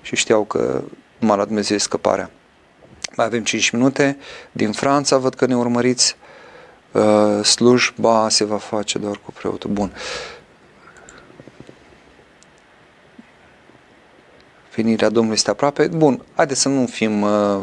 Și 0.02 0.16
știau 0.16 0.44
că 0.44 0.82
numai 1.18 1.36
la 1.36 1.44
Dumnezeu 1.44 1.76
e 1.76 1.78
scăparea. 1.78 2.30
Mai 3.16 3.26
avem 3.26 3.42
5 3.42 3.70
minute. 3.70 4.18
Din 4.52 4.72
Franța 4.72 5.16
văd 5.16 5.34
că 5.34 5.46
ne 5.46 5.56
urmăriți. 5.56 6.16
Uh, 6.92 7.44
slujba 7.44 8.28
se 8.28 8.44
va 8.44 8.56
face 8.56 8.98
doar 8.98 9.20
cu 9.24 9.32
preotul. 9.32 9.70
Bun. 9.70 9.92
Venirea 14.74 15.08
Domnului 15.08 15.36
este 15.36 15.50
aproape. 15.50 15.86
Bun, 15.86 16.24
haideți 16.34 16.60
să 16.60 16.68
nu 16.68 16.86
fim 16.86 17.22
uh, 17.22 17.58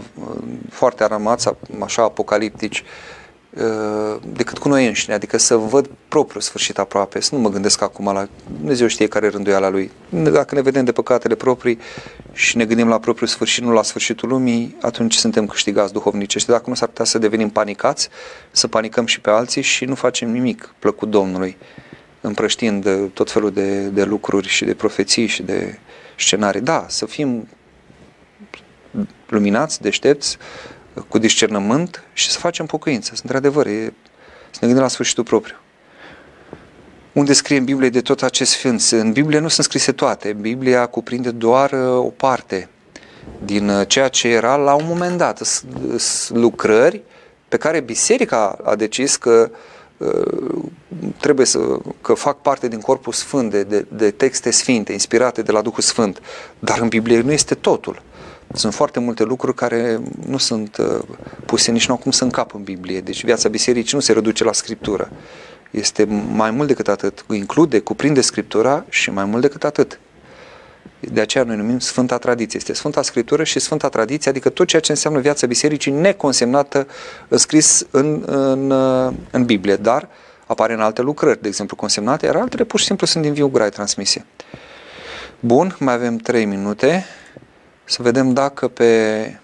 foarte 0.70 1.04
aramați, 1.04 1.50
așa 1.80 2.04
apocaliptici, 2.04 2.84
uh, 3.54 4.20
decât 4.34 4.58
cu 4.58 4.68
noi 4.68 4.88
înșine, 4.88 5.16
adică 5.16 5.38
să 5.38 5.56
văd 5.56 5.90
propriul 6.08 6.42
sfârșit 6.42 6.78
aproape, 6.78 7.20
să 7.20 7.36
nu 7.36 7.42
mă 7.42 7.50
gândesc 7.50 7.82
acum 7.82 8.06
la 8.06 8.28
Dumnezeu 8.58 8.88
știe 8.88 9.08
care 9.08 9.26
e 9.26 9.30
rânduiala 9.30 9.70
Lui. 9.70 9.92
Dacă 10.10 10.56
ne 10.56 10.62
vedem 10.62 10.86
de 10.86 10.92
păcatele 10.92 11.36
proprii 11.36 11.80
și 12.32 12.58
ne 12.58 12.66
gândim 12.66 12.88
la 12.88 13.00
propriul 13.00 13.30
sfârșit, 13.30 13.64
nu 13.64 13.72
la 13.72 13.84
sfârșitul 13.84 14.30
lumii, 14.30 14.78
atunci 14.82 15.16
suntem 15.16 15.46
câștigați 15.46 15.94
duhovnicești. 15.94 16.50
Dacă 16.50 16.64
nu 16.68 16.76
s-ar 16.76 16.88
putea 16.88 17.06
să 17.06 17.18
devenim 17.18 17.50
panicați, 17.50 18.10
să 18.52 18.68
panicăm 18.68 19.06
și 19.06 19.22
pe 19.22 19.30
alții 19.30 19.62
și 19.62 19.86
nu 19.86 19.96
facem 19.96 20.32
nimic 20.32 20.74
plăcut 20.80 21.10
Domnului, 21.10 21.58
împrăștiind 22.22 22.88
tot 23.14 23.32
felul 23.32 23.52
de, 23.52 23.80
de 23.80 24.04
lucruri 24.04 24.48
și 24.48 24.66
de 24.66 24.74
profeții 24.74 25.26
și 25.26 25.44
de 25.44 25.80
scenarii. 26.18 26.62
Da, 26.62 26.86
să 26.90 27.06
fim 27.06 27.48
luminați, 29.28 29.82
deștepți, 29.82 30.38
cu 31.08 31.18
discernământ 31.18 32.04
și 32.14 32.30
să 32.30 32.40
facem 32.40 32.66
pocăință. 32.66 33.14
Într-adevăr, 33.24 33.66
e, 33.66 33.94
să 34.50 34.60
ne 34.62 34.68
gândim 34.68 34.82
la 34.82 34.88
sfârșitul 34.88 35.24
propriu. 35.24 35.56
Unde 37.12 37.34
scrie 37.34 37.58
în 37.58 37.64
Biblie 37.64 37.90
de 37.90 38.02
tot 38.02 38.24
acest 38.24 38.52
sfânt? 38.52 38.88
În 38.92 39.12
Biblie 39.12 39.40
nu 39.40 39.48
sunt 39.48 39.66
scrise 39.66 39.92
toate. 39.92 40.34
Biblia 40.34 40.86
cuprinde 40.86 41.32
doar 41.32 41.72
uh, 41.72 41.98
o 41.98 42.10
parte 42.10 42.70
din 43.46 43.70
uh, 43.70 43.88
ceea 43.88 44.08
ce 44.08 44.28
era 44.28 44.56
la 44.56 44.74
un 44.74 44.86
moment 44.88 45.18
dat. 45.18 45.64
Lucrări 46.30 47.02
pe 47.48 47.58
care 47.58 47.80
biserica 47.80 48.58
a 48.64 48.76
decis 48.76 49.16
că 49.16 49.50
uh, 49.52 49.58
trebuie 51.20 51.46
să, 51.46 51.60
că 52.02 52.14
fac 52.14 52.42
parte 52.42 52.68
din 52.68 52.80
corpul 52.80 53.14
sfânt 53.14 53.52
de, 53.52 53.64
de, 53.64 53.86
de 53.90 54.12
texte 54.12 54.52
sfinte, 54.52 54.92
inspirate 54.92 55.42
de 55.42 55.52
la 55.52 55.62
Duhul 55.62 55.82
Sfânt. 55.82 56.22
Dar 56.60 56.80
în 56.80 56.88
Biblie 56.88 57.22
nu 57.22 57.32
este 57.32 57.56
totul. 57.56 58.02
Sunt 58.54 58.74
foarte 58.74 59.00
multe 59.00 59.24
lucruri 59.24 59.56
care 59.56 60.00
nu 60.28 60.38
sunt 60.38 60.78
uh, 60.78 61.00
puse 61.46 61.72
nici 61.72 61.88
nu 61.88 61.98
cum 61.98 62.12
să 62.12 62.24
încap 62.24 62.54
în 62.54 62.64
Biblie. 62.64 63.02
Deci 63.02 63.24
viața 63.24 63.50
bisericii 63.50 63.96
nu 63.96 64.02
se 64.02 64.14
reduce 64.14 64.44
la 64.44 64.54
Scriptură. 64.54 65.10
Este 65.72 66.04
mai 66.34 66.52
mult 66.52 66.68
decât 66.68 66.88
atât. 66.88 67.26
Include, 67.30 67.80
cuprinde 67.80 68.22
Scriptura 68.22 68.86
și 68.90 69.12
mai 69.12 69.26
mult 69.26 69.42
decât 69.42 69.64
atât. 69.64 70.00
De 71.00 71.22
aceea 71.22 71.44
noi 71.44 71.56
numim 71.56 71.80
Sfânta 71.80 72.18
Tradiție. 72.18 72.60
Este 72.60 72.74
Sfânta 72.74 73.02
Scriptură 73.02 73.44
și 73.44 73.60
Sfânta 73.60 73.90
Tradiție, 73.90 74.30
adică 74.30 74.50
tot 74.50 74.68
ceea 74.68 74.82
ce 74.82 74.92
înseamnă 74.92 75.20
viața 75.20 75.48
bisericii 75.48 75.92
neconsemnată, 75.92 76.88
scris 77.30 77.88
în, 77.92 78.24
în, 78.26 78.72
în 79.32 79.46
Biblie, 79.46 79.76
dar 79.76 80.10
apare 80.46 80.74
în 80.74 80.80
alte 80.80 81.02
lucrări, 81.02 81.42
de 81.42 81.48
exemplu 81.48 81.76
consemnate, 81.76 82.26
iar 82.26 82.36
altele 82.36 82.64
pur 82.64 82.80
și 82.80 82.86
simplu 82.86 83.06
sunt 83.06 83.24
din 83.24 83.34
viu 83.34 83.48
grai 83.48 83.70
transmisie. 83.70 84.26
Bun, 85.40 85.76
mai 85.80 85.94
avem 85.94 86.18
3 86.18 86.46
minute. 86.46 87.06
Să 87.84 88.02
vedem 88.02 88.34
dacă 88.34 88.68
pe 88.68 89.40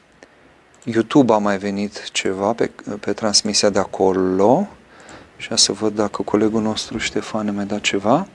YouTube 0.83 1.33
a 1.33 1.37
mai 1.37 1.57
venit 1.57 2.11
ceva 2.11 2.53
pe, 2.53 2.71
pe 2.99 3.13
transmisia 3.13 3.69
de 3.69 3.79
acolo. 3.79 4.67
Și 5.37 5.49
să 5.53 5.71
văd 5.71 5.95
dacă 5.95 6.21
colegul 6.21 6.61
nostru 6.61 6.97
Ștefan 6.97 7.45
ne 7.45 7.51
mai 7.51 7.65
dat 7.65 7.81
ceva. 7.81 8.27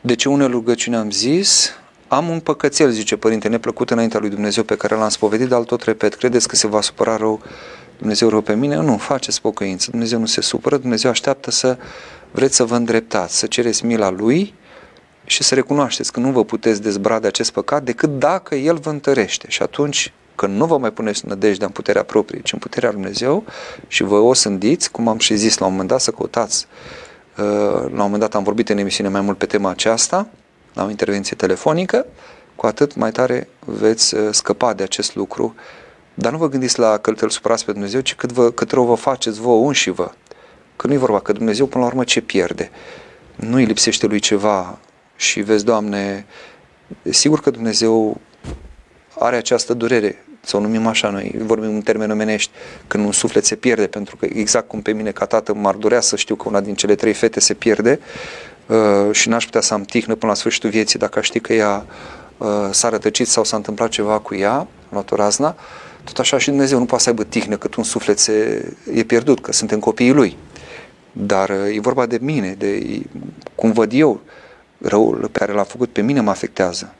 De 0.00 0.14
ce 0.14 0.28
unele 0.28 0.50
rugăciuni 0.50 0.96
am 0.96 1.10
zis? 1.10 1.72
Am 2.08 2.28
un 2.28 2.40
păcățel, 2.40 2.90
zice 2.90 3.16
părinte, 3.16 3.48
neplăcut 3.48 3.90
înaintea 3.90 4.20
lui 4.20 4.28
Dumnezeu 4.28 4.62
pe 4.62 4.76
care 4.76 4.94
l-am 4.94 5.08
spovedit, 5.08 5.48
dar 5.48 5.62
tot 5.62 5.82
repet, 5.82 6.14
credeți 6.14 6.48
că 6.48 6.56
se 6.56 6.66
va 6.66 6.80
supăra 6.80 7.16
rău 7.16 7.42
Dumnezeu 7.98 8.28
rău 8.28 8.40
pe 8.40 8.54
mine? 8.54 8.76
Nu, 8.76 8.96
faceți 8.96 9.40
pocăință. 9.40 9.90
Dumnezeu 9.90 10.18
nu 10.18 10.26
se 10.26 10.40
supără, 10.40 10.76
Dumnezeu 10.76 11.10
așteaptă 11.10 11.50
să 11.50 11.76
vreți 12.30 12.56
să 12.56 12.64
vă 12.64 12.76
îndreptați, 12.76 13.38
să 13.38 13.46
cereți 13.46 13.84
mila 13.84 14.10
Lui 14.10 14.54
și 15.24 15.42
să 15.42 15.54
recunoașteți 15.54 16.12
că 16.12 16.20
nu 16.20 16.30
vă 16.30 16.44
puteți 16.44 16.82
dezbra 16.82 17.18
de 17.18 17.26
acest 17.26 17.52
păcat 17.52 17.82
decât 17.82 18.18
dacă 18.18 18.54
El 18.54 18.76
vă 18.76 18.90
întărește. 18.90 19.46
Și 19.48 19.62
atunci, 19.62 20.12
când 20.34 20.56
nu 20.56 20.66
vă 20.66 20.78
mai 20.78 20.90
puneți 20.92 21.26
nădejdea 21.26 21.66
în 21.66 21.72
puterea 21.72 22.02
proprie, 22.02 22.40
ci 22.40 22.52
în 22.52 22.58
puterea 22.58 22.90
Lui 22.90 23.00
Dumnezeu 23.00 23.44
și 23.86 24.02
vă 24.02 24.16
o 24.16 24.32
sândiți, 24.32 24.90
cum 24.90 25.08
am 25.08 25.18
și 25.18 25.36
zis 25.36 25.58
la 25.58 25.66
un 25.66 25.70
moment 25.70 25.88
dat, 25.88 26.00
să 26.00 26.10
căutați. 26.10 26.66
Uh, 27.38 27.44
la 27.72 27.80
un 27.80 27.94
moment 27.96 28.20
dat 28.20 28.34
am 28.34 28.42
vorbit 28.42 28.68
în 28.68 28.78
emisiune 28.78 29.08
mai 29.08 29.20
mult 29.20 29.38
pe 29.38 29.46
tema 29.46 29.70
aceasta, 29.70 30.28
la 30.74 30.84
o 30.84 30.90
intervenție 30.90 31.36
telefonică, 31.36 32.06
cu 32.56 32.66
atât 32.66 32.94
mai 32.94 33.12
tare 33.12 33.48
veți 33.64 34.14
uh, 34.14 34.28
scăpa 34.30 34.72
de 34.72 34.82
acest 34.82 35.14
lucru. 35.14 35.54
Dar 36.14 36.32
nu 36.32 36.38
vă 36.38 36.48
gândiți 36.48 36.78
la 36.78 36.98
că 36.98 37.14
îl 37.16 37.28
supărați 37.28 37.64
pe 37.64 37.72
Dumnezeu, 37.72 38.00
ci 38.00 38.14
cât, 38.14 38.32
vă, 38.32 38.50
cât 38.50 38.70
rău 38.70 38.84
vă 38.84 38.94
faceți 38.94 39.40
vouă 39.40 39.66
înși 39.66 39.90
vă. 39.90 40.10
Că 40.76 40.86
nu 40.86 40.92
e 40.92 40.96
vorba, 40.96 41.20
că 41.20 41.32
Dumnezeu 41.32 41.66
până 41.66 41.84
la 41.84 41.90
urmă 41.90 42.04
ce 42.04 42.20
pierde? 42.20 42.70
Nu 43.36 43.56
îi 43.56 43.64
lipsește 43.64 44.06
lui 44.06 44.18
ceva 44.18 44.78
și 45.16 45.40
vezi, 45.40 45.64
Doamne, 45.64 46.26
sigur 47.02 47.40
că 47.40 47.50
Dumnezeu 47.50 48.20
are 49.18 49.36
această 49.36 49.74
durere, 49.74 50.24
să 50.40 50.56
o 50.56 50.60
numim 50.60 50.86
așa 50.86 51.10
noi, 51.10 51.34
vorbim 51.38 51.74
în 51.74 51.80
termeni 51.80 52.12
omenești, 52.12 52.50
când 52.86 53.04
un 53.04 53.12
suflet 53.12 53.44
se 53.44 53.54
pierde, 53.54 53.86
pentru 53.86 54.16
că 54.16 54.26
exact 54.32 54.68
cum 54.68 54.82
pe 54.82 54.92
mine 54.92 55.10
ca 55.10 55.24
tată 55.24 55.54
m-ar 55.54 55.74
durea 55.74 56.00
să 56.00 56.16
știu 56.16 56.34
că 56.34 56.48
una 56.48 56.60
din 56.60 56.74
cele 56.74 56.94
trei 56.94 57.12
fete 57.12 57.40
se 57.40 57.54
pierde 57.54 57.98
uh, 58.00 58.53
și 59.10 59.28
n-aș 59.28 59.44
putea 59.44 59.60
să 59.60 59.74
am 59.74 59.82
tihnă 59.82 60.14
până 60.14 60.32
la 60.32 60.38
sfârșitul 60.38 60.70
vieții 60.70 60.98
dacă 60.98 61.18
aș 61.18 61.24
ști 61.24 61.40
că 61.40 61.52
ea 61.52 61.86
uh, 62.38 62.48
s-a 62.70 62.88
rătăcit 62.88 63.28
sau 63.28 63.44
s-a 63.44 63.56
întâmplat 63.56 63.88
ceva 63.88 64.18
cu 64.18 64.34
ea, 64.34 64.54
am 64.54 64.68
luat 64.90 65.10
o 65.10 65.16
razna, 65.16 65.56
tot 66.04 66.18
așa 66.18 66.38
și 66.38 66.48
Dumnezeu 66.48 66.78
nu 66.78 66.84
poate 66.84 67.02
să 67.02 67.08
aibă 67.08 67.24
tihnă 67.24 67.56
cât 67.56 67.74
un 67.74 67.84
suflet 67.84 68.18
se, 68.18 68.66
e 68.94 69.02
pierdut, 69.02 69.40
că 69.40 69.52
suntem 69.52 69.78
copiii 69.78 70.12
Lui. 70.12 70.36
Dar 71.12 71.48
uh, 71.48 71.76
e 71.76 71.80
vorba 71.80 72.06
de 72.06 72.18
mine, 72.20 72.54
de 72.58 73.02
cum 73.54 73.72
văd 73.72 73.92
eu, 73.92 74.20
răul 74.78 75.28
pe 75.32 75.38
care 75.38 75.52
l-a 75.52 75.62
făcut 75.62 75.92
pe 75.92 76.00
mine 76.00 76.20
mă 76.20 76.30
afectează. 76.30 76.94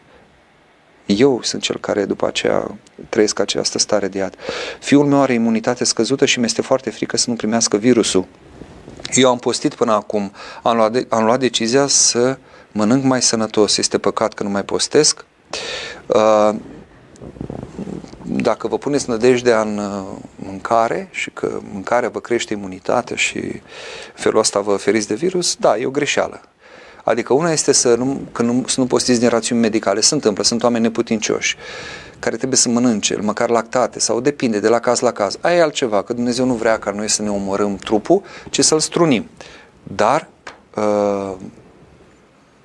Eu 1.07 1.43
sunt 1.43 1.63
cel 1.63 1.77
care 1.81 2.05
după 2.05 2.27
aceea 2.27 2.79
trăiesc 3.09 3.39
această 3.39 3.79
stare 3.79 4.09
de 4.09 4.19
iad. 4.19 4.35
Fiul 4.81 5.07
meu 5.07 5.21
are 5.21 5.33
imunitate 5.33 5.85
scăzută 5.85 6.25
și 6.25 6.39
mi-este 6.39 6.63
foarte 6.63 6.91
frică 6.91 7.17
să 7.17 7.31
nu 7.31 7.37
primească 7.37 7.77
virusul. 7.77 8.27
Eu 9.13 9.31
am 9.31 9.39
postit 9.39 9.75
până 9.75 9.93
acum, 9.93 10.33
am 10.63 10.77
luat, 10.77 10.93
de, 10.93 11.07
am 11.09 11.25
luat 11.25 11.39
decizia 11.39 11.87
să 11.87 12.39
mănânc 12.73 13.05
mai 13.05 13.23
sănătos. 13.23 13.77
Este 13.77 13.99
păcat 13.99 14.35
că 14.35 14.43
nu 14.43 14.49
mai 14.49 14.65
postesc. 14.65 15.25
Uh, 16.07 16.55
dacă 18.23 18.69
vă 18.69 18.79
puneți 18.79 19.09
nădejdea 19.09 19.61
în 19.61 19.79
uh, 19.79 20.19
mâncare 20.37 21.09
și 21.11 21.31
că 21.31 21.61
mâncarea 21.73 22.09
vă 22.09 22.21
crește 22.21 22.53
imunitatea 22.53 23.17
și 23.17 23.63
felul 24.15 24.39
ăsta 24.39 24.61
vă 24.61 24.77
feriți 24.77 25.09
de 25.09 25.15
virus, 25.15 25.55
da, 25.55 25.77
e 25.77 25.87
o 25.87 25.91
greșeală. 25.91 26.41
Adică 27.05 27.33
una 27.33 27.53
este 27.53 27.73
să 27.73 27.95
nu, 27.95 28.21
că 28.33 28.43
nu, 28.43 28.65
să 28.67 28.81
nu 28.81 28.87
postiți 28.87 29.21
din 29.21 29.29
rațiuni 29.29 29.61
medicale. 29.61 30.01
Se 30.01 30.15
întâmplă, 30.15 30.43
sunt 30.43 30.63
oameni 30.63 30.83
neputincioși 30.83 31.57
care 32.25 32.37
trebuie 32.37 32.59
să 32.59 32.69
mănânce, 32.69 33.17
măcar 33.21 33.49
lactate 33.49 33.99
sau 33.99 34.21
depinde 34.21 34.61
de 34.61 34.69
la 34.69 34.79
caz 34.79 35.01
la 35.01 35.13
caz. 35.13 35.37
Aia 35.41 35.57
e 35.57 35.63
altceva, 35.63 36.03
că 36.03 36.13
Dumnezeu 36.13 36.45
nu 36.45 36.55
vrea 36.55 36.79
ca 36.79 36.91
noi 36.91 37.09
să 37.09 37.23
ne 37.23 37.31
omorâm 37.31 37.77
trupul, 37.77 38.23
ci 38.51 38.61
să-l 38.61 38.81
strunim. 38.81 39.29
Dar 39.83 40.29
uh, 40.77 41.33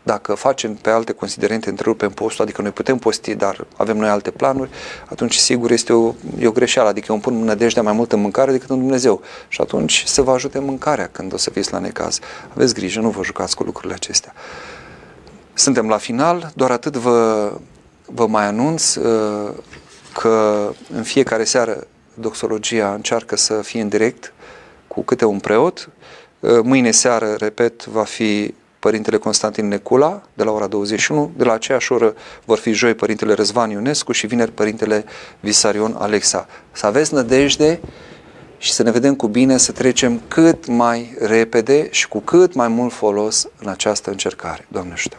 dacă 0.03 0.33
facem 0.33 0.75
pe 0.75 0.89
alte 0.89 1.11
considerente, 1.11 1.69
întrerupem 1.69 2.09
postul, 2.09 2.43
adică 2.43 2.61
noi 2.61 2.71
putem 2.71 2.97
posti, 2.97 3.35
dar 3.35 3.67
avem 3.77 3.97
noi 3.97 4.09
alte 4.09 4.31
planuri, 4.31 4.69
atunci 5.09 5.35
sigur 5.35 5.71
este 5.71 5.93
o, 5.93 6.13
e 6.39 6.47
o 6.47 6.51
greșeală, 6.51 6.89
adică 6.89 7.05
eu 7.09 7.15
îmi 7.15 7.23
pun 7.23 7.43
nădejdea 7.43 7.83
mai 7.83 7.93
mult 7.93 8.11
în 8.11 8.21
mâncare 8.21 8.51
decât 8.51 8.69
în 8.69 8.79
Dumnezeu. 8.79 9.21
Și 9.47 9.61
atunci 9.61 10.03
se 10.05 10.21
va 10.21 10.33
ajute 10.33 10.59
mâncarea 10.59 11.09
când 11.11 11.33
o 11.33 11.37
să 11.37 11.49
fiți 11.49 11.71
la 11.71 11.79
necaz. 11.79 12.19
Aveți 12.53 12.73
grijă, 12.73 12.99
nu 12.99 13.09
vă 13.09 13.23
jucați 13.23 13.55
cu 13.55 13.63
lucrurile 13.63 13.93
acestea. 13.93 14.33
Suntem 15.53 15.87
la 15.87 15.97
final, 15.97 16.51
doar 16.55 16.71
atât 16.71 16.95
vă, 16.95 17.51
vă 18.13 18.27
mai 18.27 18.45
anunț 18.45 18.95
uh, 18.95 19.51
că 20.13 20.69
în 20.93 21.03
fiecare 21.03 21.43
seară 21.43 21.87
doxologia 22.13 22.93
încearcă 22.93 23.35
să 23.35 23.61
fie 23.61 23.81
în 23.81 23.87
direct 23.87 24.33
cu 24.87 25.01
câte 25.01 25.25
un 25.25 25.39
preot. 25.39 25.89
Uh, 26.39 26.59
mâine 26.63 26.91
seară, 26.91 27.35
repet, 27.37 27.85
va 27.85 28.03
fi 28.03 28.53
Părintele 28.79 29.17
Constantin 29.17 29.67
Necula, 29.67 30.21
de 30.33 30.43
la 30.43 30.51
ora 30.51 30.67
21, 30.67 31.31
de 31.37 31.43
la 31.43 31.53
aceeași 31.53 31.91
oră 31.91 32.15
vor 32.45 32.57
fi 32.57 32.71
joi 32.71 32.93
Părintele 32.93 33.33
Răzvan 33.33 33.69
Ionescu 33.69 34.11
și 34.11 34.27
vineri 34.27 34.51
Părintele 34.51 35.05
Visarion 35.39 35.95
Alexa. 35.97 36.47
Să 36.71 36.85
aveți 36.85 37.13
nădejde 37.13 37.79
și 38.57 38.71
să 38.71 38.83
ne 38.83 38.91
vedem 38.91 39.15
cu 39.15 39.27
bine 39.27 39.57
să 39.57 39.71
trecem 39.71 40.21
cât 40.27 40.67
mai 40.67 41.15
repede 41.19 41.87
și 41.91 42.07
cu 42.07 42.19
cât 42.19 42.53
mai 42.53 42.67
mult 42.67 42.93
folos 42.93 43.47
în 43.59 43.67
această 43.67 44.09
încercare. 44.09 44.65
Doamne 44.69 44.93
ajută! 44.93 45.17